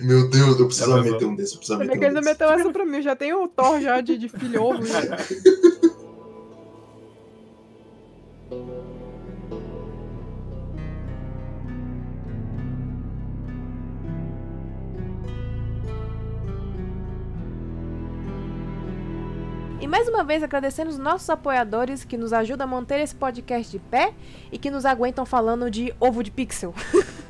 Meu 0.04 0.30
Deus, 0.30 0.60
eu 0.60 0.68
preciso 0.68 0.90
Já 0.90 0.96
pensou? 0.98 1.12
meter 1.14 1.26
um 1.26 1.36
desse. 1.36 1.54
Eu 1.54 1.58
preciso 1.58 1.80
Também 1.80 1.88
meter 1.96 2.06
ele 2.06 2.12
um 2.12 2.14
desse. 2.22 2.30
meteu 2.30 2.50
essa 2.50 2.72
pra 2.72 2.86
mim, 2.86 3.02
já 3.02 3.16
tem 3.16 3.34
o 3.34 3.48
Thor 3.48 3.82
já 3.82 4.00
de, 4.02 4.18
de 4.18 4.30
filho 4.30 4.62
ovo. 4.64 4.84
E 19.80 19.86
mais 19.88 20.10
uma 20.10 20.24
vez 20.24 20.42
agradecendo 20.42 20.90
os 20.90 20.98
nossos 20.98 21.30
apoiadores 21.30 22.04
que 22.04 22.18
nos 22.18 22.34
ajudam 22.34 22.66
a 22.66 22.70
manter 22.70 23.00
esse 23.00 23.14
podcast 23.14 23.72
de 23.72 23.78
pé 23.78 24.12
e 24.52 24.58
que 24.58 24.72
nos 24.72 24.86
aguentam 24.86 25.24
falando 25.24 25.70
de 25.70 25.94
ovo 26.00 26.24
de 26.24 26.32
pixel. 26.32 26.74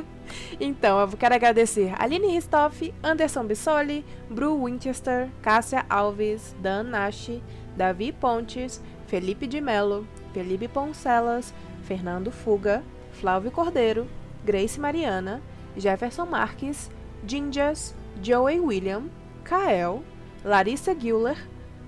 então, 0.57 0.97
eu 0.97 1.09
quero 1.09 1.35
agradecer 1.35 1.93
Aline 1.99 2.27
Ristoff, 2.27 2.93
Anderson 3.03 3.43
Bissoli, 3.43 4.05
Bru 4.29 4.63
Winchester, 4.63 5.29
Cássia 5.41 5.85
Alves, 5.89 6.55
Dan 6.61 6.83
Nashi, 6.83 7.43
Davi 7.75 8.13
Pontes, 8.13 8.81
Felipe 9.07 9.45
de 9.45 9.59
Mello, 9.59 10.07
Felipe 10.33 10.69
Poncelas, 10.69 11.53
Fernando 11.83 12.31
Fuga, 12.31 12.81
Flávio 13.11 13.51
Cordeiro, 13.51 14.07
Grace 14.45 14.79
Mariana, 14.79 15.41
Jefferson 15.75 16.25
Marques, 16.25 16.89
Ginjas, 17.25 17.93
Joey 18.23 18.61
William, 18.61 19.09
Kael, 19.43 20.01
Larissa 20.45 20.93
Guller, 20.93 21.37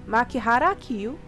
Makihara 0.10 0.72
Akio, 0.72 1.20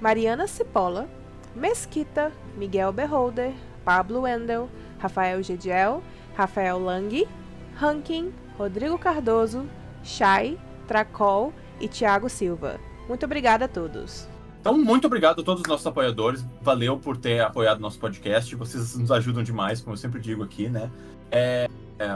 Mariana 0.00 0.46
Cipolla, 0.46 1.08
Mesquita, 1.56 2.30
Miguel 2.56 2.92
Beholder, 2.92 3.52
Pablo 3.84 4.20
Wendel, 4.20 4.70
Rafael 4.96 5.42
Gediel, 5.42 6.04
Rafael 6.36 6.78
Lang, 6.78 7.26
Rankin, 7.74 8.32
Rodrigo 8.56 8.96
Cardoso, 8.96 9.68
Chay, 10.04 10.56
Tracol 10.86 11.52
e 11.80 11.88
Thiago 11.88 12.28
Silva. 12.28 12.78
Muito 13.08 13.26
obrigada 13.26 13.64
a 13.64 13.68
todos. 13.68 14.28
Então, 14.60 14.78
muito 14.78 15.08
obrigado 15.08 15.40
a 15.40 15.44
todos 15.44 15.62
os 15.62 15.68
nossos 15.68 15.86
apoiadores. 15.88 16.46
Valeu 16.62 16.96
por 16.96 17.16
ter 17.16 17.40
apoiado 17.40 17.80
nosso 17.80 17.98
podcast. 17.98 18.54
Vocês 18.54 18.96
nos 18.96 19.10
ajudam 19.10 19.42
demais, 19.42 19.80
como 19.80 19.94
eu 19.94 19.98
sempre 19.98 20.20
digo 20.20 20.44
aqui, 20.44 20.68
né? 20.68 20.88
É, 21.28 21.68
é, 21.98 22.06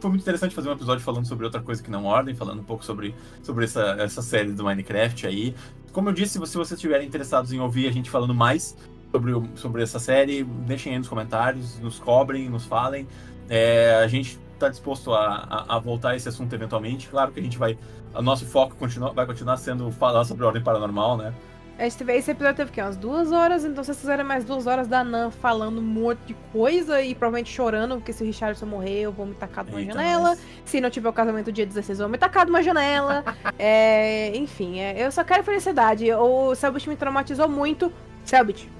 foi 0.00 0.10
muito 0.10 0.22
interessante 0.22 0.54
fazer 0.54 0.68
um 0.68 0.72
episódio 0.72 1.04
falando 1.04 1.26
sobre 1.26 1.44
outra 1.44 1.60
coisa 1.60 1.82
que 1.82 1.90
não 1.90 2.04
ordem, 2.04 2.34
falando 2.34 2.60
um 2.60 2.64
pouco 2.64 2.84
sobre, 2.84 3.14
sobre 3.42 3.64
essa, 3.64 3.96
essa 3.98 4.22
série 4.22 4.52
do 4.52 4.64
Minecraft 4.64 5.26
aí. 5.26 5.54
Como 5.92 6.08
eu 6.08 6.12
disse, 6.12 6.32
se 6.32 6.38
vocês 6.38 6.72
estiverem 6.72 7.06
interessados 7.06 7.52
em 7.52 7.60
ouvir 7.60 7.88
a 7.88 7.92
gente 7.92 8.08
falando 8.08 8.34
mais 8.34 8.76
sobre, 9.10 9.32
sobre 9.56 9.82
essa 9.82 9.98
série, 9.98 10.44
deixem 10.44 10.92
aí 10.92 10.98
nos 10.98 11.08
comentários, 11.08 11.78
nos 11.80 11.98
cobrem, 11.98 12.48
nos 12.48 12.64
falem. 12.64 13.06
É, 13.48 14.00
a 14.02 14.06
gente 14.06 14.38
está 14.54 14.68
disposto 14.68 15.12
a, 15.12 15.66
a, 15.68 15.76
a 15.76 15.78
voltar 15.78 16.10
a 16.10 16.16
esse 16.16 16.28
assunto 16.28 16.52
eventualmente. 16.54 17.08
Claro 17.08 17.32
que 17.32 17.40
a 17.40 17.42
gente 17.42 17.58
vai. 17.58 17.76
O 18.14 18.22
nosso 18.22 18.46
foco 18.46 18.74
continua, 18.76 19.12
vai 19.12 19.26
continuar 19.26 19.56
sendo 19.56 19.90
falar 19.92 20.24
sobre 20.24 20.44
ordem 20.44 20.62
paranormal, 20.62 21.16
né? 21.16 21.34
A 21.80 21.84
gente 21.84 21.96
teve, 21.96 22.14
esse 22.14 22.30
episódio 22.30 22.56
teve 22.58 22.70
o 22.70 22.72
quê? 22.74 22.82
Umas 22.82 22.96
duas 22.98 23.32
horas, 23.32 23.64
então 23.64 23.82
se 23.82 23.86
vocês 23.86 24.00
fizerem 24.00 24.22
mais 24.22 24.44
duas 24.44 24.66
horas 24.66 24.86
da 24.86 25.02
Nan 25.02 25.30
falando 25.30 25.78
um 25.78 25.82
monte 25.82 26.18
de 26.26 26.34
coisa 26.52 27.00
e 27.00 27.14
provavelmente 27.14 27.50
chorando, 27.50 27.94
porque 27.96 28.12
se 28.12 28.22
o 28.22 28.26
Richardson 28.26 28.66
morrer, 28.66 29.00
eu 29.00 29.12
vou 29.12 29.24
me 29.24 29.34
tacar 29.34 29.64
de 29.64 29.70
uma 29.70 29.80
Eita, 29.80 29.94
janela. 29.94 30.28
nós. 30.28 30.40
Se 30.66 30.78
não 30.78 30.90
tiver 30.90 31.08
o 31.08 31.12
casamento 31.12 31.50
dia 31.50 31.64
16, 31.64 31.98
eu 32.00 32.04
vou 32.04 32.12
me 32.12 32.18
tacar 32.18 32.44
de 32.44 32.50
uma 32.50 32.62
janela. 32.62 33.24
É, 33.58 34.34
enfim, 34.36 34.78
é, 34.80 35.06
eu 35.06 35.10
só 35.12 35.22
quero 35.24 35.42
felicidade. 35.42 36.10
O 36.12 36.54
Selbit 36.54 36.88
me 36.88 36.96
traumatizou 36.96 37.48
muito. 37.48 37.92
Selbit, 38.24 38.70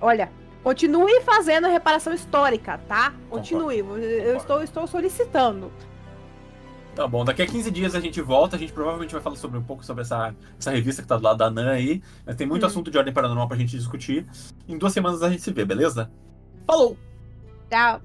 olha, 0.00 0.30
continue 0.64 1.20
fazendo 1.22 1.66
a 1.66 1.68
reparação 1.68 2.12
histórica, 2.12 2.80
tá? 2.88 3.12
Continue. 3.30 3.78
Eu- 3.78 4.36
estou, 4.36 4.62
estou 4.62 4.86
solicitando. 4.86 5.70
Tá 6.96 7.06
bom, 7.06 7.26
daqui 7.26 7.42
a 7.42 7.46
15 7.46 7.70
dias 7.70 7.94
a 7.94 8.00
gente 8.00 8.22
volta, 8.22 8.56
a 8.56 8.58
gente 8.58 8.72
provavelmente 8.72 9.12
vai 9.12 9.20
falar 9.20 9.36
sobre 9.36 9.58
um 9.58 9.62
pouco 9.62 9.84
sobre 9.84 10.00
essa, 10.00 10.34
essa 10.58 10.70
revista 10.70 11.02
que 11.02 11.08
tá 11.08 11.18
do 11.18 11.22
lado 11.22 11.36
da 11.36 11.50
Nan 11.50 11.70
aí. 11.72 12.02
Mas 12.24 12.36
Tem 12.36 12.46
muito 12.46 12.62
Hum. 12.62 12.66
assunto 12.66 12.90
de 12.90 12.96
ordem 12.96 13.12
paranormal 13.12 13.46
pra 13.46 13.56
gente 13.58 13.76
discutir. 13.76 14.26
Em 14.66 14.78
duas 14.78 14.94
semanas 14.94 15.22
a 15.22 15.28
gente 15.28 15.42
se 15.42 15.52
vê, 15.52 15.62
beleza? 15.62 16.10
Falou! 16.66 16.96
Tchau. 17.68 18.00